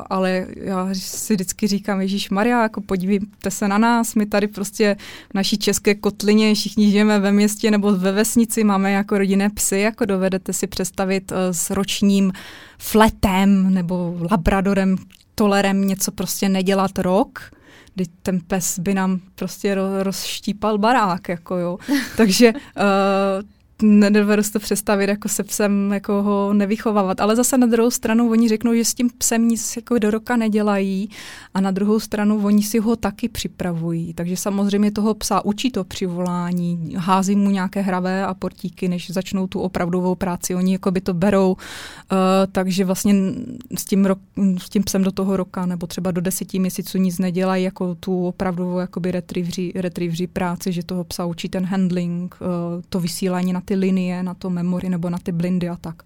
ale 0.10 0.48
já 0.56 0.90
si 0.94 1.34
vždycky 1.34 1.68
říkám, 1.68 2.02
Ježíš 2.02 2.30
Maria, 2.30 2.62
jako 2.64 2.82
podívejte 2.82 3.52
se 3.52 3.68
na 3.68 3.78
nás, 3.78 4.16
my 4.16 4.26
tady 4.26 4.48
prostě 4.48 4.96
v 5.30 5.34
naší 5.34 5.58
české 5.58 5.96
kotlině 5.96 6.56
všichni 6.56 6.92
žijeme 6.92 7.20
ve 7.20 7.32
městě 7.32 7.72
nebo 7.72 7.92
ve 7.92 8.12
vesnici, 8.12 8.64
máme 8.64 8.92
jako 8.92 9.18
rodinné 9.18 9.50
psy, 9.50 9.80
jako 9.80 10.06
dovedete 10.06 10.54
si 10.54 10.68
představit 10.68 11.32
uh, 11.32 11.38
s 11.52 11.70
ročním 11.70 12.34
fletem 12.78 13.74
nebo 13.74 14.18
labradorem, 14.32 14.96
tolerem 15.36 15.88
něco 15.88 16.12
prostě 16.12 16.50
nedělat 16.50 17.00
rok, 17.00 17.52
kdy 17.96 18.06
ten 18.24 18.40
pes 18.48 18.80
by 18.80 18.94
nám 18.94 19.20
prostě 19.36 19.78
rozštípal 20.04 20.78
barák, 20.78 21.30
jako 21.30 21.58
jo. 21.58 21.78
Takže 22.18 22.54
uh, 22.54 22.62
nedovedu 23.82 24.44
si 24.44 24.52
to 24.52 24.60
představit, 24.60 25.10
jako 25.10 25.30
se 25.30 25.44
psem 25.44 25.94
jako 25.94 26.24
ho 26.24 26.54
nevychovávat. 26.54 27.22
Ale 27.22 27.36
zase 27.36 27.58
na 27.58 27.68
druhou 27.68 27.92
stranu 27.92 28.30
oni 28.30 28.50
řeknou, 28.50 28.74
že 28.74 28.86
s 28.86 28.94
tím 28.94 29.10
psem 29.18 29.48
nic 29.48 29.76
jako 29.76 29.98
do 29.98 30.12
roka 30.12 30.36
nedělají 30.36 31.10
a 31.54 31.62
na 31.62 31.72
druhou 31.72 32.00
stranu 32.00 32.46
oni 32.46 32.64
si 32.64 32.80
ho 32.80 32.96
taky 32.96 33.30
připravují. 33.30 34.14
Takže 34.14 34.38
samozřejmě 34.38 34.92
toho 34.92 35.14
psa 35.14 35.46
učí 35.46 35.72
to 35.72 35.84
přivolání, 35.84 36.94
hází 36.98 37.36
mu 37.36 37.50
nějaké 37.50 37.82
hravé 37.82 38.26
a 38.26 38.34
portíky, 38.34 38.88
než 38.88 39.12
začnou 39.12 39.48
tu 39.48 39.60
opravdovou 39.60 40.16
práci. 40.16 40.56
Oni 40.56 40.72
jako 40.72 40.92
by 40.92 41.02
to 41.02 41.14
berou, 41.14 41.52
uh, 41.52 41.58
takže 42.52 42.86
vlastně 42.86 43.16
s 43.78 43.86
tím, 43.86 44.06
rok, 44.06 44.20
s 44.58 44.70
tím 44.70 44.84
psem 44.84 45.04
do 45.04 45.12
toho 45.12 45.38
roka 45.38 45.66
nebo 45.66 45.88
třeba 45.88 46.12
do 46.12 46.22
deseti 46.22 46.60
měsíců 46.60 46.98
nic 46.98 47.20
nedělají, 47.20 47.64
jako 47.64 47.96
tu 47.96 48.28
opravdovou 48.28 48.80
jakoby 48.80 49.12
retrievři, 49.76 50.28
práci, 50.28 50.72
že 50.72 50.84
toho 50.84 51.04
psa 51.04 51.26
učí 51.26 51.50
ten 51.50 51.66
handling, 51.66 52.36
uh, 52.42 52.48
to 52.90 53.00
vysílání 53.00 53.54
na 53.54 53.62
ty 53.62 53.71
linie, 53.76 54.24
na 54.24 54.34
to 54.34 54.50
memory 54.50 54.90
nebo 54.90 55.10
na 55.10 55.18
ty 55.18 55.32
blindy 55.32 55.70
a 55.70 55.76
tak. 55.76 56.04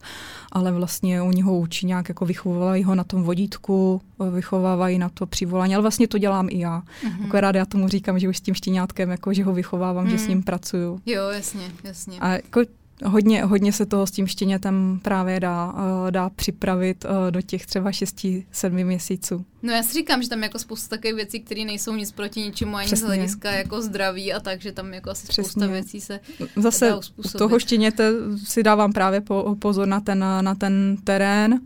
Ale 0.51 0.71
vlastně 0.71 1.21
oni 1.21 1.41
ho 1.41 1.57
učí 1.57 1.85
nějak, 1.85 2.09
jako 2.09 2.25
vychovávají 2.25 2.83
ho 2.83 2.95
na 2.95 3.03
tom 3.03 3.23
vodítku, 3.23 4.01
vychovávají 4.31 4.97
na 4.97 5.09
to 5.09 5.25
přivolání, 5.25 5.75
ale 5.75 5.81
vlastně 5.81 6.07
to 6.07 6.17
dělám 6.17 6.47
i 6.51 6.59
já. 6.59 6.81
Mm-hmm. 6.81 7.25
Akorát 7.25 7.55
já 7.55 7.65
tomu 7.65 7.87
říkám, 7.87 8.19
že 8.19 8.29
už 8.29 8.37
s 8.37 8.41
tím 8.41 8.53
štěňátkem, 8.53 9.09
jako, 9.09 9.33
že 9.33 9.43
ho 9.43 9.53
vychovávám, 9.53 10.05
mm. 10.05 10.11
že 10.11 10.17
s 10.17 10.21
mhm. 10.21 10.29
ním 10.29 10.43
pracuju. 10.43 10.99
Jo, 11.05 11.29
jasně, 11.29 11.71
jasně. 11.83 12.19
A 12.19 12.31
jako 12.31 12.61
hodně, 13.03 13.43
hodně 13.45 13.73
se 13.73 13.85
toho 13.85 14.07
s 14.07 14.11
tím 14.11 14.27
štěnětem 14.27 14.99
právě 15.01 15.39
dá, 15.39 15.73
eh, 16.07 16.11
dá 16.11 16.29
připravit 16.29 17.05
eh, 17.05 17.31
do 17.31 17.41
těch 17.41 17.65
třeba 17.65 17.91
6-7 17.91 18.85
měsíců. 18.85 19.45
No 19.63 19.73
já 19.73 19.83
si 19.83 19.93
říkám, 19.93 20.23
že 20.23 20.29
tam 20.29 20.43
jako 20.43 20.59
spousta 20.59 20.95
takových 20.95 21.15
věcí, 21.15 21.39
které 21.39 21.65
nejsou 21.65 21.95
nic 21.95 22.11
proti 22.11 22.39
ničemu 22.41 22.75
ani 22.75 22.85
Přesně. 22.85 23.05
z 23.05 23.07
hlediska 23.07 23.51
jako 23.51 23.81
zdraví 23.81 24.33
a 24.33 24.39
tak, 24.39 24.61
že 24.61 24.71
tam 24.71 24.93
jako 24.93 25.09
asi 25.09 25.27
Přesně. 25.27 25.43
spousta 25.43 25.67
věcí 25.67 26.01
se 26.01 26.19
Zase 26.55 26.89
dá 26.89 26.95
u 26.95 27.37
toho 27.37 27.59
štěněte 27.59 28.11
si 28.43 28.63
dávám 28.63 28.93
právě 28.93 29.21
po, 29.21 29.55
pozor 29.59 29.87
na 29.87 29.99
ten, 29.99 30.25
na 30.41 30.55
ten 30.55 30.97
terén, 31.03 31.53
uh, 31.53 31.59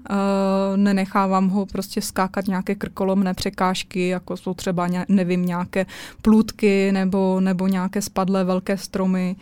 nenechávám 0.76 1.50
ho 1.50 1.66
prostě 1.66 2.02
skákat 2.02 2.48
nějaké 2.48 2.76
krkolomné 2.76 3.34
překážky, 3.34 4.08
jako 4.08 4.38
jsou 4.38 4.54
třeba, 4.54 4.90
nevím, 5.08 5.46
nějaké 5.46 5.86
plůtky 6.22 6.92
nebo, 6.92 7.40
nebo 7.40 7.68
nějaké 7.68 8.02
spadlé 8.02 8.44
velké 8.44 8.78
stromy, 8.78 9.36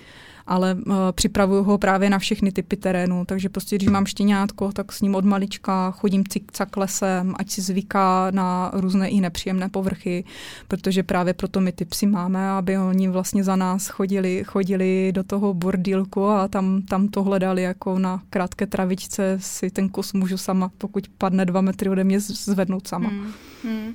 ale 0.47 0.75
uh, 0.75 0.95
připravuju 1.11 1.63
ho 1.63 1.77
právě 1.77 2.09
na 2.09 2.19
všechny 2.19 2.51
typy 2.51 2.77
terénu, 2.77 3.25
takže 3.25 3.49
prostě 3.49 3.75
když 3.75 3.89
mám 3.89 4.05
štěňátko, 4.05 4.71
tak 4.71 4.91
s 4.91 5.01
ním 5.01 5.15
od 5.15 5.25
malička 5.25 5.91
chodím 5.91 6.23
cikcak 6.27 6.77
lesem, 6.77 7.35
ať 7.39 7.49
si 7.51 7.61
zvyká 7.61 8.31
na 8.31 8.71
různé 8.73 9.09
i 9.09 9.21
nepříjemné 9.21 9.69
povrchy, 9.69 10.23
protože 10.67 11.03
právě 11.03 11.33
proto 11.33 11.61
my 11.61 11.71
ty 11.71 11.85
psy 11.85 12.05
máme, 12.05 12.49
aby 12.49 12.77
oni 12.77 13.07
vlastně 13.07 13.43
za 13.43 13.55
nás 13.55 13.87
chodili, 13.87 14.43
chodili 14.43 15.11
do 15.11 15.23
toho 15.23 15.53
bordílku 15.53 16.27
a 16.27 16.47
tam, 16.47 16.81
tam 16.81 17.07
to 17.07 17.23
hledali 17.23 17.61
jako 17.61 17.99
na 17.99 18.21
krátké 18.29 18.65
travičce 18.67 19.37
si 19.41 19.69
ten 19.69 19.89
kus 19.89 20.13
můžu 20.13 20.37
sama, 20.37 20.71
pokud 20.77 21.07
padne 21.17 21.45
dva 21.45 21.61
metry 21.61 21.89
ode 21.89 22.03
mě, 22.03 22.19
zvednout 22.19 22.87
sama. 22.87 23.09
Hmm. 23.09 23.33
Hmm. 23.63 23.93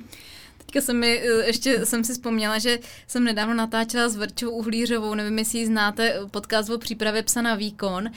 Teďka 0.72 0.86
jsem 0.86 1.00
mi, 1.00 1.22
eh, 1.24 1.46
ještě 1.46 1.86
jsem 1.86 2.04
si 2.04 2.12
vzpomněla, 2.12 2.58
že 2.58 2.78
jsem 3.06 3.24
nedávno 3.24 3.54
natáčela 3.54 4.08
s 4.08 4.16
Vrčou 4.16 4.50
Uhlířovou, 4.50 5.14
nevím, 5.14 5.38
jestli 5.38 5.58
ji 5.58 5.66
znáte, 5.66 6.20
podcast 6.30 6.70
o 6.70 6.78
přípravě 6.78 7.22
psa 7.22 7.42
na 7.42 7.54
výkon. 7.54 8.10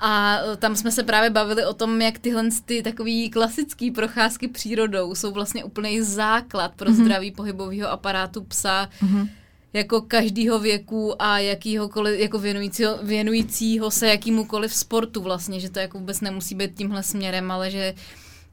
A 0.00 0.38
eh, 0.38 0.56
tam 0.56 0.76
jsme 0.76 0.90
se 0.90 1.02
právě 1.02 1.30
bavili 1.30 1.64
o 1.64 1.74
tom, 1.74 2.00
jak 2.00 2.18
tyhle 2.18 2.48
ty 2.64 2.82
takový 2.82 3.30
klasický 3.30 3.90
procházky 3.90 4.48
přírodou 4.48 5.14
jsou 5.14 5.32
vlastně 5.32 5.64
úplný 5.64 6.00
základ 6.00 6.72
pro 6.76 6.90
mm-hmm. 6.90 7.04
zdraví 7.04 7.30
pohybového 7.30 7.90
aparátu 7.90 8.42
psa. 8.44 8.88
Mm-hmm 9.02 9.28
jako 9.72 10.00
každýho 10.00 10.58
věku 10.58 11.22
a 11.22 11.38
jakýhokoliv, 11.38 12.20
jako 12.20 12.38
věnujícího, 12.38 12.98
věnujícího 13.02 13.90
se 13.90 14.08
jakýmukoliv 14.08 14.74
sportu 14.74 15.22
vlastně, 15.22 15.60
že 15.60 15.70
to 15.70 15.78
jako 15.78 15.98
vůbec 15.98 16.20
nemusí 16.20 16.54
být 16.54 16.74
tímhle 16.74 17.02
směrem, 17.02 17.50
ale 17.50 17.70
že 17.70 17.94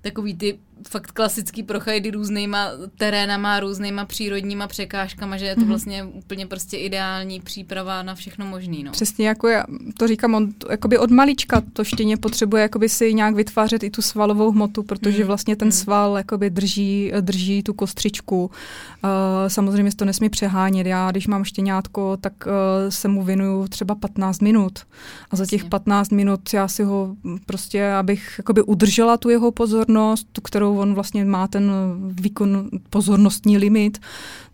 takový 0.01 0.35
ty 0.35 0.59
fakt 0.87 1.11
klasický 1.11 1.63
prochajdy 1.63 2.11
různýma 2.11 2.67
terénama, 2.97 3.59
různýma 3.59 4.05
přírodníma 4.05 4.67
překážkama, 4.67 5.37
že 5.37 5.45
je 5.45 5.55
to 5.55 5.61
mhm. 5.61 5.69
vlastně 5.69 6.03
mm-hmm. 6.03 6.17
úplně 6.17 6.47
prostě 6.47 6.77
ideální 6.77 7.39
příprava 7.39 8.03
na 8.03 8.15
všechno 8.15 8.45
možný. 8.45 8.83
No. 8.83 8.91
Přesně 8.91 9.27
jako 9.27 9.47
já 9.47 9.65
to 9.97 10.07
říkám, 10.07 10.35
on, 10.35 10.49
jakoby 10.69 10.97
od 10.97 11.11
malička 11.11 11.61
to 11.73 11.83
štěně 11.83 12.17
potřebuje 12.17 12.61
jakoby 12.61 12.89
si 12.89 13.13
nějak 13.13 13.35
vytvářet 13.35 13.83
i 13.83 13.89
tu 13.89 14.01
svalovou 14.01 14.51
hmotu, 14.51 14.83
protože 14.83 15.23
mm. 15.23 15.27
vlastně 15.27 15.55
ten 15.55 15.67
mm. 15.67 15.71
sval 15.71 16.17
jakoby 16.17 16.49
drží, 16.49 17.11
drží 17.21 17.63
tu 17.63 17.73
kostřičku. 17.73 18.45
Uh, 18.45 18.49
samozřejmě 19.47 19.91
to 19.95 20.05
nesmí 20.05 20.29
přehánět. 20.29 20.87
Já, 20.87 21.11
když 21.11 21.27
mám 21.27 21.43
štěňátko, 21.43 22.17
tak 22.17 22.33
uh, 22.45 22.51
se 22.89 23.07
mu 23.07 23.23
věnuju 23.23 23.67
třeba 23.67 23.95
15 23.95 24.41
minut. 24.41 24.79
A 25.31 25.35
za 25.35 25.45
těch 25.45 25.65
15 25.65 26.11
minut 26.11 26.53
já 26.53 26.67
si 26.67 26.83
ho 26.83 27.15
prostě, 27.45 27.91
abych 27.91 28.35
jakoby 28.37 28.61
udržela 28.61 29.17
tu 29.17 29.29
jeho 29.29 29.51
pozornost, 29.51 30.27
tu, 30.31 30.41
kterou 30.41 30.66
kterou 30.67 30.79
on 30.79 30.93
vlastně 30.93 31.25
má 31.25 31.47
ten 31.47 31.71
výkon 32.21 32.69
pozornostní 32.89 33.57
limit, 33.57 33.99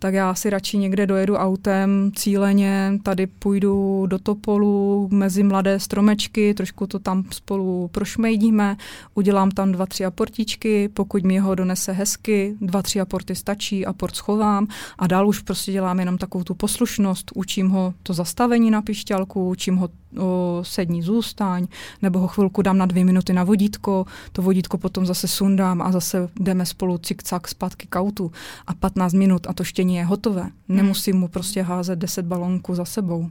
tak 0.04 0.14
já 0.14 0.36
si 0.36 0.50
radši 0.50 0.78
někde 0.78 1.08
dojedu 1.08 1.36
autem 1.36 2.12
cíleně, 2.16 3.00
tady 3.04 3.28
půjdu 3.28 4.06
do 4.08 4.20
Topolu 4.20 5.08
mezi 5.12 5.44
mladé 5.44 5.80
stromečky, 5.80 6.54
trošku 6.54 6.88
to 6.88 7.00
tam 7.00 7.24
spolu 7.32 7.90
prošmejdíme, 7.94 8.78
udělám 9.16 9.52
tam 9.52 9.72
dva, 9.72 9.86
tři 9.86 10.06
aportičky, 10.06 10.90
pokud 10.94 11.24
mi 11.24 11.40
ho 11.40 11.56
donese 11.56 11.92
hezky, 11.92 12.56
dva, 12.62 12.82
tři 12.82 13.00
aporty 13.00 13.36
stačí, 13.36 13.86
aport 13.86 14.16
schovám 14.16 14.68
a 14.98 15.08
dál 15.08 15.28
už 15.28 15.40
prostě 15.40 15.72
dělám 15.72 16.00
jenom 16.00 16.18
takovou 16.18 16.44
tu 16.44 16.54
poslušnost, 16.54 17.32
učím 17.36 17.70
ho 17.70 17.94
to 18.04 18.14
zastavení 18.14 18.72
na 18.72 18.82
pišťalku, 18.82 19.50
učím 19.50 19.76
ho 19.76 19.90
o 20.20 20.60
sední 20.64 21.02
zůstaň, 21.02 21.68
nebo 22.02 22.20
ho 22.20 22.28
chvilku 22.28 22.62
dám 22.62 22.78
na 22.78 22.86
dvě 22.86 23.06
minuty 23.06 23.34
na 23.34 23.44
vodítko, 23.44 24.06
to 24.32 24.42
vodítko 24.42 24.78
potom 24.78 25.06
zase 25.06 25.28
sundám 25.28 25.82
a 25.82 25.92
zase 25.92 26.30
jdeme 26.40 26.66
spolu 26.66 26.98
cik-cak 26.98 27.48
zpátky 27.48 27.88
k 27.90 28.00
autu 28.00 28.32
a 28.68 28.74
15 28.74 29.14
minut 29.14 29.48
a 29.50 29.54
to 29.54 29.64
štění 29.64 29.93
je 30.00 30.06
hotové. 30.06 30.42
Hmm. 30.42 30.52
Nemusím 30.68 31.18
mu 31.18 31.28
prostě 31.28 31.62
házet 31.62 32.00
10 32.00 32.26
balónků 32.26 32.76
za 32.76 32.86
sebou. 32.86 33.30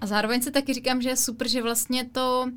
A 0.00 0.06
zároveň 0.06 0.42
se 0.42 0.50
taky 0.50 0.74
říkám, 0.74 1.02
že 1.02 1.08
je 1.08 1.16
super, 1.16 1.48
že 1.48 1.62
vlastně 1.62 2.04
to 2.04 2.50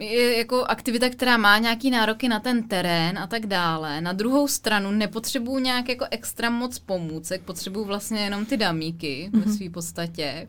je 0.00 0.38
jako 0.38 0.64
aktivita, 0.64 1.08
která 1.08 1.36
má 1.36 1.58
nějaký 1.58 1.90
nároky 1.90 2.28
na 2.28 2.40
ten 2.40 2.68
terén 2.68 3.18
a 3.18 3.26
tak 3.26 3.46
dále. 3.46 4.00
Na 4.00 4.12
druhou 4.12 4.48
stranu 4.48 4.90
nepotřebuju 4.90 5.58
nějak 5.58 5.88
jako 5.88 6.06
extra 6.10 6.50
moc 6.50 6.78
pomůcek, 6.78 7.42
potřebuju 7.42 7.84
vlastně 7.84 8.20
jenom 8.20 8.46
ty 8.46 8.56
damíky 8.56 9.30
mm-hmm. 9.32 9.40
ve 9.40 9.46
mhm. 9.46 9.56
své 9.56 9.70
podstatě. 9.70 10.48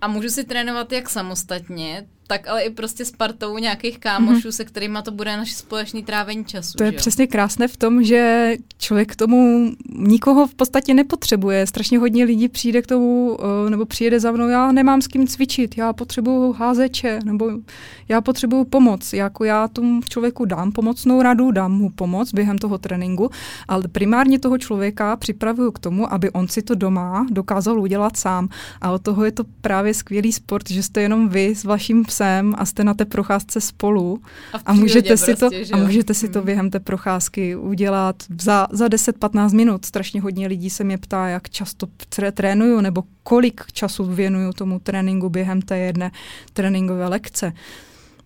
A 0.00 0.08
můžu 0.08 0.28
si 0.28 0.44
trénovat 0.44 0.92
jak 0.92 1.10
samostatně, 1.10 2.06
tak 2.26 2.48
ale 2.48 2.62
i 2.62 2.70
prostě 2.70 3.04
s 3.04 3.12
partou 3.12 3.58
nějakých 3.58 3.98
kámošů, 3.98 4.48
mm-hmm. 4.48 4.52
se 4.52 4.64
kterými 4.64 4.98
to 5.04 5.10
bude 5.10 5.36
naše 5.36 5.54
společný 5.54 6.02
trávení 6.02 6.44
času. 6.44 6.72
To 6.78 6.84
je 6.84 6.90
že? 6.90 6.96
přesně 6.96 7.26
krásné 7.26 7.68
v 7.68 7.76
tom, 7.76 8.04
že 8.04 8.52
člověk 8.78 9.12
k 9.12 9.16
tomu 9.16 9.70
nikoho 9.96 10.46
v 10.46 10.54
podstatě 10.54 10.94
nepotřebuje. 10.94 11.66
Strašně 11.66 11.98
hodně 11.98 12.24
lidí 12.24 12.48
přijde 12.48 12.82
k 12.82 12.86
tomu, 12.86 13.36
eh, 13.66 13.70
nebo 13.70 13.84
přijede 13.84 14.20
za 14.20 14.32
mnou, 14.32 14.48
já 14.48 14.72
nemám 14.72 15.02
s 15.02 15.06
kým 15.06 15.26
cvičit, 15.26 15.78
já 15.78 15.92
potřebuju 15.92 16.52
házeče, 16.52 17.18
nebo 17.24 17.50
já 18.08 18.20
potřebuju 18.20 18.64
pomoc. 18.64 19.12
Jako 19.12 19.44
já 19.44 19.68
tomu 19.68 20.00
člověku 20.08 20.44
dám 20.44 20.72
pomocnou 20.72 21.22
radu, 21.22 21.50
dám 21.50 21.72
mu 21.72 21.90
pomoc 21.90 22.32
během 22.32 22.58
toho 22.58 22.78
tréninku, 22.78 23.30
ale 23.68 23.88
primárně 23.88 24.38
toho 24.38 24.58
člověka 24.58 25.16
připravuju 25.16 25.72
k 25.72 25.78
tomu, 25.78 26.12
aby 26.12 26.30
on 26.30 26.48
si 26.48 26.62
to 26.62 26.74
doma 26.74 27.26
dokázal 27.30 27.80
udělat 27.80 28.16
sám. 28.16 28.48
A 28.80 28.90
od 28.90 29.02
toho 29.02 29.24
je 29.24 29.32
to 29.32 29.44
právě 29.60 29.94
skvělý 29.94 30.32
sport, 30.32 30.70
že 30.70 30.82
jste 30.82 31.02
jenom 31.02 31.28
vy 31.28 31.54
s 31.54 31.64
vaším 31.64 32.04
psem 32.14 32.54
a 32.58 32.64
jste 32.64 32.84
na 32.84 32.94
té 32.94 33.04
procházce 33.04 33.60
spolu 33.60 34.20
a, 34.52 34.58
a 34.66 34.72
můžete 34.72 35.16
si 35.16 35.36
prostě, 35.36 35.66
to 35.66 35.74
a 35.74 35.76
můžete 35.76 36.14
si 36.14 36.28
to 36.28 36.38
hmm. 36.38 36.46
během 36.46 36.70
té 36.70 36.80
procházky 36.80 37.56
udělat 37.56 38.16
za, 38.42 38.66
za 38.70 38.86
10-15 38.86 39.54
minut. 39.54 39.84
Strašně 39.84 40.20
hodně 40.20 40.46
lidí 40.46 40.70
se 40.70 40.84
mě 40.84 40.98
ptá, 40.98 41.28
jak 41.28 41.50
často 41.50 41.86
trénuju 42.34 42.80
nebo 42.80 43.02
kolik 43.22 43.62
času 43.72 44.04
věnuju 44.04 44.52
tomu 44.52 44.78
tréninku 44.78 45.28
během 45.28 45.62
té 45.62 45.78
jedné 45.78 46.10
tréninkové 46.52 47.08
lekce 47.08 47.52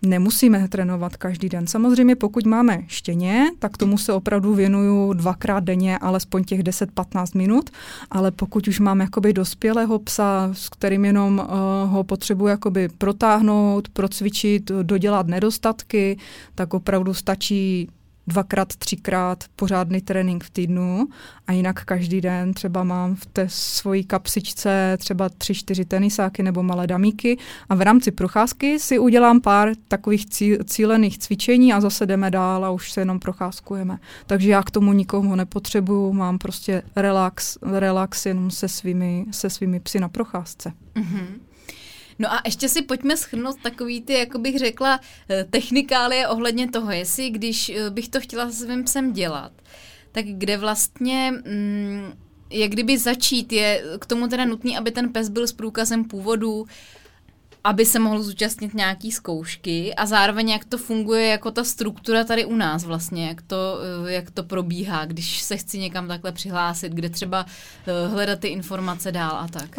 nemusíme 0.01 0.67
trénovat 0.67 1.17
každý 1.17 1.49
den. 1.49 1.67
Samozřejmě 1.67 2.15
pokud 2.15 2.45
máme 2.45 2.83
štěně, 2.87 3.45
tak 3.59 3.77
tomu 3.77 3.97
se 3.97 4.13
opravdu 4.13 4.53
věnuju 4.53 5.13
dvakrát 5.13 5.63
denně, 5.63 5.97
alespoň 5.97 6.43
těch 6.43 6.63
10-15 6.63 7.37
minut, 7.37 7.69
ale 8.11 8.31
pokud 8.31 8.67
už 8.67 8.79
mám 8.79 8.99
jakoby 8.99 9.33
dospělého 9.33 9.99
psa, 9.99 10.49
s 10.53 10.69
kterým 10.69 11.05
jenom 11.05 11.39
uh, 11.39 11.91
ho 11.91 12.03
potřebuji 12.03 12.47
jakoby 12.47 12.89
protáhnout, 12.97 13.89
procvičit, 13.89 14.71
dodělat 14.81 15.27
nedostatky, 15.27 16.17
tak 16.55 16.73
opravdu 16.73 17.13
stačí 17.13 17.87
dvakrát, 18.29 18.75
třikrát 18.75 19.43
pořádný 19.55 20.01
trénink 20.01 20.43
v 20.43 20.49
týdnu 20.49 21.07
a 21.47 21.51
jinak 21.51 21.85
každý 21.85 22.21
den 22.21 22.53
třeba 22.53 22.83
mám 22.83 23.15
v 23.15 23.25
té 23.25 23.45
svojí 23.49 24.03
kapsičce 24.03 24.97
třeba 24.99 25.29
tři, 25.29 25.53
čtyři 25.53 25.85
tenisáky 25.85 26.43
nebo 26.43 26.63
malé 26.63 26.87
damíky 26.87 27.37
a 27.69 27.75
v 27.75 27.81
rámci 27.81 28.11
procházky 28.11 28.79
si 28.79 28.99
udělám 28.99 29.41
pár 29.41 29.69
takových 29.87 30.25
cílených 30.65 31.17
cvičení 31.17 31.73
a 31.73 31.81
zase 31.81 32.05
jdeme 32.05 32.31
dál 32.31 32.65
a 32.65 32.71
už 32.71 32.91
se 32.91 33.01
jenom 33.01 33.19
procházkujeme. 33.19 33.99
Takže 34.25 34.49
já 34.49 34.63
k 34.63 34.71
tomu 34.71 34.93
nikomu 34.93 35.35
nepotřebuju, 35.35 36.13
mám 36.13 36.37
prostě 36.37 36.81
relax, 36.95 37.57
relax 37.61 38.25
jenom 38.25 38.51
se 38.51 38.67
svými, 38.67 39.25
se 39.31 39.49
svými 39.49 39.79
psy 39.79 39.99
na 39.99 40.09
procházce. 40.09 40.73
Mm-hmm. 40.95 41.48
No 42.19 42.33
a 42.33 42.41
ještě 42.45 42.69
si 42.69 42.81
pojďme 42.81 43.17
schrnout 43.17 43.61
takový 43.61 44.01
ty, 44.01 44.13
jako 44.13 44.39
bych 44.39 44.59
řekla, 44.59 44.99
eh, 45.29 45.43
technikálie 45.49 46.27
ohledně 46.27 46.71
toho, 46.71 46.91
jestli 46.91 47.29
když 47.29 47.69
eh, 47.69 47.89
bych 47.89 48.09
to 48.09 48.19
chtěla 48.19 48.49
s 48.49 48.59
svým 48.59 48.83
psem 48.83 49.13
dělat, 49.13 49.51
tak 50.11 50.25
kde 50.25 50.57
vlastně... 50.57 51.31
Mm, 51.31 52.13
je 52.51 52.67
kdyby 52.67 52.97
začít, 52.97 53.53
je 53.53 53.83
k 53.99 54.05
tomu 54.05 54.27
teda 54.27 54.45
nutný, 54.45 54.77
aby 54.77 54.91
ten 54.91 55.13
pes 55.13 55.29
byl 55.29 55.47
s 55.47 55.53
průkazem 55.53 56.03
původu, 56.03 56.65
aby 57.63 57.85
se 57.85 57.99
mohl 57.99 58.23
zúčastnit 58.23 58.73
nějaký 58.73 59.11
zkoušky 59.11 59.95
a 59.95 60.05
zároveň 60.05 60.49
jak 60.49 60.65
to 60.65 60.77
funguje 60.77 61.27
jako 61.27 61.51
ta 61.51 61.63
struktura 61.63 62.23
tady 62.23 62.45
u 62.45 62.55
nás 62.55 62.83
vlastně, 62.83 63.27
jak 63.27 63.41
to, 63.41 63.79
eh, 64.07 64.11
jak 64.11 64.31
to 64.31 64.43
probíhá, 64.43 65.05
když 65.05 65.41
se 65.41 65.57
chci 65.57 65.79
někam 65.79 66.07
takhle 66.07 66.31
přihlásit, 66.31 66.93
kde 66.93 67.09
třeba 67.09 67.45
eh, 67.87 68.07
hledat 68.07 68.39
ty 68.39 68.47
informace 68.47 69.11
dál 69.11 69.31
a 69.31 69.47
tak. 69.47 69.69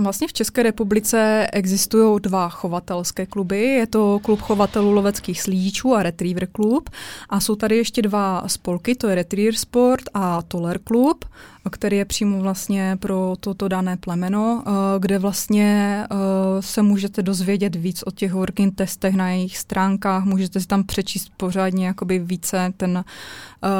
Vlastně 0.00 0.28
v 0.28 0.32
České 0.32 0.62
republice 0.62 1.46
existují 1.52 2.20
dva 2.20 2.48
chovatelské 2.48 3.26
kluby. 3.26 3.62
Je 3.62 3.86
to 3.86 4.18
klub 4.22 4.40
chovatelů 4.40 4.92
loveckých 4.92 5.42
slídičů 5.42 5.94
a 5.94 6.02
Retriever 6.02 6.46
klub 6.46 6.90
a 7.28 7.40
jsou 7.40 7.56
tady 7.56 7.76
ještě 7.76 8.02
dva 8.02 8.44
spolky, 8.46 8.94
to 8.94 9.08
je 9.08 9.14
Retriever 9.14 9.54
Sport 9.54 10.04
a 10.14 10.42
Toller 10.42 10.78
klub 10.78 11.24
který 11.70 11.96
je 11.96 12.04
přímo 12.04 12.40
vlastně 12.40 12.96
pro 13.00 13.34
toto 13.40 13.68
dané 13.68 13.96
plemeno, 13.96 14.64
eh, 14.66 14.70
kde 14.98 15.18
vlastně 15.18 15.98
eh, 16.04 16.16
se 16.60 16.82
můžete 16.82 17.22
dozvědět 17.22 17.76
víc 17.76 18.02
o 18.06 18.10
těch 18.10 18.32
working 18.32 18.74
testech 18.74 19.14
na 19.14 19.30
jejich 19.30 19.58
stránkách, 19.58 20.24
můžete 20.24 20.60
si 20.60 20.66
tam 20.66 20.84
přečíst 20.84 21.32
pořádně 21.36 21.86
jakoby 21.86 22.18
více 22.18 22.72
ten 22.76 22.96
uh, 22.96 23.70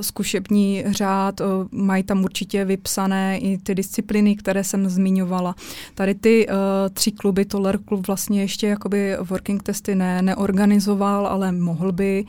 zkušební 0.00 0.84
řád, 0.86 1.40
mají 1.70 2.02
tam 2.02 2.24
určitě 2.24 2.64
vypsané 2.64 3.38
i 3.38 3.58
ty 3.58 3.74
disciplíny, 3.74 4.36
které 4.36 4.64
jsem 4.64 4.88
zmiňovala. 4.88 5.54
Tady 5.94 6.14
ty 6.14 6.46
tři 6.92 7.12
kluby, 7.12 7.44
Toller 7.44 7.78
klub 7.78 8.06
vlastně 8.06 8.40
ještě 8.40 8.66
jakoby 8.66 9.16
working 9.20 9.62
testy 9.62 9.94
ne, 9.94 10.22
neorganizoval, 10.22 11.26
ale 11.26 11.52
mohl 11.52 11.92
by, 11.92 12.24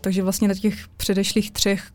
takže 0.00 0.22
vlastně 0.22 0.48
na 0.48 0.54
těch 0.54 0.88
předešlých 0.96 1.50
třech 1.50 1.90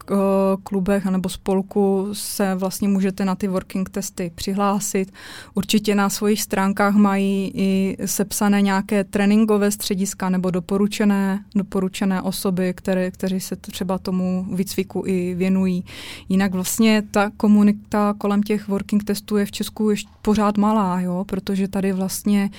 klubech 0.64 1.06
nebo 1.06 1.30
spolku 1.30 2.07
se 2.26 2.56
vlastně 2.56 2.88
můžete 2.88 3.26
na 3.26 3.35
ty 3.35 3.47
working 3.47 3.89
testy 3.89 4.31
přihlásit. 4.35 5.14
Určitě 5.53 5.95
na 5.95 6.10
svých 6.10 6.41
stránkách 6.41 6.95
mají 6.95 7.52
i 7.56 7.97
sepsané 8.06 8.61
nějaké 8.61 9.03
tréninkové 9.03 9.72
střediska 9.72 10.30
nebo 10.30 10.52
doporučené, 10.52 11.43
doporučené 11.56 12.22
osoby, 12.22 12.73
které, 12.73 13.11
kteří 13.11 13.39
se 13.39 13.56
třeba 13.56 13.97
tomu 13.97 14.47
výcviku 14.53 15.03
i 15.06 15.34
věnují. 15.34 15.85
Jinak 16.30 16.53
vlastně 16.53 17.03
ta 17.11 17.31
komunita 17.38 18.15
kolem 18.18 18.43
těch 18.43 18.68
working 18.68 19.03
testů 19.03 19.38
je 19.38 19.45
v 19.45 19.52
Česku 19.52 19.89
ještě 19.89 20.10
pořád 20.22 20.57
malá, 20.57 21.02
jo, 21.02 21.23
protože 21.27 21.68
tady 21.68 21.93
vlastně 21.93 22.49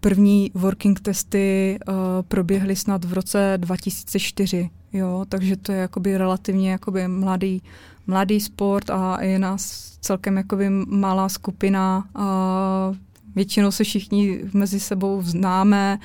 první 0.00 0.50
working 0.54 1.00
testy 1.00 1.78
uh, 1.88 1.94
proběhly 2.28 2.76
snad 2.76 3.04
v 3.04 3.12
roce 3.12 3.54
2004, 3.56 4.70
jo, 4.92 5.24
takže 5.28 5.56
to 5.56 5.72
je 5.72 5.78
jakoby 5.78 6.18
relativně 6.18 6.70
jakoby 6.70 7.08
mladý, 7.08 7.62
mladý 8.06 8.40
sport 8.40 8.90
a 8.90 9.22
je 9.22 9.38
nás 9.38 9.92
celkem 10.00 10.36
jakoby 10.36 10.70
malá 10.70 11.28
skupina 11.28 12.08
uh, 12.18 12.96
Většinou 13.36 13.70
se 13.70 13.84
všichni 13.84 14.40
mezi 14.52 14.80
sebou 14.80 15.22
známe 15.22 15.98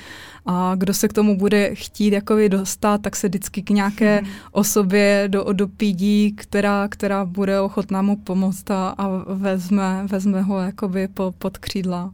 a 0.46 0.74
kdo 0.76 0.94
se 0.94 1.08
k 1.08 1.12
tomu 1.12 1.36
bude 1.38 1.74
chtít 1.74 2.12
jakoby 2.12 2.48
dostat, 2.48 3.02
tak 3.02 3.16
se 3.16 3.28
vždycky 3.28 3.62
k 3.62 3.70
nějaké 3.70 4.18
hmm. 4.18 4.30
osobě 4.52 5.24
do, 5.28 5.44
dopídí, 5.52 6.32
která, 6.32 6.88
která 6.88 7.24
bude 7.24 7.60
ochotná 7.60 8.02
mu 8.02 8.16
pomoct 8.16 8.70
a, 8.70 8.88
a 8.88 9.08
vezme, 9.34 10.02
vezme 10.06 10.42
ho 10.42 10.58
jakoby 10.58 11.08
po, 11.08 11.34
pod 11.38 11.58
křídla. 11.58 12.12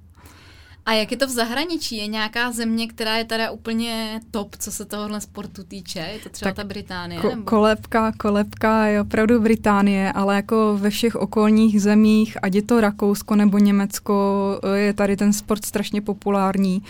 A 0.89 0.93
jak 0.93 1.11
je 1.11 1.17
to 1.17 1.27
v 1.27 1.31
zahraničí? 1.31 1.97
Je 1.97 2.07
nějaká 2.07 2.53
země, 2.53 2.89
která 2.89 3.17
je 3.17 3.25
teda 3.25 3.51
úplně 3.51 4.21
top, 4.31 4.57
co 4.57 4.73
se 4.73 4.85
tohohle 4.85 5.21
sportu 5.21 5.65
týče? 5.65 5.99
Je 5.99 6.19
to 6.19 6.29
třeba 6.29 6.49
tak 6.49 6.57
ta 6.57 6.65
Británie? 6.65 7.21
Ko- 7.21 7.31
nebo? 7.31 7.43
Kolebka, 7.43 8.13
kolebka 8.13 8.87
je 8.87 9.01
opravdu 9.01 9.41
Británie, 9.41 10.13
ale 10.13 10.37
jako 10.37 10.79
ve 10.81 10.91
všech 10.91 11.17
okolních 11.17 11.83
zemích, 11.83 12.37
ať 12.43 12.55
je 12.55 12.63
to 12.63 12.81
Rakousko 12.81 13.37
nebo 13.37 13.59
Německo, 13.59 14.61
je 14.75 14.93
tady 14.93 15.17
ten 15.17 15.33
sport 15.33 15.65
strašně 15.65 16.01
populární. 16.01 16.83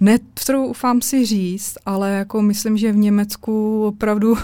Netroufám 0.00 1.02
si 1.02 1.26
říct, 1.26 1.74
ale 1.86 2.10
jako 2.10 2.42
myslím, 2.42 2.76
že 2.76 2.92
v 2.92 2.96
Německu 2.96 3.86
opravdu 3.86 4.36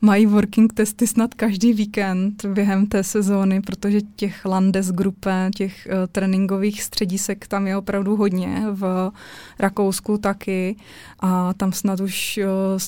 mají 0.00 0.26
working 0.26 0.72
testy 0.72 1.06
snad 1.06 1.34
každý 1.34 1.72
víkend 1.72 2.44
během 2.44 2.86
té 2.86 3.02
sezóny, 3.04 3.60
protože 3.60 4.00
těch 4.16 4.44
Landesgruppe, 4.44 5.50
těch 5.56 5.88
uh, 5.90 6.06
tréninkových 6.12 6.82
středisek 6.82 7.46
tam 7.46 7.66
je 7.66 7.76
opravdu 7.76 8.16
hodně 8.16 8.62
v 8.70 9.12
Rakousku 9.58 10.18
taky. 10.18 10.76
A 11.20 11.54
tam 11.54 11.72
snad 11.72 12.00
už 12.00 12.40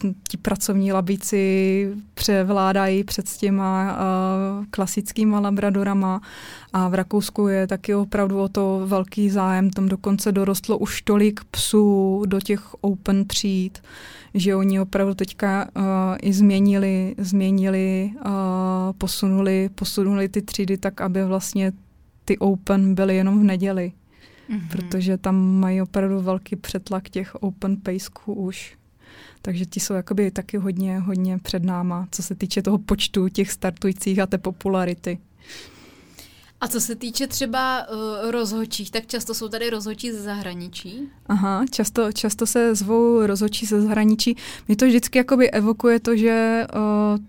uh, 0.03 0.11
ti 0.29 0.37
pracovní 0.37 0.93
labíci 0.93 1.93
převládají 2.15 3.05
před 3.05 3.29
těma 3.29 3.93
uh, 3.93 4.65
klasickýma 4.71 5.41
labradorama. 5.41 6.21
A 6.73 6.89
v 6.89 6.95
Rakousku 6.95 7.49
je 7.49 7.67
taky 7.67 7.95
opravdu 7.95 8.41
o 8.41 8.49
to 8.49 8.83
velký 8.87 9.31
zájem, 9.31 9.71
tam 9.71 9.89
dokonce 9.89 10.33
dorostlo 10.33 10.79
už 10.79 11.03
tolik 11.03 11.41
psů 11.51 12.23
do 12.27 12.41
těch 12.41 12.75
open 12.81 13.25
tříd, 13.25 13.79
že 14.35 14.57
oni 14.57 14.81
opravdu 14.81 15.15
teďka 15.15 15.69
uh, 15.77 15.83
i 16.23 16.33
změnili, 16.33 17.15
změnili, 17.19 18.11
uh, 18.15 18.33
posunuli, 18.99 19.71
posunuli 19.75 20.29
ty 20.29 20.43
třídy 20.43 20.79
tak, 20.79 21.01
aby 21.01 21.25
vlastně 21.25 21.73
ty 22.25 22.39
open 22.39 22.95
byly 22.95 23.17
jenom 23.17 23.41
v 23.41 23.45
neděli. 23.45 23.93
Mm-hmm. 24.51 24.69
Protože 24.71 25.19
tam 25.19 25.37
mají 25.61 25.83
opravdu 25.83 26.21
velký 26.21 26.57
přetlak 26.57 27.09
těch 27.09 27.35
open 27.35 27.77
pejsků 27.77 28.35
už. 28.35 28.77
Takže 29.43 29.67
ti 29.67 29.81
jsou 29.81 29.95
jakoby 29.95 30.31
taky 30.31 30.57
hodně, 30.57 30.99
hodně 30.99 31.39
před 31.39 31.65
náma, 31.65 32.09
co 32.11 32.23
se 32.23 32.35
týče 32.35 32.63
toho 32.63 32.79
počtu 32.79 33.29
těch 33.29 33.51
startujících 33.51 34.19
a 34.19 34.27
té 34.27 34.39
popularity. 34.39 35.19
A 36.67 36.69
co 36.69 36.81
se 36.81 36.95
týče 36.95 37.27
třeba 37.27 37.87
uh, 37.89 38.31
rozhočích, 38.31 38.91
tak 38.91 39.07
často 39.07 39.35
jsou 39.35 39.49
tady 39.49 39.71
rozhočí 39.71 40.13
ze 40.13 40.23
zahraničí? 40.23 41.09
Aha, 41.27 41.65
často, 41.71 42.13
často 42.13 42.47
se 42.47 42.75
zvou 42.75 43.27
rozhočí 43.27 43.67
ze 43.67 43.81
zahraničí. 43.83 44.37
Mě 44.69 44.77
to 44.77 44.87
vždycky 44.87 45.19
jakoby 45.19 45.51
evokuje 45.51 46.01
to, 46.01 46.17
že 46.17 46.67
uh, 46.75 47.25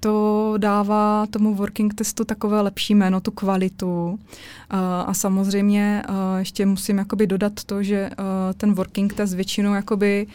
to 0.00 0.54
dává 0.58 1.26
tomu 1.30 1.54
working 1.54 1.94
testu 1.94 2.24
takové 2.24 2.60
lepší 2.60 2.94
jméno, 2.94 3.20
tu 3.20 3.30
kvalitu. 3.30 4.18
A 5.06 5.14
samozřejmě 5.14 6.02
ještě 6.38 6.66
musím 6.66 6.98
jakoby 6.98 7.26
dodat 7.26 7.52
to, 7.66 7.82
že 7.82 8.10
ten 8.56 8.74
working 8.74 9.14
test 9.14 9.34
většinou 9.34 9.74
jakoby 9.74 10.26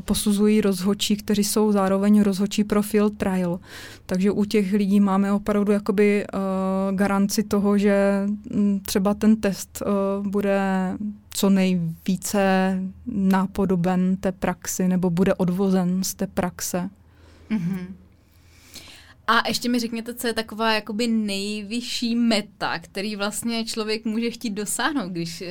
posuzují 0.00 0.60
rozhočí, 0.60 1.16
kteří 1.16 1.44
jsou 1.44 1.72
zároveň 1.72 2.22
rozhočí 2.22 2.64
pro 2.64 2.82
field 2.82 3.16
trial. 3.16 3.60
Takže 4.06 4.30
u 4.30 4.44
těch 4.44 4.72
lidí 4.72 5.00
máme 5.00 5.32
opravdu 5.32 5.72
jakoby 5.72 6.26
garanci 6.94 7.42
toho, 7.42 7.78
že 7.78 8.26
třeba 8.86 9.14
ten 9.14 9.36
test 9.36 9.82
bude 10.22 10.60
co 11.30 11.50
nejvíce 11.50 12.78
nápodoben 13.06 14.16
té 14.16 14.32
praxi 14.32 14.88
nebo 14.88 15.10
bude 15.10 15.34
odvozen 15.34 16.04
z 16.04 16.14
té 16.14 16.26
praxe. 16.26 16.90
Mm-hmm. 17.50 17.86
A 19.26 19.48
ještě 19.48 19.68
mi 19.68 19.78
řekněte, 19.78 20.14
co 20.14 20.26
je 20.26 20.32
taková 20.32 20.72
jakoby 20.72 21.06
nejvyšší 21.06 22.14
meta, 22.14 22.78
který 22.78 23.16
vlastně 23.16 23.64
člověk 23.64 24.04
může 24.04 24.30
chtít 24.30 24.50
dosáhnout, 24.50 25.10
když 25.10 25.40
uh, 25.40 25.46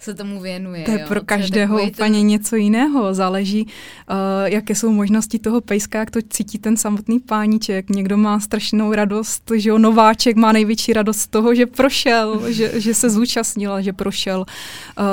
se 0.00 0.14
tomu 0.14 0.40
věnuje. 0.40 0.84
To 0.84 0.90
je 0.90 1.00
jo? 1.00 1.06
pro 1.08 1.20
každého 1.20 1.78
je 1.78 1.90
úplně 1.90 2.18
ten... 2.18 2.26
něco 2.26 2.56
jiného. 2.56 3.14
Záleží, 3.14 3.62
uh, 3.64 4.16
jaké 4.44 4.74
jsou 4.74 4.92
možnosti 4.92 5.38
toho 5.38 5.60
pejska, 5.60 5.98
jak 5.98 6.10
to 6.10 6.20
cítí 6.30 6.58
ten 6.58 6.76
samotný 6.76 7.20
páníček. 7.20 7.90
Někdo 7.90 8.16
má 8.16 8.40
strašnou 8.40 8.92
radost, 8.92 9.52
že 9.54 9.70
jo, 9.70 9.78
nováček 9.78 10.36
má 10.36 10.52
největší 10.52 10.92
radost 10.92 11.18
z 11.18 11.26
toho, 11.26 11.54
že 11.54 11.66
prošel, 11.66 12.52
že, 12.52 12.80
že 12.80 12.94
se 12.94 13.10
zúčastnil, 13.10 13.82
že 13.82 13.92
prošel. 13.92 14.38
Uh, 14.40 15.04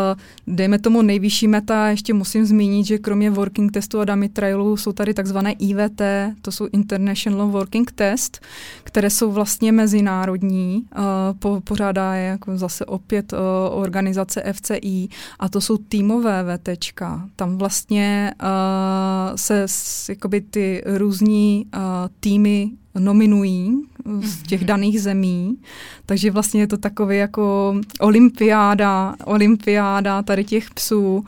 dejme 0.55 0.79
tomu 0.79 1.01
nejvyšší 1.01 1.47
meta, 1.47 1.89
ještě 1.89 2.13
musím 2.13 2.45
zmínit, 2.45 2.85
že 2.85 2.97
kromě 2.97 3.29
working 3.29 3.71
testu 3.71 3.99
a 3.99 4.05
dummy 4.05 4.29
trialu 4.29 4.77
jsou 4.77 4.91
tady 4.91 5.13
takzvané 5.13 5.51
IVT, 5.51 6.01
to 6.41 6.51
jsou 6.51 6.67
International 6.71 7.47
Working 7.47 7.91
Test, 7.91 8.41
které 8.83 9.09
jsou 9.09 9.31
vlastně 9.31 9.71
mezinárodní. 9.71 10.85
Uh, 10.97 11.03
po, 11.39 11.61
pořádá 11.61 12.15
je 12.15 12.27
jako 12.27 12.57
zase 12.57 12.85
opět 12.85 13.33
uh, 13.33 13.39
organizace 13.81 14.53
FC 14.53 14.71
TCI 14.79 15.07
a 15.39 15.49
to 15.49 15.61
jsou 15.61 15.77
týmové 15.77 16.43
VTčka. 16.43 17.29
Tam 17.35 17.57
vlastně 17.57 18.33
uh, 18.43 19.35
se 19.35 19.65
jakoby 20.09 20.41
ty 20.41 20.83
různí 20.85 21.65
uh, 21.75 21.81
týmy 22.19 22.71
nominují 22.99 23.81
z 24.21 24.43
těch 24.43 24.59
mhm. 24.61 24.67
daných 24.67 25.01
zemí, 25.01 25.57
takže 26.05 26.31
vlastně 26.31 26.61
je 26.61 26.67
to 26.67 26.77
takové 26.77 27.15
jako 27.15 27.75
olympiáda, 27.99 29.15
olympiáda 29.25 30.21
tady 30.21 30.43
těch 30.43 30.69
psů. 30.69 31.15
Uh, 31.15 31.25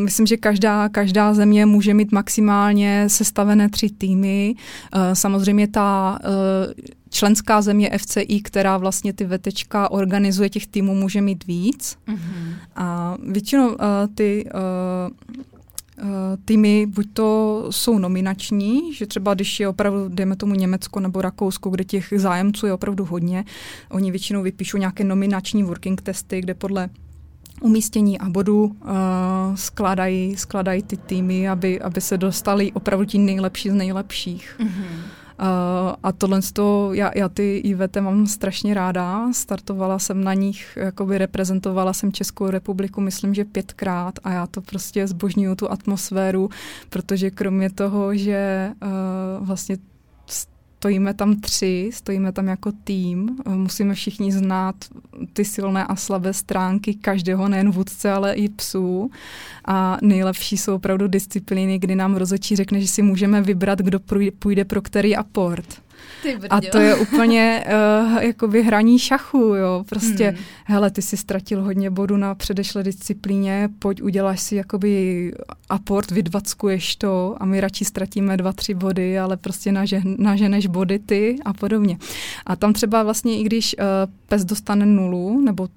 myslím, 0.00 0.26
že 0.26 0.36
každá, 0.36 0.88
každá 0.88 1.34
země 1.34 1.66
může 1.66 1.94
mít 1.94 2.12
maximálně 2.12 3.04
sestavené 3.08 3.68
tři 3.68 3.90
týmy. 3.90 4.54
Uh, 4.94 5.00
samozřejmě 5.12 5.68
ta 5.68 6.18
uh, 6.24 6.84
členská 7.10 7.62
země 7.62 7.90
FCI, 7.98 8.40
která 8.44 8.78
vlastně 8.78 9.12
ty 9.12 9.24
vetečka 9.24 9.90
organizuje 9.90 10.50
těch 10.50 10.66
týmů, 10.66 10.94
může 10.94 11.20
mít 11.20 11.46
víc. 11.46 11.96
Mm-hmm. 12.08 12.54
A 12.76 13.16
většinou 13.28 13.68
uh, 13.68 13.74
ty 14.14 14.44
uh, 14.54 15.44
týmy 16.44 16.86
buď 16.86 17.06
to 17.12 17.66
jsou 17.70 17.98
nominační, 17.98 18.94
že 18.94 19.06
třeba 19.06 19.34
když 19.34 19.60
je 19.60 19.68
opravdu, 19.68 20.08
dejme 20.08 20.36
tomu 20.36 20.54
Německo 20.54 21.00
nebo 21.00 21.22
Rakousko, 21.22 21.70
kde 21.70 21.84
těch 21.84 22.12
zájemců 22.16 22.66
je 22.66 22.72
opravdu 22.72 23.04
hodně, 23.04 23.44
oni 23.90 24.10
většinou 24.10 24.42
vypíšou 24.42 24.78
nějaké 24.78 25.04
nominační 25.04 25.62
working 25.62 26.02
testy, 26.02 26.40
kde 26.40 26.54
podle 26.54 26.90
umístění 27.60 28.18
a 28.18 28.28
bodu 28.28 28.64
uh, 28.64 28.74
skládají, 29.54 30.36
skládají 30.36 30.82
ty 30.82 30.96
týmy, 30.96 31.48
aby, 31.48 31.80
aby 31.80 32.00
se 32.00 32.18
dostali 32.18 32.72
opravdu 32.72 33.04
ti 33.04 33.18
nejlepší 33.18 33.70
z 33.70 33.74
nejlepších. 33.74 34.56
Mm-hmm. 34.58 35.23
Uh, 35.40 35.46
a 36.02 36.12
tohle 36.12 36.40
to, 36.52 36.90
já, 36.92 37.10
já 37.14 37.28
ty 37.28 37.56
IVT 37.56 37.96
mám 38.00 38.26
strašně 38.26 38.74
ráda, 38.74 39.32
startovala 39.32 39.98
jsem 39.98 40.24
na 40.24 40.34
nich, 40.34 40.78
jakoby 40.80 41.18
reprezentovala 41.18 41.92
jsem 41.92 42.12
Českou 42.12 42.46
republiku, 42.46 43.00
myslím, 43.00 43.34
že 43.34 43.44
pětkrát 43.44 44.18
a 44.24 44.30
já 44.30 44.46
to 44.46 44.60
prostě 44.60 45.06
zbožňuju 45.06 45.54
tu 45.54 45.70
atmosféru, 45.70 46.50
protože 46.90 47.30
kromě 47.30 47.70
toho, 47.70 48.16
že 48.16 48.70
uh, 48.82 49.46
vlastně 49.46 49.76
stojíme 50.84 51.14
tam 51.14 51.40
tři, 51.40 51.90
stojíme 51.92 52.32
tam 52.32 52.48
jako 52.48 52.72
tým, 52.84 53.36
musíme 53.48 53.94
všichni 53.94 54.32
znát 54.32 54.74
ty 55.32 55.44
silné 55.44 55.84
a 55.84 55.96
slabé 55.96 56.32
stránky 56.32 56.94
každého, 56.94 57.48
nejen 57.48 57.70
vůdce, 57.70 58.12
ale 58.12 58.34
i 58.34 58.48
psů. 58.48 59.10
A 59.64 59.98
nejlepší 60.02 60.56
jsou 60.56 60.74
opravdu 60.74 61.08
disciplíny, 61.08 61.78
kdy 61.78 61.94
nám 61.94 62.16
rozočí 62.16 62.56
řekne, 62.56 62.80
že 62.80 62.88
si 62.88 63.02
můžeme 63.02 63.42
vybrat, 63.42 63.78
kdo 63.78 64.00
půjde 64.38 64.64
pro 64.64 64.82
který 64.82 65.16
aport. 65.16 65.83
A 66.50 66.60
to 66.72 66.78
je 66.78 66.94
úplně 66.94 67.64
uh, 67.66 68.22
jakoby 68.22 68.62
hraní 68.62 68.98
šachu, 68.98 69.38
jo. 69.38 69.84
Prostě, 69.88 70.28
hmm. 70.28 70.38
hele, 70.64 70.90
ty 70.90 71.02
si 71.02 71.16
ztratil 71.16 71.62
hodně 71.62 71.90
bodů 71.90 72.16
na 72.16 72.34
předešlé 72.34 72.82
disciplíně, 72.82 73.68
pojď 73.78 74.02
uděláš 74.02 74.40
si 74.40 74.56
jakoby 74.56 75.32
aport, 75.68 76.10
vydvackuješ 76.10 76.96
to 76.96 77.36
a 77.40 77.44
my 77.44 77.60
radši 77.60 77.84
ztratíme 77.84 78.36
dva, 78.36 78.52
tři 78.52 78.74
body, 78.74 79.18
ale 79.18 79.36
prostě 79.36 79.72
nažen, 79.72 80.16
naženeš 80.18 80.66
body 80.66 80.98
ty 80.98 81.36
a 81.44 81.52
podobně. 81.52 81.98
A 82.46 82.56
tam 82.56 82.72
třeba 82.72 83.02
vlastně, 83.02 83.38
i 83.38 83.42
když 83.44 83.76
uh, 83.78 83.84
pes 84.26 84.44
dostane 84.44 84.86
nulu, 84.86 85.40
nebo 85.40 85.68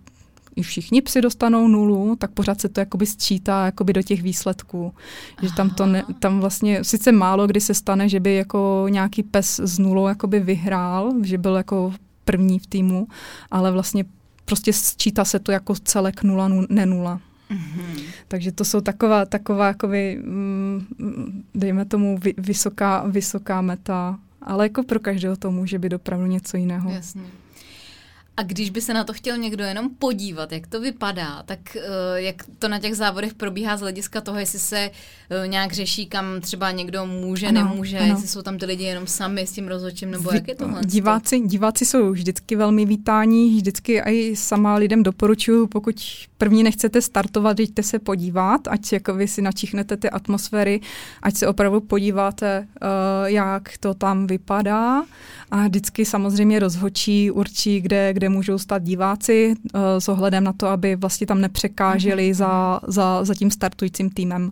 i 0.57 0.61
všichni 0.61 1.01
psi 1.01 1.21
dostanou 1.21 1.67
nulu, 1.67 2.15
tak 2.15 2.31
pořád 2.31 2.61
se 2.61 2.69
to 2.69 2.79
jakoby 2.79 3.05
sčítá 3.05 3.65
jakoby 3.65 3.93
do 3.93 4.01
těch 4.01 4.21
výsledků. 4.21 4.93
Že 5.41 5.53
tam, 5.53 5.69
to 5.69 5.85
ne, 5.85 6.03
tam 6.19 6.39
vlastně 6.39 6.84
sice 6.84 7.11
málo 7.11 7.47
kdy 7.47 7.61
se 7.61 7.73
stane, 7.73 8.09
že 8.09 8.19
by 8.19 8.35
jako 8.35 8.85
nějaký 8.89 9.23
pes 9.23 9.59
z 9.63 9.79
nulou 9.79 10.07
jakoby 10.07 10.39
vyhrál, 10.39 11.13
že 11.23 11.38
byl 11.38 11.55
jako 11.55 11.93
první 12.25 12.59
v 12.59 12.67
týmu, 12.67 13.07
ale 13.51 13.71
vlastně 13.71 14.05
prostě 14.45 14.73
sčítá 14.73 15.25
se 15.25 15.39
to 15.39 15.51
jako 15.51 15.75
celek 15.75 16.23
nula, 16.23 16.49
ne 16.69 16.85
nula. 16.85 17.21
Mm-hmm. 17.51 18.01
Takže 18.27 18.51
to 18.51 18.65
jsou 18.65 18.81
taková, 18.81 19.25
taková 19.25 19.67
jakoby, 19.67 20.19
mm, 20.23 21.43
dejme 21.55 21.85
tomu, 21.85 22.19
vysoká, 22.38 23.03
vysoká 23.07 23.61
meta, 23.61 24.19
ale 24.41 24.65
jako 24.65 24.84
pro 24.84 24.99
každého 24.99 25.35
to 25.35 25.51
může 25.51 25.79
být 25.79 25.93
opravdu 25.93 26.25
něco 26.25 26.57
jiného. 26.57 26.89
Jasně. 26.91 27.21
A 28.38 28.43
když 28.43 28.69
by 28.69 28.81
se 28.81 28.93
na 28.93 29.03
to 29.03 29.14
chtěl 29.14 29.38
někdo 29.38 29.64
jenom 29.64 29.89
podívat, 29.89 30.51
jak 30.51 30.68
to 30.68 30.81
vypadá, 30.81 31.43
tak 31.43 31.59
uh, 31.76 31.81
jak 32.15 32.35
to 32.59 32.68
na 32.68 32.80
těch 32.80 32.95
závodech 32.95 33.34
probíhá 33.34 33.77
z 33.77 33.81
hlediska 33.81 34.22
toho, 34.22 34.39
jestli 34.39 34.59
se 34.59 34.91
uh, 34.91 35.47
nějak 35.47 35.73
řeší, 35.73 36.05
kam 36.05 36.41
třeba 36.41 36.72
někdo 36.72 37.05
může, 37.05 37.47
ano, 37.47 37.64
nemůže, 37.64 37.97
ano. 37.97 38.07
jestli 38.07 38.27
jsou 38.27 38.41
tam 38.41 38.57
ty 38.57 38.65
lidi 38.65 38.84
jenom 38.84 39.07
sami 39.07 39.47
s 39.47 39.51
tím 39.51 39.68
rozhodčím, 39.68 40.11
nebo 40.11 40.31
jak 40.34 40.47
je 40.47 40.55
tohle? 40.55 40.81
Diváci, 40.85 41.39
diváci 41.39 41.85
jsou 41.85 42.11
vždycky 42.11 42.55
velmi 42.55 42.85
vítání, 42.85 43.55
vždycky 43.55 44.01
i 44.05 44.35
sama 44.35 44.76
lidem 44.76 45.03
doporučuju, 45.03 45.68
pokud 45.68 45.95
první 46.38 46.64
nechcete 46.64 47.01
startovat, 47.01 47.59
jděte 47.59 47.84
se 47.84 47.99
podívat, 47.99 48.68
ať 48.68 48.93
jako 48.93 49.14
vy 49.14 49.27
si 49.27 49.41
načíchnete 49.41 49.97
ty 49.97 50.09
atmosféry, 50.09 50.81
ať 51.22 51.35
se 51.35 51.47
opravdu 51.47 51.81
podíváte, 51.81 52.68
uh, 52.81 52.88
jak 53.26 53.77
to 53.77 53.93
tam 53.93 54.27
vypadá 54.27 55.03
a 55.51 55.68
vždycky 55.68 56.05
samozřejmě 56.05 56.59
rozhočí 56.59 57.31
určí, 57.31 57.81
kde, 57.81 58.14
kde 58.14 58.27
můžou 58.30 58.58
stát 58.58 58.84
diváci 58.84 59.54
uh, 59.74 59.82
s 59.99 60.10
ohledem 60.10 60.44
na 60.44 60.54
to, 60.54 60.68
aby 60.68 60.95
vlastně 60.95 61.28
tam 61.28 61.41
nepřekáželi 61.41 62.32
mm-hmm. 62.32 62.36
za, 62.36 62.80
za, 62.88 63.24
za 63.24 63.34
tím 63.34 63.52
startujícím 63.52 64.10
týmem. 64.10 64.52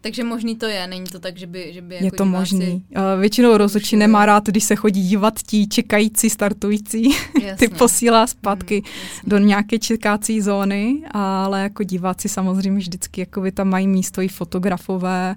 Takže 0.00 0.24
možný 0.24 0.56
to 0.56 0.66
je, 0.66 0.86
není 0.86 1.06
to 1.06 1.18
tak, 1.18 1.36
že 1.36 1.46
by, 1.46 1.72
že 1.72 1.82
by 1.82 1.94
jako 1.94 2.04
Je 2.04 2.10
to 2.12 2.24
diváci... 2.24 2.54
možný. 2.54 2.84
Uh, 2.96 3.20
většinou 3.20 3.56
rozhodčí 3.56 3.96
nemá 3.96 4.26
rád, 4.26 4.46
když 4.46 4.64
se 4.64 4.76
chodí 4.76 5.08
dívat 5.08 5.42
ti 5.42 5.66
čekající, 5.66 6.30
startující, 6.30 7.10
ty 7.58 7.68
posílá 7.68 8.26
zpátky 8.26 8.82
mm, 8.84 9.30
do 9.30 9.38
nějaké 9.38 9.78
čekácí 9.78 10.40
zóny, 10.40 11.02
ale 11.10 11.62
jako 11.62 11.82
diváci 11.82 12.28
samozřejmě 12.28 12.78
vždycky 12.78 13.20
jako 13.20 13.40
by 13.40 13.52
tam 13.52 13.68
mají 13.68 13.86
místo 13.86 14.22
i 14.22 14.28
fotografové, 14.28 15.36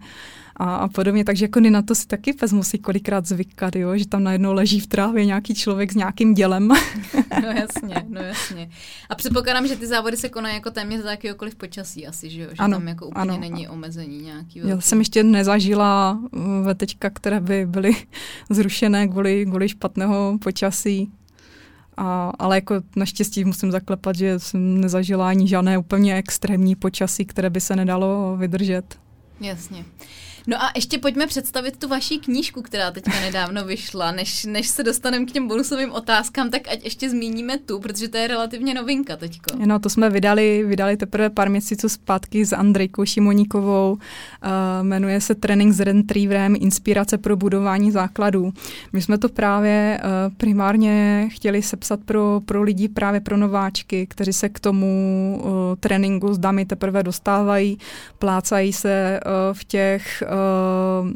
a, 0.56 0.76
a 0.76 0.88
podobně. 0.88 1.26
Takže 1.26 1.46
jako 1.46 1.60
na 1.60 1.82
to 1.82 1.96
si 1.96 2.08
taky 2.08 2.34
pes 2.34 2.54
musí 2.54 2.78
kolikrát 2.78 3.26
zvykat, 3.26 3.76
jo? 3.76 3.98
že 3.98 4.08
tam 4.08 4.24
najednou 4.24 4.54
leží 4.54 4.80
v 4.80 4.88
trávě 4.88 5.26
nějaký 5.26 5.56
člověk 5.56 5.92
s 5.92 5.96
nějakým 5.96 6.34
dělem. 6.34 6.68
no 7.42 7.48
jasně, 7.48 7.96
no 8.10 8.22
jasně. 8.22 8.70
A 9.10 9.16
předpokládám, 9.16 9.68
že 9.68 9.76
ty 9.76 9.88
závody 9.88 10.18
se 10.18 10.30
konají 10.30 10.56
jako 10.56 10.72
téměř 10.72 11.02
za 11.02 11.12
jakýkoliv 11.12 11.56
počasí 11.56 12.08
asi, 12.08 12.30
že 12.30 12.42
jo? 12.42 12.50
Že 12.50 12.58
ano, 12.58 12.78
tam 12.78 12.88
jako 12.88 13.08
úplně 13.08 13.22
ano. 13.22 13.38
není 13.40 13.68
omezení 13.68 14.22
nějaký. 14.22 14.60
Velký. 14.60 14.70
Já 14.70 14.82
jsem 14.82 15.00
ještě 15.00 15.24
nezažila 15.24 16.20
vetečka, 16.64 17.10
které 17.10 17.40
by 17.40 17.66
byly 17.66 17.92
zrušené 18.50 19.08
kvůli, 19.08 19.46
kvůli 19.46 19.70
špatného 19.70 20.38
počasí. 20.42 21.12
A, 21.98 22.32
ale 22.40 22.58
jako 22.58 22.76
naštěstí 22.96 23.46
musím 23.46 23.72
zaklepat, 23.72 24.16
že 24.16 24.40
jsem 24.40 24.82
nezažila 24.82 25.30
ani 25.30 25.48
žádné 25.48 25.78
úplně 25.78 26.16
extrémní 26.16 26.76
počasí, 26.76 27.26
které 27.26 27.50
by 27.50 27.62
se 27.62 27.76
nedalo 27.76 28.38
vydržet. 28.38 29.00
Jasně. 29.42 29.86
No 30.48 30.64
a 30.64 30.72
ještě 30.76 30.98
pojďme 30.98 31.28
představit 31.28 31.78
tu 31.78 31.88
vaší 31.88 32.20
knížku, 32.20 32.62
která 32.62 32.92
teďka 32.92 33.20
nedávno 33.22 33.66
vyšla. 33.66 34.12
Než, 34.12 34.46
než 34.46 34.68
se 34.68 34.84
dostaneme 34.84 35.26
k 35.26 35.32
těm 35.32 35.48
bonusovým 35.48 35.92
otázkám, 35.92 36.50
tak 36.50 36.62
ať 36.68 36.84
ještě 36.84 37.10
zmíníme 37.10 37.58
tu, 37.58 37.80
protože 37.80 38.08
to 38.08 38.18
je 38.18 38.28
relativně 38.28 38.74
novinka 38.74 39.16
teďko. 39.18 39.56
No, 39.66 39.80
to 39.80 39.90
jsme 39.90 40.10
vydali, 40.10 40.64
vydali 40.64 40.98
teprve 40.98 41.30
pár 41.30 41.50
měsíců 41.50 41.90
zpátky 41.90 42.46
s 42.46 42.54
Andrejkou 42.54 43.06
Šimoníkovou. 43.06 43.92
Uh, 43.92 44.00
jmenuje 44.82 45.22
se 45.22 45.36
Training 45.36 45.74
s 45.74 45.80
Retrieverem, 45.80 46.56
inspirace 46.60 47.18
pro 47.18 47.36
budování 47.36 47.92
základů. 47.92 48.54
My 48.94 49.02
jsme 49.02 49.18
to 49.18 49.30
právě 49.30 50.02
uh, 50.04 50.36
primárně 50.38 51.28
chtěli 51.32 51.62
sepsat 51.62 52.00
pro, 52.06 52.42
pro 52.46 52.62
lidi, 52.62 52.90
právě 52.90 53.20
pro 53.22 53.38
nováčky, 53.38 54.08
kteří 54.08 54.34
se 54.34 54.50
k 54.50 54.60
tomu 54.60 55.42
uh, 55.44 55.52
tréninku 55.80 56.34
s 56.34 56.38
dámy 56.38 56.66
teprve 56.66 57.04
dostávají, 57.04 57.78
plácají 58.20 58.74
se 58.74 59.20
uh, 59.26 59.32
v 59.54 59.64
těch 59.64 60.24
uh, 60.32 61.12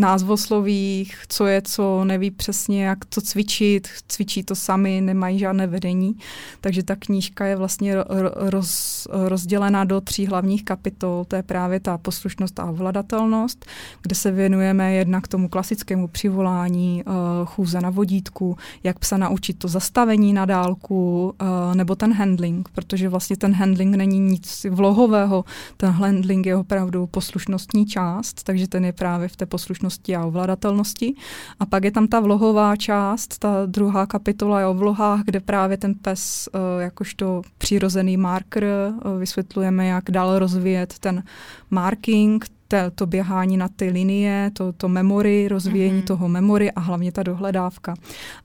názvoslovích, 0.00 1.16
co 1.28 1.46
je 1.46 1.62
co, 1.62 2.04
neví 2.04 2.30
přesně, 2.30 2.84
jak 2.84 3.04
to 3.04 3.20
cvičit, 3.20 3.88
cvičí 4.08 4.42
to 4.42 4.54
sami, 4.54 5.00
nemají 5.00 5.38
žádné 5.38 5.66
vedení. 5.66 6.16
Takže 6.60 6.82
ta 6.82 6.96
knížka 6.96 7.46
je 7.46 7.56
vlastně 7.56 7.94
roz, 8.34 9.06
rozdělena 9.10 9.84
do 9.84 10.00
tří 10.00 10.26
hlavních 10.26 10.64
kapitol. 10.64 11.24
To 11.28 11.36
je 11.36 11.42
právě 11.42 11.80
ta 11.80 11.98
poslušnost 11.98 12.60
a 12.60 12.64
ovladatelnost, 12.64 13.66
kde 14.02 14.14
se 14.14 14.30
věnujeme 14.30 14.92
jednak 14.92 15.28
tomu 15.28 15.48
klasickému 15.48 16.08
přivolání, 16.08 17.02
uh, 17.06 17.14
chůze 17.44 17.80
na 17.80 17.90
vodítku, 17.90 18.56
jak 18.82 18.98
psa 18.98 19.16
naučit 19.16 19.58
to 19.58 19.68
zastavení 19.68 20.32
na 20.32 20.44
dálku, 20.44 21.34
uh, 21.42 21.74
nebo 21.74 21.94
ten 21.94 22.12
handling, 22.12 22.68
protože 22.68 23.08
vlastně 23.08 23.36
ten 23.36 23.54
handling 23.54 23.96
není 23.96 24.18
nic 24.18 24.66
vlohového, 24.70 25.44
ten 25.76 25.90
handling 25.90 26.46
je 26.46 26.56
opravdu 26.56 27.06
poslušnostní 27.06 27.86
část, 27.86 28.42
takže 28.48 28.68
ten 28.68 28.84
je 28.84 28.92
právě 28.92 29.28
v 29.28 29.36
té 29.36 29.46
poslušnosti 29.46 30.16
a 30.16 30.24
ovladatelnosti. 30.24 31.14
A 31.60 31.66
pak 31.66 31.84
je 31.84 31.90
tam 31.90 32.08
ta 32.08 32.20
vlohová 32.20 32.76
část, 32.76 33.38
ta 33.38 33.66
druhá 33.66 34.06
kapitola 34.06 34.60
je 34.60 34.66
o 34.66 34.74
vlohách, 34.74 35.20
kde 35.24 35.40
právě 35.40 35.76
ten 35.76 35.94
pes 35.94 36.48
uh, 36.48 36.60
jakožto 36.82 37.42
přirozený 37.58 38.16
marker 38.16 38.64
uh, 38.64 39.18
vysvětlujeme, 39.18 39.86
jak 39.86 40.10
dál 40.10 40.38
rozvíjet 40.38 40.98
ten 40.98 41.22
marking, 41.70 42.44
te, 42.68 42.90
to 42.90 43.06
běhání 43.06 43.56
na 43.56 43.68
ty 43.68 43.90
linie, 43.90 44.50
to, 44.52 44.72
to 44.72 44.88
memory, 44.88 45.48
rozvíjení 45.48 46.00
mm-hmm. 46.00 46.06
toho 46.06 46.28
memory 46.28 46.72
a 46.72 46.80
hlavně 46.80 47.12
ta 47.12 47.22
dohledávka. 47.22 47.94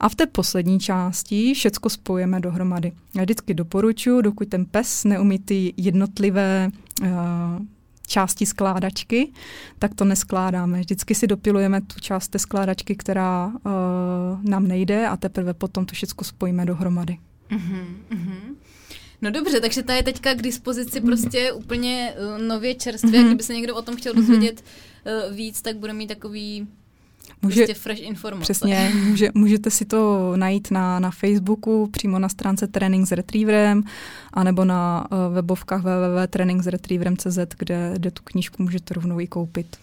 A 0.00 0.08
v 0.08 0.14
té 0.14 0.26
poslední 0.26 0.80
části 0.80 1.54
všecko 1.54 1.90
spojíme 1.90 2.40
dohromady. 2.40 2.92
Já 3.16 3.22
vždycky 3.22 3.54
doporučuji, 3.54 4.20
dokud 4.22 4.48
ten 4.48 4.64
pes 4.64 5.04
neumí 5.04 5.38
ty 5.38 5.74
jednotlivé 5.76 6.68
uh, 7.02 7.08
části 8.06 8.46
skládačky, 8.46 9.32
tak 9.78 9.94
to 9.94 10.04
neskládáme. 10.04 10.80
Vždycky 10.80 11.14
si 11.14 11.26
dopilujeme 11.26 11.80
tu 11.80 12.00
část 12.00 12.28
té 12.28 12.38
skládačky, 12.38 12.96
která 12.96 13.46
uh, 13.46 13.52
nám 14.42 14.68
nejde 14.68 15.06
a 15.08 15.16
teprve 15.16 15.54
potom 15.54 15.86
to 15.86 15.94
všechno 15.94 16.24
spojíme 16.24 16.66
dohromady. 16.66 17.18
Uh-huh, 17.50 17.86
uh-huh. 18.10 18.54
No 19.22 19.30
dobře, 19.30 19.60
takže 19.60 19.82
ta 19.82 19.94
je 19.94 20.02
teďka 20.02 20.34
k 20.34 20.42
dispozici 20.42 21.00
prostě 21.00 21.52
úplně 21.52 22.14
uh, 22.18 22.42
nově 22.42 22.74
čerstvě. 22.74 23.20
Mm-hmm. 23.20 23.26
Kdyby 23.26 23.42
se 23.42 23.54
někdo 23.54 23.76
o 23.76 23.82
tom 23.82 23.96
chtěl 23.96 24.14
dozvědět 24.14 24.64
uh, 25.28 25.36
víc, 25.36 25.62
tak 25.62 25.76
bude 25.76 25.92
mít 25.92 26.06
takový 26.06 26.68
Může, 27.44 27.60
prostě 27.60 27.74
fresh 27.74 28.02
informace. 28.02 28.42
Přesně, 28.42 28.92
může, 29.08 29.28
můžete 29.34 29.70
si 29.70 29.84
to 29.84 30.32
najít 30.36 30.70
na, 30.70 31.00
na 31.00 31.10
Facebooku, 31.10 31.88
přímo 31.92 32.18
na 32.18 32.28
stránce 32.28 32.66
Training 32.66 33.08
s 33.08 33.12
Retrieverem, 33.12 33.82
anebo 34.32 34.64
na 34.64 35.06
uh, 35.10 35.34
webovkách 35.34 35.82
www.trainingsretrieverem.cz, 35.82 37.38
kde, 37.58 37.92
kde 37.96 38.10
tu 38.10 38.22
knížku 38.24 38.62
můžete 38.62 38.94
rovnou 38.94 39.20
i 39.20 39.26
koupit. 39.26 39.76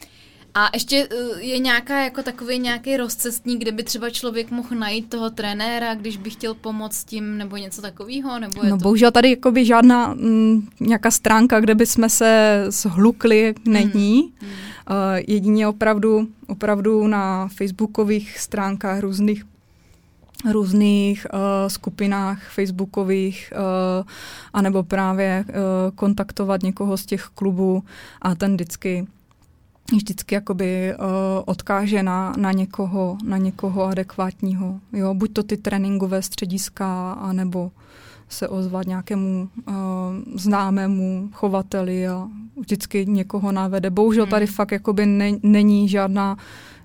A 0.54 0.70
ještě 0.74 1.08
uh, 1.08 1.40
je 1.40 1.60
nějaká 1.60 2.04
jako 2.04 2.24
takový 2.24 2.60
nějaký 2.60 2.98
rozcestník, 2.98 3.62
kde 3.62 3.72
by 3.72 3.84
třeba 3.84 4.10
člověk 4.10 4.52
mohl 4.52 4.76
najít 4.76 5.10
toho 5.10 5.30
trenéra, 5.30 5.96
když 5.96 6.18
by 6.18 6.30
chtěl 6.30 6.54
pomoct 6.54 7.04
tím, 7.04 7.38
nebo 7.38 7.58
něco 7.58 7.82
takového? 7.82 8.40
Nebo 8.40 8.64
no 8.64 8.70
to... 8.70 8.78
bohužel 8.78 9.12
tady 9.12 9.30
jakoby 9.30 9.66
žádná 9.66 10.12
m, 10.12 10.18
mm, 10.20 10.68
nějaká 10.80 11.12
stránka, 11.12 11.60
kde 11.60 11.76
by 11.76 11.86
jsme 11.86 12.10
se 12.10 12.64
zhlukli, 12.68 13.54
není. 13.66 14.34
Hmm. 14.40 14.50
Uh, 14.52 14.96
jedině 15.28 15.68
opravdu, 15.68 16.28
opravdu 16.48 17.08
na 17.08 17.48
facebookových 17.48 18.40
stránkách 18.40 19.00
různých 19.00 19.44
různých 20.52 21.28
uh, 21.34 21.40
skupinách 21.68 22.50
facebookových 22.50 23.54
uh, 23.56 24.06
anebo 24.54 24.84
právě 24.84 25.46
uh, 25.48 25.54
kontaktovat 25.96 26.64
někoho 26.64 26.98
z 26.98 27.06
těch 27.06 27.24
klubů 27.36 27.84
a 28.22 28.36
ten 28.36 28.54
vždycky 28.54 29.08
vždycky 29.96 30.36
jakoby 30.36 30.94
uh, 30.94 31.06
odkáže 31.46 32.04
na, 32.04 32.34
na, 32.38 32.52
někoho, 32.52 33.18
na 33.24 33.38
někoho 33.38 33.84
adekvátního. 33.84 34.80
Jo? 34.94 35.14
Buď 35.14 35.34
to 35.34 35.44
ty 35.44 35.58
tréninkové 35.58 36.22
střediska, 36.22 37.12
anebo 37.12 37.72
se 38.30 38.48
ozvat 38.48 38.88
nějakému 38.88 39.50
uh, 39.68 39.74
známému 40.36 41.30
chovateli 41.34 42.08
a 42.08 42.28
vždycky 42.60 43.06
někoho 43.06 43.52
navede. 43.52 43.90
Bohužel 43.90 44.26
tady 44.28 44.46
hmm. 44.46 44.56
fakt 44.56 44.72
jakoby 44.72 45.06
ne, 45.06 45.32
není 45.44 45.90
žádná 45.90 46.38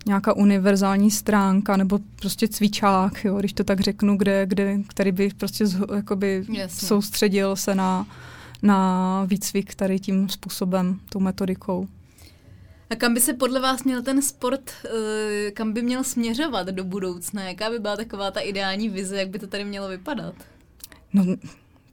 nějaká 0.06 0.32
univerzální 0.36 1.10
stránka 1.10 1.76
nebo 1.76 1.98
prostě 2.20 2.48
cvičák, 2.48 3.24
jo, 3.24 3.38
když 3.38 3.52
to 3.52 3.64
tak 3.64 3.80
řeknu, 3.80 4.16
kde, 4.16 4.46
kde, 4.46 4.78
který 4.88 5.12
by 5.12 5.30
prostě 5.36 5.66
z, 5.66 5.80
jakoby 5.94 6.44
soustředil 6.68 7.56
se 7.56 7.74
na, 7.74 8.06
na 8.62 9.24
výcvik 9.24 9.74
tady 9.74 10.00
tím 10.00 10.28
způsobem, 10.28 10.98
tou 11.08 11.20
metodikou. 11.20 11.88
A 12.90 12.96
kam 12.96 13.14
by 13.14 13.20
se 13.20 13.32
podle 13.32 13.60
vás 13.60 13.84
měl 13.84 14.02
ten 14.02 14.22
sport, 14.22 14.70
uh, 14.84 14.90
kam 15.52 15.72
by 15.72 15.82
měl 15.82 16.04
směřovat 16.04 16.66
do 16.66 16.84
budoucna? 16.84 17.42
Jaká 17.42 17.70
by 17.70 17.78
byla 17.78 17.96
taková 17.96 18.30
ta 18.30 18.40
ideální 18.40 18.88
vize, 18.88 19.16
jak 19.16 19.28
by 19.28 19.38
to 19.38 19.46
tady 19.46 19.64
mělo 19.64 19.88
vypadat? 19.88 20.34
No, 21.12 21.24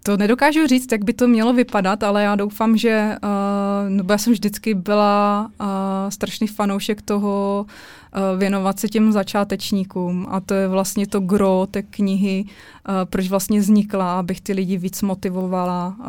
to 0.03 0.17
nedokážu 0.17 0.67
říct, 0.67 0.91
jak 0.91 1.03
by 1.03 1.13
to 1.13 1.27
mělo 1.27 1.53
vypadat, 1.53 2.03
ale 2.03 2.23
já 2.23 2.35
doufám, 2.35 2.77
že, 2.77 3.15
uh, 3.23 3.89
no 3.89 4.03
já 4.09 4.17
jsem 4.17 4.33
vždycky 4.33 4.73
byla 4.73 5.51
uh, 5.59 5.67
strašný 6.09 6.47
fanoušek 6.47 7.01
toho 7.01 7.65
uh, 7.65 8.39
věnovat 8.39 8.79
se 8.79 8.87
těm 8.87 9.11
začátečníkům 9.11 10.27
a 10.29 10.39
to 10.39 10.53
je 10.53 10.67
vlastně 10.67 11.07
to 11.07 11.19
gro 11.19 11.67
té 11.71 11.81
knihy, 11.81 12.45
proč 13.05 13.29
vlastně 13.29 13.59
vznikla, 13.59 14.19
abych 14.19 14.41
ty 14.41 14.53
lidi 14.53 14.77
víc 14.77 15.01
motivovala 15.01 15.95
uh, 15.99 16.05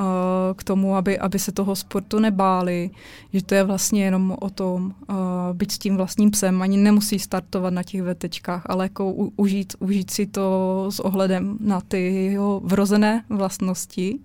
k 0.57 0.65
tomu, 0.65 0.97
aby, 0.97 1.19
aby 1.19 1.39
se 1.39 1.53
toho 1.53 1.77
sportu 1.77 2.19
nebáli, 2.19 2.91
že 3.33 3.45
to 3.45 3.55
je 3.55 3.65
vlastně 3.65 4.05
jenom 4.05 4.37
o 4.41 4.51
tom 4.51 4.85
uh, 4.85 5.17
být 5.53 5.73
s 5.73 5.79
tím 5.79 5.97
vlastním 5.97 6.31
psem, 6.31 6.63
ani 6.63 6.77
nemusí 6.77 7.19
startovat 7.19 7.75
na 7.75 7.83
těch 7.83 8.03
vetečkách, 8.03 8.63
ale 8.67 8.85
jako 8.85 9.13
užít, 9.13 9.77
užít 9.79 10.11
si 10.11 10.27
to 10.27 10.87
s 10.91 11.01
ohledem 11.01 11.57
na 11.61 11.81
ty 11.81 12.15
jeho 12.15 12.61
vrozené 12.65 13.25
vlastnosti. 13.31 14.19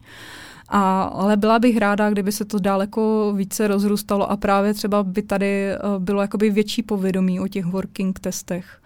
A, 0.69 1.03
ale 1.03 1.37
byla 1.37 1.59
bych 1.59 1.77
ráda, 1.77 2.09
kdyby 2.09 2.31
se 2.31 2.45
to 2.45 2.59
daleko 2.59 3.33
více 3.35 3.67
rozrůstalo 3.67 4.31
a 4.31 4.37
právě 4.37 4.73
třeba 4.73 5.03
by 5.03 5.21
tady 5.21 5.71
bylo 5.99 6.21
jakoby 6.21 6.49
větší 6.49 6.83
povědomí 6.83 7.39
o 7.39 7.47
těch 7.47 7.65
working 7.65 8.19
testech 8.19 8.81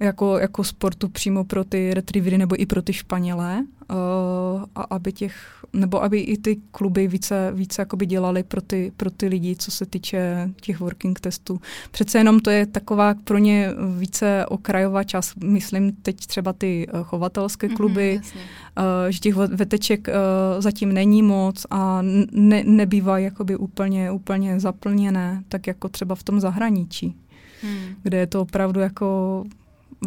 jako, 0.00 0.38
jako 0.38 0.64
sportu 0.64 1.08
přímo 1.08 1.44
pro 1.44 1.64
ty 1.64 1.94
retrievery 1.94 2.38
nebo 2.38 2.62
i 2.62 2.66
pro 2.66 2.82
ty 2.82 2.92
Španělé, 2.92 3.64
uh, 3.90 4.64
a 4.74 4.82
aby 4.82 5.12
těch, 5.12 5.64
nebo 5.72 6.02
aby 6.02 6.20
i 6.20 6.38
ty 6.38 6.60
kluby 6.70 7.08
více, 7.08 7.52
více 7.54 7.82
jakoby 7.82 8.06
dělali 8.06 8.42
pro 8.42 8.60
ty, 8.60 8.92
pro 8.96 9.10
ty 9.10 9.26
lidi, 9.26 9.56
co 9.56 9.70
se 9.70 9.86
týče 9.86 10.50
těch 10.60 10.80
working 10.80 11.20
testů. 11.20 11.60
Přece 11.90 12.18
jenom 12.18 12.40
to 12.40 12.50
je 12.50 12.66
taková 12.66 13.14
pro 13.24 13.38
ně 13.38 13.70
více 13.98 14.46
okrajová 14.48 15.04
část, 15.04 15.36
myslím 15.44 15.92
teď 15.92 16.26
třeba 16.26 16.52
ty 16.52 16.86
uh, 16.94 17.02
chovatelské 17.02 17.66
mhm, 17.66 17.76
kluby, 17.76 18.20
mm-hmm, 18.22 18.38
uh, 18.78 19.10
že 19.10 19.18
těch 19.18 19.34
veteček 19.34 20.08
uh, 20.08 20.14
zatím 20.62 20.92
není 20.92 21.22
moc 21.22 21.66
a 21.70 21.98
ne, 22.32 22.64
nebývají 22.64 23.24
jakoby 23.24 23.56
úplně, 23.56 24.10
úplně 24.10 24.60
zaplněné, 24.60 25.42
tak 25.48 25.66
jako 25.66 25.88
třeba 25.88 26.14
v 26.14 26.22
tom 26.22 26.40
zahraničí, 26.40 27.16
hmm. 27.62 27.94
kde 28.02 28.18
je 28.18 28.26
to 28.26 28.40
opravdu 28.40 28.80
jako 28.80 29.44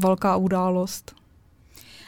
velká 0.02 0.36
událost. 0.38 1.16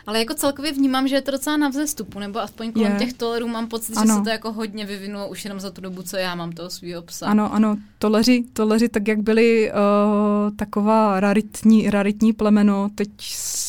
Ale 0.07 0.19
jako 0.19 0.33
celkově 0.33 0.71
vnímám, 0.71 1.07
že 1.07 1.15
je 1.15 1.21
to 1.21 1.31
docela 1.31 1.57
na 1.57 1.69
vzestupu, 1.69 2.19
nebo 2.19 2.39
aspoň 2.39 2.71
kolem 2.71 2.91
je. 2.91 2.99
těch 2.99 3.13
tolerů 3.13 3.47
mám 3.47 3.67
pocit, 3.67 3.97
ano. 3.97 4.07
že 4.07 4.13
se 4.13 4.23
to 4.23 4.29
jako 4.29 4.51
hodně 4.51 4.85
vyvinulo 4.85 5.29
už 5.29 5.45
jenom 5.45 5.59
za 5.59 5.71
tu 5.71 5.81
dobu, 5.81 6.01
co 6.01 6.17
já 6.17 6.35
mám 6.35 6.51
toho 6.51 6.69
svého 6.69 7.01
psa. 7.01 7.27
Ano, 7.27 7.53
ano, 7.53 7.77
toleři, 7.99 8.43
toleři 8.53 8.89
tak 8.89 9.07
jak 9.07 9.21
byly 9.21 9.71
uh, 9.71 10.55
taková 10.55 11.19
raritní, 11.19 11.89
raritní 11.89 12.33
plemeno, 12.33 12.89
teď 12.95 13.09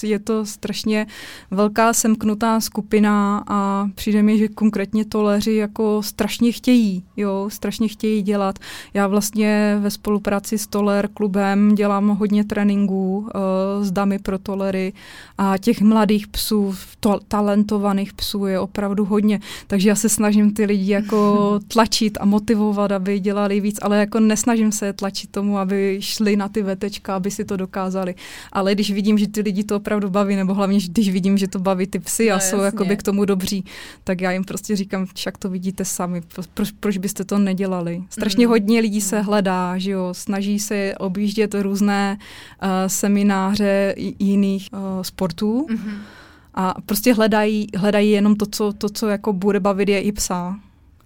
je 0.03 0.19
to 0.19 0.47
strašně 0.47 1.07
velká 1.51 1.93
semknutá 1.93 2.61
skupina 2.61 3.45
a 3.47 3.89
přijde 3.95 4.23
mi, 4.23 4.39
že 4.39 4.49
konkrétně 4.49 5.05
toleři 5.05 5.53
jako 5.53 6.03
strašně 6.03 6.53
chtějí, 6.53 7.05
jo, 7.17 7.49
strašně 7.53 7.89
chtějí 7.89 8.23
dělat. 8.23 8.59
Já 8.95 9.07
vlastně 9.07 9.77
ve 9.81 9.91
spolupráci 9.91 10.59
s 10.59 10.67
Toler 10.67 11.09
klubem 11.15 11.75
dělám 11.75 12.09
hodně 12.09 12.45
tréninků 12.45 13.19
uh, 13.19 13.85
s 13.85 13.91
dámy 13.91 14.19
pro 14.19 14.39
tolery 14.39 14.93
a 15.39 15.59
těch 15.59 15.81
mladých 15.81 16.26
psů, 16.29 16.75
to, 17.01 17.21
talentovaných 17.29 18.13
psů 18.13 18.47
je 18.47 18.61
opravdu 18.61 19.05
hodně, 19.05 19.41
takže 19.67 19.89
já 19.89 19.95
se 19.95 20.09
snažím 20.09 20.55
ty 20.55 20.65
lidi 20.65 20.93
jako 20.93 21.61
tlačit 21.69 22.19
a 22.21 22.25
motivovat, 22.25 22.93
aby 22.93 23.21
dělali 23.21 23.61
víc, 23.61 23.79
ale 23.83 23.99
jako 23.99 24.21
nesnažím 24.21 24.73
se 24.73 24.93
tlačit 24.93 25.31
tomu, 25.31 25.59
aby 25.59 25.97
šli 26.01 26.37
na 26.37 26.49
ty 26.49 26.63
vetečka, 26.63 27.17
aby 27.17 27.31
si 27.31 27.45
to 27.45 27.57
dokázali. 27.57 28.15
Ale 28.53 28.75
když 28.75 28.91
vidím, 28.91 29.19
že 29.19 29.29
ty 29.29 29.41
lidi 29.41 29.65
to 29.65 29.77
opravdu 29.77 30.11
baví, 30.11 30.37
nebo 30.37 30.55
hlavně, 30.55 30.79
když 30.89 31.11
vidím, 31.11 31.39
že 31.39 31.49
to 31.49 31.59
baví 31.59 31.87
ty 31.87 31.99
psy 31.99 32.29
no, 32.31 32.37
a 32.37 32.41
jsou 32.41 32.61
jakoby 32.61 32.97
k 32.97 33.03
tomu 33.03 33.25
dobří, 33.25 33.65
tak 34.05 34.21
já 34.21 34.33
jim 34.33 34.45
prostě 34.45 34.77
říkám, 34.77 35.07
však 35.15 35.39
to 35.39 35.51
vidíte 35.51 35.85
sami, 35.85 36.23
proč, 36.55 36.71
proč 36.71 36.99
byste 36.99 37.25
to 37.25 37.39
nedělali. 37.39 38.03
Strašně 38.11 38.47
mm. 38.47 38.51
hodně 38.51 38.81
lidí 38.81 39.01
se 39.01 39.19
mm. 39.19 39.25
hledá, 39.25 39.79
že 39.79 39.91
jo, 39.91 40.09
snaží 40.13 40.59
se 40.59 40.95
objíždět 40.99 41.55
různé 41.55 42.19
uh, 42.63 42.69
semináře 42.87 43.95
jiných 44.19 44.69
uh, 44.73 45.03
sportů. 45.03 45.67
Mm-hmm 45.71 46.16
a 46.57 46.75
prostě 46.87 47.15
hledají, 47.15 47.67
hledají 47.77 48.11
jenom 48.11 48.37
to 48.37 48.47
co, 48.47 48.73
to, 48.73 48.89
co 48.89 49.09
jako 49.09 49.33
bude 49.33 49.61
bavit 49.61 49.89
je 49.89 50.01
i 50.01 50.13
psa. 50.13 50.57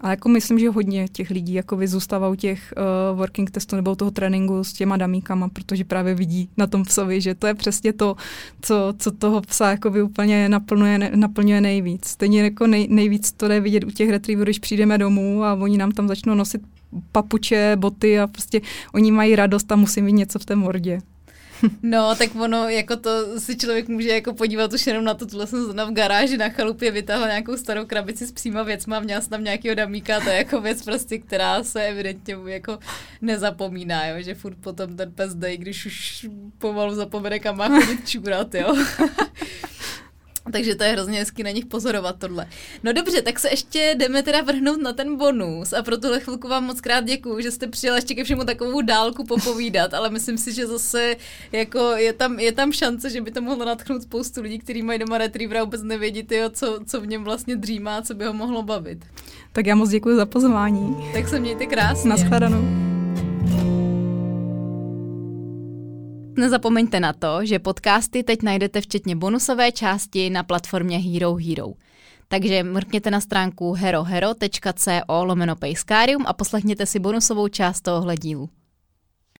A 0.01 0.11
jako 0.11 0.29
myslím, 0.29 0.59
že 0.59 0.71
hodně 0.71 1.09
těch 1.09 1.31
lidí 1.31 1.55
jako 1.55 1.79
zůstává 1.85 2.29
u 2.29 2.35
těch 2.35 2.75
uh, 2.77 3.19
working 3.19 3.51
testů 3.51 3.77
nebo 3.77 3.97
toho 3.97 4.11
tréninku 4.11 4.65
s 4.65 4.73
těma 4.73 4.97
damíkama, 4.97 5.49
protože 5.49 5.85
právě 5.85 6.15
vidí 6.15 6.49
na 6.57 6.67
tom 6.67 6.83
psovi, 6.85 7.21
že 7.21 7.35
to 7.35 7.47
je 7.47 7.55
přesně 7.55 7.93
to, 7.93 8.17
co, 8.63 8.95
co 8.99 9.11
toho 9.11 9.41
psa 9.41 9.71
jako 9.71 9.93
úplně 10.05 10.49
naplňuje, 10.49 11.11
naplňuje 11.15 11.61
nejvíc. 11.61 12.07
Stejně 12.07 12.43
jako 12.43 12.67
nej, 12.67 12.87
nejvíc 12.91 13.33
to 13.33 13.49
jde 13.49 13.61
vidět 13.61 13.85
u 13.85 13.91
těch 13.91 14.11
retrieverů, 14.11 14.45
když 14.45 14.59
přijdeme 14.59 14.99
domů 14.99 15.45
a 15.45 15.55
oni 15.55 15.79
nám 15.79 15.93
tam 15.93 16.09
začnou 16.09 16.35
nosit 16.35 16.63
papuče, 17.13 17.77
boty 17.77 18.21
a 18.21 18.27
prostě 18.27 18.61
oni 18.95 19.13
mají 19.13 19.37
radost 19.37 19.73
a 19.73 19.77
musí 19.77 20.03
mít 20.03 20.13
něco 20.13 20.39
v 20.39 20.45
té 20.45 20.57
mordě. 20.57 21.01
No, 21.82 22.15
tak 22.15 22.35
ono, 22.35 22.69
jako 22.69 22.97
to 22.97 23.41
si 23.41 23.57
člověk 23.57 23.89
může 23.89 24.09
jako 24.09 24.35
podívat 24.35 24.73
už 24.73 24.87
jenom 24.87 25.05
na 25.05 25.15
to, 25.15 25.27
tohle 25.27 25.47
jsem 25.47 25.62
zrovna 25.62 25.85
v 25.85 25.93
garáži 25.93 26.37
na 26.37 26.49
chalupě 26.49 26.91
vytáhla 26.91 27.27
nějakou 27.27 27.57
starou 27.57 27.87
krabici 27.87 28.27
s 28.27 28.32
příma 28.32 28.62
věcma, 28.62 29.01
měla 29.01 29.20
jsem 29.20 29.31
tam 29.31 29.45
nějakého 29.45 29.74
damíka, 29.74 30.20
to 30.20 30.28
je 30.28 30.37
jako 30.37 30.61
věc 30.61 30.82
prostě, 30.82 31.19
která 31.19 31.62
se 31.62 31.82
evidentně 31.82 32.37
jako 32.47 32.78
nezapomíná, 33.23 34.07
jo, 34.07 34.23
že 34.23 34.35
furt 34.35 34.57
potom 34.61 34.97
ten 34.97 35.12
pes 35.12 35.35
dej, 35.35 35.59
když 35.59 35.87
už 35.87 36.27
pomalu 36.59 36.95
zapomene, 36.95 37.39
kam 37.39 37.57
má 37.57 37.69
chodit 37.69 38.09
čůrat, 38.09 38.55
jo. 38.55 38.77
Takže 40.53 40.75
to 40.75 40.85
je 40.85 40.93
hrozně 40.93 41.19
hezky 41.19 41.43
na 41.43 41.51
nich 41.51 41.67
pozorovat 41.67 42.17
tohle. 42.19 42.49
No 42.83 42.93
dobře, 42.93 43.23
tak 43.23 43.39
se 43.39 43.49
ještě 43.51 43.95
jdeme 43.99 44.23
teda 44.23 44.41
vrhnout 44.41 44.83
na 44.83 44.93
ten 44.93 45.17
bonus 45.17 45.73
a 45.73 45.83
pro 45.83 45.99
tuhle 45.99 46.21
chvilku 46.21 46.49
vám 46.49 46.65
moc 46.65 46.81
krát 46.81 47.05
děkuju, 47.05 47.41
že 47.41 47.51
jste 47.51 47.67
přijela 47.67 47.97
ještě 47.97 48.15
ke 48.15 48.25
všemu 48.25 48.45
takovou 48.45 48.81
dálku 48.81 49.25
popovídat, 49.25 49.95
ale 49.95 50.11
myslím 50.11 50.39
si, 50.39 50.53
že 50.53 50.67
zase 50.67 51.17
jako 51.53 51.79
je 51.79 52.12
tam, 52.12 52.39
je 52.39 52.53
tam 52.53 52.73
šance, 52.73 53.11
že 53.11 53.21
by 53.21 53.31
to 53.31 53.41
mohlo 53.41 53.65
natchnout 53.65 54.03
spoustu 54.03 54.43
lidí, 54.43 54.59
kteří 54.59 54.83
mají 54.83 54.99
doma 54.99 55.19
retrievera 55.19 55.65
vůbec 55.65 55.83
nevědí, 55.83 56.23
tyjo, 56.23 56.51
co, 56.51 56.81
co 56.87 57.01
v 57.01 57.07
něm 57.07 57.25
vlastně 57.25 57.57
dřímá, 57.57 58.03
co 58.03 58.15
by 58.15 58.25
ho 58.25 58.33
mohlo 58.33 58.62
bavit. 58.62 58.99
Tak 59.53 59.67
já 59.67 59.75
moc 59.75 59.91
děkuji 59.91 60.17
za 60.17 60.27
pozvání. 60.27 60.97
Tak 61.12 61.29
se 61.29 61.41
mějte 61.41 61.67
krásně. 61.67 62.11
Naschledanou. 62.11 62.90
Nezapomeňte 66.41 67.01
na 67.01 67.12
to, 67.12 67.45
že 67.45 67.59
podcasty 67.59 68.23
teď 68.23 68.43
najdete 68.43 68.81
včetně 68.81 69.17
bonusové 69.17 69.73
části 69.73 70.31
na 70.31 70.43
platformě 70.43 70.99
Hero 70.99 71.35
Hero. 71.35 71.67
Takže 72.29 72.62
mrkněte 72.62 73.11
na 73.11 73.21
stránku 73.21 73.73
herohero.co 73.73 75.25
lomeno 75.25 75.57
a 76.27 76.33
poslechněte 76.33 76.87
si 76.87 76.99
bonusovou 76.99 77.49
část 77.49 77.81
tohohle 77.81 78.17
dílu. 78.17 78.49